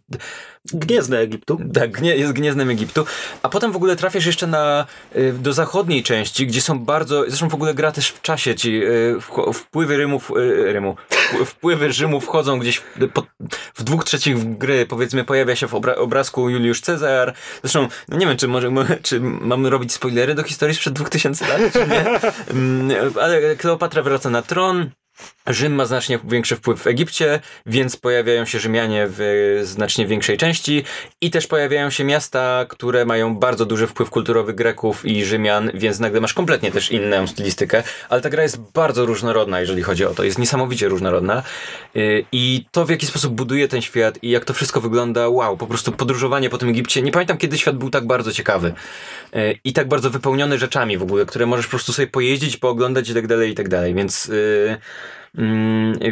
[0.72, 1.58] Gniezdne Egiptu.
[1.74, 3.04] Tak, gnie, jest gniezdnem Egiptu.
[3.42, 7.48] A potem w ogóle trafiasz jeszcze na, y, do zachodniej części, gdzie są bardzo, zresztą
[7.48, 9.16] w ogóle gra też w czasie, ci y,
[9.54, 10.32] wpływy Rymów,
[10.64, 10.96] Rymu,
[11.46, 12.82] wpływy Rzymu wchodzą gdzieś
[13.74, 17.34] w dwóch trzecich gry, powiedzmy, pojawia się w obra obrazku Juliusz Cezar.
[17.62, 18.70] Zresztą, no nie wiem, czy, może,
[19.02, 22.04] czy mamy robić spoilery do historii sprzed 2000 lat, czy nie?
[22.50, 24.90] Mm, ale Kleopatra wraca na tron.
[25.46, 30.84] Rzym ma znacznie większy wpływ w Egipcie, więc pojawiają się Rzymianie w znacznie większej części
[31.20, 36.00] i też pojawiają się miasta, które mają bardzo duży wpływ kulturowy Greków i Rzymian, więc
[36.00, 40.14] nagle masz kompletnie też inną stylistykę, ale ta gra jest bardzo różnorodna, jeżeli chodzi o
[40.14, 41.42] to, jest niesamowicie różnorodna
[41.96, 45.56] y, i to w jaki sposób buduje ten świat i jak to wszystko wygląda, wow,
[45.56, 48.74] po prostu podróżowanie po tym Egipcie, nie pamiętam kiedy świat był tak bardzo ciekawy
[49.36, 53.08] y, i tak bardzo wypełniony rzeczami w ogóle, które możesz po prostu sobie pojeździć, pooglądać
[53.08, 54.24] i tak dalej, i tak dalej, więc...
[54.26, 54.78] Yy,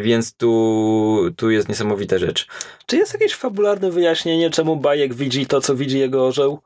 [0.01, 2.47] więc tu, tu jest niesamowita rzecz.
[2.87, 6.61] Czy jest jakieś fabularne wyjaśnienie, czemu Bajek widzi to, co widzi jego orzeł?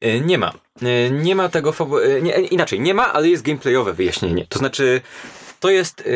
[0.00, 0.52] E, nie ma.
[0.82, 1.98] E, nie ma tego fabu...
[1.98, 4.46] E, nie, inaczej, nie ma, ale jest gameplayowe wyjaśnienie.
[4.48, 5.00] To znaczy,
[5.60, 6.08] to jest...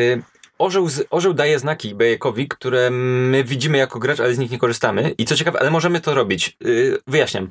[0.57, 4.59] Orzeł, z, orzeł daje znaki Bajekowi, które my widzimy jako gracz, ale z nich nie
[4.59, 5.13] korzystamy.
[5.17, 6.57] I co ciekawe, ale możemy to robić.
[7.07, 7.49] Wyjaśniam.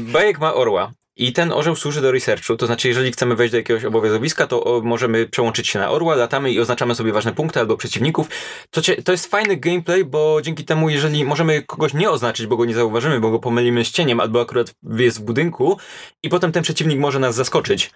[0.00, 0.92] Bajek ma orła.
[1.16, 4.80] I ten orzeł służy do researchu, to znaczy jeżeli chcemy wejść do jakiegoś obowiązowiska, to
[4.84, 8.28] możemy przełączyć się na orła, latamy i oznaczamy sobie ważne punkty albo przeciwników.
[8.70, 12.64] To, to jest fajny gameplay, bo dzięki temu, jeżeli możemy kogoś nie oznaczyć, bo go
[12.64, 15.78] nie zauważymy, bo go pomylimy z cieniem, albo akurat jest w budynku
[16.22, 17.90] i potem ten przeciwnik może nas zaskoczyć.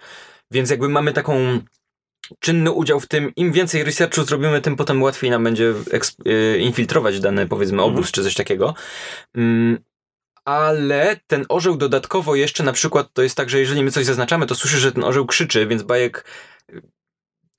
[0.51, 1.59] Więc jakby mamy taką
[2.39, 5.73] czynny udział w tym, im więcej researchu zrobimy, tym potem łatwiej nam będzie
[6.27, 8.11] y, infiltrować dany, powiedzmy, obóz mm.
[8.11, 8.73] czy coś takiego.
[9.35, 9.77] Mm,
[10.47, 14.45] ale ten orzeł dodatkowo jeszcze na przykład to jest tak, że jeżeli my coś zaznaczamy,
[14.45, 16.25] to słyszy, że ten orzeł krzyczy, więc bajek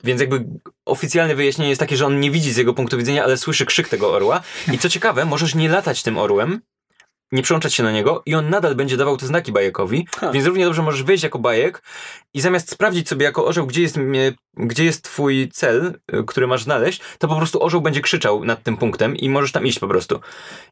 [0.03, 0.45] więc jakby
[0.85, 3.89] oficjalne wyjaśnienie jest takie, że on nie widzi z jego punktu widzenia, ale słyszy krzyk
[3.89, 4.41] tego orła.
[4.73, 6.61] I co ciekawe, możesz nie latać tym orłem,
[7.31, 10.31] nie przełączać się na niego i on nadal będzie dawał te znaki bajekowi, ha.
[10.31, 11.81] więc równie dobrze możesz wejść jako bajek
[12.33, 13.99] i zamiast sprawdzić sobie jako orzeł, gdzie jest,
[14.57, 18.63] gdzie jest twój cel, y, który masz znaleźć, to po prostu orzeł będzie krzyczał nad
[18.63, 20.19] tym punktem i możesz tam iść po prostu.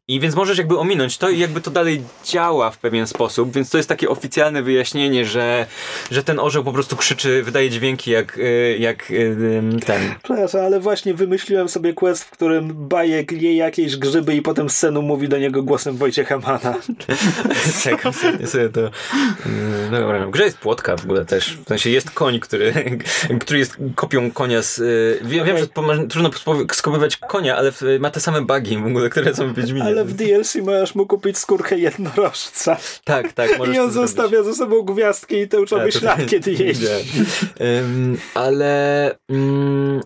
[0.08, 3.70] I więc możesz jakby ominąć to i jakby to dalej działa w pewien sposób, więc
[3.70, 5.66] to jest takie oficjalne wyjaśnienie, że,
[6.12, 9.36] że ten orzeł po prostu krzyczy, wydaje dźwięki jak, y, jak y,
[9.86, 10.16] ten.
[10.24, 15.02] Przepraszam, ale właśnie wymyśliłem sobie quest, w którym bajek je jakieś grzyby i potem scenu
[15.02, 16.60] mówi do niego głosem Wojciecha Mana.
[17.84, 18.02] tak,
[18.48, 18.82] sobie to...
[19.92, 21.58] No dobra, w grze jest płotka w ogóle też.
[21.58, 22.74] W sensie jest koń, który,
[23.42, 24.82] który jest kopią konia z...
[25.26, 25.68] Wiem, wiem że
[26.10, 26.30] trudno
[26.74, 29.86] skopiować konia, ale ma te same bugi w ogóle, które są w Wiedźminie.
[29.86, 32.78] Ale w DLC możesz mu kupić skórkę jednorożca.
[33.04, 33.58] Tak, tak.
[33.58, 36.86] możesz I on zostawia ze sobą gwiazdki i A, to- ślad, kiedy jeździ.
[37.62, 40.02] Ym, ale mm,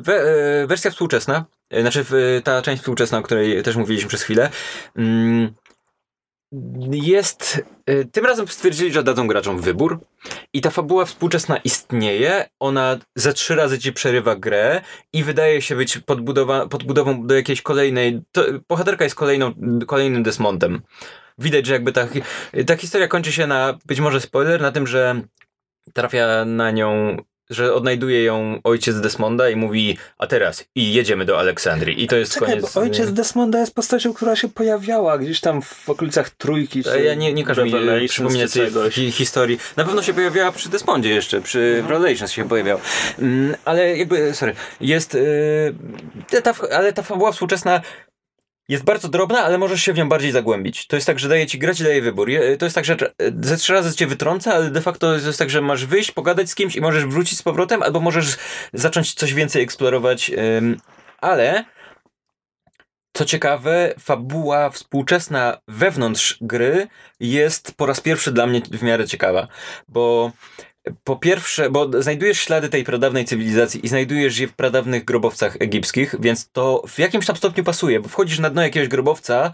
[0.00, 2.04] we, e, wersja współczesna, e, znaczy
[2.44, 4.50] ta część współczesna, o której też mówiliśmy przez chwilę,
[4.96, 5.54] mm,
[6.92, 7.62] jest.
[7.86, 10.00] e, Tym razem stwierdzili, że dadzą graczom wybór.
[10.52, 12.48] I ta fabuła współczesna istnieje.
[12.60, 14.80] Ona ze trzy razy ci przerywa grę
[15.12, 18.20] i wydaje się być podbudowa, podbudową do jakiejś kolejnej.
[18.32, 19.52] To, bohaterka jest kolejną,
[19.86, 20.82] kolejnym Desmontem.
[21.38, 22.08] Widać, że jakby ta,
[22.66, 25.20] ta historia kończy się na, być może spoiler, na tym, że
[25.94, 27.16] trafia na nią,
[27.50, 32.04] że odnajduje ją ojciec Desmonda i mówi, a teraz i jedziemy do Aleksandrii.
[32.04, 32.74] I to jest Czekaj, koniec.
[32.74, 36.84] bo ojciec Desmonda jest postacią, która się pojawiała gdzieś tam w okolicach trójki.
[36.84, 38.50] Czy Ja nie, nie każę mi przypominać
[38.94, 39.58] tej historii.
[39.76, 42.80] Na pewno się pojawiała przy Desmondzie jeszcze, przy Revelations się pojawiał.
[43.18, 47.80] Mm, ale jakby, sorry, jest, yy, ta, ale ta fabuła współczesna
[48.68, 50.86] jest bardzo drobna, ale możesz się w nią bardziej zagłębić.
[50.86, 52.28] To jest tak, że daje ci grać i daje wybór.
[52.58, 52.96] To jest tak, że
[53.40, 56.50] ze trzy razy cię wytrąca, ale de facto to jest tak, że masz wyjść, pogadać
[56.50, 58.36] z kimś i możesz wrócić z powrotem, albo możesz
[58.72, 60.30] zacząć coś więcej eksplorować.
[61.20, 61.64] ale
[63.12, 66.88] co ciekawe, fabuła współczesna wewnątrz gry
[67.20, 69.48] jest po raz pierwszy dla mnie w miarę ciekawa,
[69.88, 70.32] bo
[71.04, 76.14] po pierwsze, bo znajdujesz ślady tej pradawnej cywilizacji i znajdujesz je w pradawnych grobowcach egipskich,
[76.20, 79.52] więc to w jakimś tam stopniu pasuje, bo wchodzisz na dno jakiegoś grobowca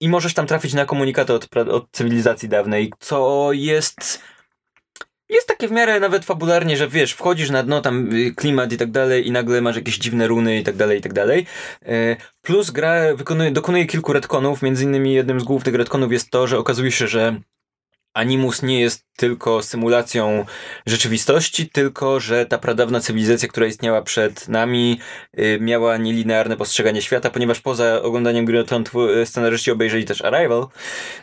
[0.00, 4.22] i możesz tam trafić na komunikaty od, od cywilizacji dawnej, co jest
[5.32, 8.76] jest takie w miarę nawet fabularnie, że wiesz, wchodzisz na dno, tam y, klimat i
[8.76, 11.46] tak dalej i nagle masz jakieś dziwne runy i tak dalej, i tak dalej.
[11.86, 16.46] E, Plus gra wykonuje, dokonuje kilku retconów, między innymi jednym z głównych retconów jest to,
[16.46, 17.40] że okazuje się, że
[18.14, 20.44] Animus nie jest tylko symulacją
[20.86, 25.00] rzeczywistości, tylko że ta pradawna cywilizacja, która istniała przed nami,
[25.38, 28.84] y, miała nielinearne postrzeganie świata, ponieważ poza oglądaniem gry o Tron
[29.24, 30.66] scenarzyści obejrzeli też Arrival,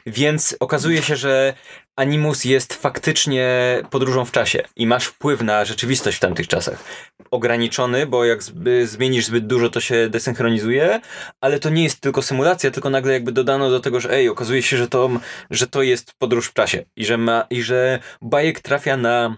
[0.05, 1.53] więc okazuje się, że
[1.99, 3.47] Animus jest faktycznie
[3.89, 6.83] podróżą w czasie i masz wpływ na rzeczywistość w tamtych czasach.
[7.31, 8.39] Ograniczony, bo jak
[8.83, 11.01] zmienisz zbyt dużo, to się desynchronizuje,
[11.41, 14.63] ale to nie jest tylko symulacja, tylko nagle jakby dodano do tego, że ej, okazuje
[14.63, 15.09] się, że to,
[15.49, 19.37] że to jest podróż w czasie i że, ma, i że bajek trafia na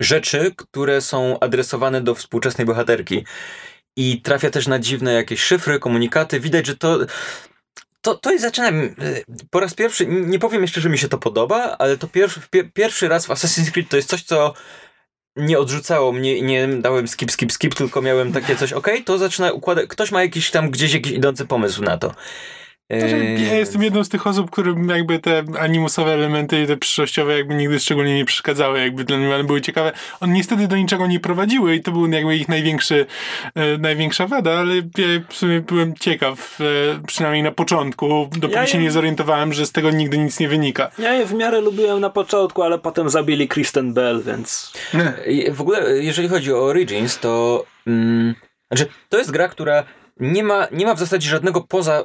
[0.00, 3.24] rzeczy, które są adresowane do współczesnej bohaterki.
[3.96, 6.40] I trafia też na dziwne jakieś szyfry, komunikaty.
[6.40, 6.98] Widać, że to.
[8.00, 8.80] To, to jest, zaczynam.
[8.82, 8.94] y,
[9.50, 12.64] Po raz pierwszy, nie powiem jeszcze, że mi się to podoba, ale to pierwszy, pie,
[12.64, 14.54] pierwszy raz w Assassin's Creed to jest coś, co
[15.36, 19.18] nie odrzucało mnie i nie dałem skip, skip, skip, tylko miałem takie coś, okej, to
[19.18, 19.86] zaczyna układać.
[19.88, 22.14] Ktoś ma jakiś tam gdzieś jakiś idący pomysł na to.
[22.90, 27.38] Eee, ja jestem jedną z tych osób, którym jakby te animusowe elementy i te przyszłościowe
[27.38, 29.92] jakby nigdy szczególnie nie przeszkadzały, jakby dla mnie one były ciekawe.
[30.20, 33.06] One niestety do niczego nie prowadziły i to był jakby ich największy,
[33.54, 34.82] e, największa wada, ale ja
[35.28, 36.64] w sumie byłem ciekaw, e,
[37.06, 40.48] przynajmniej na początku, dopóki Ja się je- nie zorientowałem, że z tego nigdy nic nie
[40.48, 40.90] wynika.
[40.98, 44.72] Ja je w miarę lubiłem na początku, ale potem zabili Kristen Bell, więc...
[45.26, 47.64] I W ogóle, jeżeli chodzi o Origins, to.
[47.86, 48.34] Mm,
[48.72, 49.84] znaczy, to jest gra, która
[50.20, 52.04] nie ma, nie ma w zasadzie żadnego poza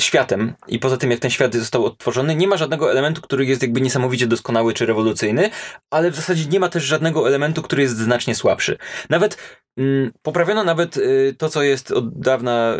[0.00, 3.62] światem i poza tym, jak ten świat został odtworzony, nie ma żadnego elementu, który jest
[3.62, 5.50] jakby niesamowicie doskonały czy rewolucyjny,
[5.90, 8.78] ale w zasadzie nie ma też żadnego elementu, który jest znacznie słabszy.
[9.10, 9.38] Nawet
[9.76, 12.76] mm, poprawiono nawet y, to, co jest od dawna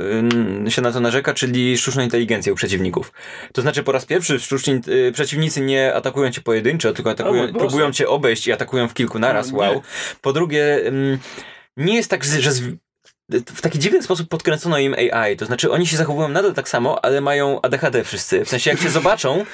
[0.67, 3.13] y, się na to narzeka, czyli sztuczną inteligencję u przeciwników.
[3.53, 7.53] To znaczy po raz pierwszy sztuczni y, przeciwnicy nie atakują cię pojedynczo, tylko atakują, Boże.
[7.53, 9.83] próbują cię obejść i atakują w kilku naraz, O wow.
[10.21, 11.19] Po drugie, ym,
[11.77, 12.51] nie jest tak, że
[13.29, 15.37] w taki dziwny sposób podkręcono im AI.
[15.37, 18.45] To znaczy, oni się zachowują nadal tak samo, ale mają ADHD wszyscy.
[18.45, 19.45] W sensie, jak cię zobaczą,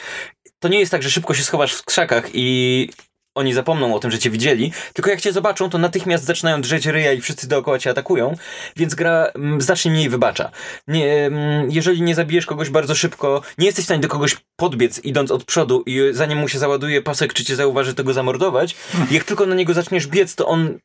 [0.59, 2.89] to nie jest tak, że szybko się schowasz w krzakach i
[3.35, 6.87] oni zapomną o tym, że cię widzieli, tylko jak cię zobaczą, to natychmiast zaczynają drzeć
[6.87, 8.37] ryja i wszyscy dookoła cię atakują,
[8.77, 10.51] więc gra mm, znacznie mniej wybacza.
[10.89, 15.05] Nie, mm, jeżeli nie zabijesz kogoś bardzo szybko, nie jesteś w stanie do kogoś podbiec
[15.05, 18.77] idąc od przodu i zanim mu się załaduje pasek, czy cię zauważy, to go zamordować,
[19.11, 20.79] jak tylko na niego zaczniesz biec, to on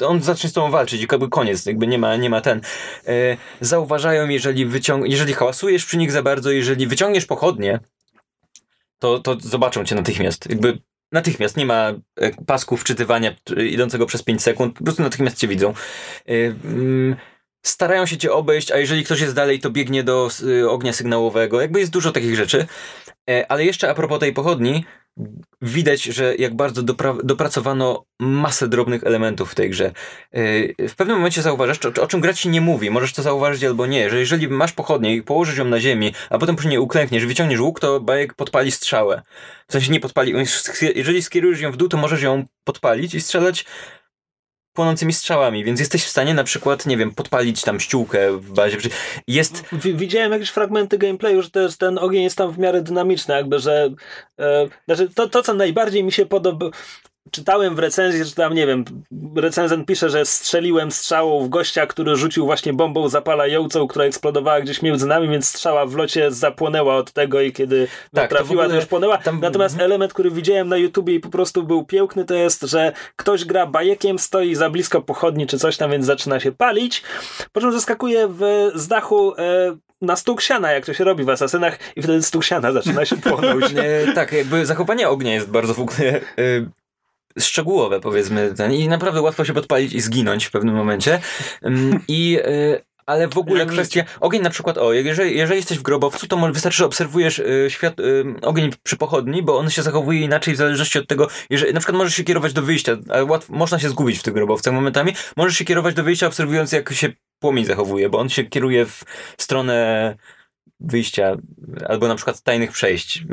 [0.00, 2.60] on zacznie z tobą walczyć i jakby koniec, jakby nie ma, nie ma ten.
[3.06, 7.80] E, zauważają, jeżeli wyciąg jeżeli hałasujesz przy nich za bardzo, jeżeli wyciągniesz pochodnie,
[8.98, 10.50] to, to zobaczą cię natychmiast.
[10.50, 10.78] Jakby
[11.12, 15.74] natychmiast, nie ma e, pasku wczytywania idącego przez 5 sekund, po prostu natychmiast cię widzą.
[16.28, 16.32] E,
[16.64, 17.16] mm,
[17.62, 20.28] starają się cię obejść, a jeżeli ktoś jest dalej, to biegnie do
[20.68, 21.60] ognia sygnałowego.
[21.60, 22.66] Jakby jest dużo takich rzeczy.
[23.48, 24.84] Ale jeszcze a propos tej pochodni,
[25.62, 29.92] widać, że jak bardzo dopra- dopracowano masę drobnych elementów w tej grze.
[30.32, 33.64] Yy, W pewnym momencie zauważasz, o, o czym gra ci nie mówi, możesz to zauważyć
[33.64, 36.78] albo nie, że jeżeli masz pochodnię i położysz ją na ziemi, a potem przy niej
[36.78, 39.22] uklękniesz, wyciągniesz łuk, to bajek podpali strzałę.
[39.68, 40.34] W sensie nie podpali,
[40.94, 43.64] jeżeli skierujesz ją w dół, to możesz ją podpalić i strzelać
[44.74, 48.76] płonącymi strzałami, więc jesteś w stanie na przykład, nie wiem, podpalić tam ściółkę w bazie.
[49.28, 49.64] Jest...
[49.72, 53.90] Widziałem jakieś fragmenty gameplayu, że też ten ogień jest tam w miarę dynamiczny, jakby, że
[54.40, 56.70] e, znaczy to, to, co najbardziej mi się podoba,
[57.34, 58.84] czytałem w recenzji, że tam, nie wiem,
[59.36, 64.82] recenzent pisze, że strzeliłem strzałą w gościa, który rzucił właśnie bombą zapalającą, która eksplodowała gdzieś
[64.82, 68.76] między nami, więc strzała w locie zapłonęła od tego i kiedy tak, trafiła, to, to,
[68.76, 69.18] już płonęła.
[69.18, 69.40] Tam...
[69.40, 73.44] Natomiast element, który widziałem na YouTubie i po prostu był piękny, to jest, że ktoś
[73.44, 77.02] gra bajekiem, stoi za blisko pochodni czy coś tam, więc zaczyna się palić,
[77.52, 81.30] po czym zaskakuje w, z dachu e, na stół siana, jak to się robi w
[81.30, 83.72] asasynach i wtedy stół siana zaczyna się płonąć.
[83.72, 86.20] Nie, tak, jakby zachowanie ognia jest bardzo w ogóle...
[86.38, 86.83] Y
[87.38, 91.20] szczegółowe, powiedzmy, ten, i naprawdę łatwo się podpalić i zginąć w pewnym momencie.
[92.08, 94.04] I y, ale w ogóle kwestia.
[94.20, 97.66] Ogień na przykład, o, jeżeli, jeżeli jesteś w grobowcu, to może wystarczy, że obserwujesz y,
[97.68, 101.74] świat, y, ogień przy pochodni, bo on się zachowuje inaczej w zależności od tego, jeżeli
[101.74, 104.74] na przykład możesz się kierować do wyjścia, ale łatwo, można się zgubić w tych grobowcach
[104.74, 108.86] momentami, możesz się kierować do wyjścia, obserwując jak się płomień zachowuje, bo on się kieruje
[108.86, 109.04] w
[109.38, 110.16] stronę
[110.80, 111.36] wyjścia,
[111.88, 113.24] albo na przykład tajnych przejść.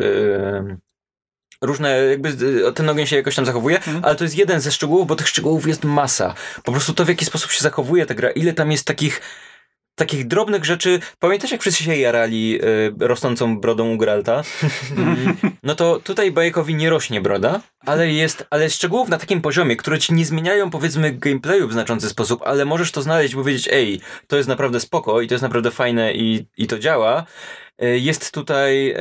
[1.62, 2.30] Różne, jakby
[2.68, 4.06] y, ten ogień się jakoś tam zachowuje, mhm.
[4.06, 6.34] ale to jest jeden ze szczegółów, bo tych szczegółów jest masa.
[6.64, 9.22] Po prostu to, w jaki sposób się zachowuje ta gra, ile tam jest takich
[9.96, 11.00] takich drobnych rzeczy.
[11.20, 14.44] Pamiętasz, jak wszyscy się jarali y, rosnącą brodą u Gralta?
[14.98, 19.76] Mm, no to tutaj Bajekowi nie rośnie broda, ale jest, ale szczegółów na takim poziomie,
[19.76, 23.70] które ci nie zmieniają, powiedzmy, gameplayu w znaczący sposób, ale możesz to znaleźć i powiedzieć,
[23.72, 27.26] ej, to jest naprawdę spoko i to jest naprawdę fajne i, i to działa.
[27.82, 28.96] E, jest tutaj,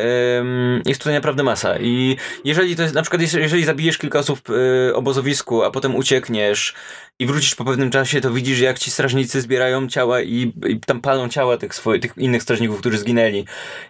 [0.86, 1.78] jest tutaj naprawdę masa.
[1.78, 4.50] I jeżeli to jest, na przykład, jeżeli zabijesz kilka osób w
[4.90, 6.74] e, obozowisku, a potem uciekniesz
[7.18, 11.00] i wrócisz po pewnym czasie, to widzisz, jak ci strażnicy zbierają ciała i, i tam
[11.00, 13.44] palą ciała tych, swoich, tych innych strażników, którzy zginęli.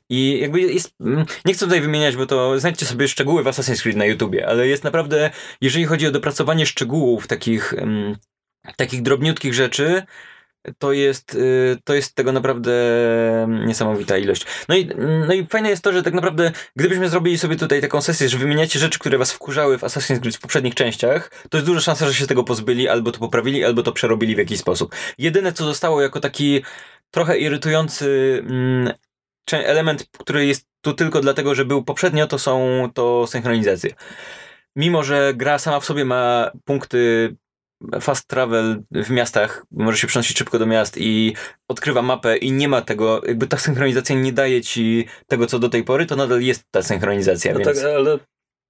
[0.09, 3.83] I jakby jest, mm, nie chcę tutaj wymieniać, bo to znajdźcie sobie szczegóły w Assassin's
[3.83, 7.75] Creed na YouTubie, ale jest naprawdę, jeżeli chodzi o dopracowanie szczegółów, takich,
[8.77, 10.03] takich drobniutkich rzeczy,
[10.79, 12.73] to jest, y, to jest tego naprawdę
[13.67, 14.47] niesamowita ilość.
[14.69, 14.89] No i,
[15.29, 18.39] no i fajne jest to, że tak naprawdę, gdybyśmy zrobili sobie tutaj taką sesję, że
[18.39, 22.07] wymieniacie rzeczy, które was wkurzały w Assassin's Creed w poprzednich częściach, to jest duża szansa,
[22.07, 24.95] że się tego pozbyli, albo to poprawili, albo to przerobili w jakiś sposób.
[25.19, 26.63] Jedyne, co zostało jako taki
[27.11, 28.93] trochę irytujący mm,
[29.53, 33.95] element, który jest tu tylko dlatego, że był poprzednio, to są to synchronizacje.
[34.77, 37.37] Mimo, że gra sama w sobie ma punkty
[38.01, 41.35] fast travel w miastach, może się przenosić szybko do miast i
[41.69, 45.69] odkrywa mapę i nie ma tego, jakby ta synchronizacja nie daje ci tego, co do
[45.69, 47.53] tej pory, to nadal jest ta synchronizacja.
[47.53, 47.83] No więc...
[47.83, 48.19] tak, ale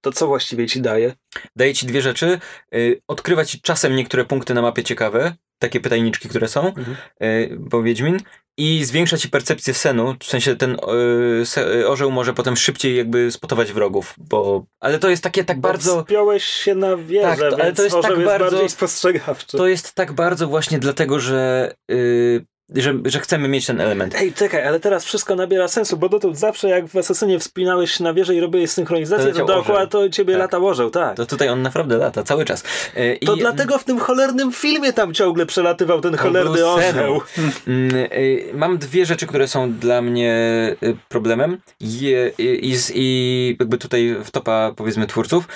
[0.01, 1.13] to co właściwie ci daje?
[1.55, 2.39] Daje ci dwie rzeczy.
[2.75, 6.97] Y, odkrywa ci czasem niektóre punkty na mapie ciekawe, takie pytajniczki, które są, mhm.
[7.23, 8.17] Y, Wiedźmin,
[8.57, 10.77] i zwiększa ci percepcję senu, w sensie ten
[11.71, 14.65] yy, orzeł może potem szybciej jakby spotować wrogów, bo...
[14.79, 16.01] Ale to jest takie tak bo bardzo...
[16.01, 19.57] Spiąłeś się na wieżę, tak, to, ale to jest tak jest bardzo spostrzegawczy.
[19.57, 24.15] To jest tak bardzo właśnie dlatego, że yy, że, że chcemy mieć ten element.
[24.15, 28.03] Ej, czekaj, ale teraz wszystko nabiera sensu, bo dotąd zawsze jak w Asasynie wspinałeś się
[28.03, 30.39] na wieżę i robiłeś synchronizację, to, to dookoła to ciebie tak.
[30.39, 31.17] lata łożą, tak.
[31.17, 32.63] To tutaj on naprawdę lata, cały czas.
[32.95, 33.39] Yy, to i...
[33.39, 37.21] dlatego w tym cholernym filmie tam ciągle przelatywał ten cholerny orzeł.
[37.67, 40.35] Mm, yy, mam dwie rzeczy, które są dla mnie
[40.83, 45.47] y, problemem i, i, i jakby tutaj w topa powiedzmy twórców.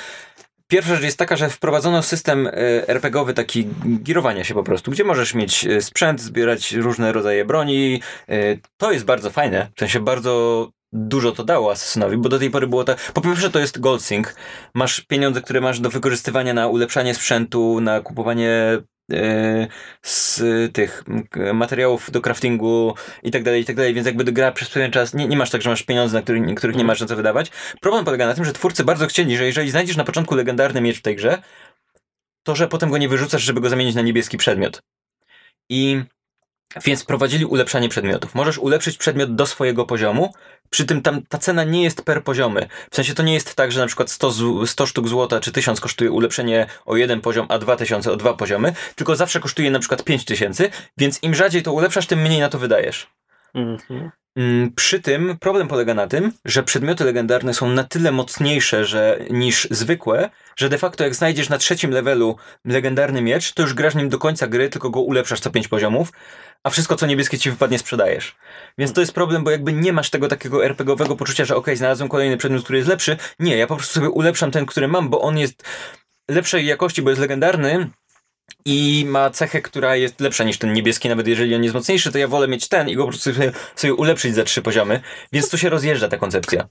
[0.67, 2.51] Pierwsza rzecz jest taka, że wprowadzono system e,
[2.87, 3.65] RPGowy taki
[4.03, 8.01] girowania się po prostu, gdzie możesz mieć e, sprzęt, zbierać różne rodzaje broni.
[8.29, 12.49] E, to jest bardzo fajne, w sensie bardzo dużo to dało Assassinowi, bo do tej
[12.49, 13.11] pory było tak.
[13.13, 14.27] Po pierwsze, to jest Goldsync.
[14.73, 18.51] Masz pieniądze, które masz do wykorzystywania na ulepszanie sprzętu, na kupowanie
[20.01, 20.42] z
[20.74, 21.03] tych
[21.53, 22.93] materiałów do craftingu
[23.24, 25.50] i tak dalej, i tak dalej, więc jakby gra przez pewien czas, nie, nie masz
[25.50, 26.88] tak, że masz pieniądze, na których, których nie mhm.
[26.88, 27.51] masz na co wydawać.
[27.82, 31.00] Problem polega na tym, że twórcy bardzo chcieli, że jeżeli znajdziesz na początku legendarny miecz
[31.00, 31.42] w tej grze,
[32.43, 34.82] to że potem go nie wyrzucasz, żeby go zamienić na niebieski przedmiot.
[35.69, 36.03] I
[36.85, 38.35] więc prowadzili ulepszanie przedmiotów.
[38.35, 40.33] Możesz ulepszyć przedmiot do swojego poziomu,
[40.69, 42.67] przy tym tam ta cena nie jest per poziomy.
[42.91, 44.33] W sensie to nie jest tak, że na przykład 100,
[44.65, 48.73] 100 sztuk złota czy 1000 kosztuje ulepszenie o jeden poziom, a 2000 o dwa poziomy,
[48.95, 52.59] tylko zawsze kosztuje na przykład 5000, więc im rzadziej to ulepszasz, tym mniej na to
[52.59, 53.07] wydajesz.
[53.56, 54.11] Mhm.
[54.38, 59.19] Mm, przy tym problem polega na tym, że przedmioty legendarne są na tyle mocniejsze że,
[59.30, 62.35] niż zwykłe, że de facto jak znajdziesz na trzecim levelu
[62.66, 66.11] legendarny miecz, to już grasz nim do końca gry, tylko go ulepszasz co pięć poziomów,
[66.64, 68.35] a wszystko co niebieskie ci wypadnie sprzedajesz.
[68.77, 72.09] Więc to jest problem, bo jakby nie masz tego takiego RPGowego poczucia, że ok, znalazłem
[72.09, 73.17] kolejny przedmiot, który jest lepszy.
[73.40, 75.64] Nie, ja po prostu sobie ulepszam ten, który mam, bo on jest
[76.30, 77.90] lepszej jakości, bo jest legendarny,
[78.65, 82.17] i ma cechę, która jest lepsza niż ten niebieski, nawet jeżeli on jest mocniejszy, to
[82.17, 85.49] ja wolę mieć ten i go po prostu sobie, sobie ulepszyć za trzy poziomy, więc
[85.49, 86.67] tu się rozjeżdża ta koncepcja.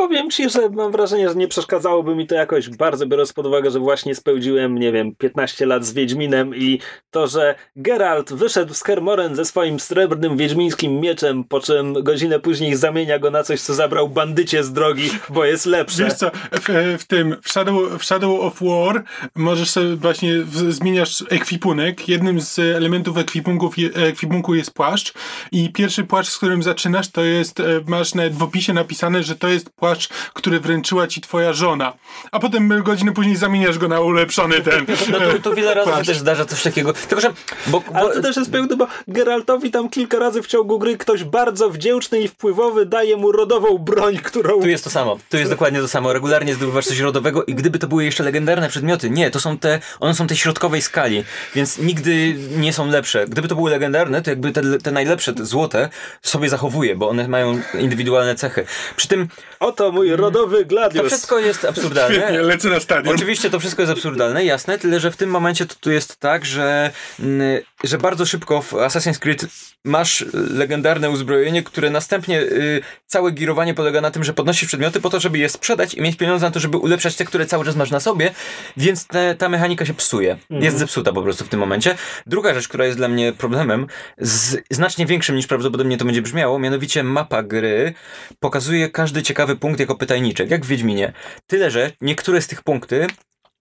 [0.00, 3.70] Powiem ci, że mam wrażenie, że nie przeszkadzałoby mi to jakoś bardzo, biorąc pod uwagę,
[3.70, 6.80] że właśnie spełdziłem, nie wiem, 15 lat z Wiedźminem i
[7.10, 12.76] to, że Geralt wyszedł z Kermoren ze swoim srebrnym wiedźmińskim mieczem, po czym godzinę później
[12.76, 16.04] zamienia go na coś, co zabrał bandycie z drogi, bo jest lepsze.
[16.04, 19.04] Wiesz co, w, w tym, w Shadow, w Shadow of War
[19.34, 22.08] możesz sobie właśnie, w, zmieniasz ekwipunek.
[22.08, 25.12] Jednym z elementów ekwipunków, je, ekwipunku jest płaszcz
[25.52, 29.36] i pierwszy płaszcz, z którym zaczynasz, to jest, e, masz nawet w opisie napisane, że
[29.36, 29.89] to jest płaszcz,
[30.34, 31.92] który wręczyła ci twoja żona.
[32.32, 34.86] A potem godzinę później zamieniasz go na ulepszony ten.
[35.10, 36.06] No to, to wiele razy się płaszcz.
[36.06, 36.92] też zdarza coś takiego.
[36.92, 37.32] Tylko, że...
[37.66, 40.96] Bo, bo, Ale to też jest pełne, bo Geraltowi tam kilka razy w ciągu gry
[40.96, 44.60] ktoś bardzo wdzięczny i wpływowy daje mu rodową broń, którą...
[44.60, 45.18] Tu jest to samo.
[45.30, 46.12] Tu jest dokładnie to samo.
[46.12, 49.80] Regularnie zdobywasz coś rodowego i gdyby to były jeszcze legendarne przedmioty, nie, to są te,
[50.00, 53.26] one są tej środkowej skali, więc nigdy nie są lepsze.
[53.26, 55.88] Gdyby to były legendarne, to jakby te, te najlepsze, te złote,
[56.22, 58.64] sobie zachowuje, bo one mają indywidualne cechy.
[58.96, 59.28] Przy tym
[59.70, 61.06] Oto mój rodowy to gladius.
[61.06, 62.16] wszystko jest absurdalne.
[62.16, 63.14] Świetnie, lecę na stadion.
[63.14, 66.44] Oczywiście to wszystko jest absurdalne, jasne, tyle że w tym momencie to tu jest tak,
[66.44, 66.90] że,
[67.20, 69.46] mm, że bardzo szybko w Assassin's Creed
[69.84, 75.10] masz legendarne uzbrojenie, które następnie y, całe girowanie polega na tym, że podnosisz przedmioty po
[75.10, 77.76] to, żeby je sprzedać i mieć pieniądze na to, żeby ulepszać te, które cały czas
[77.76, 78.30] masz na sobie,
[78.76, 80.38] więc te, ta mechanika się psuje.
[80.50, 81.96] Jest zepsuta po prostu w tym momencie.
[82.26, 83.86] Druga rzecz, która jest dla mnie problemem,
[84.18, 87.94] z, znacznie większym niż prawdopodobnie to będzie brzmiało, mianowicie mapa gry
[88.40, 91.12] pokazuje każdy ciekawy punkt jako pytajniczek, jak w Wiedźminie.
[91.46, 93.06] Tyle, że niektóre z tych punkty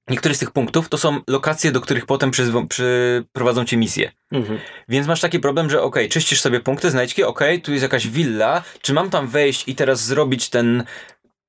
[0.09, 2.31] Niektóre z tych punktów to są lokacje, do których potem
[2.69, 4.11] przyprowadzą cię misje.
[4.31, 4.59] Mhm.
[4.87, 8.63] Więc masz taki problem, że okej, czyścisz sobie punkty, znajdźki, okej, tu jest jakaś willa,
[8.81, 10.83] czy mam tam wejść i teraz zrobić ten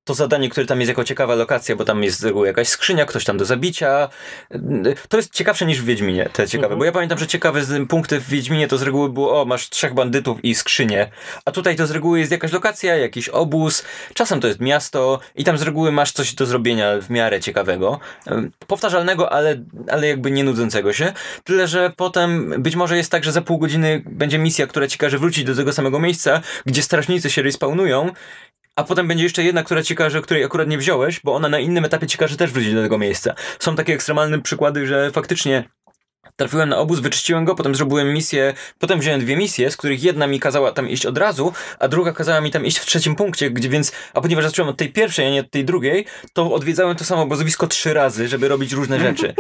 [0.05, 3.07] to zadanie, które tam jest jako ciekawa lokacja, bo tam jest z reguły jakaś skrzynia,
[3.07, 4.09] ktoś tam do zabicia.
[5.09, 6.77] To jest ciekawsze niż w Wiedźminie, te ciekawe.
[6.77, 9.95] Bo ja pamiętam, że ciekawe punkty w Wiedźminie to z reguły było, o, masz trzech
[9.95, 11.11] bandytów i skrzynię.
[11.45, 15.45] A tutaj to z reguły jest jakaś lokacja, jakiś obóz, czasem to jest miasto i
[15.45, 18.01] tam z reguły masz coś do zrobienia w miarę ciekawego.
[18.67, 21.13] Powtarzalnego, ale, ale jakby nie nudzącego się.
[21.45, 24.99] Tyle, że potem być może jest tak, że za pół godziny będzie misja, która ci
[24.99, 28.13] każe wrócić do tego samego miejsca, gdzie strażnicy się respawnują
[28.77, 31.59] a potem będzie jeszcze jedna, która ci każe, której akurat nie wziąłeś, bo ona na
[31.59, 33.35] innym etapie ci każe też wrócić do tego miejsca.
[33.59, 35.65] Są takie ekstremalne przykłady, że faktycznie
[36.37, 40.27] trafiłem na obóz, wyczyściłem go, potem zrobiłem misję, potem wziąłem dwie misje, z których jedna
[40.27, 43.51] mi kazała tam iść od razu, a druga kazała mi tam iść w trzecim punkcie,
[43.51, 46.97] gdzie więc, a ponieważ zacząłem od tej pierwszej, a nie od tej drugiej, to odwiedzałem
[46.97, 49.35] to samo obozowisko trzy razy, żeby robić różne rzeczy.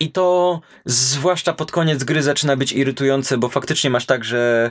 [0.00, 4.70] I to zwłaszcza pod koniec gry zaczyna być irytujące, bo faktycznie masz tak, że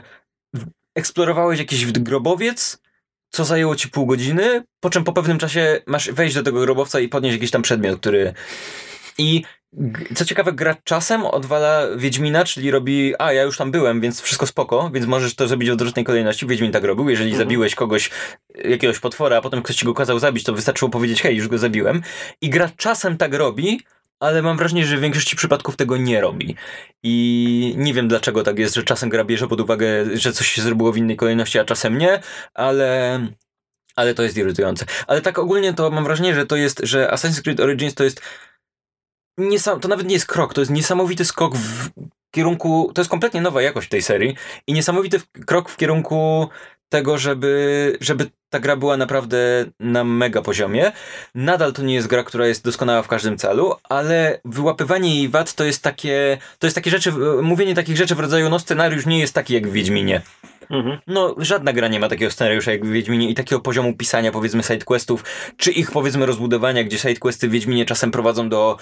[0.94, 2.81] eksplorowałeś jakiś grobowiec,
[3.32, 7.00] co zajęło ci pół godziny, po czym po pewnym czasie masz wejść do tego grobowca
[7.00, 8.34] i podnieść jakiś tam przedmiot, który...
[9.18, 9.42] I
[10.14, 14.46] co ciekawe, gra czasem odwala Wiedźmina, czyli robi, a ja już tam byłem, więc wszystko
[14.46, 16.46] spoko, więc możesz to zrobić w odwrotnej kolejności.
[16.46, 18.10] Wiedźmin tak robił, jeżeli zabiłeś kogoś,
[18.64, 21.58] jakiegoś potwora, a potem ktoś ci go kazał zabić, to wystarczyło powiedzieć, hej, już go
[21.58, 22.02] zabiłem.
[22.40, 23.80] I gra czasem tak robi,
[24.22, 26.56] ale mam wrażenie, że w większości przypadków tego nie robi.
[27.02, 30.62] I nie wiem dlaczego tak jest, że czasem gra bierze pod uwagę, że coś się
[30.62, 32.20] zrobiło w innej kolejności, a czasem nie,
[32.54, 33.20] ale.
[33.96, 34.86] Ale to jest irytujące.
[35.06, 38.22] Ale tak ogólnie to mam wrażenie, że to jest, że Assassin's Creed Origins to jest.
[39.38, 41.90] Niesam, to nawet nie jest krok, to jest niesamowity skok w
[42.30, 42.92] kierunku.
[42.94, 44.36] To jest kompletnie nowa jakość tej serii
[44.66, 46.48] i niesamowity krok w kierunku
[46.92, 49.38] tego, żeby, żeby ta gra była naprawdę
[49.80, 50.92] na mega poziomie.
[51.34, 55.54] Nadal to nie jest gra, która jest doskonała w każdym celu, ale wyłapywanie jej wad
[55.54, 57.12] to jest takie, to jest takie rzeczy,
[57.42, 60.22] mówienie takich rzeczy w rodzaju, no scenariusz nie jest taki jak w Wiedźminie.
[60.70, 60.98] Mhm.
[61.06, 64.62] No, żadna gra nie ma takiego scenariusza jak w Wiedźminie i takiego poziomu pisania, powiedzmy,
[64.62, 65.24] sidequestów,
[65.56, 68.76] czy ich, powiedzmy, rozbudowania, gdzie sidequesty w Wiedźminie czasem prowadzą do,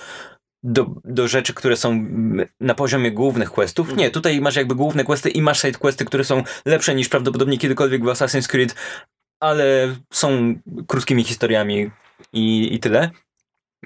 [0.63, 3.97] do, do rzeczy, które są mm, na poziomie głównych questów.
[3.97, 8.05] Nie, tutaj masz jakby główne questy i masz sidequesty, które są lepsze niż prawdopodobnie kiedykolwiek
[8.05, 8.75] w Assassin's Creed,
[9.41, 10.55] ale są
[10.87, 11.91] krótkimi historiami
[12.33, 13.11] i, i tyle.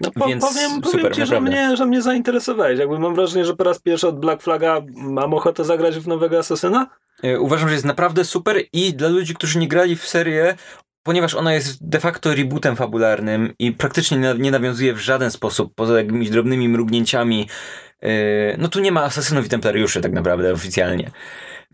[0.01, 2.79] No, po, Więc powiem, super, powiem ci, że mnie, że mnie zainteresowałeś.
[2.79, 6.39] Jakby mam wrażenie, że po raz pierwszy od Black Flaga mam ochotę zagrać w nowego
[6.39, 6.87] Asasyna.
[7.23, 10.57] E, Uważam, że jest naprawdę super i dla ludzi, którzy nie grali w serię,
[11.05, 15.99] ponieważ ona jest de facto rebootem fabularnym i praktycznie nie, nawiązuje w żaden sposób, poza
[15.99, 17.49] jakimiś drobnymi mrugnięciami.
[18.03, 21.11] e, No tu nie ma asasynów i templariuszy tak naprawdę oficjalnie.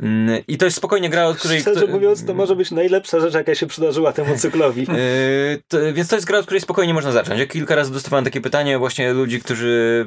[0.01, 1.61] Mm, I to jest spokojnie gra, od której...
[1.61, 4.87] Szczerze mówiąc, to może być najlepsza rzecz, jaka się przydarzyła temu cyklowi.
[4.91, 7.41] Yy, to, więc to jest gra, od której spokojnie można zacząć.
[7.41, 10.05] Ja kilka razy dostawałem takie pytanie właśnie ludzi, którzy,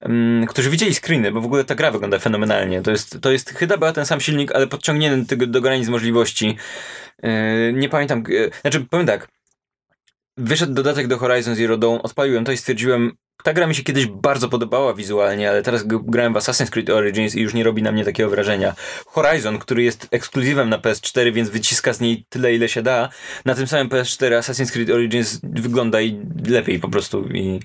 [0.00, 2.82] mm, którzy widzieli screeny, bo w ogóle ta gra wygląda fenomenalnie.
[2.82, 6.56] To jest, to jest chyba była ten sam silnik, ale podciągnięty do, granic możliwości.
[7.22, 7.30] Yy,
[7.72, 9.28] nie pamiętam, yy, znaczy powiem tak,
[10.36, 13.12] wyszedł dodatek do Horizon Zero Dawn, odpaliłem to i stwierdziłem,
[13.42, 17.34] ta gra mi się kiedyś bardzo podobała wizualnie, ale teraz grałem w Assassin's Creed Origins
[17.34, 18.74] i już nie robi na mnie takiego wrażenia.
[19.06, 23.08] Horizon, który jest ekskluzywem na PS4, więc wyciska z niej tyle, ile się da.
[23.44, 27.60] Na tym samym PS4 Assassin's Creed Origins wygląda i lepiej po prostu i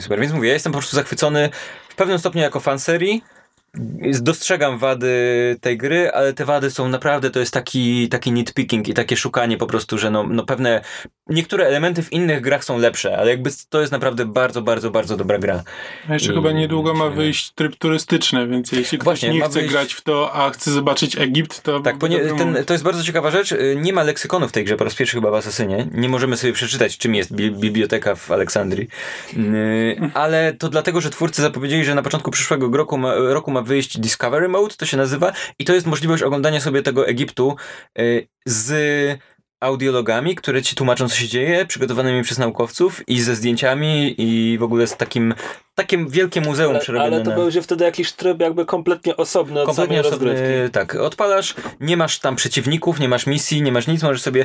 [0.00, 0.20] super.
[0.20, 1.50] Więc mówię, ja jestem po prostu zachwycony
[1.88, 3.24] w pewnym stopniu jako fan serii.
[4.20, 5.10] Dostrzegam wady
[5.60, 9.56] tej gry, ale te wady są naprawdę, to jest taki, taki nitpicking i takie szukanie
[9.56, 10.80] po prostu, że no, no pewne,
[11.28, 15.16] niektóre elementy w innych grach są lepsze, ale jakby to jest naprawdę bardzo, bardzo, bardzo
[15.16, 15.62] dobra gra.
[16.08, 19.60] A jeszcze I- chyba niedługo ma wyjść tryb turystyczny, więc jeśli ktoś Właśnie, nie chce
[19.60, 21.80] wyjść- grać w to, a chce zobaczyć Egipt, to...
[21.80, 23.52] Tak, ponie, ten, to jest bardzo ciekawa rzecz.
[23.52, 25.86] Y, Nie ma leksykonu w tej grze, po raz pierwszy chyba w Asasynie.
[25.92, 28.88] Nie możemy sobie przeczytać, czym jest bi biblioteka w Aleksandrii.
[29.36, 33.59] Y, Ale to dlatego, że twórcy zapowiedzieli, że na początku przyszłego roku ma, roku ma
[33.62, 37.56] wyjść Discovery Mode, to się nazywa, i to jest możliwość oglądania sobie tego Egiptu
[37.98, 39.18] y, z
[39.60, 44.62] audiologami, które ci tłumaczą, co się dzieje, przygotowanymi przez naukowców i ze zdjęciami i w
[44.62, 45.34] ogóle z takim,
[45.74, 47.36] takim wielkie muzeum Ale, przerobione ale to na...
[47.36, 50.72] będzie wtedy jakiś tryb jakby kompletnie osobny od Kompletnie samej osobny, rozgrywki.
[50.72, 54.44] tak, odpalasz, nie masz tam przeciwników, nie masz misji, nie masz nic, możesz sobie...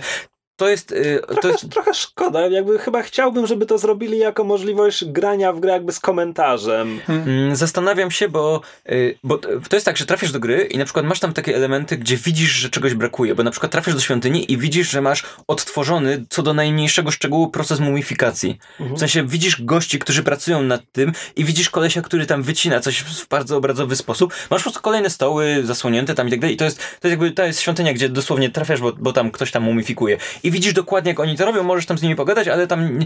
[0.56, 0.92] To jest...
[0.92, 5.54] y, To Trochę, jest trochę szkoda, jakby chyba chciałbym, żeby to zrobili jako możliwość grania
[5.54, 7.00] w grę jakby z komentarzem.
[7.08, 10.86] mm, zastanawiam się, bo, y, bo to jest tak, że trafisz do gry i na
[10.86, 14.00] przykład masz tam takie elementy, gdzie widzisz, że czegoś brakuje, bo na przykład trafisz do
[14.00, 18.58] świątyni i widzisz, że masz odtworzony co do najmniejszego szczegółu proces mumifikacji.
[18.80, 23.00] W sensie widzisz gości, którzy pracują nad tym i widzisz kolesia, który tam wycina coś
[23.00, 24.34] w w bardzo obrazowy sposób.
[24.50, 27.12] Masz po prostu kolejne stoły zasłonięte tam i tak dalej i to jest, to jest
[27.12, 30.74] jakby, to jest świątynia, gdzie dosłownie trafiasz, bo, bo tam ktoś tam mumifikuje i widzisz
[30.74, 33.00] dokładnie, jak oni to robią, możesz tam z nimi pogadać, ale tam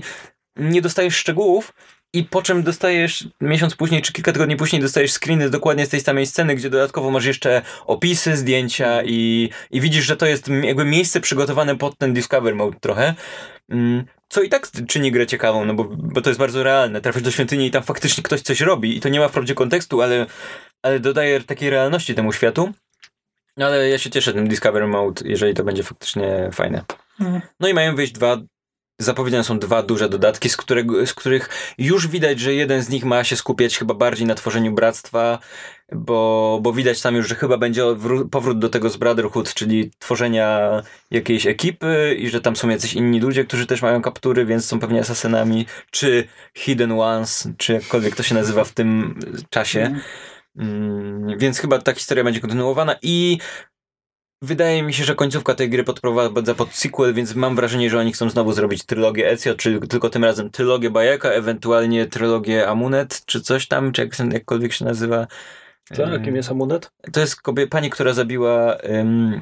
[0.55, 1.73] nie, dostajesz szczegółów
[2.13, 6.01] i po czym dostajesz miesiąc później, czy kilka tygodni później dostajesz screeny dokładnie z tej
[6.01, 10.85] samej sceny, gdzie dodatkowo masz jeszcze opisy, zdjęcia i, i widzisz, że to jest jakby
[10.85, 13.15] miejsce przygotowane pod ten Discover Mode trochę.
[13.69, 17.01] Mm, Co i tak czyni grę ciekawą, no bo, bo to jest bardzo realne.
[17.01, 20.01] Trafisz do świątyni i tam faktycznie ktoś coś robi i to nie ma wprawdzie kontekstu,
[20.01, 20.25] ale,
[20.81, 22.73] ale dodaje takiej realności temu światu.
[23.57, 26.83] No Ale ja się cieszę tym Discover Mode, jeżeli to będzie faktycznie fajne.
[27.19, 27.41] Mhm.
[27.59, 28.37] No i mają wyjść dwa
[29.01, 33.05] Zapowiedziane są dwa duże dodatki, z, którego, z których już widać, że jeden z nich
[33.05, 35.39] ma się skupiać chyba bardziej na tworzeniu bractwa,
[35.91, 39.91] bo, bo widać tam już, że chyba będzie wró- powrót do tego z Brotherhood, czyli
[39.99, 40.81] tworzenia
[41.11, 44.79] jakiejś ekipy i że tam są jacyś inni ludzie, którzy też mają kaptury, więc są
[44.79, 49.99] pewnie asasynami, czy Hidden Ones, czy jakkolwiek to się nazywa w tym czasie.
[50.55, 53.37] Mm, więc chyba ta historia będzie kontynuowana i
[54.41, 58.13] wydaje mi się, że końcówka tej gry podprowadza pod sequel, więc mam wrażenie, że oni
[58.13, 63.41] chcą znowu zrobić trylogię Ezio, czyli tylko tym razem trylogię Bajeka, ewentualnie trylogię Amunet, czy
[63.41, 65.27] coś tam, czy jak, jakkolwiek się nazywa.
[65.97, 66.91] Tak, kim jest amunet?
[67.13, 69.41] To jest kobie, pani, która zabiła um,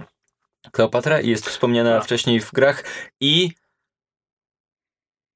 [0.72, 2.01] Kleopatra i jest wspomniana A.
[2.01, 2.84] wcześniej w grach
[3.22, 3.51] i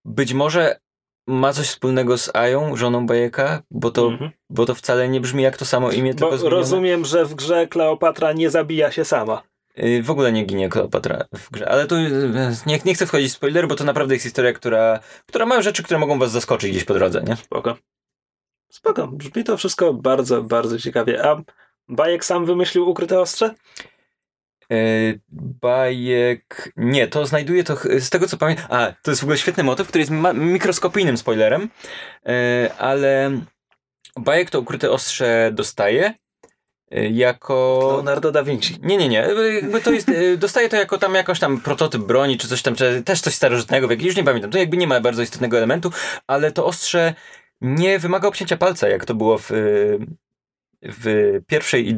[0.05, 0.79] być może
[1.27, 4.31] ma coś wspólnego z Ają, żoną Bajeka, bo to, Mhm.
[4.49, 6.57] bo to wcale nie brzmi jak to samo imię, tylko Bo zmienione.
[6.57, 9.41] rozumiem, że w grze Kleopatra nie zabija się sama.
[9.79, 12.09] Y, W ogóle nie ginie Kleopatra w grze, ale tu y,
[12.65, 15.83] nie, nie chcę wchodzić w spoiler, bo to naprawdę jest historia, która, która ma rzeczy,
[15.83, 17.35] które mogą was zaskoczyć gdzieś po drodze, nie?
[17.35, 17.77] Spoko.
[18.69, 19.07] Spoko.
[19.07, 21.25] Brzmi to wszystko bardzo, bardzo ciekawie.
[21.25, 21.41] A
[21.87, 23.55] Bajek sam wymyślił ukryte ostrze?
[24.71, 25.19] Y,
[25.61, 26.71] Bajek...
[26.75, 28.65] Nie, to znajduje to z tego co pamiętam...
[28.69, 31.69] A, to jest w ogóle świetny motyw, który jest mikroskopijnym spoilerem,
[32.77, 33.31] ale
[34.17, 36.13] Bajek to ukryte ostrze dostaje
[37.11, 37.79] jako...
[37.91, 38.77] Leonardo da Vinci.
[38.81, 39.27] Nie, nie, nie.
[39.61, 42.75] Jakby to jest, y, dostaje to jako tam jakoś tam prototyp broni, czy coś tam,
[42.75, 44.51] czy też coś starożytnego, już nie pamiętam.
[44.51, 45.91] To jakby nie ma bardzo istotnego elementu,
[46.27, 47.13] ale to ostrze
[47.61, 49.99] nie wymaga obcięcia palca, jak to było w, y,
[50.81, 51.97] w pierwszej i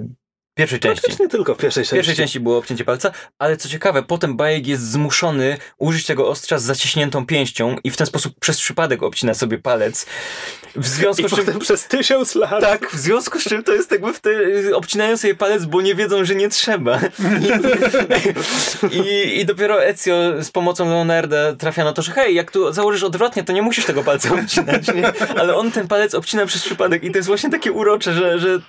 [0.55, 1.01] pierwszej części.
[1.01, 1.95] Praktycznie tylko w pierwszej W części.
[1.95, 6.59] pierwszej części było obcięcie palca, ale co ciekawe, potem Bajek jest zmuszony użyć tego ostrza
[6.59, 10.05] z zaciśniętą pięścią i w ten sposób przez przypadek obcina sobie palec.
[10.75, 11.59] W związku I z czym...
[11.59, 12.61] przez tysiąc lat.
[12.61, 14.31] Tak, w związku z czym to jest jakby w te,
[14.75, 16.99] obcinają sobie palec, bo nie wiedzą, że nie trzeba.
[18.91, 22.73] I, i, I dopiero Ezio z pomocą Leonarda trafia na to, że hej, jak tu
[22.73, 25.11] założysz odwrotnie, to nie musisz tego palca obcinać, nie?
[25.37, 28.59] Ale on ten palec obcina przez przypadek i to jest właśnie takie urocze, że, że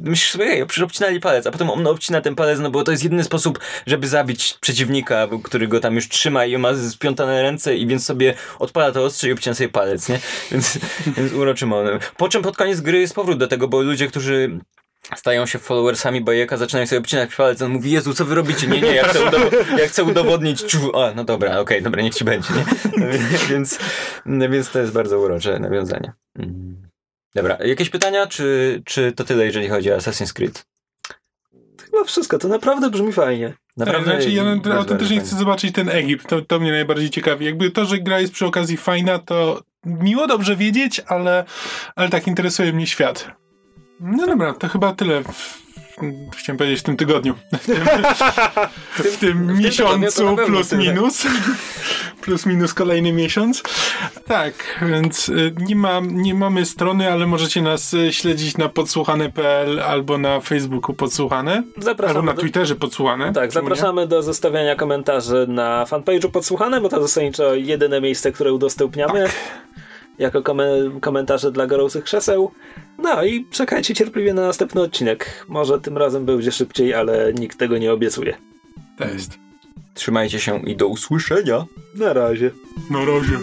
[0.00, 2.90] myślisz sobie, hej, przecież obcinali palec, a potem on obcina ten palec, no bo to
[2.90, 7.76] jest jedyny sposób, żeby zabić przeciwnika, który go tam już trzyma i ma splątane ręce
[7.76, 10.20] i więc sobie odpala to ostrze i obcina sobie palec, nie?
[10.50, 10.78] Więc,
[11.16, 12.12] więc uroczy moment.
[12.16, 14.58] Po czym pod koniec gry jest powrót do tego, bo ludzie, którzy
[15.16, 18.66] stają się followersami Bajeka, zaczynają sobie obcinać palec, on mówi, Jezu, co wy robicie?
[18.66, 22.14] Nie, nie, ja chcę, udow- ja chcę udowodnić, czu, a, no dobra, okej, dobra, niech
[22.14, 22.64] ci będzie, nie?
[23.50, 23.78] Więc,
[24.26, 26.12] więc to jest bardzo urocze nawiązanie.
[26.38, 26.91] Mm.
[27.34, 30.64] Dobra, jakieś pytania, czy, czy to tyle, jeżeli chodzi o Assassin's Creed?
[31.84, 32.38] Chyba wszystko.
[32.38, 33.54] To naprawdę brzmi fajnie.
[33.76, 37.10] Naprawdę tak, znaczy ja bardzo, autentycznie bardzo chcę zobaczyć ten Egipt, to, to mnie najbardziej
[37.10, 37.46] ciekawi.
[37.46, 41.44] Jakby to, że gra jest przy okazji fajna, to, miło dobrze wiedzieć, ale,
[41.96, 43.30] ale tak interesuje mnie świat.
[44.00, 45.22] No dobra, to chyba tyle.
[46.36, 47.34] Chciałem powiedzieć w tym tygodniu.
[47.52, 47.84] W tym,
[49.12, 51.26] w tym miesiącu plus minus.
[52.22, 53.62] plus minus kolejny miesiąc.
[54.26, 59.80] Tak, więc y, nie, ma, nie mamy strony, ale możecie nas y, śledzić na podsłuchane.pl
[59.80, 61.62] albo na Facebooku podsłuchane.
[61.78, 63.32] Zapraszamy Albo na Twitterze podsłuchane.
[63.32, 69.22] Tak, zapraszamy do zostawiania komentarzy na fanpage'u Podsłuchane, bo to zasadniczo jedyne miejsce, które udostępniamy
[69.22, 69.32] Tak.
[70.18, 72.52] jako komen- komentarze dla gorących krzeseł.
[72.98, 75.46] No i czekajcie cierpliwie na następny odcinek.
[75.48, 78.36] Może tym razem będzie szybciej, ale nikt tego nie obiecuje.
[78.98, 79.38] To jest.
[79.94, 81.64] Trzymajcie się i do usłyszenia.
[81.94, 82.50] Na razie.
[82.90, 83.38] Na razie.